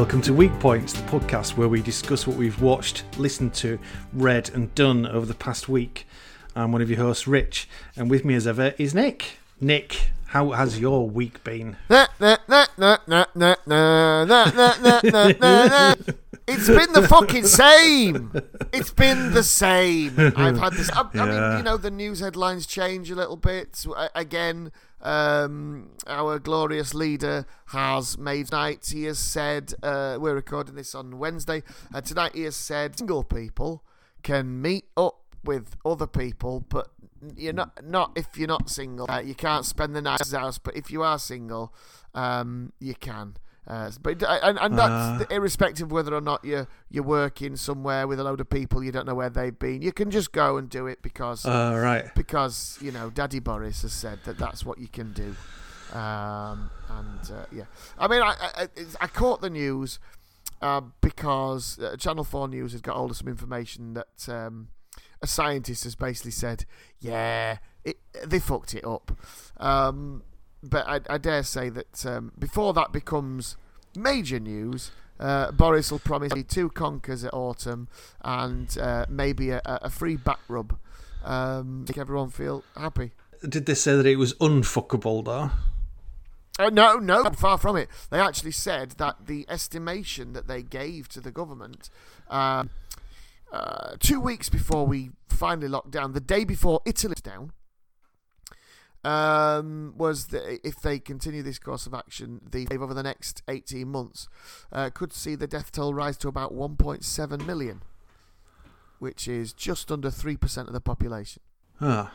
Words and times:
Welcome 0.00 0.22
to 0.22 0.32
Week 0.32 0.58
Points, 0.60 0.94
the 0.94 1.02
podcast 1.02 1.58
where 1.58 1.68
we 1.68 1.82
discuss 1.82 2.26
what 2.26 2.38
we've 2.38 2.62
watched, 2.62 3.04
listened 3.18 3.52
to, 3.56 3.78
read, 4.14 4.48
and 4.54 4.74
done 4.74 5.04
over 5.04 5.26
the 5.26 5.34
past 5.34 5.68
week. 5.68 6.06
I'm 6.56 6.72
one 6.72 6.80
of 6.80 6.88
your 6.88 7.00
hosts, 7.00 7.26
Rich, 7.26 7.68
and 7.96 8.08
with 8.08 8.24
me 8.24 8.34
as 8.34 8.46
ever 8.46 8.72
is 8.78 8.94
Nick. 8.94 9.40
Nick, 9.60 10.08
how 10.28 10.52
has 10.52 10.80
your 10.80 11.06
week 11.06 11.44
been? 11.44 11.76
It's 16.48 16.66
been 16.66 16.92
the 16.94 17.06
fucking 17.08 17.44
same. 17.46 18.32
It's 18.72 18.90
been 18.90 19.32
the 19.32 19.44
same. 19.44 20.14
I've 20.18 20.58
had 20.58 20.72
this. 20.72 20.90
I, 20.90 21.02
I 21.14 21.26
mean, 21.26 21.58
you 21.58 21.62
know, 21.62 21.76
the 21.76 21.90
news 21.90 22.20
headlines 22.20 22.66
change 22.66 23.10
a 23.10 23.14
little 23.14 23.36
bit. 23.36 23.84
A- 23.94 24.08
Again, 24.14 24.72
um, 25.02 25.90
our 26.06 26.38
glorious 26.38 26.94
leader 26.94 27.46
has 27.66 28.18
made 28.18 28.46
tonight. 28.46 28.88
He 28.92 29.04
has 29.04 29.18
said, 29.18 29.74
uh, 29.82 30.18
we're 30.20 30.34
recording 30.34 30.74
this 30.74 30.94
on 30.94 31.18
Wednesday, 31.18 31.62
and 31.94 32.04
tonight 32.04 32.32
he 32.34 32.42
has 32.42 32.56
said 32.56 32.98
single 32.98 33.24
people 33.24 33.82
can 34.22 34.60
meet 34.60 34.84
up 34.96 35.20
with 35.44 35.76
other 35.84 36.06
people, 36.06 36.64
but 36.68 36.88
you're 37.36 37.52
not 37.52 37.84
not 37.84 38.12
if 38.16 38.36
you're 38.36 38.48
not 38.48 38.68
single. 38.70 39.10
Uh, 39.10 39.20
you 39.20 39.34
can't 39.34 39.64
spend 39.64 39.94
the 39.94 40.02
night 40.02 40.20
at 40.20 40.26
his 40.26 40.34
house, 40.34 40.58
but 40.58 40.76
if 40.76 40.90
you 40.90 41.02
are 41.02 41.18
single, 41.18 41.74
um, 42.14 42.72
you 42.78 42.94
can. 42.94 43.36
Uh, 43.66 43.90
but 44.02 44.22
and, 44.22 44.58
and 44.58 44.78
that's 44.78 45.22
Uh. 45.22 45.24
irrespective 45.34 45.86
of 45.88 45.92
whether 45.92 46.14
or 46.14 46.20
not 46.20 46.44
you're 46.44 46.66
you're 46.90 47.04
working 47.04 47.56
somewhere 47.56 48.06
with 48.08 48.18
a 48.18 48.24
load 48.24 48.40
of 48.40 48.48
people 48.50 48.82
you 48.82 48.90
don't 48.90 49.06
know 49.06 49.14
where 49.14 49.30
they've 49.30 49.58
been. 49.58 49.82
You 49.82 49.92
can 49.92 50.10
just 50.10 50.32
go 50.32 50.56
and 50.56 50.68
do 50.68 50.86
it 50.86 51.02
because 51.02 51.44
Uh, 51.46 51.78
right. 51.80 52.12
because 52.14 52.78
you 52.80 52.90
know 52.90 53.10
Daddy 53.10 53.38
Boris 53.38 53.82
has 53.82 53.92
said 53.92 54.20
that 54.24 54.38
that's 54.38 54.64
what 54.64 54.78
you 54.78 54.88
can 54.88 55.12
do. 55.12 55.34
Um, 55.96 56.70
and 56.88 57.30
uh, 57.32 57.46
yeah, 57.52 57.64
I 57.98 58.08
mean, 58.08 58.22
I 58.22 58.34
I, 58.56 58.68
I 59.00 59.06
caught 59.08 59.40
the 59.40 59.50
news 59.50 59.98
uh, 60.62 60.82
because 61.00 61.78
uh, 61.78 61.96
Channel 61.96 62.24
Four 62.24 62.48
News 62.48 62.72
has 62.72 62.80
got 62.80 62.96
hold 62.96 63.10
of 63.10 63.16
some 63.16 63.28
information 63.28 63.94
that 63.94 64.28
um, 64.28 64.68
a 65.20 65.26
scientist 65.26 65.84
has 65.84 65.94
basically 65.96 66.30
said, 66.30 66.64
yeah, 67.00 67.58
it, 67.84 67.98
they 68.24 68.38
fucked 68.38 68.74
it 68.74 68.84
up. 68.84 69.12
Um, 69.58 70.22
but 70.62 70.86
I, 70.86 71.00
I 71.08 71.18
dare 71.18 71.42
say 71.42 71.68
that 71.70 72.06
um, 72.06 72.32
before 72.38 72.72
that 72.74 72.92
becomes 72.92 73.56
major 73.96 74.38
news. 74.38 74.92
Uh, 75.18 75.50
Boris 75.52 75.90
will 75.90 75.98
promise 75.98 76.34
me 76.34 76.42
two 76.42 76.70
conkers 76.70 77.24
at 77.24 77.34
autumn 77.34 77.88
and 78.22 78.78
uh, 78.78 79.04
maybe 79.10 79.50
a, 79.50 79.60
a 79.66 79.90
free 79.90 80.16
back 80.16 80.38
rub. 80.48 80.78
Um, 81.22 81.84
make 81.86 81.98
everyone 81.98 82.30
feel 82.30 82.64
happy. 82.74 83.12
Did 83.46 83.66
they 83.66 83.74
say 83.74 83.96
that 83.96 84.06
it 84.06 84.16
was 84.16 84.32
unfuckable, 84.34 85.24
though? 85.24 85.50
Oh, 86.58 86.68
no, 86.68 86.96
no, 86.96 87.24
far 87.30 87.58
from 87.58 87.76
it. 87.76 87.88
They 88.10 88.18
actually 88.18 88.50
said 88.50 88.92
that 88.92 89.26
the 89.26 89.46
estimation 89.48 90.32
that 90.34 90.46
they 90.46 90.62
gave 90.62 91.08
to 91.10 91.20
the 91.20 91.30
government 91.30 91.88
um, 92.28 92.70
uh, 93.52 93.96
two 93.98 94.20
weeks 94.20 94.48
before 94.48 94.86
we 94.86 95.10
finally 95.28 95.68
locked 95.68 95.90
down, 95.90 96.12
the 96.12 96.20
day 96.20 96.44
before 96.44 96.80
Italy 96.84 97.12
was 97.12 97.22
down, 97.22 97.52
um, 99.04 99.94
was 99.96 100.26
that 100.26 100.60
if 100.66 100.76
they 100.80 100.98
continue 100.98 101.42
this 101.42 101.58
course 101.58 101.86
of 101.86 101.94
action, 101.94 102.40
the 102.50 102.66
over 102.70 102.92
the 102.94 103.02
next 103.02 103.42
18 103.48 103.88
months 103.88 104.28
uh, 104.72 104.90
could 104.92 105.12
see 105.12 105.34
the 105.34 105.46
death 105.46 105.72
toll 105.72 105.94
rise 105.94 106.16
to 106.18 106.28
about 106.28 106.54
1.7 106.54 107.46
million, 107.46 107.82
which 108.98 109.26
is 109.26 109.52
just 109.52 109.90
under 109.90 110.10
3% 110.10 110.66
of 110.66 110.72
the 110.72 110.80
population. 110.80 111.42
Ah, 111.80 112.12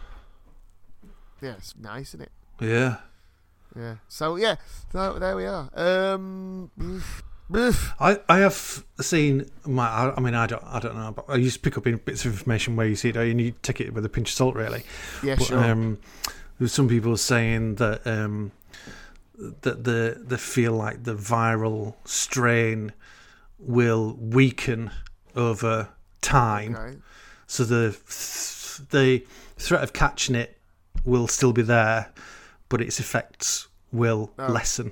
Yeah, 1.42 1.54
it's 1.58 1.76
nice, 1.76 2.10
isn't 2.10 2.22
it? 2.22 2.32
yeah. 2.62 2.98
Yeah. 3.76 3.96
So, 4.08 4.38
yeah, 4.38 4.56
so 4.92 5.20
there 5.20 5.36
we 5.36 5.46
are. 5.46 5.70
Um. 5.76 6.72
I, 7.54 8.20
I 8.28 8.38
have 8.40 8.84
seen 9.00 9.50
my 9.66 9.86
I, 9.88 10.14
I 10.18 10.20
mean 10.20 10.34
I 10.34 10.48
don't 10.48 10.64
I 10.64 10.80
don't 10.80 10.96
know 10.96 11.12
but 11.12 11.26
I 11.30 11.36
used 11.36 11.58
to 11.58 11.60
pick 11.62 11.78
up 11.78 11.86
in 11.86 11.98
bits 11.98 12.26
of 12.26 12.32
information 12.32 12.76
where 12.76 12.88
you 12.88 12.96
see 12.96 13.10
it 13.10 13.16
and 13.18 13.40
you 13.40 13.54
take 13.62 13.80
it 13.80 13.94
with 13.94 14.04
a 14.04 14.10
pinch 14.10 14.30
of 14.32 14.36
salt 14.36 14.56
really 14.56 14.82
yeah, 15.24 15.36
but 15.36 15.46
sure. 15.46 15.64
um, 15.64 16.00
there's 16.60 16.74
some 16.74 16.88
people 16.88 17.12
are 17.14 17.18
saying 17.18 17.76
that 17.76 18.06
um, 18.08 18.52
that 19.38 19.84
the 19.84 20.22
they 20.26 20.38
feel 20.38 20.74
like 20.74 21.04
the 21.04 21.16
viral 21.16 21.96
strain 22.06 22.94
will 23.60 24.16
weaken 24.20 24.92
over 25.36 25.90
time 26.22 26.76
okay. 26.76 26.98
so 27.48 27.64
the 27.64 27.98
the 28.92 29.26
threat 29.58 29.84
of 29.84 29.94
catching 29.94 30.36
it 30.36 30.58
will 31.04 31.28
still 31.28 31.54
be 31.54 31.62
there 31.62 32.12
but 32.70 32.82
its 32.82 33.00
effects 33.00 33.68
will 33.92 34.32
Oh. 34.40 34.48
lessen 34.48 34.92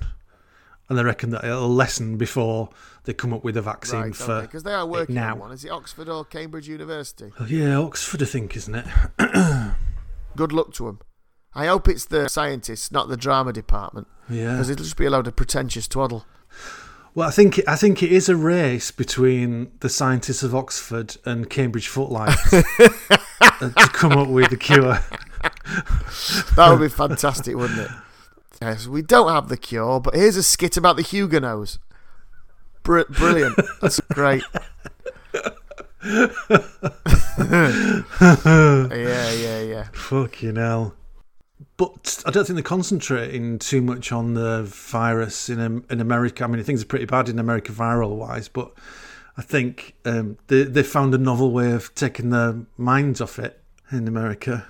and 0.90 0.97
they 0.97 1.03
reckon 1.03 1.30
that 1.31 1.44
it'll 1.44 1.69
lessen 1.74 2.18
before 2.18 2.69
they 3.06 3.13
come 3.13 3.34
up 3.34 3.44
with 3.44 3.57
a 3.57 3.62
vaccine 3.62 4.00
Right, 4.01 4.16
for 4.16 4.41
because 4.41 4.63
they 4.63 4.74
are 4.74 4.85
working 4.85 5.16
now. 5.16 5.34
on 5.34 5.40
one. 5.40 5.51
Is 5.51 5.66
it 5.66 5.72
Oxford 5.72 6.07
or 6.09 6.24
Cambridge 6.25 6.68
University? 6.69 7.31
Oh, 7.40 7.45
yeah 7.45 7.75
oxford 7.78 8.22
i 8.22 8.25
think 8.25 8.56
isn't 8.56 8.75
it 8.75 8.85
Good 10.35 10.51
luck 10.51 10.74
to 10.74 10.85
them. 10.88 11.00
I 11.56 11.68
hope 11.68 11.88
it's 11.88 12.06
the 12.06 12.28
scientists, 12.30 12.91
not 12.91 13.09
the 13.09 13.18
drama 13.18 13.53
department, 13.53 14.08
yeah 14.30 14.53
because 14.53 14.69
it'll 14.69 14.84
just 14.84 14.97
be 14.97 15.06
a 15.06 15.09
load 15.09 15.28
of 15.28 15.36
pretentious 15.36 15.88
twaddle. 15.88 16.25
well 17.14 17.28
i 17.28 17.31
think 17.31 17.59
i 17.68 17.75
think 17.75 18.02
it 18.02 18.12
is 18.12 18.30
a 18.30 18.36
race 18.36 18.90
between 18.90 19.72
the 19.81 19.90
scientists 19.90 20.44
of 20.44 20.56
oxford 20.56 21.18
and 21.25 21.50
cambridge 21.50 21.90
footlights 21.90 22.53
uh, 22.53 22.62
to 23.69 23.90
come 23.92 24.13
up 24.13 24.30
with 24.30 24.50
the 24.50 24.58
cure 24.58 25.00
That 26.56 26.69
would 26.72 26.80
be 26.80 26.90
fantastic, 26.90 27.56
wouldn't 27.56 27.80
it? 27.80 27.92
Yes, 28.62 28.88
we 28.88 29.02
don't 29.02 29.30
have 29.31 29.50
the 29.50 29.58
cure, 29.58 30.00
but 30.00 30.16
here's 30.16 30.38
a 30.38 30.44
skit 30.44 30.78
about 30.78 30.96
the 30.96 31.02
Huguenots. 31.02 31.80
Br- 32.84 33.02
brilliant. 33.09 33.59
That's 33.81 34.00
great. 34.12 34.44
yeah, 35.34 35.50
yeah, 39.31 39.62
yeah. 39.62 39.88
Fucking 39.94 40.56
hell. 40.56 40.96
But 41.75 42.23
I 42.25 42.31
don't 42.31 42.45
think 42.45 42.56
they're 42.56 42.63
concentrating 42.63 43.57
too 43.57 43.81
much 43.81 44.11
on 44.11 44.35
the 44.35 44.63
virus 44.63 45.50
in 45.50 45.84
in 45.89 46.00
America. 46.00 46.44
I 46.44 46.47
mean, 46.47 46.63
things 46.63 46.84
are 46.84 46.88
pretty 46.88 47.06
bad 47.06 47.29
in 47.29 47.39
America 47.39 47.72
viral 47.72 48.16
wise, 48.16 48.47
but 48.47 48.72
I 49.38 49.41
think 49.41 49.95
um, 50.06 50.38
they 50.47 50.63
they 50.63 50.83
found 50.83 51.16
a 51.16 51.17
novel 51.17 51.51
way 51.51 51.72
of 51.72 51.94
taking 51.95 52.29
their 52.29 52.57
minds 52.78 53.22
off 53.22 53.39
it 53.39 53.59
in 53.91 54.07
America. 54.07 54.66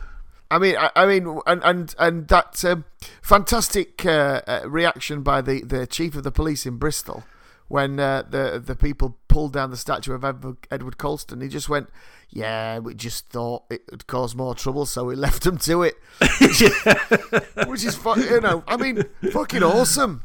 I 0.49 0.59
mean, 0.59 0.77
I, 0.77 0.91
I 0.95 1.05
mean, 1.05 1.39
and 1.45 1.63
and 1.63 1.95
and 1.99 2.27
that 2.27 2.63
um, 2.63 2.85
fantastic 3.21 4.05
uh, 4.05 4.41
uh, 4.47 4.61
reaction 4.65 5.23
by 5.23 5.41
the, 5.41 5.61
the 5.61 5.87
chief 5.87 6.15
of 6.15 6.23
the 6.23 6.31
police 6.31 6.65
in 6.65 6.77
Bristol 6.77 7.23
when 7.67 7.99
uh, 7.99 8.23
the 8.29 8.61
the 8.63 8.75
people 8.75 9.17
pulled 9.33 9.51
down 9.51 9.71
the 9.71 9.77
statue 9.77 10.13
of 10.13 10.23
Edward, 10.23 10.57
Edward 10.69 10.99
Colston. 10.99 11.41
He 11.41 11.47
just 11.47 11.67
went, 11.67 11.89
"Yeah, 12.29 12.77
we 12.77 12.93
just 12.93 13.29
thought 13.29 13.63
it 13.71 13.81
would 13.89 14.05
cause 14.05 14.35
more 14.35 14.53
trouble, 14.53 14.85
so 14.85 15.05
we 15.05 15.15
left 15.27 15.41
them 15.43 15.57
to 15.57 15.81
it." 15.81 15.95
Which 17.67 17.83
is, 17.83 17.95
fu- 17.95 18.21
you 18.21 18.41
know, 18.41 18.63
I 18.67 18.77
mean, 18.77 19.03
fucking 19.31 19.63
awesome. 19.63 20.21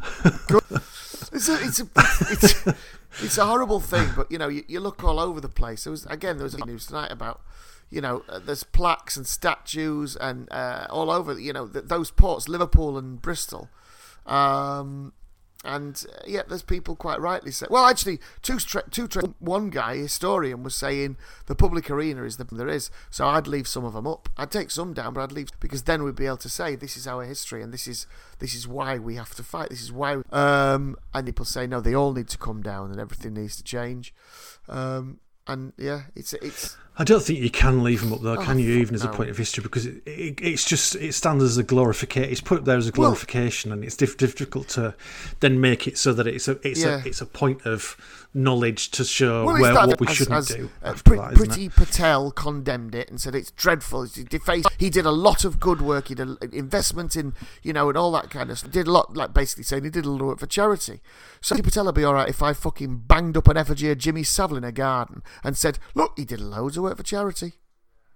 Good. 0.46 0.62
It's 1.32 1.48
a, 1.48 1.54
it's 1.64 1.80
a, 1.80 1.86
it's, 2.30 2.66
it's 3.22 3.38
a 3.38 3.46
horrible 3.46 3.80
thing, 3.80 4.10
but 4.14 4.30
you 4.30 4.36
know, 4.36 4.48
you, 4.48 4.64
you 4.68 4.78
look 4.78 5.02
all 5.02 5.18
over 5.18 5.40
the 5.40 5.48
place. 5.48 5.84
There 5.84 5.90
was 5.90 6.04
again, 6.06 6.36
there 6.36 6.44
was 6.44 6.54
a 6.54 6.64
news 6.66 6.86
tonight 6.86 7.10
about, 7.10 7.40
you 7.88 8.02
know, 8.02 8.24
uh, 8.28 8.38
there's 8.38 8.62
plaques 8.62 9.16
and 9.16 9.26
statues 9.26 10.16
and 10.16 10.48
uh, 10.52 10.86
all 10.90 11.10
over. 11.10 11.38
You 11.40 11.54
know, 11.54 11.66
th- 11.66 11.86
those 11.86 12.10
ports, 12.10 12.46
Liverpool 12.46 12.98
and 12.98 13.22
Bristol. 13.22 13.70
Um, 14.26 15.14
and 15.64 16.04
uh, 16.08 16.20
yeah, 16.26 16.42
there's 16.48 16.62
people 16.62 16.94
quite 16.94 17.20
rightly 17.20 17.50
say. 17.50 17.66
Well, 17.68 17.84
actually, 17.86 18.20
two 18.42 18.58
two 18.58 19.34
one 19.40 19.70
guy, 19.70 19.96
historian, 19.96 20.62
was 20.62 20.76
saying 20.76 21.16
the 21.46 21.56
public 21.56 21.90
arena 21.90 22.22
is 22.22 22.36
the 22.36 22.44
there 22.44 22.68
is. 22.68 22.90
So 23.10 23.26
I'd 23.26 23.48
leave 23.48 23.66
some 23.66 23.84
of 23.84 23.92
them 23.92 24.06
up. 24.06 24.28
I'd 24.36 24.52
take 24.52 24.70
some 24.70 24.94
down, 24.94 25.14
but 25.14 25.22
I'd 25.22 25.32
leave 25.32 25.48
because 25.58 25.82
then 25.82 26.04
we'd 26.04 26.14
be 26.14 26.26
able 26.26 26.36
to 26.38 26.48
say 26.48 26.76
this 26.76 26.96
is 26.96 27.08
our 27.08 27.24
history 27.24 27.62
and 27.62 27.72
this 27.72 27.88
is 27.88 28.06
this 28.38 28.54
is 28.54 28.68
why 28.68 28.98
we 28.98 29.16
have 29.16 29.34
to 29.34 29.42
fight. 29.42 29.70
This 29.70 29.82
is 29.82 29.90
why. 29.90 30.22
Um, 30.30 30.96
and 31.12 31.26
people 31.26 31.44
say 31.44 31.66
no, 31.66 31.80
they 31.80 31.94
all 31.94 32.12
need 32.12 32.28
to 32.28 32.38
come 32.38 32.62
down 32.62 32.92
and 32.92 33.00
everything 33.00 33.34
needs 33.34 33.56
to 33.56 33.64
change. 33.64 34.14
Um, 34.68 35.18
and 35.48 35.72
yeah, 35.76 36.02
it's 36.14 36.34
it's 36.34 36.76
I 37.00 37.04
don't 37.04 37.22
think 37.22 37.38
you 37.38 37.50
can 37.50 37.84
leave 37.84 38.00
them 38.00 38.12
up 38.12 38.22
there, 38.22 38.38
Oh, 38.38 38.42
can 38.44 38.58
you? 38.58 38.72
Even 38.78 38.94
as 38.96 39.04
a 39.04 39.08
point 39.08 39.30
of 39.30 39.36
history, 39.38 39.62
because 39.62 39.86
it, 39.86 40.02
it, 40.04 40.40
it's 40.42 40.64
just 40.64 40.96
it 40.96 41.12
stands 41.14 41.44
as 41.44 41.56
a 41.56 41.62
glorification. 41.62 42.30
It's 42.30 42.40
put 42.40 42.58
up 42.58 42.64
there 42.64 42.76
as 42.76 42.88
a 42.88 42.90
Well- 42.90 43.10
glorification, 43.10 43.70
and 43.72 43.84
it's 43.84 43.96
diff- 43.96 44.16
difficult 44.16 44.68
to 44.70 44.94
then 45.40 45.60
make 45.60 45.86
it 45.86 45.96
so 45.96 46.12
that 46.12 46.26
it's 46.26 46.48
a 46.48 46.58
it's 46.66 46.82
Yeah. 46.82 47.02
a 47.04 47.06
it's 47.06 47.20
a 47.20 47.26
point 47.26 47.64
of 47.64 47.96
knowledge 48.34 48.90
to 48.90 49.04
show 49.04 49.46
Well, 49.46 49.60
where 49.60 49.74
what 49.74 49.98
we 50.00 50.06
as- 50.06 50.14
shouldn't 50.16 50.36
as, 50.36 50.48
do. 50.48 50.70
uh, 50.84 50.92
Pri- 51.02 51.34
that, 51.34 51.56
it? 51.58 51.74
Patel 51.74 52.30
condemned 52.30 52.94
it 52.94 53.08
and 53.08 53.18
said 53.20 53.34
it's 53.34 53.50
dreadful. 53.52 54.02
It's 54.02 54.14
defaced. 54.14 54.68
He 54.76 54.90
did 54.90 55.06
a 55.06 55.10
lot 55.10 55.44
of 55.46 55.58
good 55.58 55.80
work. 55.80 56.08
He 56.08 56.14
did 56.14 56.36
investment 56.52 57.16
in, 57.16 57.32
you 57.62 57.72
know, 57.72 57.88
and 57.88 57.96
all 57.96 58.12
that 58.12 58.28
kind 58.30 58.50
of 58.50 58.58
stuff. 58.58 58.70
Did 58.70 58.86
a 58.86 58.92
lot, 58.92 59.16
like 59.16 59.32
basically 59.32 59.64
saying 59.64 59.84
he 59.84 59.90
did 59.90 60.04
a 60.04 60.10
lot 60.10 60.20
of 60.20 60.26
work 60.26 60.38
for 60.40 60.46
charity. 60.46 61.00
So 61.40 61.56
Priti 61.56 61.64
Patel 61.64 61.84
would 61.86 61.94
be 61.94 62.04
all 62.04 62.14
right 62.14 62.28
if 62.28 62.42
I 62.42 62.52
fucking 62.52 63.04
banged 63.06 63.36
up 63.36 63.48
an 63.48 63.56
effigy 63.56 63.90
of 63.90 63.98
Jimmy 63.98 64.24
Savile 64.24 64.58
in 64.58 64.64
a 64.64 64.72
garden 64.72 65.22
and 65.42 65.56
said, 65.56 65.78
look, 65.94 66.12
he 66.16 66.24
did 66.24 66.40
loads 66.40 66.76
of 66.76 66.82
work 66.82 66.87
for 66.96 67.02
charity. 67.02 67.52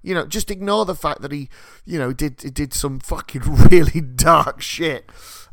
You 0.03 0.15
know, 0.15 0.27
just 0.27 0.51
ignore 0.51 0.85
the 0.85 0.97
fact 0.97 1.23
that 1.23 1.31
he, 1.31 1.49
you 1.85 1.99
know, 1.99 2.13
did 2.13 2.43
he 2.43 2.51
did 2.51 2.75
some 2.75 2.99
fucking 2.99 3.43
really 3.71 4.01
dark 4.01 4.61
shit. 4.61 5.09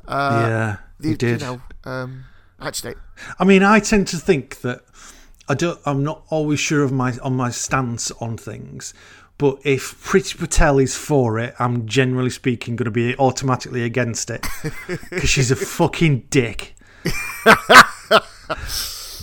Uh, 0.07 0.45
yeah, 0.47 0.75
the- 0.99 1.09
he 1.09 1.15
did. 1.15 1.41
You 1.41 1.47
know, 1.47 1.61
um, 1.83 2.23
Actually, 2.61 2.95
I 3.39 3.45
mean, 3.45 3.63
I 3.63 3.79
tend 3.79 4.07
to 4.09 4.17
think 4.17 4.61
that 4.61 4.81
I 5.47 5.53
don't. 5.53 5.79
I'm 5.85 6.03
not 6.03 6.23
always 6.29 6.59
sure 6.59 6.83
of 6.83 6.91
my 6.91 7.17
on 7.23 7.35
my 7.35 7.51
stance 7.51 8.11
on 8.19 8.35
things. 8.37 8.93
But 9.37 9.59
if 9.63 10.03
Priti 10.03 10.37
Patel 10.37 10.79
is 10.79 10.97
for 10.97 11.39
it, 11.39 11.55
I'm 11.59 11.85
generally 11.87 12.29
speaking 12.29 12.75
going 12.75 12.83
to 12.85 12.91
be 12.91 13.15
automatically 13.17 13.83
against 13.83 14.29
it 14.29 14.45
because 15.09 15.29
she's 15.29 15.51
a 15.51 15.55
fucking 15.55 16.25
dick. 16.29 16.75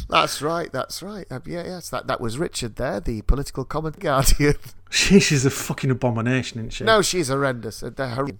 that's 0.08 0.40
right. 0.42 0.70
That's 0.72 1.02
right. 1.02 1.26
Uh, 1.30 1.40
yeah, 1.46 1.64
yes. 1.64 1.90
That 1.90 2.06
that 2.06 2.20
was 2.20 2.38
Richard 2.38 2.76
there, 2.76 3.00
the 3.00 3.22
political 3.22 3.64
comment 3.64 3.98
guardian. 4.00 4.54
She, 4.88 5.18
she's 5.18 5.44
a 5.44 5.50
fucking 5.50 5.90
abomination, 5.90 6.60
isn't 6.60 6.70
she? 6.70 6.84
no, 6.84 7.02
she's 7.02 7.26
horrendous. 7.26 7.82
Uh, 7.82 7.90
they're 7.90 8.08
horrendous. 8.10 8.38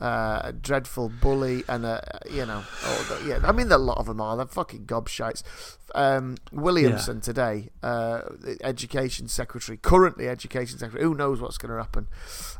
Uh, 0.00 0.40
a 0.44 0.52
dreadful 0.52 1.08
bully, 1.20 1.64
and 1.68 1.84
a 1.84 2.20
you 2.30 2.46
know, 2.46 2.62
oh, 2.84 3.24
yeah. 3.26 3.40
I 3.42 3.50
mean, 3.50 3.70
a 3.72 3.76
lot 3.76 3.98
of 3.98 4.06
them 4.06 4.20
are. 4.20 4.36
They're 4.36 4.46
fucking 4.46 4.86
gobshites. 4.86 5.42
Um, 5.94 6.36
Williamson 6.52 7.16
Yeah. 7.16 7.20
today, 7.22 7.70
uh, 7.82 8.20
education 8.62 9.26
secretary, 9.26 9.76
currently 9.78 10.28
education 10.28 10.78
secretary. 10.78 11.02
Who 11.04 11.14
knows 11.16 11.40
what's 11.40 11.58
going 11.58 11.72
to 11.72 11.76
happen? 11.76 12.06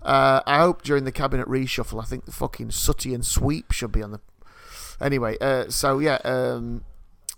Uh, 0.03 0.41
I 0.45 0.59
hope 0.59 0.83
during 0.83 1.05
the 1.05 1.13
cabinet 1.13 1.47
reshuffle, 1.47 2.03
I 2.03 2.07
think 2.07 2.25
the 2.27 2.33
fucking 2.33 2.73
Sooty 2.73 3.15
and 3.15 3.25
Sweep 3.25 3.71
should 3.71 3.93
be 3.93 4.03
on 4.03 4.11
the. 4.11 4.21
Anyway, 5.01 5.39
uh, 5.41 5.71
so 5.71 6.01
yeah, 6.01 6.19
um, 6.25 6.85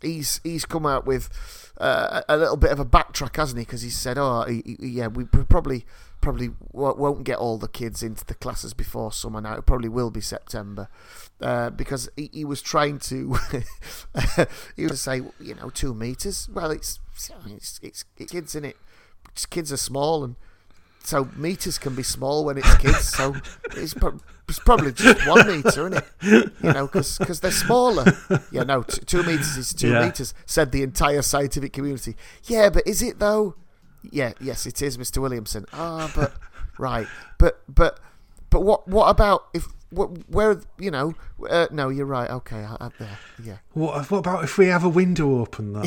he's 0.02 0.40
he's 0.44 0.64
come 0.64 0.84
out 0.87 1.06
with 1.06 1.28
uh, 1.78 2.22
a 2.28 2.37
little 2.37 2.56
bit 2.56 2.70
of 2.70 2.78
a 2.81 2.84
backtrack, 2.84 3.37
hasn't 3.37 3.58
he? 3.58 3.64
Because 3.64 3.82
he 3.82 3.90
said, 3.90 4.19
"Oh, 4.19 4.43
he, 4.44 4.62
he- 4.81 4.88
yeah, 4.88 5.06
we 5.08 5.25
probably 5.25 5.84
probably 6.20 6.50
won't 6.72 7.25
get 7.25 7.38
all 7.38 7.58
the 7.58 7.66
kids 7.69 8.02
into 8.02 8.25
the 8.25 8.34
classes 8.34 8.75
before 8.75 9.10
summer. 9.12 9.40
Now 9.40 9.54
it 9.54 9.66
probably 9.66 9.88
will 9.88 10.10
be 10.10 10.20
September." 10.20 10.88
Uh, 11.40 11.70
because 11.70 12.08
he, 12.16 12.31
he 12.32 12.44
was 12.44 12.62
trying 12.62 12.99
to, 13.00 13.37
he 14.76 14.87
was 14.87 15.00
say, 15.00 15.22
you 15.40 15.54
know, 15.56 15.70
two 15.70 15.94
meters. 15.94 16.48
Well, 16.52 16.70
it's 16.70 17.00
it's, 17.50 17.81
it's 17.82 18.05
kids 18.31 18.55
in 18.55 18.64
it. 18.64 18.76
Kids 19.50 19.72
are 19.72 19.76
small, 19.78 20.22
and 20.25 20.37
so 21.04 21.28
meters 21.37 21.78
can 21.78 21.94
be 21.94 22.02
small 22.02 22.44
when 22.44 22.58
it's 22.58 22.75
kids. 22.76 23.08
So 23.08 23.34
it's, 23.76 23.94
pro- 23.94 24.19
it's 24.49 24.58
probably 24.60 24.93
just 24.93 25.26
one 25.26 25.46
meter, 25.46 25.88
isn't 25.88 25.94
it? 25.94 26.52
You 26.62 26.72
know, 26.72 26.87
because 26.87 27.40
they're 27.40 27.50
smaller. 27.50 28.04
Yeah, 28.50 28.62
no, 28.64 28.82
t- 28.82 29.00
two 29.04 29.22
meters 29.22 29.56
is 29.56 29.72
two 29.75 29.90
Yeah. 29.90 30.04
meters. 30.06 30.34
Said 30.46 30.72
the 30.72 30.82
entire 30.82 31.22
scientific 31.22 31.72
community. 31.72 32.16
Yeah, 32.44 32.70
but 32.70 32.87
is 32.87 33.02
it 33.02 33.19
though? 33.19 33.54
Yeah, 34.10 34.32
yes, 34.40 34.66
it 34.66 34.82
is, 34.82 34.99
Mr. 34.99 35.19
Williamson. 35.19 35.64
Ah, 35.72 36.10
but 36.14 36.32
right, 36.78 37.06
but 37.38 37.62
but 37.69 38.00
but 38.50 38.60
what 38.62 38.88
what 38.88 39.06
about 39.08 39.46
if 39.55 39.66
where 39.93 40.61
you 40.79 40.91
know? 40.91 41.15
Uh, 41.49 41.67
no, 41.71 41.89
you're 41.89 42.06
right. 42.06 42.31
Okay, 42.31 42.67
there, 42.99 43.19
yeah. 43.43 43.59
What, 43.73 44.11
what 44.11 44.19
about 44.19 44.44
if 44.44 44.59
we 44.59 44.67
have 44.67 44.85
a 44.85 44.89
window 44.89 45.39
open 45.39 45.73
though? 45.73 45.83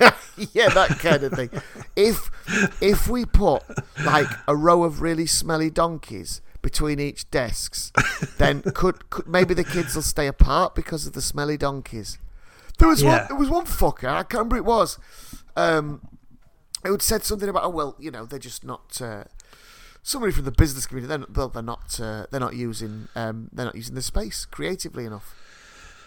yeah, 0.52 0.68
that 0.70 0.98
kind 1.00 1.22
of 1.22 1.32
thing. 1.32 1.50
If 1.96 2.30
if 2.80 3.08
we 3.08 3.24
put 3.24 3.62
like 4.04 4.28
a 4.48 4.56
row 4.56 4.84
of 4.84 5.02
really 5.02 5.26
smelly 5.26 5.70
donkeys 5.70 6.40
between 6.62 7.00
each 7.00 7.30
desks, 7.30 7.92
then 8.38 8.62
could, 8.62 9.10
could 9.10 9.26
maybe 9.26 9.52
the 9.52 9.64
kids 9.64 9.94
will 9.94 10.02
stay 10.02 10.26
apart 10.26 10.74
because 10.74 11.06
of 11.06 11.12
the 11.12 11.22
smelly 11.22 11.56
donkeys. 11.56 12.18
There 12.78 12.88
was 12.88 13.04
one. 13.04 13.26
There 13.28 13.36
was 13.36 13.50
one 13.50 13.66
fucker. 13.66 14.08
I 14.08 14.22
can't 14.22 14.32
remember 14.34 14.56
who 14.56 14.62
it 14.62 14.64
was. 14.64 14.98
Um, 15.56 16.08
it 16.84 16.90
would 16.90 17.02
said 17.02 17.22
something 17.24 17.48
about 17.48 17.64
oh 17.64 17.70
well, 17.70 17.96
you 17.98 18.10
know, 18.10 18.24
they're 18.24 18.38
just 18.38 18.64
not. 18.64 19.00
Uh, 19.00 19.24
somebody 20.02 20.32
from 20.32 20.44
the 20.44 20.52
business 20.52 20.86
community. 20.86 21.16
They're 21.16 21.26
well, 21.34 21.48
they're 21.48 21.62
not. 21.62 21.98
Uh, 22.00 22.26
they're 22.30 22.40
not 22.40 22.54
using. 22.54 23.08
Um, 23.14 23.48
they're 23.52 23.66
not 23.66 23.76
using 23.76 23.94
the 23.94 24.02
space 24.02 24.44
creatively 24.44 25.04
enough. 25.04 25.34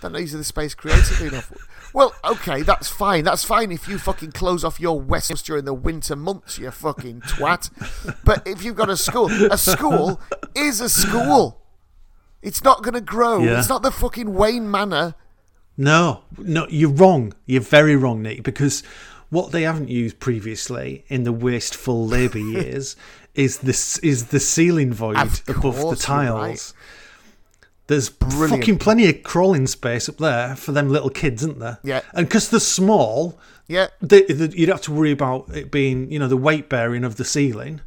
They're 0.02 0.12
not 0.12 0.22
using 0.22 0.40
the 0.40 0.46
space 0.46 0.76
creatively 0.76 1.28
enough. 1.28 1.52
Well, 1.94 2.14
okay, 2.24 2.62
that's 2.62 2.90
fine. 2.90 3.24
That's 3.24 3.44
fine 3.44 3.72
if 3.72 3.88
you 3.88 3.98
fucking 3.98 4.34
close 4.34 4.64
off 4.64 4.80
your 4.80 5.00
west 5.00 5.46
during 5.46 5.66
the 5.66 5.74
winter 5.74 6.16
months, 6.16 6.60
you 6.60 6.70
fucking 6.70 7.22
twat. 7.22 7.72
But 8.24 8.46
if 8.46 8.64
you've 8.64 8.76
got 8.76 8.90
a 8.90 8.98
school, 8.98 9.32
a 9.52 9.58
school 9.58 10.20
is 10.54 10.82
a 10.82 10.90
school. 10.90 11.62
It's 12.42 12.64
not 12.64 12.84
going 12.84 12.94
to 12.94 13.02
grow. 13.02 13.40
Yeah. 13.40 13.58
It's 13.58 13.70
not 13.70 13.82
the 13.82 13.92
fucking 13.92 14.34
Wayne 14.34 14.70
Manor. 14.70 15.16
No, 15.78 16.24
no, 16.38 16.68
you're 16.70 16.92
wrong. 16.92 17.34
You're 17.46 17.62
very 17.62 17.96
wrong, 17.96 18.22
Nick, 18.22 18.44
because 18.44 18.84
what 19.30 19.52
they 19.52 19.64
haven't 19.64 19.90
used 19.90 20.20
previously 20.20 21.06
in 21.08 21.24
the 21.24 21.34
wasteful 21.34 22.06
labour 22.06 22.38
years 22.40 22.96
is 23.36 23.60
this 23.60 23.98
is 24.00 24.26
the 24.28 24.40
ceiling 24.40 24.94
void 24.94 25.18
Of 25.18 25.42
above 25.48 25.90
the 25.90 25.96
tiles. 25.96 26.36
right. 26.40 26.74
There's 27.88 28.10
Brilliant. 28.10 28.50
fucking 28.50 28.78
plenty 28.80 29.08
of 29.10 29.22
crawling 29.22 29.68
space 29.68 30.10
up 30.10 30.18
there 30.18 30.56
for 30.56 30.72
them 30.72 30.90
little 30.90 31.12
kids, 31.12 31.44
isn't 31.44 31.60
there? 31.60 31.78
Yeah. 31.84 32.02
And 32.14 32.26
because 32.28 32.50
they're 32.50 32.60
small, 32.60 33.40
Yeah, 33.68 33.88
they, 34.02 34.24
they, 34.24 34.58
you'd 34.58 34.70
have 34.70 34.82
to 34.84 34.92
worry 34.92 35.12
about 35.12 35.56
it 35.56 35.70
being, 35.70 36.12
you 36.12 36.18
know, 36.18 36.28
the 36.28 36.36
weight 36.38 36.68
bearing 36.68 37.04
of 37.04 37.18
the 37.18 37.26
ceiling. 37.26 37.82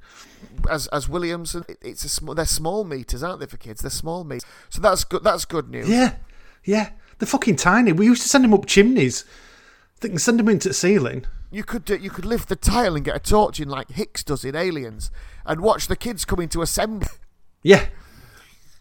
as 0.70 0.86
as 0.88 1.08
Williamson, 1.08 1.64
it- 1.68 1.78
it's 1.82 2.04
a 2.04 2.08
small. 2.08 2.34
They're 2.36 2.44
small 2.46 2.84
meters, 2.84 3.22
aren't 3.24 3.40
they, 3.40 3.46
for 3.46 3.56
kids? 3.56 3.80
They're 3.80 3.90
small 3.90 4.22
meters. 4.22 4.44
So 4.70 4.80
that's 4.80 5.02
good. 5.02 5.24
That's 5.24 5.44
good 5.44 5.68
news. 5.68 5.88
Yeah, 5.88 6.14
yeah. 6.64 6.90
They're 7.18 7.26
fucking 7.26 7.56
tiny. 7.56 7.90
We 7.90 8.06
used 8.06 8.22
to 8.22 8.28
send 8.28 8.44
them 8.44 8.54
up 8.54 8.66
chimneys. 8.66 9.24
They 10.00 10.08
can 10.10 10.18
send 10.18 10.38
them 10.38 10.48
into 10.48 10.68
the 10.68 10.74
ceiling. 10.74 11.24
You 11.50 11.64
could 11.64 11.90
uh, 11.90 11.94
you 11.94 12.10
could 12.10 12.24
lift 12.24 12.48
the 12.48 12.56
tile 12.56 12.94
and 12.94 13.04
get 13.04 13.16
a 13.16 13.20
torch 13.20 13.60
in 13.60 13.68
like 13.68 13.90
Hicks 13.90 14.22
does 14.22 14.44
in 14.44 14.54
Aliens, 14.54 15.10
and 15.46 15.60
watch 15.60 15.88
the 15.88 15.96
kids 15.96 16.24
come 16.24 16.40
into 16.40 16.62
assembly. 16.62 17.08
Yeah. 17.62 17.86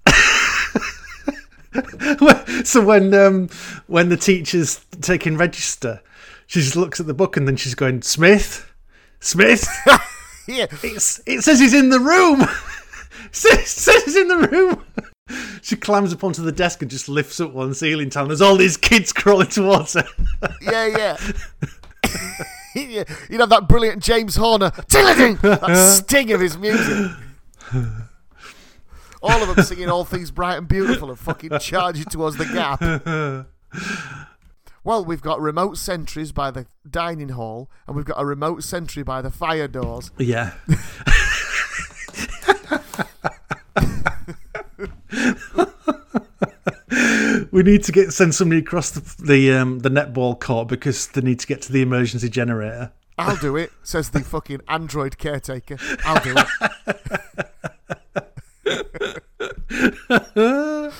so 2.63 2.83
when 2.83 3.13
um, 3.13 3.49
when 3.87 4.09
the 4.09 4.17
teacher's 4.17 4.85
taking 5.01 5.37
register, 5.37 6.01
she 6.47 6.61
just 6.61 6.75
looks 6.75 6.99
at 6.99 7.07
the 7.07 7.13
book 7.13 7.37
and 7.37 7.47
then 7.47 7.55
she's 7.55 7.75
going, 7.75 8.01
Smith, 8.01 8.71
Smith. 9.19 9.67
yeah, 10.47 10.67
It's, 10.83 11.21
it 11.25 11.43
says 11.43 11.59
he's 11.59 11.73
in 11.73 11.89
the 11.89 11.99
room. 11.99 12.41
it 12.41 13.35
says, 13.35 13.69
says 13.69 14.03
he's 14.05 14.15
in 14.15 14.27
the 14.27 14.47
room. 14.47 14.83
She 15.61 15.75
climbs 15.75 16.13
up 16.13 16.23
onto 16.23 16.41
the 16.41 16.53
desk 16.53 16.81
and 16.81 16.89
just 16.89 17.09
lifts 17.09 17.41
up 17.41 17.51
one 17.51 17.73
ceiling 17.73 18.09
tile. 18.09 18.27
There's 18.27 18.41
all 18.41 18.55
these 18.55 18.77
kids 18.77 19.11
crawling 19.11 19.47
towards 19.47 19.93
her. 19.93 20.07
yeah, 20.61 20.85
yeah. 20.85 21.17
Yeah. 22.85 23.03
You 23.29 23.37
know 23.37 23.45
that 23.45 23.67
brilliant 23.67 24.03
James 24.03 24.35
Horner, 24.35 24.69
that 24.89 26.01
sting 26.03 26.31
of 26.31 26.41
his 26.41 26.57
music. 26.57 27.11
All 29.21 29.43
of 29.43 29.55
them 29.55 29.65
singing 29.65 29.89
all 29.89 30.05
things 30.05 30.31
bright 30.31 30.57
and 30.57 30.67
beautiful 30.67 31.09
and 31.09 31.19
fucking 31.19 31.59
charging 31.59 32.05
towards 32.05 32.37
the 32.37 32.45
gap. 32.45 32.81
Well, 34.87 35.03
we've 35.03 35.21
got 35.21 35.41
remote 35.41 35.77
sentries 35.77 36.31
by 36.31 36.49
the 36.49 36.65
dining 36.89 37.29
hall, 37.29 37.69
and 37.87 37.93
we've 37.93 38.05
got 38.05 38.21
a 38.21 38.25
remote 38.25 38.63
sentry 38.63 39.03
by 39.03 39.21
the 39.21 39.29
fire 39.29 39.67
doors. 39.67 40.11
Yeah. 40.17 40.53
we 47.51 47.63
need 47.63 47.83
to 47.83 47.91
get 47.91 48.11
send 48.13 48.35
somebody 48.35 48.61
across 48.61 48.91
the 48.91 49.23
the, 49.23 49.51
um, 49.53 49.79
the 49.79 49.89
netball 49.89 50.39
court 50.39 50.67
because 50.67 51.07
they 51.07 51.21
need 51.21 51.39
to 51.39 51.47
get 51.47 51.61
to 51.63 51.71
the 51.71 51.81
emergency 51.81 52.29
generator. 52.29 52.91
I'll 53.17 53.37
do 53.37 53.55
it, 53.55 53.71
says 53.81 54.11
the 54.11 54.19
fucking 54.19 54.61
android 54.67 55.17
caretaker. 55.17 55.77
I'll 56.05 56.23
do 56.23 56.35
it. 56.37 56.47
oh, 60.09 60.91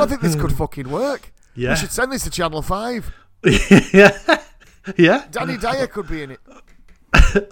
I 0.00 0.06
think 0.06 0.20
this 0.20 0.36
could 0.36 0.52
fucking 0.52 0.88
work. 0.88 1.32
Yeah. 1.56 1.70
We 1.70 1.76
should 1.76 1.92
send 1.92 2.12
this 2.12 2.22
to 2.24 2.30
Channel 2.30 2.62
5. 2.62 3.14
yeah. 3.92 4.16
Yeah. 4.96 5.24
Danny 5.30 5.56
Dyer 5.56 5.86
could 5.86 6.08
be 6.08 6.22
in 6.22 6.32
it. 6.32 6.40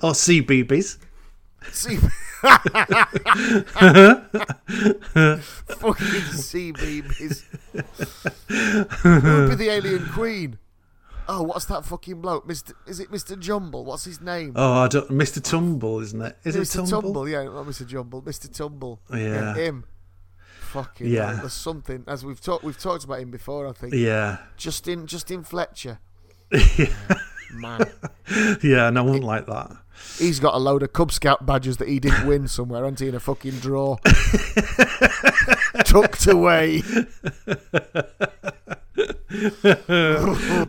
Or 0.02 0.12
CBeebies. 0.12 0.98
See, 1.70 1.96
fucking 5.68 6.22
sea 6.32 6.72
babies. 6.72 7.44
Who 7.72 9.10
would 9.12 9.50
be 9.50 9.54
the 9.56 9.68
alien 9.70 10.06
queen? 10.08 10.58
Oh, 11.28 11.42
what's 11.42 11.66
that 11.66 11.84
fucking 11.84 12.20
bloke? 12.20 12.46
Mister, 12.46 12.74
is 12.86 12.98
it 13.00 13.10
Mister 13.12 13.36
Jumble? 13.36 13.84
What's 13.84 14.04
his 14.04 14.20
name? 14.20 14.52
Oh, 14.56 14.72
I 14.82 14.88
don't. 14.88 15.08
Mr. 15.10 15.42
Tumble, 15.42 16.00
isn't 16.00 16.20
it? 16.20 16.36
Is 16.44 16.56
Mr. 16.56 16.84
it 16.84 16.90
Tumble? 16.90 17.28
yeah, 17.28 17.44
not 17.44 17.64
Mr. 17.66 17.86
Jumble, 17.86 18.22
Mr. 18.22 18.52
Tumble. 18.52 19.00
Yeah. 19.12 19.54
him. 19.54 19.84
Fucking 20.72 21.06
Yeah. 21.06 21.28
hell, 21.32 21.36
there's 21.42 21.52
something 21.52 22.02
as 22.08 22.24
we've 22.24 22.40
talked. 22.40 22.64
We've 22.64 22.78
talked 22.78 23.04
about 23.04 23.20
him 23.20 23.30
before. 23.30 23.68
I 23.68 23.72
think 23.72 23.94
Yeah. 23.94 24.38
Justin 24.56 25.06
Justin 25.06 25.44
Fletcher. 25.44 26.00
Man, 27.52 27.84
Yeah, 28.62 28.90
no, 28.90 29.04
one 29.04 29.20
like 29.22 29.46
that. 29.46 29.76
he's 30.18 30.40
got 30.40 30.54
a 30.54 30.58
load 30.58 30.82
of 30.82 30.92
Cub 30.92 31.12
Scout 31.12 31.44
badges 31.46 31.76
that 31.78 31.88
he 31.88 31.98
didn't 32.00 32.26
win 32.28 32.48
somewhere, 32.48 32.82
hasn't 32.82 33.00
he? 33.00 33.08
In 33.08 33.14
a 33.14 33.20
fucking 33.20 33.58
drawer, 33.60 33.98
tucked 35.84 36.26
away. 36.26 36.82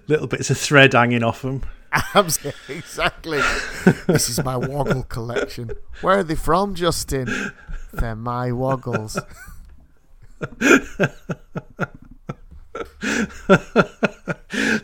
Little 0.07 0.27
bits 0.27 0.49
of 0.49 0.57
thread 0.57 0.93
hanging 0.93 1.23
off 1.23 1.41
them. 1.41 1.63
Absolutely, 2.15 2.77
exactly. 2.77 3.39
this 4.07 4.27
is 4.29 4.43
my 4.43 4.57
Woggle 4.57 5.03
collection. 5.03 5.71
Where 6.01 6.19
are 6.19 6.23
they 6.23 6.35
from, 6.35 6.73
Justin? 6.75 7.51
They're 7.93 8.15
my 8.15 8.51
Woggles. 8.51 9.19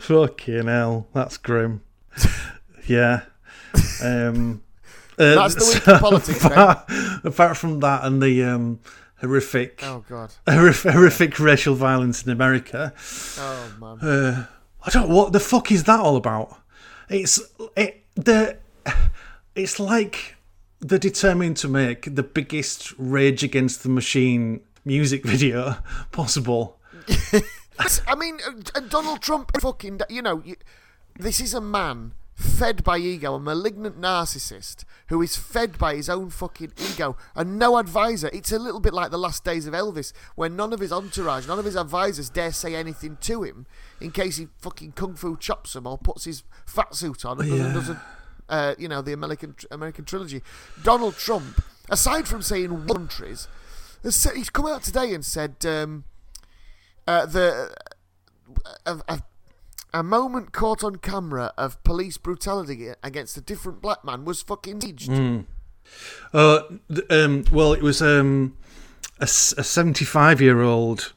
Fucking 0.00 0.66
hell, 0.66 1.06
that's 1.12 1.36
grim. 1.36 1.82
yeah. 2.86 3.22
Um, 4.02 4.62
uh, 5.18 5.34
That's 5.34 5.54
the 5.54 5.72
week 5.74 5.88
of 5.88 6.00
politics, 6.00 6.44
apart, 6.44 6.90
apart 7.24 7.56
from 7.56 7.80
that 7.80 8.04
and 8.04 8.22
the 8.22 8.42
um, 8.44 8.80
horrific, 9.20 9.82
Oh 9.84 10.04
God. 10.08 10.32
horrific, 10.48 10.92
horrific 10.92 11.38
racial 11.40 11.74
violence 11.74 12.24
in 12.24 12.30
America, 12.32 12.92
Oh 13.38 13.72
man. 13.80 13.98
uh, 14.00 14.46
I 14.82 14.90
don't. 14.90 15.08
What 15.10 15.32
the 15.32 15.40
fuck 15.40 15.70
is 15.70 15.84
that 15.84 16.00
all 16.00 16.16
about? 16.16 16.56
It's 17.08 17.40
it 17.76 18.04
the. 18.14 18.56
It's 19.54 19.78
like 19.78 20.36
they're 20.80 20.98
determined 20.98 21.56
to 21.58 21.68
make 21.68 22.14
the 22.14 22.22
biggest 22.22 22.94
Rage 22.96 23.42
Against 23.44 23.82
the 23.82 23.88
Machine 23.90 24.60
music 24.84 25.24
video 25.26 25.76
possible. 26.12 26.78
I 28.06 28.14
mean, 28.14 28.38
uh, 28.46 28.52
uh, 28.74 28.80
Donald 28.80 29.20
Trump, 29.20 29.50
fucking, 29.60 30.00
you 30.08 30.22
know, 30.22 30.42
this 31.22 31.40
is 31.40 31.54
a 31.54 31.60
man 31.60 32.14
fed 32.34 32.82
by 32.82 32.96
ego, 32.96 33.34
a 33.34 33.40
malignant 33.40 34.00
narcissist 34.00 34.84
who 35.08 35.20
is 35.20 35.36
fed 35.36 35.76
by 35.76 35.94
his 35.94 36.08
own 36.08 36.30
fucking 36.30 36.72
ego 36.78 37.16
and 37.34 37.58
no 37.58 37.76
advisor. 37.76 38.30
It's 38.32 38.50
a 38.50 38.58
little 38.58 38.80
bit 38.80 38.94
like 38.94 39.10
the 39.10 39.18
last 39.18 39.44
days 39.44 39.66
of 39.66 39.74
Elvis, 39.74 40.12
where 40.36 40.48
none 40.48 40.72
of 40.72 40.80
his 40.80 40.90
entourage, 40.92 41.46
none 41.46 41.58
of 41.58 41.66
his 41.66 41.76
advisors 41.76 42.30
dare 42.30 42.52
say 42.52 42.74
anything 42.74 43.18
to 43.22 43.42
him 43.42 43.66
in 44.00 44.10
case 44.10 44.38
he 44.38 44.48
fucking 44.58 44.92
kung 44.92 45.14
fu 45.14 45.36
chops 45.36 45.74
them 45.74 45.86
or 45.86 45.98
puts 45.98 46.24
his 46.24 46.42
fat 46.64 46.94
suit 46.94 47.24
on 47.24 47.40
and 47.40 47.50
doesn't, 47.50 47.66
Yeah. 47.66 47.72
doesn't 47.74 47.98
uh, 48.48 48.74
you 48.78 48.88
know, 48.88 49.02
the 49.02 49.12
American 49.12 49.54
American 49.70 50.04
trilogy. 50.04 50.42
Donald 50.82 51.16
Trump, 51.16 51.62
aside 51.88 52.26
from 52.26 52.42
saying 52.42 52.86
countries, 52.86 53.48
has 54.02 54.16
said, 54.16 54.34
he's 54.34 54.50
come 54.50 54.66
out 54.66 54.82
today 54.82 55.12
and 55.14 55.24
said 55.24 55.56
um, 55.66 56.04
uh, 57.06 57.26
the 57.26 57.72
a, 58.86 58.98
a, 59.08 59.22
a 59.92 60.02
moment 60.02 60.52
caught 60.52 60.84
on 60.84 60.96
camera 60.96 61.52
of 61.56 61.82
police 61.84 62.18
brutality 62.18 62.88
against 63.02 63.36
a 63.36 63.40
different 63.40 63.80
black 63.80 64.04
man 64.04 64.24
was 64.24 64.42
fucking 64.42 64.80
staged. 64.80 65.10
Uh, 66.32 66.62
um, 67.08 67.44
well, 67.50 67.72
it 67.72 67.82
was 67.82 68.00
um, 68.00 68.56
a, 69.18 69.26
75 69.26 70.40
year 70.40 70.60
old 70.62 71.12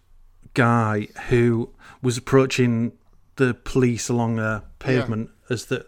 guy 0.53 1.07
who 1.29 1.69
was 2.01 2.17
approaching 2.17 2.93
the 3.35 3.53
police 3.53 4.09
along 4.09 4.39
a 4.39 4.63
pavement 4.79 5.29
as 5.49 5.65
the 5.65 5.85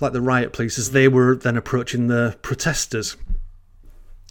like 0.00 0.12
the 0.12 0.20
riot 0.20 0.52
police 0.52 0.78
as 0.78 0.92
they 0.92 1.08
were 1.08 1.34
then 1.34 1.56
approaching 1.56 2.06
the 2.06 2.36
protesters, 2.42 3.16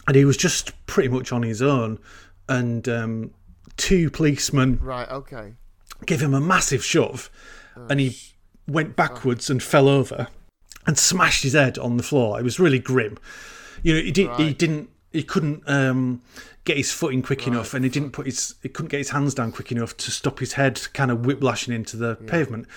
and 0.07 0.15
he 0.15 0.23
was 0.23 0.37
just 0.37 0.71
pretty 0.85 1.09
much 1.09 1.31
on 1.31 1.43
his 1.43 1.61
own, 1.61 1.99
and 2.47 2.87
um, 2.87 3.31
two 3.75 4.09
policemen 4.09 4.79
Right, 4.81 5.09
okay. 5.09 5.53
Gave 6.05 6.21
him 6.21 6.33
a 6.33 6.39
massive 6.41 6.83
shove, 6.83 7.29
and 7.89 7.99
he 7.99 8.17
went 8.67 8.95
backwards 8.95 9.49
and 9.49 9.61
fell 9.63 9.87
over 9.87 10.27
and 10.85 10.97
smashed 10.97 11.43
his 11.43 11.53
head 11.53 11.77
on 11.77 11.97
the 11.97 12.03
floor. 12.03 12.39
It 12.39 12.43
was 12.43 12.59
really 12.59 12.79
grim. 12.79 13.17
You 13.83 13.93
know, 13.95 14.01
he 14.01 14.11
did. 14.11 14.27
He 14.37 14.43
Right. 14.45 14.57
didn't. 14.57 14.89
He 15.11 15.23
couldn't 15.23 15.63
um, 15.67 16.21
get 16.65 16.77
his 16.77 16.91
footing 16.91 17.21
quick 17.21 17.47
enough, 17.47 17.73
and 17.73 17.83
he 17.85 17.89
didn't 17.89 18.11
put 18.11 18.25
his. 18.25 18.55
He 18.61 18.69
couldn't 18.69 18.89
get 18.89 18.97
his 18.97 19.09
hands 19.11 19.33
down 19.33 19.51
quick 19.51 19.71
enough 19.71 19.95
to 19.97 20.11
stop 20.11 20.39
his 20.39 20.53
head 20.53 20.81
kind 20.93 21.11
of 21.11 21.25
whiplashing 21.25 21.73
into 21.73 21.97
the 21.97 22.15
pavement. 22.15 22.67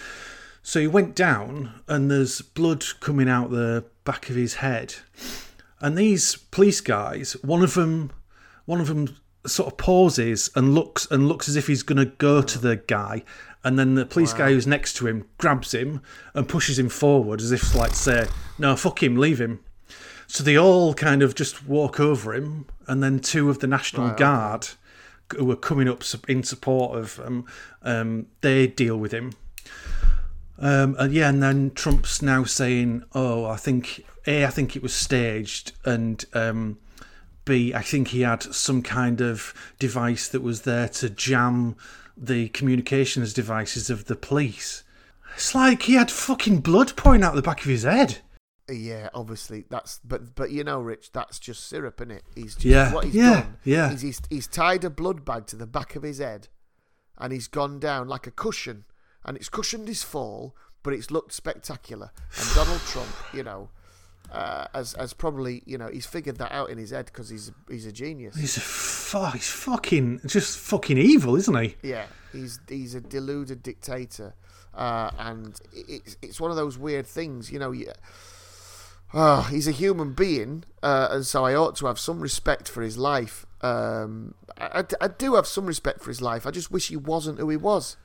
So 0.62 0.78
he 0.80 0.86
went 0.86 1.14
down, 1.16 1.82
and 1.88 2.10
there's 2.10 2.40
blood 2.42 2.84
coming 3.00 3.28
out 3.28 3.50
the 3.50 3.84
back 4.04 4.28
of 4.30 4.36
his 4.36 4.54
head. 4.54 4.94
And 5.80 5.96
these 5.96 6.36
police 6.36 6.80
guys, 6.80 7.32
one 7.42 7.62
of 7.62 7.74
them, 7.74 8.10
one 8.66 8.80
of 8.80 8.88
them 8.88 9.16
sort 9.46 9.72
of 9.72 9.78
pauses 9.78 10.50
and 10.54 10.74
looks 10.74 11.06
and 11.10 11.28
looks 11.28 11.48
as 11.48 11.56
if 11.56 11.66
he's 11.66 11.82
going 11.82 11.98
to 11.98 12.12
go 12.16 12.42
to 12.42 12.58
the 12.58 12.76
guy, 12.76 13.22
and 13.64 13.78
then 13.78 13.94
the 13.94 14.06
police 14.06 14.32
guy 14.32 14.52
who's 14.52 14.66
next 14.66 14.94
to 14.94 15.06
him 15.06 15.26
grabs 15.38 15.72
him 15.72 16.02
and 16.34 16.48
pushes 16.48 16.78
him 16.78 16.88
forward 16.88 17.40
as 17.40 17.52
if 17.52 17.74
like 17.74 17.94
say, 17.94 18.26
"No, 18.58 18.76
fuck 18.76 19.02
him, 19.02 19.16
leave 19.16 19.40
him." 19.40 19.60
So 20.26 20.44
they 20.44 20.56
all 20.56 20.94
kind 20.94 21.22
of 21.22 21.34
just 21.34 21.66
walk 21.66 21.98
over 21.98 22.34
him, 22.34 22.66
and 22.86 23.02
then 23.02 23.18
two 23.18 23.50
of 23.50 23.58
the 23.58 23.66
National 23.66 24.10
Guard 24.14 24.68
who 25.36 25.50
are 25.50 25.56
coming 25.56 25.88
up 25.88 26.02
in 26.28 26.42
support 26.42 26.96
of 26.98 27.20
um, 27.20 27.46
um, 27.82 28.26
they 28.40 28.66
deal 28.66 28.96
with 28.96 29.12
him. 29.12 29.32
Um, 30.58 30.94
and 30.98 31.12
yeah, 31.12 31.28
and 31.28 31.42
then 31.42 31.70
Trump's 31.70 32.20
now 32.20 32.44
saying, 32.44 33.04
"Oh, 33.14 33.46
I 33.46 33.56
think 33.56 34.04
a, 34.26 34.44
I 34.44 34.50
think 34.50 34.76
it 34.76 34.82
was 34.82 34.92
staged, 34.92 35.72
and 35.84 36.24
um, 36.34 36.78
I 37.50 37.82
think 37.82 38.08
he 38.08 38.22
had 38.22 38.42
some 38.42 38.82
kind 38.82 39.20
of 39.20 39.52
device 39.78 40.28
that 40.28 40.42
was 40.42 40.62
there 40.62 40.88
to 40.88 41.10
jam 41.10 41.76
the 42.16 42.48
communications 42.50 43.32
devices 43.32 43.90
of 43.90 44.06
the 44.06 44.16
police." 44.16 44.82
It's 45.34 45.54
like 45.54 45.82
he 45.82 45.94
had 45.94 46.10
fucking 46.10 46.60
blood 46.60 46.96
pouring 46.96 47.22
out 47.22 47.34
the 47.34 47.42
back 47.42 47.60
of 47.60 47.66
his 47.70 47.84
head. 47.84 48.18
Yeah, 48.68 49.08
obviously 49.14 49.64
that's 49.68 50.00
but 50.04 50.34
but 50.34 50.50
you 50.50 50.62
know, 50.64 50.80
Rich, 50.80 51.12
that's 51.12 51.38
just 51.38 51.66
syrup, 51.68 52.00
is 52.00 52.08
it? 52.10 52.22
He's 52.34 52.54
just 52.54 52.64
Yeah, 52.66 52.92
what 52.92 53.04
he's 53.04 53.14
yeah, 53.14 53.40
done. 53.42 53.56
yeah. 53.64 53.92
Is 53.92 54.02
he's 54.02 54.22
he's 54.30 54.46
tied 54.46 54.84
a 54.84 54.90
blood 54.90 55.24
bag 55.24 55.46
to 55.48 55.56
the 55.56 55.66
back 55.66 55.96
of 55.96 56.02
his 56.02 56.18
head, 56.18 56.48
and 57.18 57.32
he's 57.32 57.48
gone 57.48 57.78
down 57.80 58.06
like 58.08 58.26
a 58.26 58.30
cushion, 58.30 58.84
and 59.24 59.36
it's 59.36 59.48
cushioned 59.48 59.88
his 59.88 60.02
fall, 60.02 60.54
but 60.82 60.92
it's 60.92 61.10
looked 61.10 61.32
spectacular. 61.32 62.10
And 62.38 62.54
Donald 62.54 62.80
Trump, 62.82 63.10
you 63.32 63.42
know, 63.42 63.70
uh, 64.30 64.66
has 64.74 64.92
has 64.94 65.12
probably 65.12 65.62
you 65.66 65.76
know 65.78 65.88
he's 65.88 66.06
figured 66.06 66.38
that 66.38 66.52
out 66.52 66.70
in 66.70 66.78
his 66.78 66.90
head 66.90 67.06
because 67.06 67.28
he's 67.28 67.50
he's 67.68 67.86
a 67.86 67.92
genius. 67.92 68.36
He's 68.36 68.56
a 68.56 68.60
fu- 68.60 69.24
he's 69.36 69.48
fucking 69.48 70.20
just 70.26 70.58
fucking 70.58 70.98
evil, 70.98 71.36
isn't 71.36 71.54
he? 71.62 71.76
Yeah, 71.82 72.06
he's 72.32 72.60
he's 72.68 72.94
a 72.94 73.00
deluded 73.00 73.62
dictator, 73.62 74.34
uh, 74.74 75.10
and 75.18 75.60
it's 75.72 76.16
it's 76.22 76.40
one 76.40 76.50
of 76.50 76.56
those 76.56 76.78
weird 76.78 77.06
things, 77.06 77.50
you 77.50 77.58
know. 77.58 77.72
You, 77.72 77.92
oh, 79.12 79.42
he's 79.50 79.66
a 79.68 79.72
human 79.72 80.12
being, 80.12 80.64
uh, 80.82 81.08
and 81.10 81.26
so 81.26 81.44
I 81.44 81.54
ought 81.54 81.76
to 81.76 81.86
have 81.86 81.98
some 81.98 82.20
respect 82.20 82.68
for 82.68 82.82
his 82.82 82.96
life. 82.96 83.46
Um, 83.62 84.34
I, 84.56 84.80
I- 84.80 85.04
I 85.04 85.08
do 85.08 85.34
have 85.34 85.46
some 85.46 85.66
respect 85.66 86.00
for 86.02 86.10
his 86.10 86.22
life. 86.22 86.46
I 86.46 86.50
just 86.50 86.70
wish 86.70 86.88
he 86.88 86.96
wasn't 86.96 87.38
who 87.38 87.48
he 87.48 87.56
was. 87.56 87.96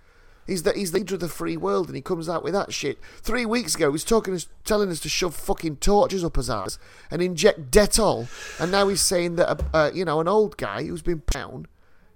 He's 0.45 0.63
the 0.63 0.73
he's 0.73 0.91
the 0.91 0.99
leader 0.99 1.15
of 1.15 1.21
the 1.21 1.27
free 1.27 1.57
world, 1.57 1.87
and 1.87 1.95
he 1.95 2.01
comes 2.01 2.29
out 2.29 2.43
with 2.43 2.53
that 2.53 2.73
shit. 2.73 2.99
Three 3.21 3.45
weeks 3.45 3.75
ago, 3.75 3.87
he 3.87 3.91
was 3.93 4.03
talking, 4.03 4.39
telling 4.63 4.89
us 4.91 4.99
to 5.01 5.09
shove 5.09 5.35
fucking 5.35 5.77
torches 5.77 6.23
up 6.23 6.35
his 6.35 6.49
ass 6.49 6.77
and 7.09 7.21
inject 7.21 7.71
Dettol, 7.71 8.27
and 8.59 8.71
now 8.71 8.87
he's 8.87 9.01
saying 9.01 9.37
that 9.37 9.59
a, 9.59 9.77
uh, 9.77 9.91
you 9.93 10.05
know 10.05 10.19
an 10.19 10.27
old 10.27 10.57
guy 10.57 10.83
who's 10.83 11.01
been 11.01 11.23
down 11.31 11.67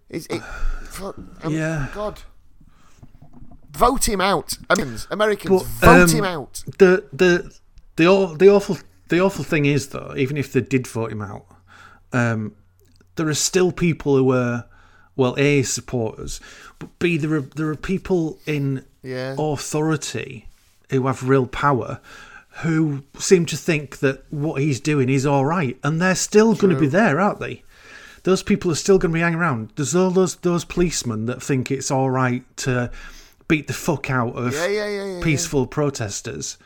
is 0.10 0.28
it. 0.28 0.42
fuck, 0.84 1.18
um, 1.44 1.54
Yeah. 1.54 1.88
God. 1.94 2.22
Vote 3.72 4.10
him 4.10 4.20
out, 4.20 4.58
Americans. 4.70 5.08
Americans, 5.12 5.64
But, 5.64 5.88
vote 5.88 6.10
um, 6.10 6.16
him 6.16 6.26
out. 6.26 6.64
the 6.80 7.06
the 7.14 7.56
the 7.96 8.36
the 8.38 8.50
awful 8.50 8.78
the 9.10 9.20
awful 9.20 9.44
thing 9.44 9.66
is 9.66 9.90
though, 9.90 10.14
even 10.18 10.38
if 10.38 10.52
they 10.52 10.62
did 10.62 10.88
vote 10.88 11.12
him 11.12 11.22
out, 11.22 11.46
um, 12.12 12.56
there 13.16 13.28
are 13.28 13.34
still 13.36 13.72
people 13.72 14.18
who 14.18 14.32
are 14.34 14.66
well, 15.16 15.36
a 15.38 15.64
supporters, 15.64 16.40
but 16.80 16.98
b 17.00 17.18
there 17.18 17.34
are 17.36 17.42
there 17.42 17.70
are 17.70 17.76
people 17.76 18.40
in 18.46 18.84
Yeah. 19.04 19.36
authority 19.38 20.48
who 20.90 21.06
have 21.08 21.28
real 21.28 21.46
power 21.46 22.00
who 22.64 23.04
seem 23.18 23.46
to 23.46 23.56
think 23.56 24.00
that 24.00 24.24
what 24.32 24.62
he's 24.62 24.80
doing 24.82 25.08
is 25.08 25.26
all 25.26 25.46
right, 25.46 25.78
and 25.84 26.02
they're 26.02 26.16
still 26.16 26.56
going 26.56 26.74
to 26.74 26.80
be 26.80 26.88
there, 26.88 27.20
aren't 27.22 27.40
they? 27.40 27.64
Those 28.24 28.44
people 28.44 28.70
are 28.70 28.76
still 28.76 28.98
going 28.98 29.12
to 29.12 29.18
be 29.18 29.22
hanging 29.22 29.40
around. 29.40 29.70
There's 29.76 29.96
all 29.96 30.10
those 30.12 30.36
those 30.38 30.66
policemen 30.66 31.26
that 31.28 31.42
think 31.42 31.72
it's 31.72 31.90
all 31.92 32.10
right 32.10 32.44
to 32.58 32.92
beat 33.48 33.68
the 33.68 33.74
fuck 33.74 34.10
out 34.10 34.36
of 34.36 34.54
yeah, 34.54 34.68
yeah. 34.68 35.22
peaceful 35.24 35.68
protesters. 35.68 36.58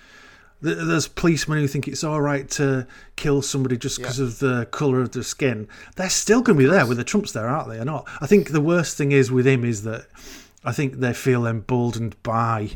Th- 0.63 0.77
There's 0.77 1.07
policemen 1.07 1.59
who 1.59 1.67
think 1.67 1.87
it's 1.87 2.03
all 2.03 2.21
right 2.21 2.49
to 2.51 2.87
kill 3.15 3.41
somebody 3.41 3.77
just 3.77 3.97
because 3.99 4.19
of 4.19 4.39
the 4.39 4.65
colour 4.71 5.01
of 5.01 5.11
their 5.11 5.23
skin. 5.23 5.67
They're 5.95 6.09
still 6.09 6.41
going 6.41 6.57
to 6.57 6.63
be 6.63 6.69
there 6.69 6.85
with 6.85 6.97
the 6.97 7.03
Trumps 7.03 7.31
there, 7.33 7.47
aren't 7.47 7.69
they? 7.69 7.79
Or 7.79 7.85
not? 7.85 8.07
I 8.21 8.27
think 8.27 8.51
the 8.51 8.61
worst 8.61 8.97
thing 8.97 9.11
is 9.11 9.31
with 9.31 9.45
him 9.47 9.63
is 9.65 9.83
that 9.83 10.07
I 10.63 10.71
think 10.71 10.95
they 10.95 11.13
feel 11.13 11.45
emboldened 11.45 12.15
by 12.23 12.71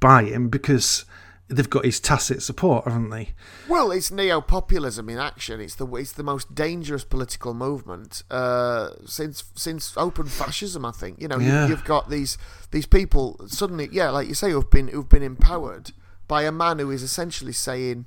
by 0.00 0.24
him 0.24 0.48
because 0.48 1.04
they've 1.48 1.68
got 1.70 1.84
his 1.84 2.00
tacit 2.00 2.42
support, 2.42 2.84
haven't 2.86 3.10
they? 3.10 3.28
Well, 3.68 3.92
it's 3.92 4.10
neo-populism 4.10 5.08
in 5.10 5.18
action. 5.18 5.60
It's 5.60 5.74
the 5.76 5.86
it's 5.94 6.12
the 6.12 6.22
most 6.24 6.54
dangerous 6.54 7.04
political 7.04 7.54
movement 7.54 8.22
uh, 8.30 8.90
since 9.06 9.44
since 9.54 9.92
open 9.96 10.26
fascism. 10.26 10.84
I 10.84 10.90
think 10.92 11.20
you 11.20 11.28
know 11.28 11.38
Yeah. 11.38 11.64
you, 11.64 11.70
you've 11.70 11.84
got 11.84 12.10
these 12.10 12.36
these 12.72 12.86
people 12.86 13.38
suddenly, 13.46 13.88
yeah, 13.92 14.10
like 14.10 14.26
you 14.28 14.34
say, 14.34 14.50
who've 14.50 14.70
been 14.70 14.88
who've 14.88 15.08
been 15.08 15.22
empowered 15.22 15.92
by 16.32 16.42
a 16.44 16.52
man 16.64 16.78
who 16.78 16.90
is 16.90 17.02
essentially 17.02 17.52
saying 17.52 18.06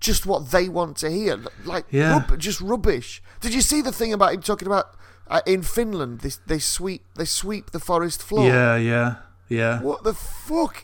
just 0.00 0.22
what 0.30 0.50
they 0.52 0.68
want 0.68 0.96
to 0.96 1.08
hear, 1.10 1.34
like 1.64 1.84
Yeah. 1.90 2.12
rub- 2.12 2.38
just 2.38 2.60
rubbish. 2.60 3.20
Did 3.40 3.52
you 3.56 3.62
see 3.62 3.80
the 3.82 3.90
thing 3.98 4.12
about 4.12 4.32
him 4.34 4.42
talking 4.42 4.68
about 4.72 4.86
uh, 5.34 5.40
in 5.54 5.62
Finland? 5.62 6.20
This 6.20 6.36
they 6.46 6.60
sweep 6.60 7.02
they 7.18 7.24
sweep 7.26 7.64
the 7.70 7.80
forest 7.80 8.22
floor. 8.22 8.46
Yeah, 8.46 8.76
yeah, 8.92 9.10
yeah, 9.48 9.74
What 9.82 10.00
the 10.04 10.14
fuck? 10.48 10.74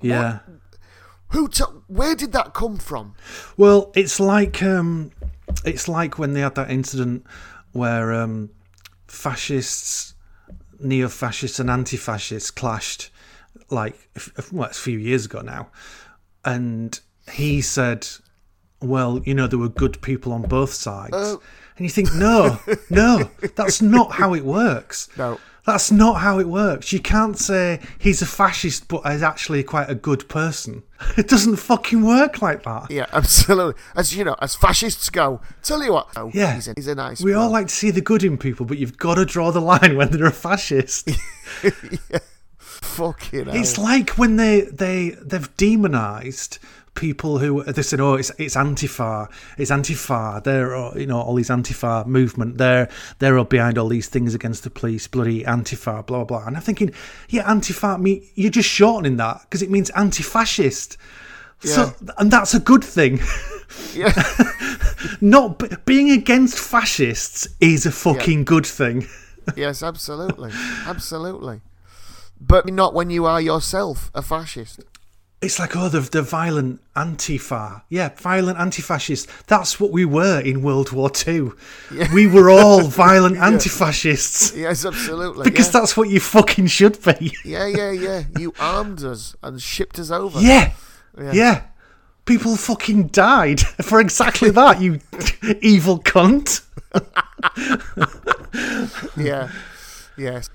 yeah. 0.00 0.38
Who? 1.28 1.48
T- 1.48 1.74
where 1.98 2.14
did 2.22 2.32
that 2.32 2.48
come 2.62 2.76
from? 2.78 3.14
Well, 3.56 3.80
it's 3.94 4.18
like 4.18 4.56
um, 4.62 5.10
it's 5.64 5.86
like 5.88 6.18
when 6.20 6.32
they 6.34 6.40
had 6.40 6.54
that 6.54 6.70
incident 6.70 7.24
where 7.72 8.12
um, 8.22 8.50
fascists, 9.06 10.14
neo-fascists, 10.80 11.58
and 11.60 11.70
anti-fascists 11.70 12.50
clashed 12.50 13.10
like 13.70 13.96
well, 14.52 14.68
it's 14.68 14.78
a 14.78 14.82
few 14.82 14.98
years 14.98 15.24
ago 15.26 15.40
now, 15.40 15.68
and 16.44 16.98
he 17.30 17.60
said, 17.60 18.06
"Well, 18.82 19.20
you 19.24 19.34
know, 19.34 19.46
there 19.46 19.58
were 19.58 19.68
good 19.68 20.00
people 20.02 20.32
on 20.32 20.42
both 20.42 20.72
sides." 20.72 21.10
Oh. 21.14 21.40
And 21.76 21.84
you 21.84 21.90
think, 21.90 22.14
no, 22.14 22.60
no, 22.90 23.28
that's 23.56 23.82
not 23.82 24.12
how 24.12 24.32
it 24.34 24.44
works. 24.44 25.08
No. 25.18 25.40
That's 25.66 25.90
not 25.90 26.20
how 26.20 26.38
it 26.38 26.46
works. 26.46 26.92
You 26.92 27.00
can't 27.00 27.38
say 27.38 27.80
he's 27.98 28.20
a 28.22 28.26
fascist 28.26 28.86
but 28.86 29.00
is 29.06 29.22
actually 29.22 29.62
quite 29.64 29.88
a 29.90 29.94
good 29.94 30.28
person. 30.28 30.82
It 31.18 31.28
doesn't 31.28 31.56
fucking 31.56 32.02
work 32.02 32.40
like 32.40 32.62
that. 32.62 32.90
Yeah, 32.90 33.06
absolutely. 33.12 33.74
As 33.96 34.14
you 34.16 34.24
know, 34.24 34.36
as 34.40 34.54
fascists 34.54 35.10
go, 35.10 35.40
tell 35.62 35.82
you 35.82 35.92
what, 35.92 36.08
oh, 36.16 36.30
Yeah. 36.32 36.54
he's 36.54 36.68
a, 36.68 36.72
he's 36.76 36.86
a 36.86 36.94
nice. 36.94 37.20
We 37.22 37.34
all 37.34 37.50
like 37.50 37.66
to 37.68 37.74
see 37.74 37.90
the 37.90 38.00
good 38.00 38.22
in 38.24 38.38
people, 38.38 38.64
but 38.66 38.78
you've 38.78 38.96
got 38.96 39.16
to 39.16 39.24
draw 39.26 39.50
the 39.50 39.60
line 39.60 39.96
when 39.98 40.10
they're 40.10 40.26
a 40.26 40.30
fascist. 40.32 41.10
Fucking. 42.84 43.46
Hell. 43.46 43.54
It's 43.56 43.78
like 43.78 44.10
when 44.10 44.36
they 44.36 44.62
they 44.62 45.10
they've 45.20 45.56
demonized 45.56 46.58
people 46.94 47.38
who 47.38 47.62
they 47.64 47.82
said, 47.82 48.00
"Oh, 48.00 48.14
it's 48.14 48.30
it's 48.38 48.56
Antifa, 48.56 49.28
it's 49.58 49.70
Antifa." 49.70 50.42
They're 50.42 50.74
uh, 50.74 50.94
you 50.94 51.06
know 51.06 51.20
all 51.20 51.34
these 51.34 51.50
Antifa 51.50 52.06
movement. 52.06 52.58
They're 52.58 52.88
they're 53.18 53.38
all 53.38 53.44
behind 53.44 53.78
all 53.78 53.88
these 53.88 54.08
things 54.08 54.34
against 54.34 54.64
the 54.64 54.70
police. 54.70 55.06
Bloody 55.06 55.42
Antifa, 55.44 56.06
blah 56.06 56.24
blah. 56.24 56.24
Blah. 56.24 56.46
And 56.46 56.56
I'm 56.56 56.62
thinking, 56.62 56.92
yeah, 57.28 57.44
Antifa. 57.44 58.00
Me, 58.00 58.30
you're 58.34 58.50
just 58.50 58.68
shortening 58.68 59.16
that 59.16 59.40
because 59.42 59.62
it 59.62 59.70
means 59.70 59.90
anti-fascist. 59.90 60.96
So 61.60 61.94
and 62.18 62.30
that's 62.30 62.52
a 62.52 62.60
good 62.60 62.84
thing. 62.84 63.20
yeah, 63.94 64.12
Not 65.20 65.84
being 65.86 66.10
against 66.10 66.58
fascists 66.58 67.48
is 67.60 67.86
a 67.86 67.90
fucking 67.90 68.44
good 68.44 68.66
thing. 68.66 69.06
yes, 69.56 69.82
absolutely, 69.82 70.50
absolutely. 70.86 71.62
But 72.46 72.66
not 72.70 72.94
when 72.94 73.10
you 73.10 73.24
are 73.24 73.40
yourself 73.40 74.10
a 74.14 74.22
fascist. 74.22 74.80
It's 75.40 75.58
like, 75.58 75.76
oh, 75.76 75.88
the, 75.90 76.00
the 76.00 76.22
violent 76.22 76.80
Antifa. 76.96 77.82
Yeah, 77.90 78.10
violent 78.16 78.58
anti 78.58 78.80
fascists. 78.80 79.30
That's 79.46 79.78
what 79.78 79.90
we 79.92 80.04
were 80.06 80.40
in 80.40 80.62
World 80.62 80.90
War 80.92 81.10
Two. 81.10 81.56
We 82.14 82.26
were 82.26 82.48
all 82.48 82.82
violent 82.88 83.36
anti 83.36 83.68
fascists. 83.68 84.56
Yes, 84.56 84.86
absolutely. 84.86 85.44
Because 85.44 85.66
yeah. 85.66 85.80
that's 85.80 85.96
what 85.96 86.08
you 86.08 86.20
fucking 86.20 86.68
should 86.68 87.02
be. 87.02 87.34
yeah, 87.44 87.66
yeah, 87.66 87.90
yeah. 87.90 88.22
You 88.38 88.54
armed 88.58 89.04
us 89.04 89.36
and 89.42 89.60
shipped 89.60 89.98
us 89.98 90.10
over. 90.10 90.40
Yeah. 90.40 90.72
Yeah. 91.18 91.32
Yeah. 91.32 91.62
People 92.24 92.56
fucking 92.56 93.08
died 93.08 93.60
for 93.82 94.00
exactly 94.00 94.50
that, 94.50 94.80
you 94.80 95.00
evil 95.60 95.98
cunt. 96.00 96.62
yeah, 99.14 99.50
yes. 100.16 100.48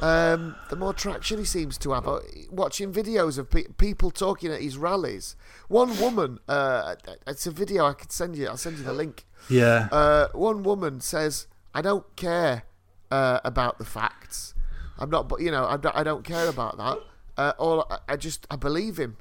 Um, 0.00 0.56
the 0.70 0.76
more 0.76 0.94
traction 0.94 1.38
he 1.38 1.44
seems 1.44 1.76
to 1.78 1.92
have, 1.92 2.08
uh, 2.08 2.20
watching 2.50 2.90
videos 2.92 3.38
of 3.38 3.50
pe- 3.50 3.64
people 3.76 4.10
talking 4.10 4.50
at 4.50 4.62
his 4.62 4.78
rallies. 4.78 5.36
One 5.68 5.98
woman, 6.00 6.38
uh, 6.48 6.94
it's 7.26 7.46
a 7.46 7.50
video 7.50 7.84
I 7.86 7.92
could 7.92 8.10
send 8.10 8.36
you. 8.36 8.48
I'll 8.48 8.56
send 8.56 8.78
you 8.78 8.84
the 8.84 8.94
link. 8.94 9.26
Yeah. 9.50 9.88
Uh, 9.92 10.28
one 10.32 10.62
woman 10.62 11.00
says, 11.00 11.46
"I 11.74 11.82
don't 11.82 12.06
care 12.16 12.62
uh, 13.10 13.40
about 13.44 13.78
the 13.78 13.84
facts. 13.84 14.54
I'm 14.98 15.10
not, 15.10 15.28
but 15.28 15.40
you 15.42 15.50
know, 15.50 15.66
I 15.66 15.76
don't, 15.76 15.94
I 15.96 16.02
don't 16.02 16.24
care 16.24 16.48
about 16.48 16.78
that. 16.78 16.98
Uh, 17.36 17.52
all 17.58 17.86
I, 17.90 17.98
I 18.14 18.16
just 18.16 18.46
I 18.50 18.56
believe 18.56 18.98
him." 18.98 19.16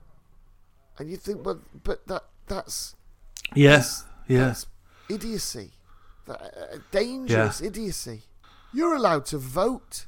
And 0.98 1.10
you 1.10 1.18
think, 1.18 1.46
well, 1.46 1.60
but 1.84 2.08
that 2.08 2.24
that's 2.48 2.96
yeah. 4.28 4.36
Yeah. 5.10 5.16
idiocy, 5.16 5.72
that, 6.26 6.42
uh, 6.42 6.78
dangerous 6.92 7.62
idiocy. 7.62 8.24
You're 8.74 8.96
allowed 8.96 9.26
to 9.28 9.38
vote. 9.38 10.06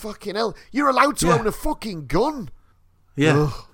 Fucking 0.00 0.34
hell, 0.34 0.56
you're 0.72 0.88
allowed 0.88 1.16
to 1.18 1.26
Yeah. 1.26 1.38
own 1.38 1.46
a 1.46 1.52
fucking 1.52 2.06
gun. 2.06 2.50
Yeah. 3.16 3.36
Ugh. 3.44 3.64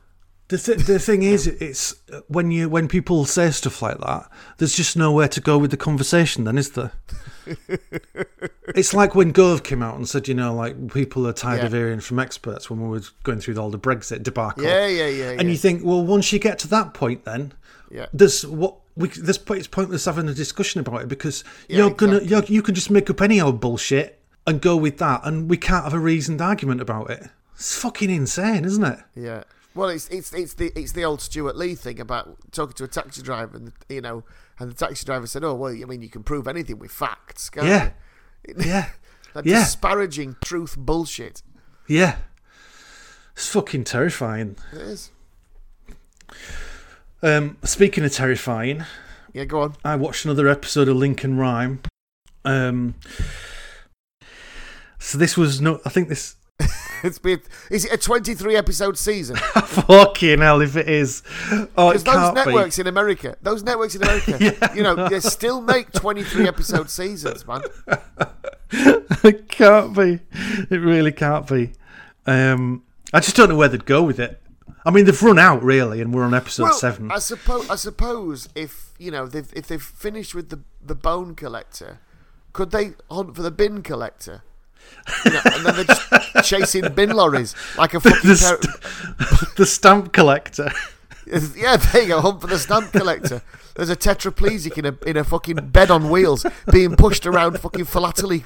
The, 0.48 0.58
th- 0.58 0.86
the 0.86 0.98
thing 1.00 1.24
is, 1.24 1.48
it's 1.48 1.94
when 2.28 2.52
you 2.52 2.68
when 2.68 2.86
people 2.86 3.24
say 3.24 3.50
stuff 3.50 3.82
like 3.82 3.98
that, 3.98 4.30
there's 4.58 4.74
just 4.76 4.96
nowhere 4.96 5.26
to 5.28 5.40
go 5.40 5.58
with 5.58 5.72
the 5.72 5.76
conversation. 5.76 6.44
Then 6.44 6.56
is 6.56 6.70
there? 6.70 6.92
it's 8.74 8.94
like 8.94 9.14
when 9.14 9.32
Gove 9.32 9.62
came 9.62 9.82
out 9.82 9.96
and 9.96 10.08
said, 10.08 10.28
you 10.28 10.34
know, 10.34 10.54
like 10.54 10.92
people 10.92 11.26
are 11.26 11.32
tired 11.32 11.60
Yeah. 11.60 11.66
of 11.66 11.72
hearing 11.72 12.00
from 12.00 12.18
experts 12.18 12.70
when 12.70 12.80
we 12.80 12.88
were 12.88 13.02
going 13.24 13.40
through 13.40 13.56
all 13.56 13.70
the 13.70 13.78
Brexit 13.78 14.22
debacle. 14.22 14.62
Yeah, 14.64 14.86
yeah, 14.86 15.08
yeah, 15.08 15.30
And 15.30 15.42
yeah. 15.42 15.48
you 15.48 15.56
think, 15.56 15.82
well, 15.84 16.04
once 16.04 16.32
you 16.32 16.38
get 16.38 16.58
to 16.60 16.68
that 16.68 16.94
point, 16.94 17.24
then 17.24 17.52
Yeah. 17.90 18.06
there's 18.12 18.46
what 18.46 18.76
we 18.96 19.08
this 19.08 19.38
point 19.38 19.58
it's 19.58 19.68
pointless 19.68 20.04
having 20.06 20.28
a 20.28 20.34
discussion 20.34 20.80
about 20.80 21.02
it 21.02 21.08
because 21.08 21.44
Yeah, 21.68 21.78
you're 21.78 21.90
gonna 21.90 22.20
you're, 22.22 22.44
you 22.44 22.62
can 22.62 22.74
just 22.74 22.90
make 22.90 23.10
up 23.10 23.20
any 23.20 23.40
old 23.40 23.60
bullshit 23.60 24.20
and 24.46 24.60
go 24.60 24.76
with 24.76 24.98
that, 24.98 25.20
and 25.24 25.48
we 25.50 25.56
can't 25.56 25.84
have 25.84 25.94
a 25.94 25.98
reasoned 25.98 26.40
argument 26.40 26.80
about 26.80 27.10
it. 27.10 27.28
It's 27.54 27.76
fucking 27.78 28.10
insane, 28.10 28.64
isn't 28.64 28.84
it? 28.84 28.98
Yeah. 29.14 29.44
Well, 29.74 29.88
it's 29.90 30.08
it's 30.08 30.32
it's 30.32 30.54
the 30.54 30.72
it's 30.74 30.92
the 30.92 31.04
old 31.04 31.20
Stewart 31.20 31.56
Lee 31.56 31.74
thing 31.74 32.00
about 32.00 32.36
talking 32.52 32.74
to 32.74 32.84
a 32.84 32.88
taxi 32.88 33.22
driver, 33.22 33.56
and 33.56 33.72
you 33.88 34.00
know, 34.00 34.24
and 34.58 34.70
the 34.70 34.74
taxi 34.74 35.04
driver 35.04 35.26
said, 35.26 35.44
"Oh, 35.44 35.54
well, 35.54 35.72
I 35.72 35.84
mean, 35.84 36.00
you 36.02 36.08
can 36.08 36.22
prove 36.22 36.46
anything 36.48 36.78
with 36.78 36.90
facts, 36.90 37.50
can't 37.50 37.66
Yeah. 37.66 37.90
you?" 38.48 38.54
Yeah. 38.64 38.90
That 39.34 39.44
Yeah. 39.44 39.60
disparaging 39.64 40.36
truth 40.42 40.76
bullshit. 40.78 41.42
Yeah. 41.86 42.16
It's 43.34 43.48
fucking 43.48 43.84
terrifying. 43.84 44.56
It 44.72 44.80
is. 44.80 45.10
Um, 47.22 47.56
speaking 47.64 48.04
of 48.04 48.12
terrifying, 48.12 48.84
Yeah, 49.32 49.44
go 49.44 49.60
on. 49.62 49.76
I 49.84 49.96
watched 49.96 50.24
another 50.24 50.48
episode 50.48 50.88
of 50.88 50.96
Lincoln 50.96 51.36
Rhyme. 51.36 51.80
Um, 52.44 52.94
so 54.98 55.18
this 55.18 55.36
was 55.36 55.60
no, 55.60 55.80
I 55.84 55.88
think 55.90 56.08
this. 56.08 56.36
It's 57.02 57.18
been 57.18 57.42
is 57.70 57.84
it 57.84 57.92
a 57.92 57.98
twenty 57.98 58.34
three 58.34 58.56
episode 58.56 58.96
season? 58.96 59.36
fucking 59.36 60.40
hell, 60.40 60.62
if 60.62 60.76
it 60.76 60.88
is, 60.88 61.22
oh, 61.76 61.90
it 61.90 61.98
those 61.98 62.02
can't 62.04 62.34
networks 62.34 62.78
in 62.78 62.86
America, 62.86 63.36
those 63.42 63.62
networks 63.62 63.94
in 63.94 64.02
America, 64.02 64.70
you 64.74 64.82
know, 64.82 65.08
they 65.08 65.20
still 65.20 65.60
make 65.60 65.92
twenty 65.92 66.24
three 66.24 66.48
episode 66.48 66.88
seasons, 66.88 67.46
man. 67.46 67.60
it 68.70 69.48
can't 69.48 69.94
be. 69.94 70.20
It 70.70 70.80
really 70.80 71.12
can't 71.12 71.46
be. 71.46 71.72
Um, 72.26 72.82
I 73.12 73.20
just 73.20 73.36
don't 73.36 73.50
know 73.50 73.56
where 73.56 73.68
they'd 73.68 73.84
go 73.84 74.02
with 74.02 74.18
it. 74.18 74.40
I 74.86 74.90
mean, 74.90 75.04
they've 75.04 75.22
run 75.22 75.38
out 75.38 75.62
really, 75.62 76.00
and 76.00 76.14
we're 76.14 76.24
on 76.24 76.32
episode 76.32 76.64
Well, 76.64 76.72
seven. 76.72 77.10
I 77.10 77.18
suppose 77.18 77.68
I 77.68 77.76
suppose 77.76 78.48
if 78.54 78.94
you 78.98 79.10
know 79.10 79.26
they've, 79.26 79.52
if 79.54 79.66
they've 79.66 79.82
finished 79.82 80.34
with 80.34 80.48
the 80.48 80.60
the 80.82 80.94
bone 80.94 81.34
collector, 81.34 82.00
could 82.52 82.70
they 82.70 82.92
hunt 83.10 83.36
for 83.36 83.42
the 83.42 83.50
bin 83.50 83.82
collector? 83.82 84.42
You 85.24 85.30
know, 85.32 85.40
and 85.44 85.66
then 85.66 85.74
they're 85.76 85.84
just 85.84 86.48
chasing 86.48 86.92
bin 86.94 87.10
lorries 87.10 87.54
like 87.78 87.94
a 87.94 88.00
fucking 88.00 88.28
the, 88.28 88.36
st- 88.36 89.54
the 89.56 89.66
stamp 89.66 90.12
collector. 90.12 90.70
yeah. 91.56 91.76
There 91.76 92.02
you 92.02 92.08
go, 92.08 92.20
hunt 92.20 92.40
for 92.40 92.46
the 92.48 92.58
stamp 92.58 92.92
collector. 92.92 93.42
There's 93.76 93.90
a 93.90 93.96
tetraplegic 93.96 94.78
in 94.78 94.86
a 94.86 94.96
in 95.08 95.16
a 95.16 95.24
fucking 95.24 95.68
bed 95.68 95.90
on 95.90 96.08
wheels 96.10 96.44
being 96.72 96.96
pushed 96.96 97.26
around 97.26 97.58
fucking 97.60 97.84
philately 97.84 98.44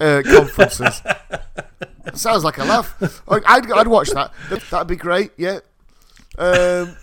uh, 0.00 0.22
conferences. 0.24 1.02
Sounds 2.14 2.44
like 2.44 2.58
a 2.58 2.64
laugh. 2.64 3.22
I'd, 3.28 3.44
I'd, 3.44 3.70
I'd 3.72 3.88
watch 3.88 4.10
that. 4.10 4.32
That'd 4.70 4.86
be 4.88 4.96
great. 4.96 5.32
Yeah. 5.36 5.58
Um, 6.38 6.96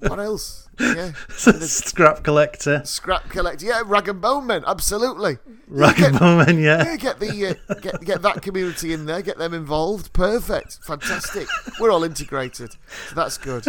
what 0.00 0.20
else? 0.20 0.67
Yeah. 0.80 1.12
Scrap 1.30 2.22
collector. 2.22 2.82
Scrap 2.84 3.28
collector. 3.30 3.66
Yeah, 3.66 3.82
rag 3.84 4.08
and 4.08 4.20
bone 4.20 4.46
men. 4.46 4.64
Absolutely. 4.66 5.38
Rag 5.66 6.00
and 6.00 6.18
bone 6.18 6.46
men, 6.46 6.58
yeah. 6.58 6.84
yeah, 6.84 6.96
get 6.96 7.20
the 7.20 7.56
uh, 7.68 7.74
get 7.80 8.00
get 8.02 8.22
that 8.22 8.42
community 8.42 8.92
in 8.92 9.06
there. 9.06 9.22
Get 9.22 9.38
them 9.38 9.54
involved. 9.54 10.12
Perfect. 10.12 10.78
Fantastic. 10.82 11.46
We're 11.80 11.90
all 11.90 12.04
integrated. 12.04 12.72
So 13.08 13.14
that's 13.14 13.38
good. 13.38 13.66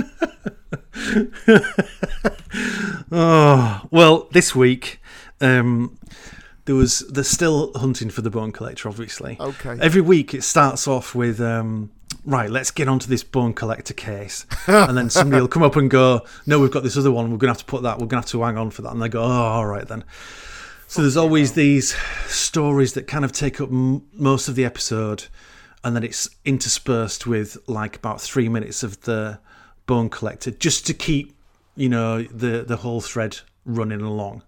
Oh 3.12 3.82
well, 3.92 4.28
this 4.32 4.56
week 4.56 5.02
um, 5.42 5.98
there 6.66 6.76
was 6.76 7.00
they're 7.10 7.24
still 7.24 7.72
hunting 7.76 8.10
for 8.10 8.22
the 8.22 8.30
bone 8.30 8.52
collector. 8.52 8.88
Obviously, 8.88 9.38
Okay. 9.40 9.78
Every 9.82 10.02
week 10.02 10.34
it 10.34 10.44
starts 10.44 10.88
off 10.88 11.16
with 11.16 11.42
um, 11.42 11.92
right. 12.26 12.50
Let's 12.50 12.72
get 12.72 12.88
onto 12.88 13.08
this 13.08 13.24
bone 13.24 13.54
collector 13.54 13.94
case, 13.94 14.46
and 14.68 14.98
then 14.98 15.10
somebody 15.10 15.42
will 15.42 15.48
come 15.48 15.64
up 15.64 15.76
and 15.76 15.90
go, 15.90 16.26
"No, 16.46 16.60
we've 16.60 16.72
got 16.72 16.84
this 16.84 16.98
other 16.98 17.12
one. 17.12 17.32
We're 17.32 17.38
gonna 17.38 17.52
have 17.52 17.60
to 17.60 17.66
put 17.66 17.84
that. 17.84 18.00
We're 18.00 18.08
gonna 18.08 18.22
have 18.22 18.30
to 18.32 18.42
hang 18.44 18.58
on 18.58 18.72
for 18.72 18.82
that." 18.84 18.92
And 18.92 19.02
they 19.02 19.10
go, 19.10 19.22
"Oh, 19.24 19.28
all 19.28 19.66
right 19.66 19.88
then." 19.88 20.04
So 20.88 21.02
there's 21.02 21.18
always 21.18 21.54
these 21.54 21.96
stories 22.28 22.94
that 22.94 23.06
kind 23.06 23.24
of 23.24 23.32
take 23.32 23.62
up 23.62 23.70
m- 23.70 24.04
most 24.14 24.48
of 24.48 24.56
the 24.56 24.66
episode, 24.66 25.26
and 25.84 25.96
then 25.96 26.04
it's 26.04 26.30
interspersed 26.46 27.28
with 27.28 27.58
like 27.68 27.98
about 27.98 28.22
three 28.22 28.50
minutes 28.50 28.82
of 28.84 29.02
the 29.02 29.40
bone 29.86 30.10
collector, 30.10 30.52
just 30.52 30.88
to 30.88 30.94
keep 30.94 31.36
you 31.76 31.90
know 31.90 32.24
the 32.24 32.64
the 32.68 32.78
whole 32.78 33.02
thread 33.02 33.40
running 33.66 34.02
along. 34.02 34.44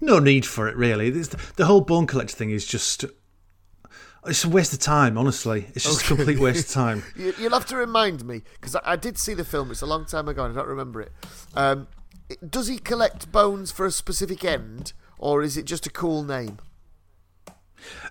No 0.00 0.18
need 0.18 0.44
for 0.44 0.68
it 0.68 0.76
really. 0.76 1.10
The 1.10 1.64
whole 1.64 1.80
bone 1.80 2.06
collector 2.06 2.36
thing 2.36 2.50
is 2.50 2.66
just 2.66 3.04
it's 4.26 4.44
a 4.44 4.48
waste 4.48 4.72
of 4.72 4.78
time. 4.78 5.18
Honestly, 5.18 5.66
it's 5.74 5.84
just 5.84 6.02
a 6.02 6.06
complete 6.06 6.38
waste 6.38 6.68
of 6.68 6.74
time. 6.74 7.02
You, 7.16 7.34
you'll 7.38 7.52
have 7.52 7.66
to 7.66 7.76
remind 7.76 8.24
me 8.24 8.42
because 8.54 8.76
I, 8.76 8.80
I 8.84 8.96
did 8.96 9.18
see 9.18 9.34
the 9.34 9.44
film. 9.44 9.70
It's 9.70 9.82
a 9.82 9.86
long 9.86 10.04
time 10.04 10.28
ago, 10.28 10.44
and 10.44 10.52
I 10.52 10.56
don't 10.56 10.68
remember 10.68 11.00
it. 11.00 11.12
Um, 11.54 11.88
does 12.48 12.68
he 12.68 12.78
collect 12.78 13.30
bones 13.30 13.70
for 13.70 13.86
a 13.86 13.90
specific 13.90 14.44
end, 14.44 14.92
or 15.18 15.42
is 15.42 15.56
it 15.56 15.64
just 15.64 15.86
a 15.86 15.90
cool 15.90 16.22
name? 16.22 16.58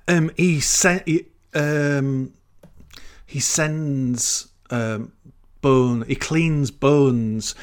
Um, 0.07 0.31
he 0.37 0.59
sent 0.59 1.07
he, 1.07 1.25
um, 1.53 2.33
he 3.25 3.39
sends 3.39 4.49
um, 4.69 5.11
bone. 5.61 6.03
He 6.07 6.15
cleans 6.15 6.71
bones, 6.71 7.55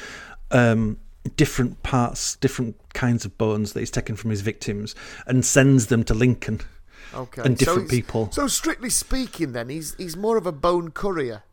um, 0.51 0.97
different 1.37 1.81
parts, 1.83 2.35
different 2.35 2.75
kinds 2.93 3.25
of 3.25 3.37
bones 3.37 3.73
that 3.73 3.79
he's 3.79 3.91
taken 3.91 4.15
from 4.15 4.29
his 4.29 4.41
victims, 4.41 4.95
and 5.25 5.45
sends 5.45 5.87
them 5.87 6.03
to 6.03 6.13
Lincoln 6.13 6.61
Okay. 7.13 7.41
and 7.43 7.57
different 7.57 7.91
he's- 7.91 7.91
people. 7.91 8.31
So 8.31 8.47
strictly 8.47 8.89
speaking, 8.89 9.53
then 9.53 9.69
he's 9.69 9.95
he's 9.95 10.15
more 10.15 10.37
of 10.37 10.45
a 10.45 10.51
bone 10.51 10.91
courier, 10.91 11.43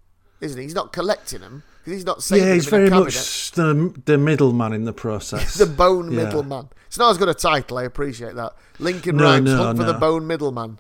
isn't 0.41 0.59
he? 0.59 0.65
He's 0.65 0.75
not 0.75 0.93
collecting 0.93 1.41
them 1.41 1.63
because 1.81 1.93
he's 1.95 2.05
not 2.07 2.23
saving 2.23 2.47
yeah, 2.49 2.55
he's 2.55 2.67
very 2.67 2.91
much 2.91 3.51
the 3.53 3.95
the 4.05 4.19
middleman 4.19 4.73
in 4.73 4.85
the 4.85 4.93
process. 4.93 5.55
the 5.55 5.67
bone 5.67 6.13
Yeah. 6.13 6.25
middleman. 6.25 6.69
It's 6.87 6.99
not 6.99 7.11
as 7.11 7.19
good 7.19 7.29
a 7.29 7.35
title. 7.35 7.79
I 7.79 7.85
appreciate 7.85 8.35
that. 8.37 8.55
Lincoln 8.79 9.17
No, 9.17 9.25
Rhymes, 9.25 9.51
no, 9.51 9.57
Hunt 9.57 9.79
for 9.79 9.85
the. 9.85 9.95
Bone 9.95 10.27
Middleman. 10.27 10.79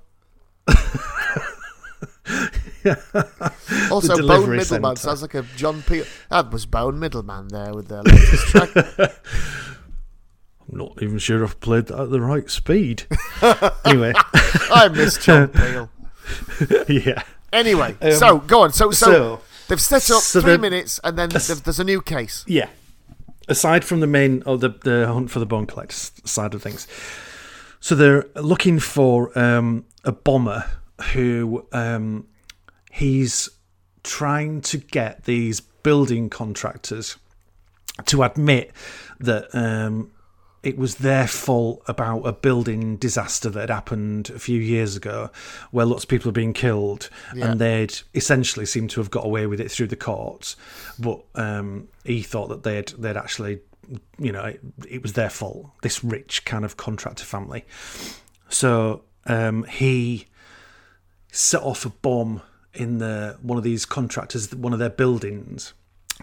also, 3.90 4.16
Bone 4.26 4.56
Middleman 4.56 4.96
sounds 4.96 5.22
like 5.22 5.34
a 5.34 5.42
John 5.56 5.82
Peel. 5.82 6.04
That 6.30 6.50
was 6.50 6.66
Bone 6.66 6.98
Middleman 6.98 7.48
there 7.48 7.74
with 7.74 7.88
the 7.88 8.02
latest 8.02 8.46
track. 8.46 8.70
Not 10.70 11.02
even 11.02 11.18
sure 11.18 11.42
I've 11.42 11.60
played 11.60 11.86
that 11.86 11.98
at 11.98 12.10
the 12.10 12.20
right 12.20 12.48
speed. 12.50 13.04
anyway, 13.84 14.12
I 14.70 14.88
miss 14.92 15.16
John 15.18 15.48
Peel. 15.48 15.90
yeah. 16.88 17.22
Anyway, 17.52 17.96
Um, 18.02 18.12
so 18.12 18.38
go 18.38 18.62
on. 18.62 18.72
So, 18.72 18.90
so, 18.90 19.06
so- 19.06 19.40
they've 19.68 19.80
set 19.80 20.10
up 20.10 20.20
so 20.22 20.40
three 20.42 20.58
minutes, 20.58 21.00
and 21.02 21.16
then 21.18 21.30
there's, 21.30 21.78
a 21.80 21.84
new 21.84 22.02
case. 22.02 22.44
Yeah. 22.46 22.68
Aside 23.48 23.82
from 23.84 24.00
the 24.00 24.06
main, 24.06 24.42
or 24.44 24.58
the, 24.58 24.68
the 24.68 25.06
hunt 25.10 25.30
for 25.30 25.38
the 25.38 25.46
bone 25.46 25.66
collector 25.66 25.94
side 26.24 26.52
of 26.52 26.62
things. 26.62 26.86
So 27.80 27.94
they're 27.94 28.26
looking 28.34 28.78
for 28.78 29.36
um, 29.38 29.86
a 30.04 30.12
bomber 30.12 30.66
who 31.14 31.66
um, 31.72 32.26
he's 32.90 33.48
trying 34.02 34.60
to 34.62 34.76
get 34.78 35.24
these 35.24 35.60
building 35.60 36.28
contractors 36.28 37.16
to 38.06 38.22
admit 38.22 38.72
that 39.20 39.48
um, 39.54 40.10
it 40.62 40.76
was 40.76 40.96
their 40.96 41.26
fault 41.28 41.82
about 41.86 42.22
a 42.22 42.32
building 42.32 42.96
disaster 42.96 43.48
that 43.50 43.60
had 43.60 43.70
happened 43.70 44.30
a 44.30 44.38
few 44.38 44.60
years 44.60 44.96
ago 44.96 45.30
where 45.70 45.86
lots 45.86 46.02
of 46.04 46.08
people 46.10 46.28
are 46.28 46.32
being 46.32 46.52
killed 46.52 47.08
Yeah. 47.34 47.50
and 47.52 47.60
they'd 47.60 47.96
essentially 48.14 48.66
seemed 48.66 48.90
to 48.90 49.00
have 49.00 49.10
got 49.10 49.24
away 49.24 49.46
with 49.46 49.60
it 49.60 49.70
through 49.70 49.86
the 49.88 49.96
courts 49.96 50.56
but 50.98 51.20
um, 51.36 51.88
he 52.04 52.22
thought 52.22 52.48
that 52.48 52.62
they'd 52.64 52.88
they'd 52.98 53.16
actually 53.16 53.60
you 54.18 54.32
know 54.32 54.44
it, 54.44 54.60
it 54.88 55.02
was 55.02 55.14
their 55.14 55.30
fault 55.30 55.70
this 55.82 56.02
rich 56.04 56.44
kind 56.44 56.64
of 56.64 56.76
contractor 56.76 57.24
family 57.24 57.64
so 58.48 59.02
um, 59.26 59.64
he 59.64 60.26
set 61.30 61.62
off 61.62 61.84
a 61.86 61.90
bomb 61.90 62.42
in 62.74 62.98
the 62.98 63.36
one 63.42 63.58
of 63.58 63.64
these 63.64 63.84
contractors 63.86 64.54
one 64.54 64.72
of 64.72 64.78
their 64.78 64.90
buildings 64.90 65.72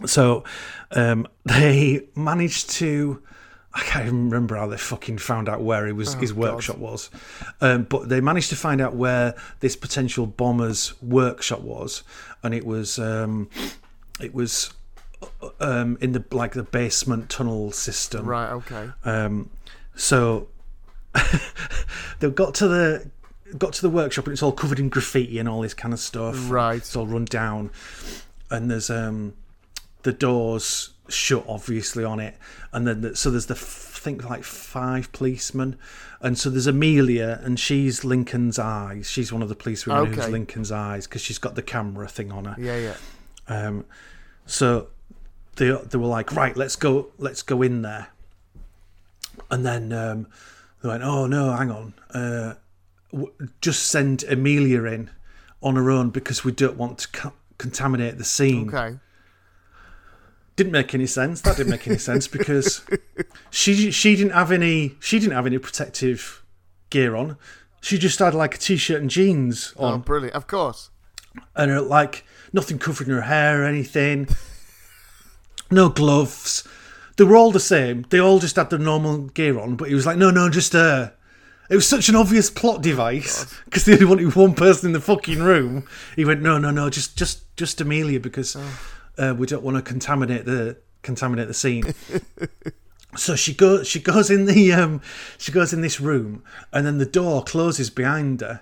so 0.06 0.44
um, 0.92 1.26
they 1.46 2.08
managed 2.16 2.70
to. 2.72 3.22
I 3.76 3.82
can't 3.82 4.06
even 4.06 4.30
remember 4.30 4.56
how 4.56 4.68
they 4.68 4.78
fucking 4.78 5.18
found 5.18 5.50
out 5.50 5.62
where 5.62 5.86
he 5.86 5.92
was, 5.92 6.14
his 6.14 6.34
workshop 6.34 6.78
was, 6.78 7.10
um, 7.60 7.84
but 7.84 8.08
they 8.08 8.22
managed 8.22 8.50
to 8.52 8.56
find 8.56 8.80
out 8.80 8.96
where 8.96 9.36
this 9.60 9.76
potential 9.76 10.26
bomber's 10.26 10.94
workshop 11.02 11.60
was, 11.60 12.04
and 12.42 12.54
it 12.54 12.66
was 12.66 12.98
um, 12.98 13.50
it 14.22 14.34
was 14.34 14.74
um, 15.60 15.98
in 16.00 16.14
the 16.14 16.24
like 16.32 16.54
the 16.54 16.64
basement 16.64 17.30
tunnel 17.30 17.72
system. 17.74 18.26
Right. 18.26 18.50
Okay. 18.52 18.90
Um, 19.04 19.50
so 19.94 20.48
they 22.20 22.30
got 22.30 22.56
to 22.56 22.70
the 22.70 23.10
got 23.58 23.74
to 23.74 23.82
the 23.82 23.90
workshop 23.90 24.26
and 24.26 24.34
it's 24.34 24.42
all 24.44 24.52
covered 24.52 24.80
in 24.80 24.90
graffiti 24.90 25.38
and 25.38 25.50
all 25.50 25.62
this 25.62 25.74
kind 25.74 25.94
of 25.94 26.00
stuff. 26.00 26.50
Right. 26.50 26.78
It's 26.78 26.96
all 26.96 27.08
run 27.08 27.26
down, 27.26 27.72
and 28.50 28.72
there's 28.72 28.90
um 28.90 29.34
the 30.04 30.14
doors 30.14 30.92
shut 31.08 31.44
obviously 31.48 32.04
on 32.04 32.20
it, 32.20 32.36
and 32.72 32.88
then 32.88 33.02
the, 33.02 33.16
so 33.16 33.30
there's 33.32 33.46
the 33.48 33.56
f- 33.56 33.92
think 34.06 34.24
like 34.30 34.44
five 34.44 35.12
policemen, 35.12 35.78
and 36.22 36.38
so 36.38 36.50
there's 36.50 36.68
Amelia 36.68 37.40
and 37.44 37.60
she's 37.60 38.04
Lincoln's 38.06 38.60
eyes. 38.60 39.10
She's 39.10 39.32
one 39.34 39.42
of 39.42 39.50
the 39.50 39.56
policewomen 39.56 40.08
who's 40.08 40.20
Okay. 40.20 40.32
Lincoln's 40.32 40.72
eyes 40.72 41.08
because 41.08 41.22
she's 41.22 41.38
got 41.40 41.56
the 41.56 41.62
camera 41.64 42.08
thing 42.08 42.32
on 42.32 42.46
her. 42.46 42.56
Yeah. 42.60 42.78
Yeah. 42.78 42.96
Um, 43.48 43.86
so 44.46 44.88
they 45.56 45.72
they 45.72 45.98
were 45.98 46.08
like, 46.08 46.34
right, 46.34 46.56
let's 46.56 46.76
go, 46.76 47.08
let's 47.18 47.42
go 47.42 47.62
in 47.62 47.82
there. 47.82 48.08
And 49.52 49.66
then 49.66 49.92
um, 49.94 50.28
they 50.82 50.90
went, 50.90 51.04
oh 51.04 51.28
no, 51.28 51.52
hang 51.52 51.72
on, 51.72 51.94
uh, 52.14 52.54
w- 53.12 53.32
just 53.62 53.88
send 53.88 54.24
Amelia 54.24 54.84
in 54.86 55.10
on 55.62 55.76
her 55.76 55.90
own 55.90 56.10
because 56.10 56.44
we 56.44 56.52
don't 56.52 56.78
want 56.78 57.00
to 57.00 57.08
co- 57.10 57.34
contaminate 57.58 58.18
the 58.18 58.24
scene. 58.24 58.70
Okay. 58.74 58.98
Didn't 60.56 60.72
make 60.72 60.94
any 60.94 61.06
sense. 61.08 61.42
That 61.42 61.58
didn't 61.58 61.72
make 61.72 61.86
any 61.88 61.98
sense 61.98 62.28
because 62.28 62.82
she 63.50 63.92
she 63.92 64.16
didn't 64.16 64.32
have 64.34 64.52
any 64.52 64.96
she 65.00 65.20
didn't 65.20 65.34
have 65.36 65.46
any 65.46 65.58
protective 65.58 66.44
gear 66.90 67.16
on. 67.16 67.38
She 67.82 67.98
just 67.98 68.20
had 68.20 68.34
like 68.34 68.56
a 68.56 68.58
t-shirt 68.58 69.02
and 69.02 69.10
jeans 69.10 69.74
Oh, 69.78 69.86
on 69.88 70.02
brilliant. 70.02 70.34
Of 70.36 70.48
course. 70.48 70.90
and 71.56 71.70
her, 71.70 71.82
like 71.82 72.24
nothing 72.54 72.80
covering 72.80 73.10
her 73.10 73.22
hair 73.22 73.62
or 73.62 73.66
anything. 73.66 74.28
No 75.70 75.90
gloves. 75.90 76.66
They 77.18 77.24
were 77.24 77.36
all 77.36 77.52
the 77.52 77.60
same. 77.60 78.06
They 78.10 78.20
all 78.20 78.40
just 78.40 78.56
had 78.56 78.70
the 78.70 78.78
normal 78.78 79.28
gear 79.28 79.60
on, 79.60 79.76
but 79.76 79.88
he 79.90 79.96
was 79.96 80.06
like, 80.06 80.18
no, 80.18 80.32
no, 80.32 80.50
just 80.50 80.74
her. 80.74 81.14
It 81.70 81.76
was 81.76 81.88
such 81.88 82.10
an 82.10 82.16
obvious 82.16 82.50
plot 82.50 82.82
device 82.82 83.46
because 83.66 83.86
they 83.86 83.94
only 83.94 84.06
wanted 84.06 84.36
one 84.36 84.54
person 84.54 84.88
in 84.88 84.94
the 84.94 85.00
fucking 85.02 85.42
room. 85.42 85.88
He 86.16 86.24
went, 86.26 86.42
no, 86.42 86.58
no, 86.58 86.72
no, 86.72 86.90
just, 86.90 87.18
just, 87.18 87.56
just 87.58 87.82
Amelia 87.82 88.20
because 88.20 88.56
oh. 88.56 88.80
Uh, 89.18 89.34
we 89.38 89.48
don't 89.48 89.64
want 89.64 89.78
to 89.78 89.82
contaminate 89.84 90.46
the 90.46 90.78
contaminate 91.04 91.48
the 91.48 91.54
scene. 91.54 91.84
so 93.16 93.36
she 93.36 93.54
goes, 93.54 93.88
she 93.88 94.00
goes 94.00 94.30
in 94.30 94.46
the, 94.46 94.74
um, 94.74 95.02
she 95.38 95.52
goes 95.52 95.72
in 95.74 95.82
this 95.82 96.02
room, 96.02 96.44
and 96.74 96.86
then 96.86 96.98
the 96.98 97.06
door 97.06 97.44
closes 97.44 97.90
behind 97.90 98.42
her 98.42 98.62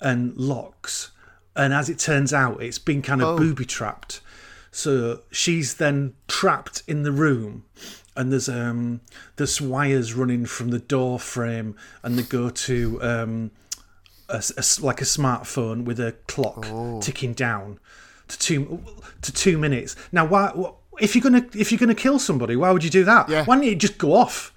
and 0.00 0.36
locks. 0.36 1.10
And 1.56 1.72
as 1.72 1.88
it 1.88 1.98
turns 1.98 2.32
out, 2.32 2.62
it's 2.62 2.78
been 2.78 3.02
kind 3.02 3.22
of 3.22 3.28
Oh. 3.28 3.36
booby 3.38 3.64
trapped. 3.64 4.20
So 4.72 5.20
she's 5.30 5.74
then 5.74 6.14
trapped 6.28 6.82
in 6.86 7.02
the 7.02 7.10
room, 7.12 7.64
and 8.16 8.30
there's 8.32 8.48
um 8.48 9.00
there's 9.36 9.60
wires 9.60 10.14
running 10.14 10.46
from 10.46 10.68
the 10.70 10.78
door 10.78 11.18
frame, 11.18 11.74
and 12.04 12.16
they 12.16 12.22
go 12.22 12.50
to 12.50 13.02
um 13.02 13.50
a, 14.28 14.36
a 14.56 14.62
like 14.80 15.00
a 15.00 15.04
smartphone 15.04 15.84
with 15.84 15.98
a 15.98 16.12
clock 16.28 16.64
Oh. 16.66 17.00
ticking 17.00 17.32
down 17.32 17.80
to 18.30 18.38
two 18.38 18.82
to 19.22 19.32
two 19.32 19.58
minutes. 19.58 19.96
Now, 20.12 20.26
why? 20.26 20.52
If 21.00 21.14
you're 21.14 21.22
gonna 21.22 21.46
if 21.54 21.70
you're 21.70 21.78
gonna 21.78 21.94
kill 21.94 22.18
somebody, 22.18 22.56
why 22.56 22.70
would 22.70 22.84
you 22.84 22.90
do 22.90 23.04
that? 23.04 23.28
Yeah. 23.28 23.44
Why 23.44 23.56
didn't 23.56 23.72
it 23.72 23.78
just 23.78 23.98
go 23.98 24.14
off? 24.14 24.52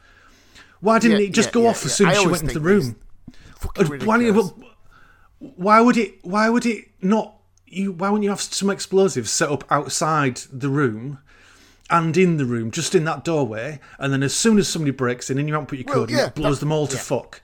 Why 0.80 1.00
didn't 1.00 1.20
Yeah, 1.20 1.28
it 1.28 1.32
just 1.34 1.50
yeah, 1.50 1.54
go 1.54 1.62
yeah, 1.64 1.70
off 1.70 1.86
as 1.86 1.92
yeah. 1.92 1.96
soon 1.96 2.08
as 2.10 2.22
she 2.22 2.28
went 2.28 2.42
into 2.44 2.54
the 2.56 2.60
room? 2.60 2.96
Why, 4.04 4.20
why 5.40 5.82
would 5.82 5.98
it? 5.98 6.20
Why 6.24 6.50
would 6.50 6.66
it 6.66 6.86
not? 7.02 7.36
You 7.66 7.92
why 7.92 8.10
wouldn't 8.10 8.24
you 8.24 8.30
have 8.30 8.42
some 8.42 8.70
explosives 8.70 9.32
set 9.32 9.50
up 9.50 9.64
outside 9.72 10.38
the 10.52 10.70
room 10.70 11.20
and 11.90 12.16
in 12.18 12.38
the 12.38 12.46
room, 12.46 12.72
just 12.72 12.96
in 12.96 13.04
that 13.06 13.24
doorway, 13.24 13.80
and 14.00 14.12
then 14.12 14.24
as 14.24 14.34
soon 14.34 14.58
as 14.58 14.68
somebody 14.68 14.92
breaks 14.92 15.30
in, 15.30 15.38
and 15.38 15.48
you 15.48 15.54
haven't 15.54 15.68
put 15.68 15.80
your 15.80 15.86
Well, 15.88 15.96
code, 15.96 16.12
in, 16.12 16.18
it 16.20 16.36
blows 16.36 16.60
them 16.60 16.72
all 16.72 16.88
to 16.88 16.96
yeah. 16.96 17.02
fuck. 17.02 17.42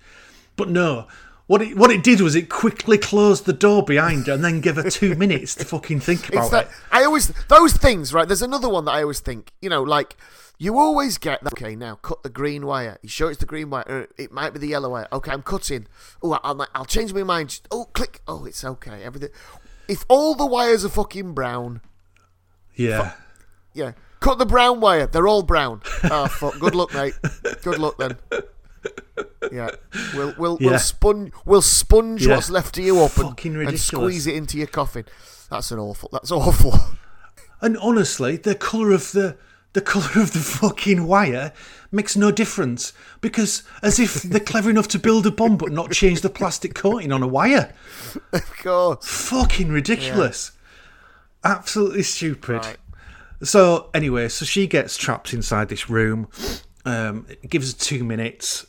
But 0.56 0.70
no. 0.70 1.08
What 1.50 1.64
it, 1.64 1.76
what 1.76 1.90
it 1.90 2.04
did 2.04 2.22
was 2.22 2.36
it 2.36 2.48
quickly 2.48 3.00
closed 3.00 3.46
the 3.46 3.54
door 3.54 3.82
behind 3.84 4.28
her 4.28 4.34
and 4.34 4.44
then 4.44 4.62
gave 4.62 4.76
her 4.76 4.88
two 4.88 5.16
minutes 5.16 5.56
to 5.56 5.66
fucking 5.66 6.00
think 6.00 6.30
about 6.30 6.42
It's 6.44 6.52
that 6.52 6.66
it. 6.68 6.72
I 6.92 7.04
always 7.06 7.30
those 7.48 7.74
things, 7.74 8.14
right? 8.14 8.28
There's 8.28 8.44
another 8.44 8.70
one 8.70 8.86
that 8.86 8.92
I 8.92 9.02
always 9.02 9.20
think. 9.20 9.52
You 9.60 9.68
know, 9.72 9.82
like 9.82 10.16
you 10.60 10.78
always 10.78 11.18
get 11.18 11.44
that. 11.44 11.54
Okay, 11.54 11.76
now 11.76 11.96
cut 11.96 12.22
the 12.22 12.30
green 12.30 12.68
wire. 12.68 13.00
You 13.02 13.10
sure 13.10 13.32
it's 13.32 13.40
the 13.40 13.48
green 13.48 13.72
wire? 13.72 13.84
Uh, 13.88 14.06
It 14.24 14.32
might 14.32 14.54
be 14.54 14.60
the 14.60 14.68
yellow 14.68 14.90
wire. 14.92 15.08
Okay, 15.12 15.32
I'm 15.32 15.42
cutting. 15.42 15.88
Oh, 16.22 16.34
I'll 16.44 16.68
I'll 16.76 16.86
change 16.86 17.14
my 17.16 17.24
mind. 17.24 17.50
Just- 17.50 17.68
Oh, 17.72 17.86
click. 17.94 18.22
Oh, 18.28 18.46
it's 18.46 18.64
okay. 18.64 19.02
Everything. 19.04 19.30
If 19.88 20.06
all 20.08 20.36
the 20.36 20.46
wires 20.46 20.86
are 20.86 20.90
fucking 20.90 21.34
brown, 21.34 21.82
Yeah. 22.76 23.14
yeah, 23.74 23.94
cut 24.20 24.38
the 24.38 24.46
brown 24.46 24.82
wire. 24.82 25.08
They're 25.08 25.28
all 25.28 25.42
brown. 25.42 25.82
Oh 26.04 26.28
fuck. 26.28 26.60
Good 26.60 26.76
luck, 26.76 26.94
mate. 26.94 27.16
Good 27.64 27.80
luck 27.80 27.98
then. 27.98 28.18
Yeah, 29.52 29.70
we'll 30.14 30.34
we'll 30.38 30.58
Yeah. 30.60 30.70
we'll 30.72 30.80
sponge 30.80 31.32
we'll 31.46 31.62
sponge 31.62 32.26
Yeah. 32.26 32.36
what's 32.36 32.50
left 32.50 32.78
of 32.78 32.84
you 32.84 33.02
up 33.04 33.18
and, 33.18 33.40
and 33.46 33.80
squeeze 33.80 34.28
it 34.28 34.36
into 34.36 34.58
your 34.58 34.68
coffin. 34.68 35.06
That's 35.50 35.72
an 35.72 35.80
awful. 35.80 36.10
That's 36.12 36.32
awful. 36.32 36.74
And 37.62 37.78
honestly, 37.80 38.38
the 38.38 38.56
colour 38.56 38.92
of 38.92 39.12
the 39.12 39.38
the 39.74 39.82
colour 39.82 40.22
of 40.22 40.34
the 40.34 40.40
fucking 40.40 41.06
wire 41.08 41.52
makes 41.92 42.16
no 42.16 42.32
difference 42.32 42.94
because 43.22 43.64
as 43.84 44.00
if 44.00 44.22
they're 44.24 44.40
clever 44.40 44.70
enough 44.70 44.88
to 44.90 45.00
build 45.00 45.26
a 45.28 45.32
bomb 45.32 45.58
but 45.58 45.72
not 45.72 45.92
change 45.92 46.22
the 46.22 46.30
plastic 46.30 46.74
coating 46.74 47.12
on 47.12 47.22
a 47.24 47.28
wire. 47.28 47.74
of 48.32 48.58
course. 48.58 49.06
Fucking 49.08 49.70
ridiculous. 49.70 50.52
Absolutely 51.44 52.04
stupid. 52.04 52.66
Right. 52.66 52.78
So 53.42 53.90
anyway, 53.94 54.28
so 54.30 54.46
she 54.46 54.68
gets 54.68 54.98
trapped 54.98 55.34
inside 55.34 55.70
this 55.70 55.90
room. 55.90 56.28
Um, 56.86 57.26
it 57.30 57.50
gives 57.50 57.72
her 57.72 57.78
two 57.78 58.04
minutes. 58.04 58.66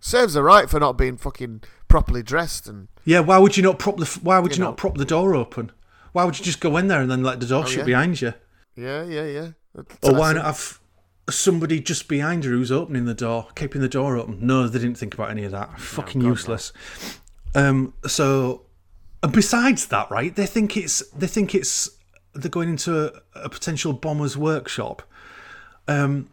Serves 0.00 0.34
her 0.34 0.42
right 0.42 0.68
for 0.68 0.80
not 0.80 0.96
being 0.96 1.16
fucking 1.16 1.62
properly 1.88 2.22
dressed 2.22 2.66
and 2.66 2.88
Yeah, 3.04 3.20
why 3.20 3.38
would 3.38 3.56
you 3.56 3.62
not 3.62 3.78
prop 3.78 3.98
the 3.98 4.06
Why 4.22 4.38
would 4.38 4.52
you, 4.52 4.56
You 4.56 4.60
know. 4.60 4.70
not 4.70 4.76
prop 4.76 4.96
the 4.96 5.04
door 5.04 5.34
open? 5.34 5.72
Why 6.12 6.24
would 6.24 6.38
you 6.38 6.44
just 6.44 6.60
go 6.60 6.76
in 6.76 6.88
there 6.88 7.00
and 7.00 7.10
then 7.10 7.22
let 7.22 7.40
the 7.40 7.46
door 7.46 7.66
shut 7.66 7.80
yeah? 7.80 7.84
behind 7.84 8.20
you? 8.20 8.34
Yeah, 8.74 9.04
yeah, 9.04 9.26
yeah. 9.26 9.48
Or 10.02 10.14
why 10.14 10.32
not 10.32 10.44
have 10.44 10.80
somebody 11.28 11.80
just 11.80 12.08
behind 12.08 12.44
her 12.44 12.50
who's 12.50 12.72
opening 12.72 13.04
the 13.04 13.14
door, 13.14 13.48
keeping 13.54 13.80
the 13.80 13.88
door 13.88 14.16
open? 14.16 14.38
No, 14.44 14.66
they 14.66 14.78
didn't 14.78 14.98
think 14.98 15.14
about 15.14 15.30
any 15.30 15.44
of 15.44 15.52
that. 15.52 15.78
Fucking 15.78 16.20
God, 16.20 16.26
no. 16.26 16.32
useless. 16.32 16.72
Um, 17.54 17.94
so, 18.06 18.62
and 19.22 19.32
besides 19.32 19.86
that, 19.86 20.10
right? 20.10 20.34
They 20.34 20.46
think 20.46 20.76
it's 20.76 21.06
they 21.10 21.26
think 21.26 21.54
it's 21.54 21.90
they're 22.34 22.50
going 22.50 22.68
into 22.70 23.06
a, 23.06 23.20
a 23.44 23.48
potential 23.48 23.92
bomber's 23.92 24.36
workshop. 24.36 25.02
Um, 25.86 26.30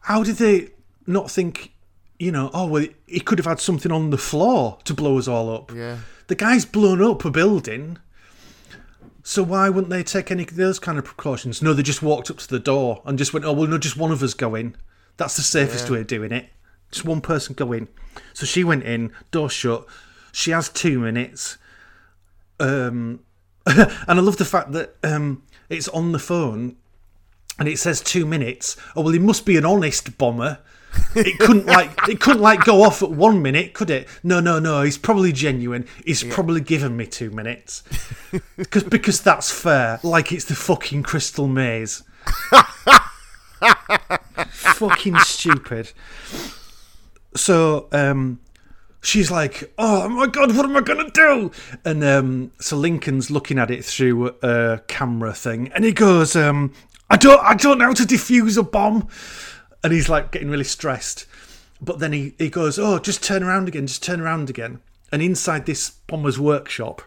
how 0.00 0.22
did 0.24 0.36
they 0.36 0.70
not 1.06 1.30
think? 1.30 1.72
You 2.18 2.30
know, 2.32 2.50
oh 2.54 2.66
well, 2.66 2.86
he 3.06 3.20
could 3.20 3.38
have 3.38 3.46
had 3.46 3.60
something 3.60 3.90
on 3.90 4.10
the 4.10 4.18
floor 4.18 4.78
to 4.84 4.94
blow 4.94 5.18
us 5.18 5.26
all 5.28 5.54
up. 5.54 5.72
Yeah. 5.74 5.98
The 6.28 6.34
guy's 6.36 6.64
blown 6.64 7.02
up 7.02 7.24
a 7.24 7.30
building. 7.30 7.98
So 9.22 9.42
why 9.42 9.68
wouldn't 9.70 9.90
they 9.90 10.02
take 10.02 10.30
any 10.30 10.42
of 10.44 10.54
those 10.54 10.78
kind 10.78 10.98
of 10.98 11.04
precautions? 11.04 11.62
No, 11.62 11.72
they 11.72 11.82
just 11.82 12.02
walked 12.02 12.30
up 12.30 12.36
to 12.38 12.48
the 12.48 12.58
door 12.58 13.02
and 13.04 13.18
just 13.18 13.32
went, 13.32 13.44
"Oh 13.46 13.52
well, 13.52 13.66
no, 13.66 13.78
just 13.78 13.96
one 13.96 14.12
of 14.12 14.22
us 14.22 14.34
go 14.34 14.54
in. 14.54 14.76
That's 15.16 15.36
the 15.36 15.42
safest 15.42 15.86
Yeah. 15.86 15.92
way 15.94 16.00
of 16.00 16.06
doing 16.06 16.30
it. 16.32 16.50
Just 16.92 17.04
one 17.04 17.20
person 17.20 17.54
go 17.54 17.72
in." 17.72 17.88
So 18.32 18.46
she 18.46 18.62
went 18.64 18.84
in, 18.84 19.12
door 19.30 19.50
shut. 19.50 19.86
She 20.32 20.50
has 20.50 20.68
two 20.68 20.98
minutes. 21.00 21.56
Um, 22.60 23.20
and 23.66 23.88
I 24.06 24.14
love 24.20 24.36
the 24.36 24.44
fact 24.44 24.72
that 24.72 24.96
um, 25.02 25.42
it's 25.68 25.88
on 25.88 26.12
the 26.12 26.18
phone 26.18 26.76
and 27.58 27.66
it 27.68 27.78
says 27.78 28.00
two 28.00 28.26
minutes. 28.26 28.76
Oh 28.94 29.02
well, 29.02 29.12
he 29.12 29.18
must 29.18 29.46
be 29.46 29.56
an 29.56 29.64
honest 29.64 30.16
bomber. 30.18 30.58
It 31.16 31.38
couldn't 31.38 31.66
like 31.66 31.96
it 32.08 32.20
couldn't 32.20 32.42
like 32.42 32.64
go 32.64 32.82
off 32.82 33.02
at 33.02 33.10
one 33.10 33.40
minute, 33.40 33.72
could 33.72 33.90
it? 33.90 34.08
No, 34.22 34.40
no, 34.40 34.58
no. 34.58 34.82
He's 34.82 34.98
probably 34.98 35.32
genuine. 35.32 35.86
He's 36.04 36.24
probably 36.24 36.60
given 36.60 36.96
me 36.96 37.06
two 37.06 37.30
minutes 37.30 37.82
because 38.56 38.82
because 38.82 39.20
that's 39.20 39.50
fair. 39.50 40.00
Like 40.02 40.32
it's 40.32 40.44
the 40.44 40.56
fucking 40.56 41.04
Crystal 41.04 41.46
Maze. 41.46 42.02
fucking 44.48 45.18
stupid. 45.20 45.92
So 47.36 47.88
um, 47.92 48.40
she's 49.02 49.30
like, 49.30 49.72
"Oh 49.78 50.08
my 50.08 50.26
god, 50.26 50.56
what 50.56 50.64
am 50.64 50.76
I 50.76 50.80
gonna 50.80 51.10
do?" 51.10 51.50
And 51.84 52.02
um, 52.04 52.52
so 52.60 52.76
Lincoln's 52.76 53.30
looking 53.30 53.58
at 53.58 53.70
it 53.70 53.84
through 53.84 54.34
a 54.42 54.80
camera 54.88 55.32
thing, 55.32 55.70
and 55.74 55.84
he 55.84 55.92
goes, 55.92 56.36
um, 56.36 56.72
"I 57.10 57.16
don't, 57.16 57.42
I 57.42 57.54
don't 57.54 57.78
know 57.78 57.86
how 57.86 57.94
to 57.94 58.04
defuse 58.04 58.56
a 58.58 58.62
bomb," 58.62 59.08
and 59.84 59.92
he's 59.92 60.08
like 60.08 60.32
getting 60.32 60.50
really 60.50 60.64
stressed. 60.64 61.26
But 61.80 61.98
then 61.98 62.12
he, 62.12 62.34
he 62.38 62.48
goes, 62.48 62.78
"Oh, 62.78 62.98
just 62.98 63.22
turn 63.22 63.42
around 63.42 63.68
again, 63.68 63.86
just 63.86 64.02
turn 64.02 64.20
around 64.20 64.50
again." 64.50 64.80
And 65.12 65.22
inside 65.22 65.66
this 65.66 65.90
bomber's 66.08 66.40
workshop, 66.40 67.02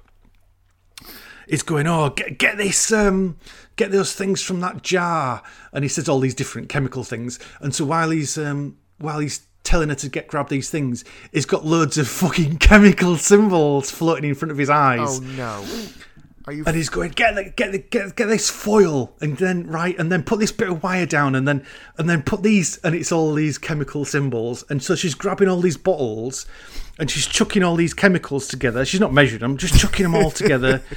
is 1.47 1.63
going, 1.63 1.87
"Oh, 1.87 2.11
get 2.11 2.37
get 2.37 2.57
this, 2.57 2.91
um, 2.91 3.37
get 3.75 3.91
those 3.91 4.13
things 4.13 4.41
from 4.41 4.59
that 4.61 4.83
jar," 4.83 5.41
and 5.73 5.83
he 5.83 5.89
says 5.89 6.07
all 6.07 6.19
these 6.19 6.35
different 6.35 6.69
chemical 6.69 7.03
things. 7.03 7.39
And 7.59 7.73
so 7.73 7.85
while 7.85 8.11
he's 8.11 8.37
um, 8.37 8.77
while 8.99 9.19
he's 9.19 9.41
telling 9.63 9.89
her 9.89 9.95
to 9.95 10.09
get 10.09 10.27
grab 10.27 10.49
these 10.49 10.69
things, 10.69 11.03
he's 11.33 11.45
got 11.45 11.65
loads 11.65 11.97
of 11.97 12.07
fucking 12.07 12.57
chemical 12.59 13.17
symbols 13.17 13.89
floating 13.89 14.29
in 14.29 14.35
front 14.35 14.51
of 14.51 14.57
his 14.57 14.69
eyes. 14.69 15.19
Oh 15.19 15.23
no. 15.35 15.65
Are 16.47 16.53
you? 16.53 16.63
And 16.65 16.77
he's 16.77 16.87
going, 16.87 17.11
get 17.11 17.35
the, 17.35 17.43
get 17.43 17.73
the, 17.73 17.79
get 17.79 18.15
get 18.15 18.27
this 18.27 18.49
foil, 18.49 19.13
and 19.19 19.35
then 19.35 19.67
right, 19.67 19.97
and 19.99 20.09
then 20.09 20.23
put 20.23 20.39
this 20.39 20.53
bit 20.53 20.69
of 20.69 20.81
wire 20.81 21.05
down, 21.05 21.35
and 21.35 21.45
then 21.45 21.65
and 21.97 22.09
then 22.09 22.23
put 22.23 22.41
these, 22.41 22.77
and 22.77 22.95
it's 22.95 23.11
all 23.11 23.33
these 23.33 23.57
chemical 23.57 24.05
symbols. 24.05 24.63
And 24.69 24.81
so 24.81 24.95
she's 24.95 25.13
grabbing 25.13 25.49
all 25.49 25.59
these 25.59 25.75
bottles, 25.75 26.45
and 26.97 27.11
she's 27.11 27.27
chucking 27.27 27.63
all 27.63 27.75
these 27.75 27.93
chemicals 27.93 28.47
together. 28.47 28.85
She's 28.85 29.01
not 29.01 29.11
measuring 29.11 29.41
them, 29.41 29.57
just 29.57 29.77
chucking 29.77 30.03
them 30.03 30.15
all 30.15 30.31
together. 30.31 30.81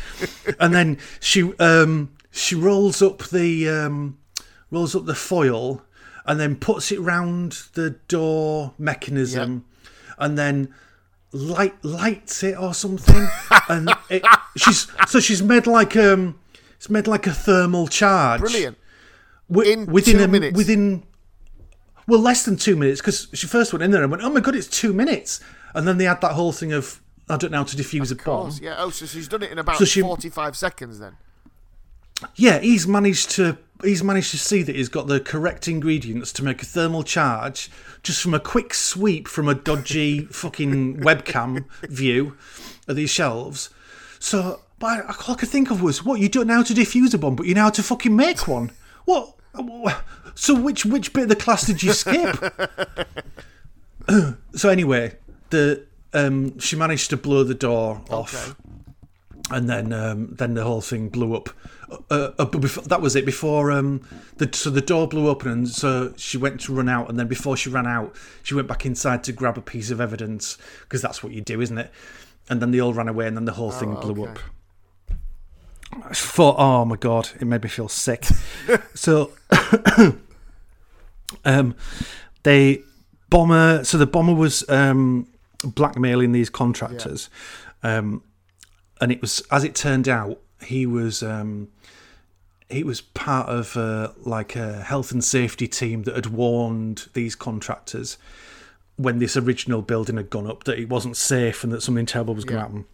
And 0.59 0.75
then 0.75 0.99
she 1.21 1.53
um 1.59 2.11
she 2.31 2.55
rolls 2.55 3.03
up 3.03 3.29
the 3.29 3.69
um 3.69 4.19
rolls 4.71 4.95
up 4.95 5.07
the 5.07 5.15
foil, 5.15 5.83
and 6.27 6.39
then 6.39 6.57
puts 6.57 6.93
it 6.93 7.01
round 7.01 7.65
the 7.75 7.91
door 8.09 8.75
mechanism, 8.79 9.65
and 10.19 10.39
then 10.39 10.73
light 11.33 11.75
lights 11.85 12.43
it 12.43 12.59
or 12.59 12.75
something 12.75 13.29
and 13.69 13.91
it, 14.09 14.23
she's 14.57 14.89
so 15.07 15.21
she's 15.21 15.43
made 15.43 15.67
like 15.67 15.97
um 15.97 16.39
it's 16.77 16.91
made 16.91 17.07
like 17.07 17.27
a 17.27 17.33
thermal 17.33 17.87
charge 17.87 18.41
Brilliant. 18.41 18.77
Wi- 19.49 19.73
In 19.73 19.87
within 19.87 20.19
two 20.19 20.25
a, 20.25 20.29
minutes. 20.29 20.57
within 20.57 21.05
well 22.09 22.21
less 22.21 22.45
than 22.45 22.57
two 22.57 22.75
minutes 22.77 23.01
because 23.01 23.29
she 23.33 23.47
first 23.47 23.73
went 23.73 23.83
in 23.83 23.91
there 23.93 24.03
and 24.03 24.11
went 24.11 24.23
oh 24.25 24.31
my 24.31 24.41
god 24.41 24.55
it's 24.57 24.67
two 24.67 24.93
minutes 24.93 25.41
and 25.75 25.87
then 25.87 25.99
they 25.99 26.05
had 26.05 26.21
that 26.21 26.33
whole 26.33 26.53
thing 26.53 26.73
of 26.73 27.01
I 27.29 27.37
don't 27.37 27.53
know 27.53 27.59
how 27.59 27.65
to 27.65 27.77
defuse 27.77 28.11
a 28.11 28.15
Of 28.15 28.25
bomb. 28.25 28.53
Yeah. 28.61 28.75
Oh, 28.79 28.91
so 28.91 29.07
she's 29.07 29.29
done 29.29 29.45
it 29.45 29.53
in 29.53 29.59
about 29.61 29.77
So 29.77 29.85
she- 29.85 30.01
45 30.01 30.57
seconds 30.57 30.99
then. 30.99 31.17
Yeah 32.37 32.59
he's 32.59 32.87
managed 32.87 33.31
to 33.31 33.57
he's 33.83 34.03
managed 34.03 34.31
to 34.31 34.39
see 34.39 34.63
that 34.63 34.77
he's 34.77 34.89
got 34.89 35.07
the 35.07 35.21
correct 35.21 35.69
ingredients 35.69 36.33
to 36.33 36.45
make 36.45 36.63
a 36.63 36.67
thermal 36.67 37.03
charge 37.03 37.71
just 38.03 38.23
from 38.23 38.35
a 38.35 38.41
quick 38.41 38.75
sweep 38.75 39.29
from 39.29 39.49
a 39.49 39.55
dodgy 39.55 40.25
fucking 40.31 40.99
webcam 40.99 41.65
view 41.83 42.37
of 42.89 42.97
these 42.97 43.11
shelves. 43.11 43.71
So 44.19 44.61
but 44.79 44.87
I, 44.87 45.15
all 45.27 45.35
I 45.35 45.35
could 45.35 45.49
think 45.49 45.71
of 45.71 45.83
was 45.83 46.05
what 46.05 46.21
you 46.21 46.29
don't 46.29 46.47
know 46.47 46.57
how 46.57 46.63
to 46.63 46.75
defuse 46.75 47.15
a 47.15 47.19
bomb 47.19 47.37
but 47.37 47.47
you 47.47 47.55
know 47.55 47.63
how 47.63 47.71
to 47.71 47.83
fucking 47.83 48.15
make 48.15 48.47
one. 48.47 48.73
What 49.05 49.35
so 50.35 50.55
which 50.55 50.85
which 50.85 51.13
bit 51.13 51.25
of 51.25 51.29
the 51.29 51.37
class 51.37 51.67
did 51.67 51.83
you 51.83 51.93
skip? 51.93 52.37
So 54.55 54.69
anyway 54.69 55.17
the 55.51 55.87
um 56.13 56.59
she 56.59 56.77
managed 56.77 57.11
to 57.11 57.17
blow 57.17 57.45
the 57.45 57.55
door 57.55 58.03
off. 58.11 58.35
Okay. 58.35 58.57
And 59.51 59.69
then 59.69 59.93
um, 59.93 60.35
then 60.35 60.55
the 60.55 60.65
whole 60.65 60.81
thing 60.81 61.09
blew 61.09 61.35
up. 61.35 61.51
Uh, 62.11 62.31
uh, 62.39 62.45
but 62.45 62.61
before, 62.61 62.85
that 62.85 63.01
was 63.01 63.17
it. 63.17 63.27
Before 63.27 63.71
um, 63.73 64.01
the 64.37 64.49
so 64.53 64.71
the 64.71 64.81
door 64.81 65.09
blew 65.09 65.29
open, 65.29 65.51
and 65.51 65.69
so 65.69 66.15
she 66.17 66.37
went 66.37 66.61
to 66.63 66.75
run 66.75 66.89
out. 66.89 67.09
And 67.09 67.19
then 67.19 67.27
before 67.27 67.57
she 67.57 67.69
ran 67.69 67.87
out, 67.87 68.15
she 68.43 68.55
went 68.55 68.69
back 68.69 68.87
inside 68.87 69.25
to 69.25 69.33
grab 69.33 69.59
a 69.59 69.63
piece 69.63 69.91
of 69.91 70.01
evidence 70.01 70.57
because 70.83 71.03
that's 71.03 71.23
what 71.23 71.33
you 71.33 71.41
do, 71.41 71.61
isn't 71.61 71.79
it? 71.79 71.91
And 72.49 72.63
then 72.63 72.71
they 72.71 72.81
all 72.81 72.93
ran 72.93 73.09
away, 73.09 73.27
and 73.27 73.37
then 73.37 73.45
the 73.45 73.53
whole 73.53 73.71
thing 73.71 73.95
blew 73.95 74.23
okay. 74.23 74.33
up. 74.33 74.39
I 75.93 76.15
thought, 76.15 76.57
oh 76.59 76.85
my 76.85 76.97
god, 76.97 77.31
it 77.41 77.45
made 77.45 77.63
me 77.63 77.69
feel 77.69 77.89
sick. 77.89 78.25
so, 78.95 79.33
um, 81.45 81.75
they 82.45 82.83
bomber. 83.29 83.83
So 83.85 83.99
the 83.99 84.07
bomber 84.07 84.35
was 84.35 84.69
um, 84.69 85.27
blackmailing 85.65 86.33
these 86.33 86.51
contractors, 86.51 87.29
um, 87.83 88.23
and 89.01 89.11
it 89.13 89.21
was 89.21 89.43
as 89.51 89.65
it 89.65 89.75
turned 89.75 90.09
out, 90.09 90.39
he 90.65 90.87
was 90.87 91.23
um, 91.23 91.69
he 92.69 92.83
was 92.85 93.01
part 93.01 93.49
of 93.49 93.77
uh, 93.77 94.13
like 94.19 94.57
a 94.57 94.83
health 94.83 95.11
and 95.13 95.25
safety 95.25 95.67
team 95.67 96.03
that 96.05 96.15
had 96.15 96.27
warned 96.27 97.09
these 97.15 97.35
contractors 97.35 98.17
when 98.97 99.19
this 99.19 99.37
original 99.37 99.81
building 99.83 100.17
had 100.17 100.29
gone 100.31 100.47
up 100.47 100.65
that 100.65 100.79
it 100.79 100.89
wasn't 100.89 101.17
safe 101.17 101.65
and 101.65 101.73
that 101.73 101.81
something 101.83 102.05
terrible 102.07 102.35
was 102.35 102.45
going 102.45 102.57
to 102.59 102.63
Yeah. 102.63 102.67
happen, 102.69 102.85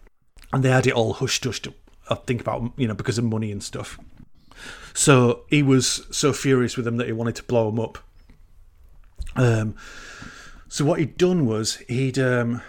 and 0.52 0.62
they 0.62 0.70
had 0.70 0.86
it 0.86 0.92
all 0.92 1.14
hushed 1.14 1.44
hushed. 1.44 1.68
I 2.08 2.14
think 2.14 2.40
about 2.40 2.72
you 2.76 2.86
know 2.86 2.94
because 2.94 3.18
of 3.18 3.24
money 3.24 3.50
and 3.52 3.62
stuff. 3.62 3.98
So 4.94 5.42
he 5.50 5.62
was 5.62 6.06
so 6.10 6.32
furious 6.32 6.76
with 6.76 6.84
them 6.86 6.96
that 6.96 7.06
he 7.06 7.12
wanted 7.12 7.34
to 7.36 7.42
blow 7.42 7.70
them 7.70 7.78
up. 7.80 7.98
Um, 9.34 9.74
so 10.68 10.84
what 10.84 10.98
he'd 10.98 11.18
done 11.18 11.44
was 11.44 11.76
he'd 11.88 12.18
um, 12.18 12.62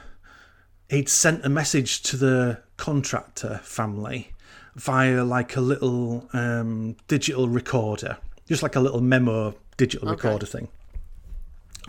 he'd 0.89 1.08
sent 1.08 1.45
a 1.45 1.50
message 1.50 2.02
to 2.04 2.17
the 2.17 2.62
contractor 2.78 3.60
family 3.63 4.32
via 4.76 5.24
like 5.24 5.56
a 5.56 5.62
little 5.62 6.30
um, 6.34 6.96
digital 7.08 7.48
recorder, 7.50 8.18
just 8.48 8.63
like 8.63 8.76
a 8.76 8.80
little 8.80 9.02
memo 9.02 9.56
digital 9.78 10.10
Okay. 10.10 10.28
recorder 10.28 10.46
thing. 10.46 10.68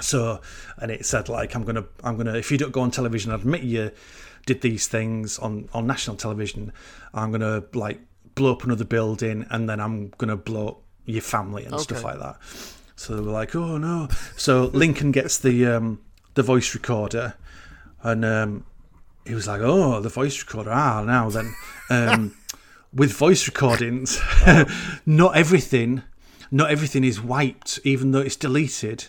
So, 0.01 0.41
and 0.77 0.91
it 0.91 1.05
said 1.05 1.29
like, 1.29 1.55
"I'm 1.57 1.65
gonna, 1.65 1.85
I'm 2.05 2.17
gonna. 2.17 2.35
If 2.35 2.51
you 2.53 2.59
don't 2.59 2.73
go 2.73 2.81
on 2.83 2.91
television, 2.91 3.33
admit 3.33 3.63
you 3.63 3.91
did 4.47 4.61
these 4.61 4.87
things 4.87 5.39
on 5.39 5.69
on 5.73 5.87
national 5.87 6.17
television. 6.17 6.73
I'm 7.13 7.33
gonna 7.33 7.65
like 7.75 8.01
blow 8.35 8.53
up 8.53 8.63
another 8.65 8.85
building, 8.85 9.45
and 9.51 9.69
then 9.69 9.81
I'm 9.81 10.11
gonna 10.19 10.37
blow 10.37 10.69
up 10.69 10.81
your 11.05 11.23
family 11.23 11.65
and 11.65 11.81
stuff 11.81 12.05
like 12.05 12.19
that." 12.21 12.37
So 12.95 13.17
they 13.17 13.23
were 13.23 13.33
like, 13.33 13.57
"Oh 13.57 13.77
no!" 13.77 14.09
So 14.37 14.67
Lincoln 14.73 15.11
gets 15.11 15.39
the 15.39 15.67
um, 15.67 16.01
the 16.35 16.45
voice 16.45 16.75
recorder, 16.75 17.35
and 18.03 18.25
um, 18.25 18.65
he 19.29 19.35
was 19.35 19.47
like, 19.47 19.61
"Oh, 19.61 20.01
the 20.01 20.09
voice 20.09 20.41
recorder. 20.41 20.73
Ah, 20.73 21.05
now 21.05 21.29
then." 21.31 21.55
Um, 21.91 22.35
with 22.93 23.13
voice 23.13 23.47
recordings, 23.47 24.19
not 25.07 25.37
everything, 25.37 26.03
not 26.51 26.71
everything 26.71 27.05
is 27.05 27.21
wiped, 27.21 27.79
even 27.85 28.11
though 28.13 28.21
it's 28.21 28.37
deleted. 28.37 29.09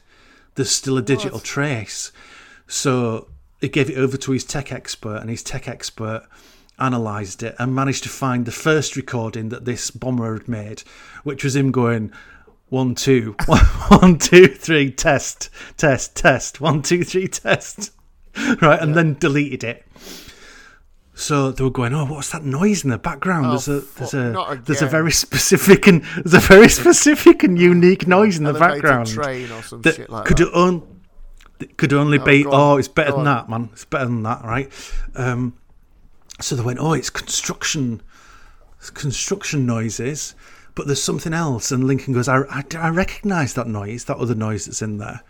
There's 0.55 0.69
still 0.69 0.97
a 0.97 1.01
digital 1.01 1.39
trace. 1.39 2.11
So 2.67 3.29
he 3.61 3.69
gave 3.69 3.89
it 3.89 3.97
over 3.97 4.17
to 4.17 4.31
his 4.31 4.43
tech 4.43 4.71
expert, 4.71 5.17
and 5.17 5.29
his 5.29 5.41
tech 5.41 5.67
expert 5.67 6.27
analysed 6.77 7.43
it 7.43 7.55
and 7.59 7.73
managed 7.75 8.03
to 8.03 8.09
find 8.09 8.45
the 8.45 8.51
first 8.51 8.95
recording 8.95 9.49
that 9.49 9.65
this 9.65 9.91
bomber 9.91 10.33
had 10.33 10.47
made, 10.47 10.81
which 11.23 11.43
was 11.43 11.55
him 11.55 11.71
going 11.71 12.11
one 12.69 12.95
two 12.95 13.35
one 13.87 14.17
two 14.17 14.47
three 14.47 14.91
test 14.91 15.49
test 15.75 16.15
test 16.15 16.61
one 16.61 16.81
two 16.81 17.03
three 17.03 17.27
test 17.27 17.91
right, 18.61 18.79
and 18.81 18.95
then 18.95 19.15
deleted 19.15 19.63
it. 19.63 19.85
So 21.19 21.51
they 21.51 21.65
were 21.65 21.69
going, 21.69 21.93
"Oh, 21.93 22.05
what's 22.05 22.31
that 22.31 22.45
noise 22.45 22.85
in 22.85 22.91
the 22.91 22.97
background?" 22.97 23.47
Oh, 23.47 23.49
there's 23.49 23.67
a 23.67 23.81
there's 23.81 24.13
a 24.13 24.61
there's 24.63 24.81
a 24.81 24.87
very 24.87 25.11
specific 25.25 25.85
and 25.85 26.01
there's 26.23 26.45
a 26.45 26.47
very 26.47 26.69
specific 26.69 27.43
and 27.43 27.59
unique 27.59 28.07
noise 28.07 28.37
in 28.37 28.45
the 28.45 28.53
background 28.53 29.07
train 29.07 29.51
or 29.51 29.61
some 29.61 29.83
shit 29.83 30.09
like 30.09 30.25
could 30.25 30.37
that. 30.37 30.53
on, 30.53 31.01
that 31.57 31.75
could 31.75 31.91
only 31.91 32.19
be. 32.19 32.45
Oh, 32.47 32.77
it's 32.77 32.87
better 32.87 33.11
go 33.11 33.17
than 33.17 33.27
on. 33.27 33.35
that, 33.35 33.49
man. 33.49 33.69
It's 33.73 33.83
better 33.83 34.05
than 34.05 34.23
that, 34.23 34.45
right? 34.45 34.71
Um, 35.15 35.57
so 36.39 36.55
they 36.55 36.63
went, 36.63 36.79
"Oh, 36.79 36.93
it's 36.93 37.09
construction, 37.09 38.01
it's 38.79 38.89
construction 38.89 39.65
noises." 39.65 40.35
But 40.73 40.87
there's 40.87 41.03
something 41.03 41.33
else, 41.33 41.71
and 41.71 41.83
Lincoln 41.83 42.13
goes, 42.13 42.29
"I, 42.29 42.43
I, 42.49 42.63
I 42.77 42.89
recognise 42.89 43.55
that 43.55 43.67
noise, 43.67 44.05
that 44.05 44.15
other 44.15 44.35
noise 44.35 44.67
that's 44.67 44.81
in 44.81 44.99
there." 44.99 45.21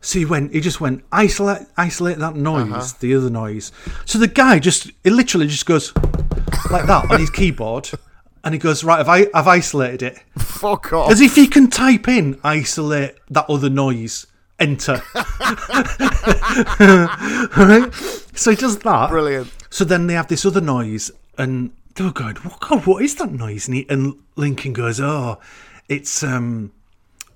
So 0.00 0.18
he 0.20 0.24
went. 0.24 0.52
He 0.52 0.60
just 0.60 0.80
went 0.80 1.02
isolate, 1.12 1.66
isolate 1.76 2.18
that 2.18 2.36
noise, 2.36 2.70
Uh-huh. 2.72 2.96
the 3.00 3.14
other 3.16 3.30
noise. 3.30 3.72
So 4.04 4.18
the 4.18 4.28
guy 4.28 4.58
just, 4.58 4.90
it 5.04 5.12
literally 5.12 5.46
just 5.48 5.66
goes 5.66 5.92
like 6.70 6.86
that 6.86 7.06
on 7.10 7.18
his 7.20 7.30
keyboard, 7.30 7.90
and 8.44 8.54
he 8.54 8.58
goes, 8.60 8.84
"Right, 8.84 9.00
I've, 9.00 9.08
I, 9.08 9.26
I've 9.34 9.48
isolated 9.48 10.02
it." 10.02 10.18
Fuck 10.38 10.92
off. 10.92 11.10
As 11.10 11.20
if 11.20 11.34
he 11.34 11.46
can 11.48 11.68
type 11.68 12.06
in 12.08 12.38
isolate 12.44 13.16
that 13.30 13.46
other 13.50 13.68
noise, 13.68 14.26
enter. 14.60 15.02
Alright? 16.80 17.94
So 18.34 18.50
he 18.50 18.56
does 18.56 18.78
that. 18.80 19.08
Brilliant. 19.10 19.50
So 19.70 19.84
then 19.84 20.06
they 20.06 20.14
have 20.14 20.28
this 20.28 20.44
other 20.46 20.60
noise, 20.60 21.10
and 21.36 21.70
they 21.94 22.04
were 22.04 22.12
going, 22.12 22.36
"What 22.36 22.60
God? 22.60 22.86
What 22.86 23.02
is 23.02 23.16
that 23.16 23.32
noise?" 23.32 23.66
And, 23.68 23.76
he, 23.78 23.86
and 23.88 24.14
Lincoln 24.36 24.72
goes, 24.72 25.00
"Oh, 25.00 25.38
it's 25.88 26.22
um, 26.22 26.72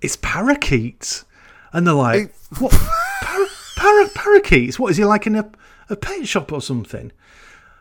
it's 0.01 0.17
parakeets." 0.17 1.25
And 1.75 1.87
they're 1.87 1.95
like, 1.95 2.35
"What? 2.59 2.73
Par- 3.23 3.47
para- 3.77 4.09
parakeets? 4.15 4.79
What 4.79 4.91
is 4.91 4.97
he 4.97 5.05
like 5.05 5.27
in 5.27 5.37
a, 5.37 5.51
a 5.89 5.97
pet 5.97 6.27
shop 6.27 6.53
or 6.53 6.61
something?" 6.61 7.13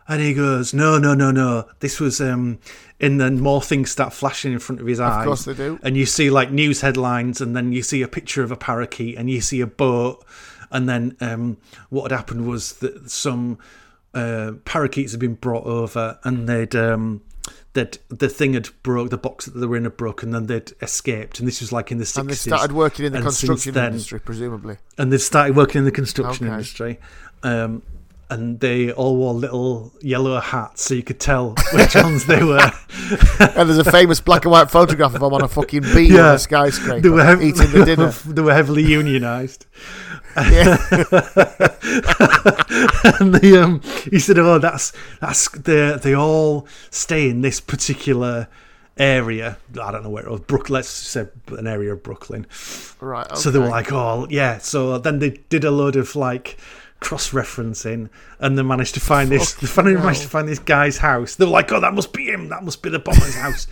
And 0.07 0.21
he 0.21 0.33
goes, 0.33 0.73
"No, 0.73 0.97
no, 0.97 1.13
no, 1.13 1.31
no. 1.31 1.67
This 1.79 1.99
was 1.99 2.19
um." 2.21 2.59
And 2.99 3.19
then 3.19 3.39
more 3.39 3.61
things 3.61 3.89
start 3.89 4.13
flashing 4.13 4.53
in 4.53 4.59
front 4.59 4.79
of 4.79 4.87
his 4.87 4.99
eyes. 4.99 5.21
Of 5.21 5.25
course 5.25 5.45
they 5.45 5.53
do. 5.55 5.79
And 5.81 5.97
you 5.97 6.05
see 6.05 6.29
like 6.29 6.51
news 6.51 6.81
headlines, 6.81 7.41
and 7.41 7.55
then 7.55 7.71
you 7.71 7.81
see 7.81 8.01
a 8.03 8.07
picture 8.07 8.43
of 8.43 8.51
a 8.51 8.55
parakeet, 8.57 9.17
and 9.17 9.29
you 9.29 9.41
see 9.41 9.59
a 9.61 9.67
boat, 9.67 10.23
and 10.69 10.87
then 10.87 11.17
um, 11.19 11.57
what 11.89 12.11
had 12.11 12.17
happened 12.17 12.47
was 12.47 12.73
that 12.73 13.09
some 13.09 13.57
uh, 14.13 14.53
parakeets 14.65 15.11
had 15.13 15.19
been 15.19 15.35
brought 15.35 15.65
over, 15.65 16.19
and 16.23 16.47
they'd 16.47 16.75
um, 16.75 17.21
that 17.73 17.97
the 18.09 18.27
thing 18.27 18.53
had 18.53 18.69
broke, 18.83 19.09
the 19.09 19.17
box 19.17 19.45
that 19.45 19.57
they 19.57 19.65
were 19.65 19.77
in 19.77 19.83
had 19.85 19.95
broken, 19.97 20.33
and 20.35 20.47
then 20.49 20.57
they'd 20.57 20.73
escaped, 20.81 21.39
and 21.39 21.47
this 21.47 21.61
was 21.61 21.71
like 21.71 21.91
in 21.91 21.97
the 21.99 22.13
And 22.17 22.29
they 22.29 22.33
started 22.35 22.73
working 22.73 23.05
in 23.05 23.11
the 23.13 23.19
And 23.19 23.25
construction 23.25 23.73
then- 23.73 23.93
industry, 23.93 24.19
presumably. 24.19 24.77
and 24.97 25.11
they've 25.11 25.21
started 25.21 25.55
working 25.55 25.79
in 25.79 25.85
the 25.85 25.91
construction 25.91 26.47
Okay. 26.47 26.53
industry. 26.53 26.99
Um, 27.43 27.81
and 28.31 28.61
they 28.61 28.91
all 28.93 29.17
wore 29.17 29.33
little 29.33 29.91
yellow 30.01 30.39
hats, 30.39 30.83
so 30.83 30.93
you 30.93 31.03
could 31.03 31.19
tell 31.19 31.53
which 31.73 31.93
ones 31.95 32.25
they 32.25 32.43
were. 32.43 32.71
And 33.39 33.69
there's 33.69 33.77
a 33.77 33.91
famous 33.91 34.21
black 34.21 34.45
and 34.45 34.51
white 34.51 34.71
photograph 34.71 35.13
of 35.13 35.19
them 35.21 35.33
on 35.33 35.41
a 35.41 35.47
fucking 35.47 35.81
beam 35.81 36.15
on 36.15 36.35
a 36.35 36.39
skyscraper 36.39 37.01
They 37.01 37.09
were, 37.09 37.23
hev- 37.23 37.41
eating 37.41 37.71
the 37.71 37.83
dinner. 37.85 38.09
they 38.25 38.41
were 38.41 38.53
heavily 38.53 38.83
unionised. 38.83 39.65
Yeah. 40.37 40.77
and 43.19 43.33
the, 43.35 43.61
um, 43.61 43.81
he 44.09 44.19
said, 44.19 44.39
"Oh, 44.39 44.59
that's 44.59 44.93
that's 45.19 45.49
they 45.49 45.97
they 46.01 46.15
all 46.15 46.67
stay 46.89 47.29
in 47.29 47.41
this 47.41 47.59
particular 47.59 48.47
area. 48.97 49.57
I 49.81 49.91
don't 49.91 50.03
know 50.03 50.09
where 50.09 50.23
it 50.25 50.31
was. 50.31 50.41
Brook, 50.41 50.69
let's 50.69 50.87
say 50.87 51.27
an 51.49 51.67
area 51.67 51.93
of 51.93 52.03
Brooklyn. 52.03 52.47
Right. 52.99 53.25
Okay. 53.25 53.35
So 53.35 53.51
they 53.51 53.59
were 53.59 53.67
like, 53.67 53.91
oh, 53.91 54.27
yeah. 54.29 54.59
So 54.59 54.97
then 54.99 55.19
they 55.19 55.31
did 55.49 55.63
a 55.63 55.71
load 55.71 55.95
of 55.95 56.15
like 56.15 56.57
cross 57.01 57.31
referencing 57.31 58.09
and 58.39 58.57
they 58.57 58.61
managed 58.61 58.93
to 58.93 59.01
find 59.01 59.29
this. 59.29 59.53
They 59.55 59.67
finally 59.67 59.95
hell. 59.95 60.05
managed 60.05 60.21
to 60.21 60.29
find 60.29 60.47
this 60.47 60.59
guy's 60.59 60.99
house. 60.99 61.35
They 61.35 61.43
were 61.43 61.51
like, 61.51 61.69
oh, 61.73 61.81
that 61.81 61.93
must 61.93 62.13
be 62.13 62.27
him. 62.27 62.47
That 62.47 62.63
must 62.63 62.81
be 62.81 62.89
the 62.89 62.99
bomber's 62.99 63.35
house. 63.35 63.67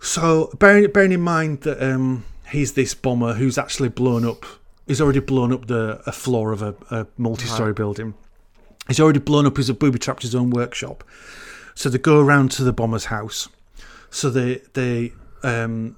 So 0.00 0.50
bearing, 0.58 0.90
bearing 0.90 1.12
in 1.12 1.20
mind 1.20 1.60
that 1.60 1.80
um, 1.80 2.24
he's 2.50 2.72
this 2.72 2.94
bomber 2.94 3.34
who's 3.34 3.56
actually 3.56 3.90
blown 3.90 4.24
up, 4.24 4.44
he's 4.88 5.00
already 5.00 5.20
blown 5.20 5.52
up 5.52 5.66
the 5.66 6.02
a 6.04 6.12
floor 6.12 6.50
of 6.50 6.62
a, 6.62 6.74
a 6.90 7.06
multi 7.16 7.46
story 7.46 7.72
building. 7.72 8.14
He's 8.88 8.98
already 8.98 9.20
blown 9.20 9.46
up 9.46 9.56
his 9.56 9.70
booby 9.70 10.00
trapped 10.00 10.22
his 10.22 10.34
own 10.34 10.50
workshop. 10.50 11.04
So 11.76 11.88
they 11.88 11.98
go 11.98 12.20
around 12.20 12.50
to 12.52 12.64
the 12.64 12.72
bomber's 12.72 13.06
house. 13.06 13.48
So 14.10 14.28
they 14.28 14.62
they 14.72 15.12
um, 15.44 15.96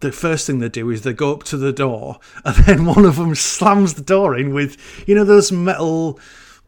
the 0.00 0.12
first 0.12 0.46
thing 0.46 0.58
they 0.58 0.68
do 0.68 0.90
is 0.90 1.02
they 1.02 1.12
go 1.12 1.32
up 1.32 1.42
to 1.44 1.56
the 1.56 1.72
door, 1.72 2.18
and 2.44 2.56
then 2.64 2.84
one 2.84 3.04
of 3.04 3.16
them 3.16 3.34
slams 3.34 3.94
the 3.94 4.02
door 4.02 4.36
in 4.36 4.54
with 4.54 4.76
you 5.06 5.14
know 5.14 5.24
those 5.24 5.52
metal 5.52 6.18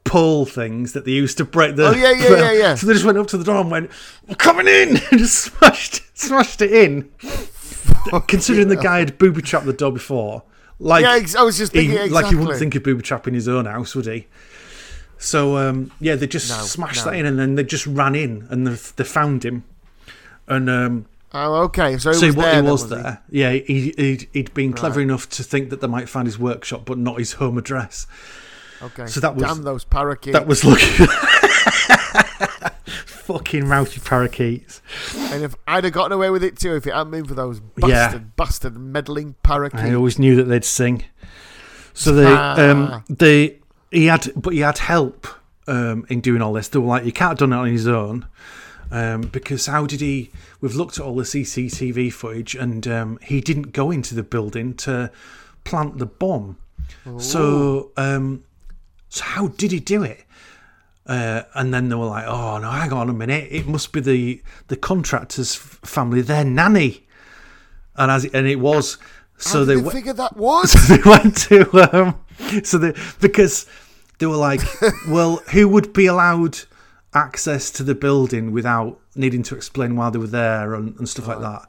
pull 0.05 0.47
things 0.47 0.93
that 0.95 1.05
they 1.05 1.13
used 1.13 1.39
to 1.39 1.45
break 1.45 1.77
the. 1.77 1.89
Oh, 1.89 1.93
yeah, 1.93 2.13
yeah, 2.13 2.29
yeah, 2.37 2.53
yeah. 2.53 2.75
So 2.75 2.87
they 2.87 2.95
just 2.95 3.05
went 3.05 3.19
up 3.19 3.27
to 3.29 3.39
the 3.39 3.45
door 3.45 3.61
and 3.61 3.71
went, 3.71 3.91
"We're 4.27 4.35
coming 4.35 4.67
in!" 4.67 4.97
and 5.11 5.19
just 5.19 5.37
smashed 5.37 6.03
smashed 6.19 6.61
it 6.63 6.73
in. 6.73 7.11
Considering 8.29 8.69
the 8.69 8.77
guy 8.77 9.01
had 9.01 9.19
booby 9.19 9.43
trapped 9.43 9.67
the 9.67 9.73
door 9.73 9.93
before, 9.93 10.43
like 10.79 11.03
yeah, 11.03 11.41
I 11.41 11.43
was 11.43 11.59
just 11.59 11.73
he, 11.73 11.81
thinking 11.81 11.99
exactly. 11.99 12.11
like 12.11 12.27
he 12.27 12.35
wouldn't 12.37 12.59
think 12.59 12.75
of 12.75 12.83
booby 12.83 13.03
trapping 13.03 13.35
his 13.35 13.47
own 13.49 13.67
house, 13.67 13.95
would 13.95 14.07
he? 14.07 14.27
So 15.19 15.59
um, 15.59 15.93
yeah, 16.01 16.17
they 16.17 16.27
just 16.27 16.49
No, 16.49 16.65
smashed 16.65 17.05
no. 17.05 17.11
that 17.11 17.19
in, 17.19 17.27
and 17.27 17.39
then 17.39 17.55
they 17.55 17.65
just 17.65 17.87
ran 17.87 18.15
in, 18.15 18.47
and 18.49 18.67
they, 18.67 18.77
they 18.97 19.05
found 19.05 19.45
him, 19.45 19.65
and 20.49 20.71
um, 20.71 21.07
Oh, 21.33 21.55
okay. 21.65 21.97
So 21.99 22.11
he 22.11 22.19
so 22.19 22.27
was 22.27 22.37
what 22.37 22.43
there. 22.43 22.55
he 22.57 22.61
then, 22.63 22.65
was 22.71 22.91
he? 22.91 23.39
Yeah, 23.39 23.53
he, 23.53 23.95
he'd, 23.97 24.29
he'd 24.33 24.53
been 24.55 24.73
clever 24.73 25.01
enough 25.01 25.29
to 25.31 25.43
think 25.45 25.71
that 25.71 25.81
they 25.81 25.87
might 25.87 26.09
find 26.09 26.27
his 26.27 26.39
workshop, 26.39 26.83
but 26.85 26.99
not 26.99 27.19
his 27.19 27.35
home 27.35 27.57
address. 27.57 28.07
Okay. 28.83 29.07
So 29.07 29.21
that 29.21 29.37
was- 29.37 29.45
damn 29.45 29.63
those 29.63 29.85
parakeets. 29.85 30.33
That 30.33 30.47
was 30.47 30.65
looking. 30.65 31.07
Fucking 33.07 33.69
mouthy 33.69 34.01
parakeets. 34.01 34.83
and 35.17 35.45
if 35.45 35.55
I'd 35.69 35.85
have 35.85 35.93
gotten 35.93 36.11
away 36.13 36.31
with 36.31 36.43
it 36.43 36.59
too, 36.59 36.75
if 36.75 36.85
it 36.87 36.93
hadn't 36.95 37.13
been 37.13 37.27
for 37.27 37.35
those 37.35 37.61
Yeah. 37.77 37.87
bastard, 38.09 38.37
bastard 38.37 38.77
meddling 38.79 39.37
parakeets. 39.45 39.83
I 39.85 39.95
always 39.95 40.19
knew 40.19 40.35
that 40.37 40.45
they'd 40.45 40.65
sing. 40.65 41.05
So 41.95 42.13
they, 42.13 42.27
Ah. 42.27 42.59
um, 42.71 43.05
they, 43.09 43.59
he 43.93 44.07
had, 44.07 44.33
but 44.35 44.55
he 44.55 44.61
had 44.61 44.79
help 44.79 45.29
um, 45.69 46.05
in 46.09 46.21
doing 46.21 46.43
all 46.43 46.53
this. 46.53 46.67
They 46.69 46.81
were 46.81 46.87
like, 46.87 47.05
he 47.05 47.13
can't 47.13 47.31
have 47.33 47.39
done 47.39 47.53
it 47.53 47.57
on 47.57 47.69
his 47.69 47.87
own. 47.87 48.27
Um, 48.93 49.23
because 49.23 49.67
how 49.67 49.87
did 49.87 50.01
he? 50.01 50.31
We've 50.61 50.75
looked 50.75 50.99
at 50.99 51.05
all 51.05 51.15
the 51.15 51.23
CCTV 51.23 52.13
footage, 52.13 52.55
and 52.55 52.87
um, 52.89 53.19
he 53.23 53.41
didn't 53.41 53.73
go 53.73 53.91
into 53.91 54.15
the 54.15 54.23
building 54.23 54.75
to 54.79 55.11
plant 55.65 55.99
the 55.99 56.07
bomb. 56.07 56.57
So, 57.19 57.93
um, 57.97 58.45
so 59.09 59.25
how 59.25 59.49
did 59.49 59.73
he 59.73 59.81
do 59.81 60.03
it? 60.03 60.25
Uh, 61.07 61.43
and 61.55 61.73
then 61.73 61.89
they 61.89 61.95
were 61.95 62.07
like, 62.07 62.27
"Oh 62.27 62.59
no, 62.59 62.71
hang 62.71 62.93
on 62.93 63.09
a 63.09 63.13
minute! 63.13 63.49
It 63.51 63.67
must 63.67 63.93
be 63.93 64.01
the 64.01 64.43
the 64.69 64.77
contractor's 64.77 65.55
family, 65.55 66.21
their 66.21 66.45
nanny." 66.45 67.07
And 67.97 68.11
as 68.11 68.25
it, 68.25 68.35
and 68.35 68.47
it 68.47 68.57
was, 68.57 68.99
so 69.37 69.65
they 69.65 69.75
did 69.75 69.81
they 69.81 69.85
went, 69.87 69.95
figure 69.95 70.13
that 70.13 70.37
was? 70.37 70.71
so 70.73 70.97
they 70.97 71.09
went 71.09 71.37
to 71.39 71.95
um, 71.95 72.21
so 72.65 72.79
they 72.79 72.93
because 73.21 73.67
they 74.19 74.27
were 74.27 74.37
like, 74.37 74.61
well, 75.09 75.37
who 75.53 75.69
would 75.69 75.93
be 75.93 76.07
allowed 76.07 76.61
access 77.13 77.71
to 77.73 77.83
the 77.83 77.95
building 77.95 78.53
without 78.53 79.01
needing 79.17 79.43
to 79.43 79.57
explain 79.57 79.97
why 79.97 80.11
they 80.11 80.19
were 80.19 80.27
there 80.27 80.75
and, 80.75 80.97
and 80.99 81.09
stuff 81.09 81.27
like 81.27 81.41
that? 81.41 81.67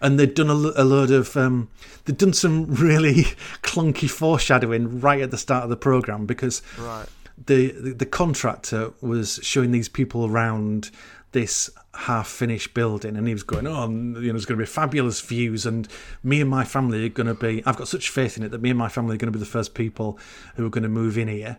And 0.00 0.18
they'd 0.18 0.34
done 0.34 0.50
a, 0.50 0.82
a 0.82 0.84
load 0.84 1.10
of 1.10 1.36
um, 1.36 1.68
they'd 2.04 2.18
done 2.18 2.32
some 2.32 2.66
really 2.74 3.24
clunky 3.62 4.08
foreshadowing 4.08 5.00
right 5.00 5.20
at 5.20 5.30
the 5.30 5.38
start 5.38 5.64
of 5.64 5.70
the 5.70 5.76
program 5.76 6.26
because 6.26 6.62
right. 6.78 7.06
the, 7.46 7.72
the 7.72 7.94
the 7.94 8.06
contractor 8.06 8.92
was 9.00 9.40
showing 9.42 9.72
these 9.72 9.88
people 9.88 10.26
around 10.26 10.90
this 11.32 11.68
half 11.94 12.26
finished 12.26 12.72
building 12.74 13.16
and 13.16 13.26
he 13.26 13.34
was 13.34 13.42
going 13.42 13.66
oh 13.66 13.86
you 13.86 13.92
know 13.92 14.20
there's 14.20 14.46
going 14.46 14.58
to 14.58 14.62
be 14.62 14.66
fabulous 14.66 15.20
views 15.20 15.66
and 15.66 15.88
me 16.22 16.40
and 16.40 16.48
my 16.48 16.64
family 16.64 17.04
are 17.04 17.08
going 17.10 17.26
to 17.26 17.34
be 17.34 17.62
i've 17.66 17.76
got 17.76 17.88
such 17.88 18.08
faith 18.08 18.36
in 18.36 18.42
it 18.42 18.50
that 18.50 18.62
me 18.62 18.70
and 18.70 18.78
my 18.78 18.88
family 18.88 19.14
are 19.14 19.18
going 19.18 19.30
to 19.30 19.36
be 19.36 19.42
the 19.42 19.50
first 19.50 19.74
people 19.74 20.18
who 20.54 20.64
are 20.64 20.70
going 20.70 20.82
to 20.82 20.88
move 20.88 21.18
in 21.18 21.28
here 21.28 21.58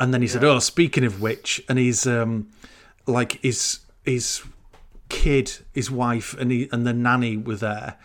and 0.00 0.12
then 0.14 0.22
he 0.22 0.28
said 0.28 0.44
oh 0.44 0.58
speaking 0.58 1.04
of 1.04 1.20
which 1.20 1.62
and 1.68 1.78
he's 1.78 2.06
um 2.06 2.48
like 3.06 3.32
his 3.42 3.80
his 4.04 4.42
kid 5.08 5.52
his 5.72 5.90
wife 5.90 6.34
and 6.38 6.50
he 6.50 6.68
and 6.72 6.86
the 6.86 6.92
nanny 6.92 7.36
were 7.36 7.56
there 7.56 7.96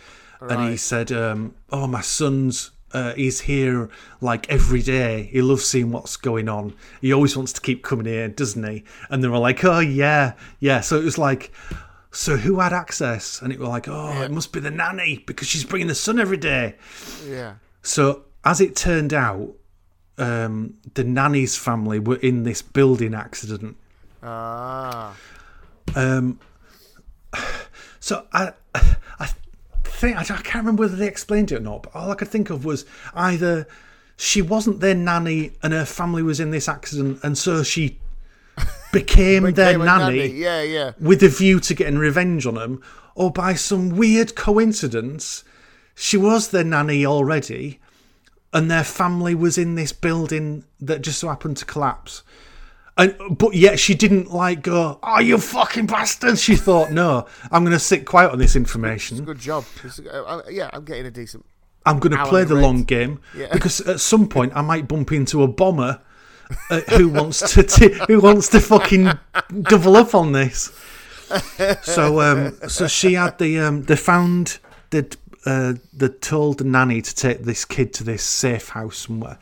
and 0.42 0.60
he 0.62 0.68
Right. 0.70 0.80
said 0.80 1.12
um 1.12 1.56
oh 1.72 1.88
my 1.88 2.02
son's 2.02 2.72
uh, 2.94 3.16
he's 3.16 3.40
here 3.42 3.90
like 4.22 4.48
every 4.52 4.84
day. 4.84 5.24
He 5.24 5.42
loves 5.42 5.66
seeing 5.66 5.92
what's 5.92 6.16
going 6.16 6.48
on. 6.48 6.76
He 7.02 7.12
always 7.12 7.36
wants 7.36 7.52
to 7.54 7.60
keep 7.60 7.82
coming 7.84 8.06
here, 8.06 8.28
doesn't 8.28 8.64
he? 8.64 8.84
And 9.10 9.24
they 9.24 9.28
were 9.30 9.40
like, 9.40 9.64
"Oh 9.66 9.80
yeah, 9.80 10.34
yeah." 10.60 10.82
So 10.82 11.00
it 11.00 11.04
was 11.04 11.18
like, 11.18 11.52
so 12.12 12.38
who 12.38 12.60
had 12.60 12.72
access? 12.72 13.42
And 13.42 13.52
it 13.52 13.58
was 13.58 13.68
like, 13.70 13.88
"Oh, 13.88 14.22
it 14.22 14.30
must 14.30 14.54
be 14.54 14.60
the 14.60 14.70
nanny 14.70 15.24
because 15.26 15.48
she's 15.48 15.64
bringing 15.66 15.88
the 15.88 15.96
son 15.96 16.20
every 16.20 16.38
day." 16.38 16.76
Yeah. 17.28 17.56
So 17.82 18.26
as 18.46 18.62
it 18.62 18.76
turned 18.76 19.12
out, 19.12 19.56
um, 20.24 20.76
the 20.94 21.04
nanny's 21.04 21.58
family 21.58 22.00
were 22.00 22.16
in 22.16 22.44
this 22.44 22.62
building 22.62 23.14
accident. 23.14 23.76
Ah. 24.22 25.16
Um, 25.96 26.40
so 28.00 28.26
I, 28.32 28.54
I 29.20 29.28
think 29.84 30.18
I 30.18 30.24
can't 30.24 30.56
remember 30.56 30.82
whether 30.82 30.96
they 30.96 31.08
explained 31.08 31.52
it 31.52 31.58
or 31.58 31.60
not. 31.60 31.84
But 31.84 31.96
all 31.96 32.12
I 32.12 32.16
could 32.16 32.30
think 32.30 32.50
of 32.50 32.64
was 32.64 32.86
either 33.14 33.68
she 34.16 34.42
wasn't 34.42 34.80
their 34.80 34.96
nanny 34.96 35.52
and 35.62 35.74
her 35.74 35.86
family 35.86 36.24
was 36.24 36.40
in 36.40 36.52
this 36.52 36.70
accident, 36.70 37.20
and 37.24 37.38
so 37.38 37.64
she 37.64 38.00
became, 38.94 39.44
their 39.44 39.52
Became 39.52 39.82
a 39.82 39.86
nanny, 39.86 40.28
Yeah, 40.28 40.62
yeah. 40.62 40.92
with 41.00 41.24
a 41.24 41.30
view 41.30 41.60
to 41.62 41.74
getting 41.74 41.98
revenge 41.98 42.46
on 42.46 42.56
them, 42.56 42.82
or 43.16 43.32
by 43.32 43.56
some 43.56 43.90
weird 43.90 44.36
coincidence, 44.36 45.44
she 45.96 46.18
was 46.18 46.50
their 46.50 46.64
nanny 46.64 47.06
already, 47.06 47.80
and 48.54 48.70
their 48.70 48.84
family 48.84 49.36
was 49.36 49.58
in 49.58 49.76
this 49.76 49.92
building 49.92 50.64
that 50.80 51.02
just 51.02 51.20
so 51.20 51.28
happened 51.30 51.58
to 51.58 51.66
collapse. 51.66 52.24
And 52.96 53.16
but 53.32 53.56
yet 53.56 53.80
she 53.80 53.96
didn't 53.96 54.32
like 54.32 54.62
go, 54.62 55.00
"Oh, 55.02 55.20
you 55.20 55.40
fucking 55.40 55.88
bastards!" 55.88 56.42
She 56.42 56.56
thought, 56.56 56.92
"No, 56.92 57.26
I'm 57.52 57.64
going 57.64 57.74
to 57.74 57.80
sit 57.80 58.06
quiet 58.06 58.32
on 58.32 58.38
this 58.38 58.56
information. 58.56 59.24
Good 59.26 59.40
job. 59.40 59.66
It's- 59.84 60.00
uh, 60.00 60.24
uh, 60.24 60.42
yeah, 60.50 60.70
I'm 60.72 60.86
getting 60.86 61.08
a 61.08 61.12
decent. 61.12 61.44
I'm 61.86 61.98
going 62.00 62.16
to 62.16 62.24
play 62.26 62.44
the 62.46 62.56
long 62.56 62.84
game 62.84 63.20
Yeah. 63.36 63.48
because 63.52 63.82
at 63.82 64.00
some 64.00 64.28
point 64.30 64.54
I 64.56 64.62
might 64.62 64.88
bump 64.88 65.12
into 65.12 65.42
a 65.44 65.48
bomber 65.48 66.00
uh, 66.70 66.80
who 66.98 67.10
wants 67.10 67.54
to 67.56 67.64
t- 67.64 67.98
who 68.08 68.20
wants 68.22 68.48
to 68.50 68.60
fucking 68.60 69.12
double 69.64 69.98
up 69.98 70.14
on 70.14 70.32
this." 70.34 70.72
So, 71.82 72.22
um, 72.22 72.58
so 72.68 72.88
she 72.88 73.14
had 73.16 73.40
the 73.40 73.58
um, 73.60 73.84
they 73.84 73.96
found 73.96 74.60
that 74.92 75.18
uh, 75.46 75.74
they 75.92 76.10
told 76.10 76.60
the 76.60 76.64
nanny 76.64 77.02
to 77.02 77.16
take 77.16 77.40
this 77.40 77.66
kid 77.66 77.94
to 77.96 78.04
this 78.04 78.24
safe 78.24 78.70
house 78.70 78.98
somewhere. 78.98 79.38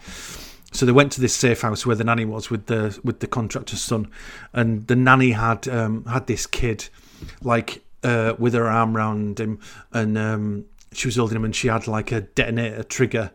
So 0.72 0.86
they 0.86 0.92
went 0.92 1.12
to 1.14 1.22
this 1.22 1.36
safe 1.36 1.62
house 1.62 1.86
where 1.86 1.96
the 1.96 2.04
nanny 2.04 2.26
was 2.26 2.50
with 2.50 2.68
the 2.68 2.98
with 3.04 3.20
the 3.20 3.28
contractor's 3.28 3.82
son, 3.82 4.10
and 4.54 4.88
the 4.88 4.96
nanny 4.96 5.32
had 5.32 5.68
um, 5.68 6.06
had 6.06 6.28
this 6.28 6.48
kid 6.48 6.88
like 7.44 7.84
uh, 8.04 8.36
with 8.40 8.54
her 8.54 8.68
arm 8.68 8.96
round 8.96 9.40
him, 9.40 9.60
and 9.92 10.18
um, 10.18 10.66
she 10.94 11.08
was 11.08 11.18
holding 11.18 11.36
him, 11.36 11.46
and 11.46 11.56
she 11.56 11.68
had 11.68 11.88
like 11.88 12.12
a 12.12 12.22
detonator 12.22 12.84
trigger, 12.84 13.32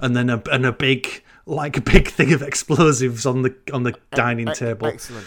and 0.00 0.16
then 0.16 0.30
a 0.30 0.42
and 0.50 0.66
a 0.66 0.72
big 0.72 1.22
like 1.46 1.76
a 1.76 1.80
big 1.80 2.08
thing 2.08 2.32
of 2.32 2.42
explosives 2.50 3.24
on 3.24 3.42
the 3.42 3.54
on 3.72 3.84
the 3.84 3.94
dining 4.12 4.52
table. 4.52 4.88
Excellent. 4.88 5.26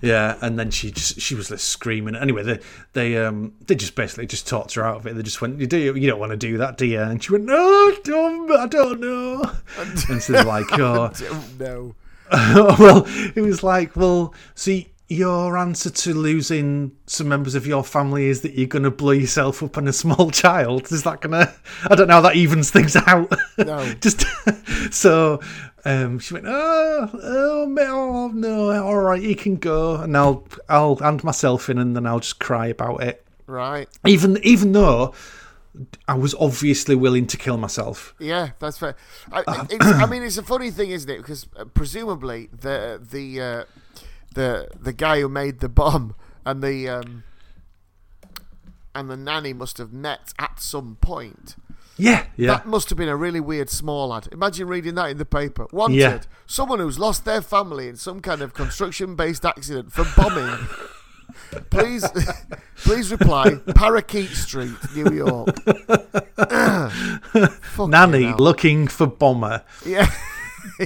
Yeah, 0.00 0.36
and 0.40 0.58
then 0.58 0.70
she 0.70 0.90
just 0.90 1.20
she 1.20 1.34
was 1.34 1.50
like 1.50 1.60
screaming. 1.60 2.14
Anyway, 2.14 2.42
they 2.42 2.60
they 2.92 3.16
um 3.16 3.54
they 3.66 3.74
just 3.74 3.94
basically 3.94 4.26
just 4.26 4.46
talked 4.46 4.74
her 4.74 4.84
out 4.84 4.96
of 4.96 5.06
it. 5.06 5.14
They 5.14 5.22
just 5.22 5.40
went, 5.40 5.60
"You 5.60 5.66
do 5.66 5.76
you 5.76 6.08
don't 6.08 6.20
want 6.20 6.30
to 6.30 6.36
do 6.36 6.58
that, 6.58 6.76
do 6.78 6.86
you?" 6.86 7.00
And 7.00 7.22
she 7.22 7.32
went, 7.32 7.44
"No, 7.44 7.56
I 7.56 7.98
don't, 8.04 8.50
I 8.52 8.66
don't 8.66 9.00
know." 9.00 9.50
And 10.08 10.22
so 10.22 10.32
they're 10.32 10.44
like, 10.44 10.66
"Oh, 10.78 11.10
Don't 11.18 11.58
know. 11.60 11.94
well," 12.78 13.04
it 13.34 13.40
was 13.40 13.62
like, 13.62 13.96
"Well, 13.96 14.34
see." 14.54 14.88
Your 15.10 15.56
answer 15.56 15.88
to 15.88 16.12
losing 16.12 16.92
some 17.06 17.30
members 17.30 17.54
of 17.54 17.66
your 17.66 17.82
family 17.82 18.26
is 18.26 18.42
that 18.42 18.52
you're 18.52 18.66
going 18.66 18.82
to 18.82 18.90
blow 18.90 19.12
yourself 19.12 19.62
up 19.62 19.78
on 19.78 19.88
a 19.88 19.92
small 19.94 20.30
child. 20.30 20.92
Is 20.92 21.04
that 21.04 21.22
going 21.22 21.32
to? 21.32 21.54
I 21.90 21.94
don't 21.94 22.08
know 22.08 22.16
how 22.16 22.20
that 22.20 22.36
evens 22.36 22.70
things 22.70 22.94
out. 22.94 23.32
No. 23.56 23.90
Just 24.02 24.26
so 24.90 25.40
um, 25.84 26.18
she 26.18 26.34
went, 26.34 26.46
oh, 26.46 27.10
oh, 27.12 27.76
oh, 27.78 28.30
no, 28.34 28.70
all 28.84 28.96
right, 28.96 29.22
you 29.22 29.36
can 29.36 29.56
go, 29.56 29.96
and 29.96 30.16
I'll 30.16 30.46
I'll 30.68 30.96
hand 30.96 31.24
myself 31.24 31.68
in, 31.70 31.78
and 31.78 31.94
then 31.96 32.06
I'll 32.06 32.20
just 32.20 32.38
cry 32.40 32.66
about 32.66 33.02
it. 33.02 33.24
Right. 33.46 33.88
Even 34.06 34.38
even 34.42 34.72
though 34.72 35.14
I 36.06 36.14
was 36.14 36.34
obviously 36.34 36.94
willing 36.94 37.26
to 37.28 37.36
kill 37.36 37.56
myself. 37.56 38.14
Yeah, 38.18 38.50
that's 38.58 38.78
fair. 38.78 38.96
I, 39.32 39.44
Uh, 39.46 39.66
it's, 39.70 39.86
I 39.86 40.06
mean, 40.10 40.22
it's 40.22 40.38
a 40.38 40.42
funny 40.42 40.70
thing, 40.70 40.90
isn't 40.90 41.08
it? 41.10 41.18
Because 41.18 41.46
uh, 41.56 41.64
presumably 41.64 42.48
the 42.52 43.00
the 43.00 43.40
uh, 43.40 43.64
the 44.34 44.68
the 44.78 44.92
guy 44.92 45.20
who 45.20 45.28
made 45.28 45.60
the 45.60 45.68
bomb 45.68 46.14
and 46.44 46.62
the 46.62 46.88
um, 46.88 47.24
and 48.94 49.08
the 49.08 49.16
nanny 49.16 49.52
must 49.52 49.78
have 49.78 49.92
met 49.92 50.32
at 50.38 50.60
some 50.60 50.96
point. 51.00 51.56
Yeah, 51.98 52.26
yeah, 52.36 52.46
That 52.48 52.66
must 52.66 52.88
have 52.90 52.96
been 52.98 53.08
a 53.08 53.16
really 53.16 53.40
weird 53.40 53.68
small 53.68 54.08
lad. 54.08 54.28
Imagine 54.32 54.68
reading 54.68 54.94
that 54.94 55.10
in 55.10 55.18
the 55.18 55.24
paper. 55.24 55.66
Wanted 55.72 55.96
Yeah. 55.96 56.20
someone 56.46 56.78
who's 56.78 56.98
lost 56.98 57.24
their 57.24 57.42
family 57.42 57.88
in 57.88 57.96
some 57.96 58.20
kind 58.20 58.40
of 58.40 58.54
construction-based 58.54 59.44
accident 59.44 59.92
for 59.92 60.04
bombing. 60.16 60.68
please, 61.70 62.06
please 62.76 63.10
reply. 63.10 63.56
Parakeet 63.74 64.30
Street, 64.30 64.76
New 64.94 65.10
York. 65.12 65.48
Nanny 67.78 68.24
hell. 68.24 68.36
looking 68.38 68.86
for 68.86 69.06
bomber. 69.08 69.64
Yeah. 69.84 70.08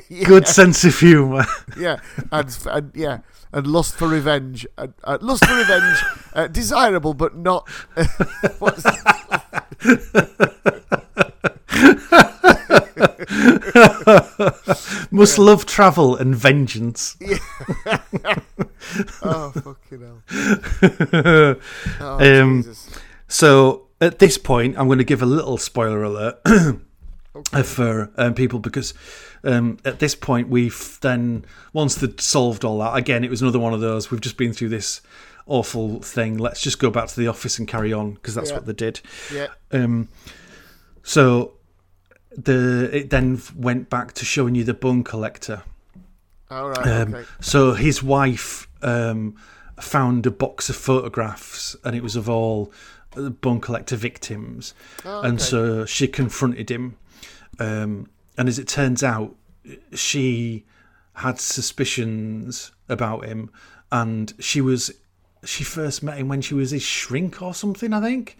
yeah. 0.08 0.24
Good 0.24 0.48
sense 0.48 0.82
of 0.84 0.98
humour. 0.98 1.44
Yeah. 1.78 1.98
And, 2.30 2.56
and 2.70 2.90
yeah. 2.94 3.18
And 3.52 3.66
lust 3.66 3.96
for 3.96 4.08
revenge. 4.08 4.66
And, 4.78 4.94
uh, 5.04 5.18
lust 5.20 5.44
for 5.44 5.54
revenge. 5.54 6.02
Uh, 6.32 6.46
desirable, 6.48 7.12
but 7.12 7.36
not. 7.36 7.68
Must 15.10 15.38
love 15.38 15.66
travel 15.66 16.16
and 16.16 16.34
vengeance. 16.34 17.16
oh 19.22 19.50
fucking 19.52 20.00
hell! 20.00 20.22
Oh 22.00 22.18
Um, 22.42 22.62
Jesus! 22.62 22.88
So 23.28 23.88
at 24.00 24.18
this 24.18 24.38
point, 24.38 24.76
I'm 24.78 24.86
going 24.86 24.98
to 24.98 25.04
give 25.04 25.22
a 25.22 25.26
little 25.26 25.58
spoiler 25.58 26.02
alert 26.02 26.38
uh, 26.44 27.62
for 27.62 28.10
um, 28.16 28.34
people 28.34 28.58
because 28.58 28.94
um, 29.44 29.78
at 29.84 29.98
this 29.98 30.14
point 30.14 30.48
we've 30.48 30.98
then 31.00 31.44
once 31.72 31.94
they'd 31.96 32.20
solved 32.20 32.64
all 32.64 32.78
that 32.78 32.96
again, 32.96 33.24
it 33.24 33.30
was 33.30 33.42
another 33.42 33.58
one 33.58 33.74
of 33.74 33.80
those. 33.80 34.10
We've 34.10 34.20
just 34.20 34.36
been 34.36 34.52
through 34.52 34.70
this 34.70 35.00
awful 35.46 36.00
thing. 36.00 36.38
Let's 36.38 36.60
just 36.60 36.78
go 36.78 36.90
back 36.90 37.08
to 37.08 37.20
the 37.20 37.28
office 37.28 37.58
and 37.58 37.68
carry 37.68 37.92
on 37.92 38.14
because 38.14 38.34
that's 38.34 38.50
Yeah. 38.50 38.56
what 38.56 38.66
they 38.66 38.72
did. 38.72 39.00
Yeah. 39.32 39.48
Um, 39.70 40.08
so 41.02 41.54
the 42.36 42.90
it 42.92 43.10
then 43.10 43.40
went 43.56 43.90
back 43.90 44.12
to 44.14 44.24
showing 44.24 44.54
you 44.54 44.64
the 44.64 44.74
bone 44.74 45.04
collector. 45.04 45.62
All 46.50 46.68
right. 46.68 46.86
Um, 46.86 47.14
okay. 47.14 47.28
So 47.40 47.72
his 47.72 48.02
wife 48.02 48.68
um, 48.82 49.36
found 49.80 50.26
a 50.26 50.30
box 50.30 50.68
of 50.68 50.76
photographs, 50.76 51.76
and 51.84 51.96
it 51.96 52.02
was 52.02 52.16
of 52.16 52.28
all 52.28 52.72
uh, 53.16 53.30
bone 53.30 53.60
collector 53.60 53.96
victims. 53.96 54.74
Oh, 55.04 55.22
And 55.22 55.40
so 55.40 55.86
she 55.86 56.08
confronted 56.08 56.70
him, 56.70 56.96
um, 57.58 58.08
and 58.36 58.48
as 58.48 58.58
it 58.58 58.68
turns 58.68 59.02
out, 59.02 59.34
she 59.94 60.64
had 61.14 61.38
suspicions 61.38 62.72
about 62.88 63.24
him, 63.24 63.50
and 63.90 64.32
she 64.38 64.60
was 64.60 64.92
she 65.44 65.64
first 65.64 66.02
met 66.02 66.18
him 66.18 66.28
when 66.28 66.40
she 66.40 66.54
was 66.54 66.70
his 66.70 66.82
shrink 66.82 67.42
or 67.42 67.54
something, 67.54 67.92
I 67.92 68.00
think. 68.00 68.38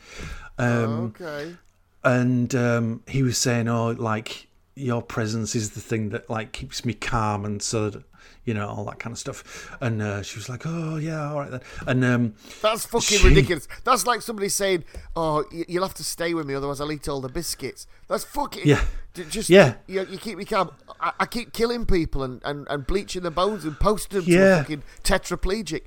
Um, 0.59 1.15
okay. 1.21 1.57
And 2.05 2.55
um, 2.55 3.03
he 3.09 3.23
was 3.23 3.39
saying, 3.39 3.69
"Oh, 3.69 3.91
like 3.93 4.49
your 4.75 5.03
presence 5.03 5.55
is 5.55 5.71
the 5.71 5.81
thing 5.81 6.11
that 6.11 6.29
like 6.31 6.53
keeps 6.53 6.85
me 6.85 6.95
calm," 6.95 7.45
and 7.45 7.63
so 7.63 7.91
that, 7.91 8.03
you 8.45 8.55
know 8.55 8.67
all 8.69 8.85
that 8.87 8.99
kind 8.99 9.13
of 9.13 9.19
stuff. 9.19 9.71
And 9.81 10.01
uh, 10.03 10.23
she 10.23 10.39
was 10.39 10.49
like, 10.49 10.63
"Oh, 10.67 10.97
yeah, 10.97 11.31
all 11.31 11.39
right 11.41 11.51
then." 11.51 11.61
And 11.87 12.05
um, 12.05 12.35
That's 12.61 12.87
fucking 12.87 13.19
She- 13.19 13.29
ridiculous. 13.29 13.69
That's 13.85 14.07
like 14.07 14.23
somebody 14.23 14.49
saying, 14.49 14.85
"Oh, 15.15 15.45
you'll 15.69 15.85
have 15.85 15.95
to 15.95 16.05
stay 16.05 16.35
with 16.35 16.47
me, 16.47 16.55
otherwise 16.55 16.81
I'll 16.81 16.91
eat 16.93 17.09
all 17.09 17.21
the 17.21 17.29
biscuits." 17.29 17.87
That's 18.09 18.25
fucking 18.25 18.63
Yeah. 18.67 18.83
Just 19.29 19.51
Yeah. 19.51 19.75
you, 19.87 20.07
you 20.11 20.17
keep 20.19 20.39
me 20.39 20.45
calm. 20.47 20.71
I, 20.99 21.13
I 21.21 21.27
keep 21.27 21.53
killing 21.53 21.85
people 21.85 22.23
and, 22.23 22.41
and, 22.45 22.67
and 22.71 22.87
bleaching 22.87 23.21
their 23.23 23.31
bones 23.31 23.65
and 23.67 23.79
posting 23.79 24.21
them 24.21 24.27
to 24.27 24.53
a 24.55 24.57
fucking 24.63 24.83
tetraplegic. 25.05 25.83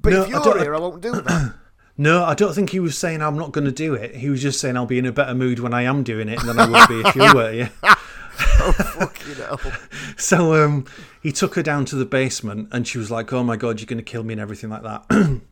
But 0.00 0.12
No, 0.14 0.22
if 0.22 0.28
you're 0.30 0.40
don't- 0.42 0.58
here, 0.58 0.74
I 0.74 0.78
won't 0.78 1.02
do 1.02 1.12
that. 1.12 1.54
no, 1.96 2.24
I 2.24 2.34
don't 2.34 2.54
think 2.54 2.70
he 2.70 2.80
was 2.80 2.96
saying 2.96 3.20
I'm 3.22 3.36
not 3.36 3.52
going 3.52 3.66
to 3.66 3.72
do 3.72 3.94
it. 3.94 4.16
He 4.16 4.30
was 4.30 4.40
just 4.40 4.60
saying 4.60 4.76
I'll 4.76 4.86
be 4.86 4.98
in 4.98 5.06
a 5.06 5.12
better 5.12 5.34
mood 5.34 5.58
when 5.58 5.74
I 5.74 5.82
am 5.82 6.02
doing 6.02 6.28
it 6.28 6.40
than 6.44 6.58
I 6.58 6.66
would 6.66 6.88
be 6.88 7.08
if 7.08 7.14
you 7.14 7.22
were. 7.34 7.52
Yeah. 7.52 7.68
oh 7.84 8.72
fucking 8.72 9.34
hell. 9.34 9.60
So 10.16 10.64
um, 10.64 10.84
he 11.22 11.32
took 11.32 11.54
her 11.56 11.62
down 11.62 11.84
to 11.86 11.96
the 11.96 12.04
basement, 12.04 12.68
and 12.70 12.86
she 12.86 12.98
was 12.98 13.10
like, 13.10 13.32
"Oh 13.32 13.42
my 13.42 13.56
god, 13.56 13.80
you're 13.80 13.86
going 13.86 13.98
to 13.98 14.04
kill 14.04 14.22
me" 14.22 14.34
and 14.34 14.40
everything 14.40 14.70
like 14.70 14.82
that. 14.82 15.04
and 15.10 15.42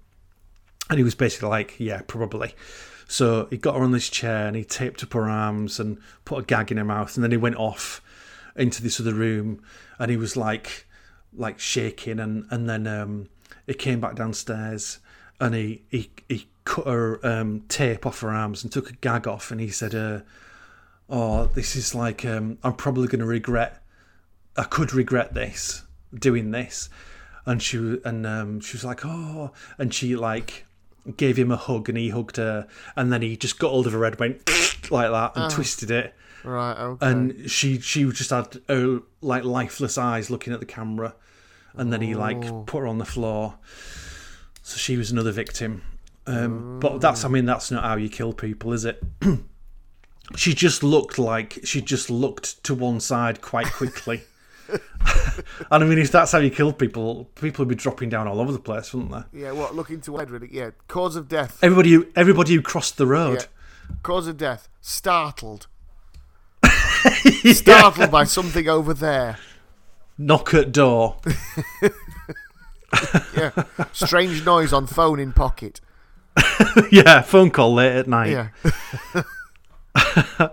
he 0.96 1.02
was 1.02 1.14
basically 1.14 1.48
like, 1.48 1.74
"Yeah, 1.78 2.02
probably." 2.06 2.54
So 3.08 3.48
he 3.50 3.56
got 3.56 3.74
her 3.74 3.82
on 3.82 3.90
this 3.90 4.08
chair 4.08 4.46
and 4.46 4.54
he 4.54 4.62
taped 4.62 5.02
up 5.02 5.12
her 5.14 5.28
arms 5.28 5.80
and 5.80 5.98
put 6.24 6.38
a 6.38 6.42
gag 6.42 6.70
in 6.70 6.76
her 6.76 6.84
mouth, 6.84 7.16
and 7.16 7.24
then 7.24 7.32
he 7.32 7.36
went 7.36 7.56
off 7.56 8.00
into 8.54 8.82
this 8.82 9.00
other 9.00 9.14
room, 9.14 9.62
and 9.98 10.10
he 10.10 10.16
was 10.16 10.36
like, 10.36 10.86
like 11.32 11.58
shaking, 11.58 12.20
and 12.20 12.46
and 12.50 12.68
then 12.68 12.86
um, 12.86 13.28
he 13.66 13.74
came 13.74 14.00
back 14.00 14.14
downstairs, 14.14 15.00
and 15.40 15.54
he 15.54 15.82
he 15.90 16.10
he 16.28 16.46
cut 16.64 16.86
her 16.86 17.24
um, 17.26 17.62
tape 17.68 18.06
off 18.06 18.20
her 18.20 18.30
arms 18.30 18.62
and 18.62 18.72
took 18.72 18.88
a 18.90 18.92
gag 18.94 19.26
off, 19.26 19.50
and 19.50 19.60
he 19.60 19.68
said, 19.70 19.94
uh, 19.94 20.20
"Oh, 21.08 21.46
this 21.46 21.74
is 21.74 21.94
like 21.94 22.24
um, 22.24 22.58
I'm 22.62 22.74
probably 22.74 23.08
going 23.08 23.20
to 23.20 23.26
regret." 23.26 23.82
I 24.56 24.64
could 24.64 24.92
regret 24.92 25.32
this 25.32 25.84
doing 26.12 26.50
this 26.50 26.90
and 27.46 27.62
she 27.62 27.98
and 28.04 28.26
um, 28.26 28.60
she 28.60 28.76
was 28.76 28.84
like 28.84 29.06
oh 29.06 29.52
and 29.78 29.94
she 29.94 30.16
like 30.16 30.66
gave 31.16 31.38
him 31.38 31.52
a 31.52 31.56
hug 31.56 31.88
and 31.88 31.96
he 31.96 32.08
hugged 32.10 32.36
her 32.36 32.66
and 32.96 33.12
then 33.12 33.22
he 33.22 33.36
just 33.36 33.60
got 33.60 33.70
hold 33.70 33.86
of 33.86 33.92
her 33.92 34.04
head 34.04 34.18
went 34.18 34.38
like 34.90 35.10
that 35.10 35.32
and 35.36 35.50
twisted 35.52 35.90
it 35.90 36.14
Right. 36.44 36.76
Okay. 36.76 37.06
and 37.06 37.48
she 37.50 37.78
she 37.78 38.04
just 38.10 38.30
had 38.30 38.60
uh, 38.68 38.98
like 39.20 39.44
lifeless 39.44 39.96
eyes 39.96 40.30
looking 40.30 40.52
at 40.52 40.58
the 40.60 40.66
camera 40.66 41.14
and 41.74 41.92
then 41.92 42.02
he 42.02 42.14
like 42.16 42.40
put 42.66 42.80
her 42.80 42.86
on 42.88 42.98
the 42.98 43.04
floor 43.06 43.54
so 44.62 44.76
she 44.76 44.96
was 44.96 45.10
another 45.10 45.32
victim 45.32 45.82
um, 46.26 46.78
but 46.80 47.00
that's 47.00 47.24
i 47.24 47.28
mean 47.28 47.44
that's 47.44 47.70
not 47.70 47.82
how 47.82 47.96
you 47.96 48.08
kill 48.08 48.32
people 48.32 48.72
is 48.72 48.84
it 48.84 49.02
she 50.36 50.54
just 50.54 50.82
looked 50.82 51.18
like 51.18 51.58
she 51.64 51.80
just 51.80 52.10
looked 52.10 52.62
to 52.62 52.74
one 52.74 53.00
side 53.00 53.40
quite 53.40 53.72
quickly 53.72 54.22
and 55.70 55.84
I 55.84 55.86
mean, 55.86 55.98
if 55.98 56.10
that's 56.10 56.32
how 56.32 56.38
you 56.38 56.50
kill 56.50 56.72
people, 56.72 57.26
people 57.34 57.64
would 57.64 57.68
be 57.68 57.74
dropping 57.74 58.08
down 58.08 58.26
all 58.26 58.40
over 58.40 58.52
the 58.52 58.58
place, 58.58 58.92
wouldn't 58.92 59.12
they? 59.12 59.40
Yeah, 59.42 59.52
what? 59.52 59.74
Looking 59.74 60.00
to 60.02 60.20
Edward. 60.20 60.48
Yeah, 60.50 60.70
cause 60.88 61.16
of 61.16 61.28
death. 61.28 61.58
Everybody, 61.62 61.92
who, 61.92 62.06
everybody 62.14 62.54
who 62.54 62.62
crossed 62.62 62.96
the 62.96 63.06
road. 63.06 63.40
Yeah. 63.40 63.96
Cause 64.02 64.26
of 64.26 64.36
death. 64.36 64.68
Startled. 64.80 65.66
Startled 67.44 68.10
by 68.10 68.24
something 68.24 68.68
over 68.68 68.94
there. 68.94 69.38
Knock 70.18 70.54
at 70.54 70.72
door. 70.72 71.16
yeah. 73.36 73.50
Strange 73.92 74.44
noise 74.44 74.72
on 74.72 74.86
phone 74.86 75.18
in 75.20 75.32
pocket. 75.32 75.80
yeah, 76.92 77.20
phone 77.22 77.50
call 77.50 77.74
late 77.74 77.96
at 77.96 78.06
night. 78.06 78.30
Yeah. 78.30 78.48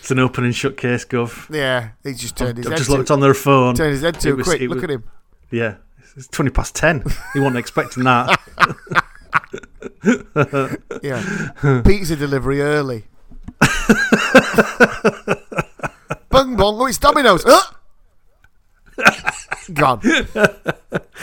it's 0.00 0.10
an 0.10 0.18
open 0.18 0.44
and 0.44 0.54
shut 0.54 0.76
case, 0.76 1.04
Gov. 1.04 1.52
Yeah, 1.54 1.90
he 2.04 2.14
just 2.14 2.36
turned 2.36 2.58
his 2.58 2.66
I've 2.66 2.72
head. 2.72 2.78
just 2.78 2.90
too, 2.90 2.96
looked 2.96 3.10
on 3.10 3.20
their 3.20 3.34
phone. 3.34 3.74
turned 3.74 3.92
his 3.92 4.02
head 4.02 4.18
too 4.20 4.36
was- 4.36 4.46
quick. 4.46 4.60
Look 4.62 4.76
was- 4.76 4.84
at 4.84 4.90
him. 4.90 5.04
Yeah, 5.50 5.76
it's 6.16 6.28
20 6.28 6.50
past 6.50 6.74
10. 6.76 7.04
He 7.34 7.40
wasn't 7.40 7.56
expecting 7.58 8.04
that. 8.04 8.38
Yeah. 11.02 11.82
Pizza 11.82 12.14
delivery 12.16 12.60
early. 12.62 13.04
bung 16.28 16.56
bong! 16.56 16.80
Oh, 16.80 16.86
it's 16.86 16.98
Domino's. 16.98 17.44
Huh? 17.46 17.74
Gone. 19.74 20.00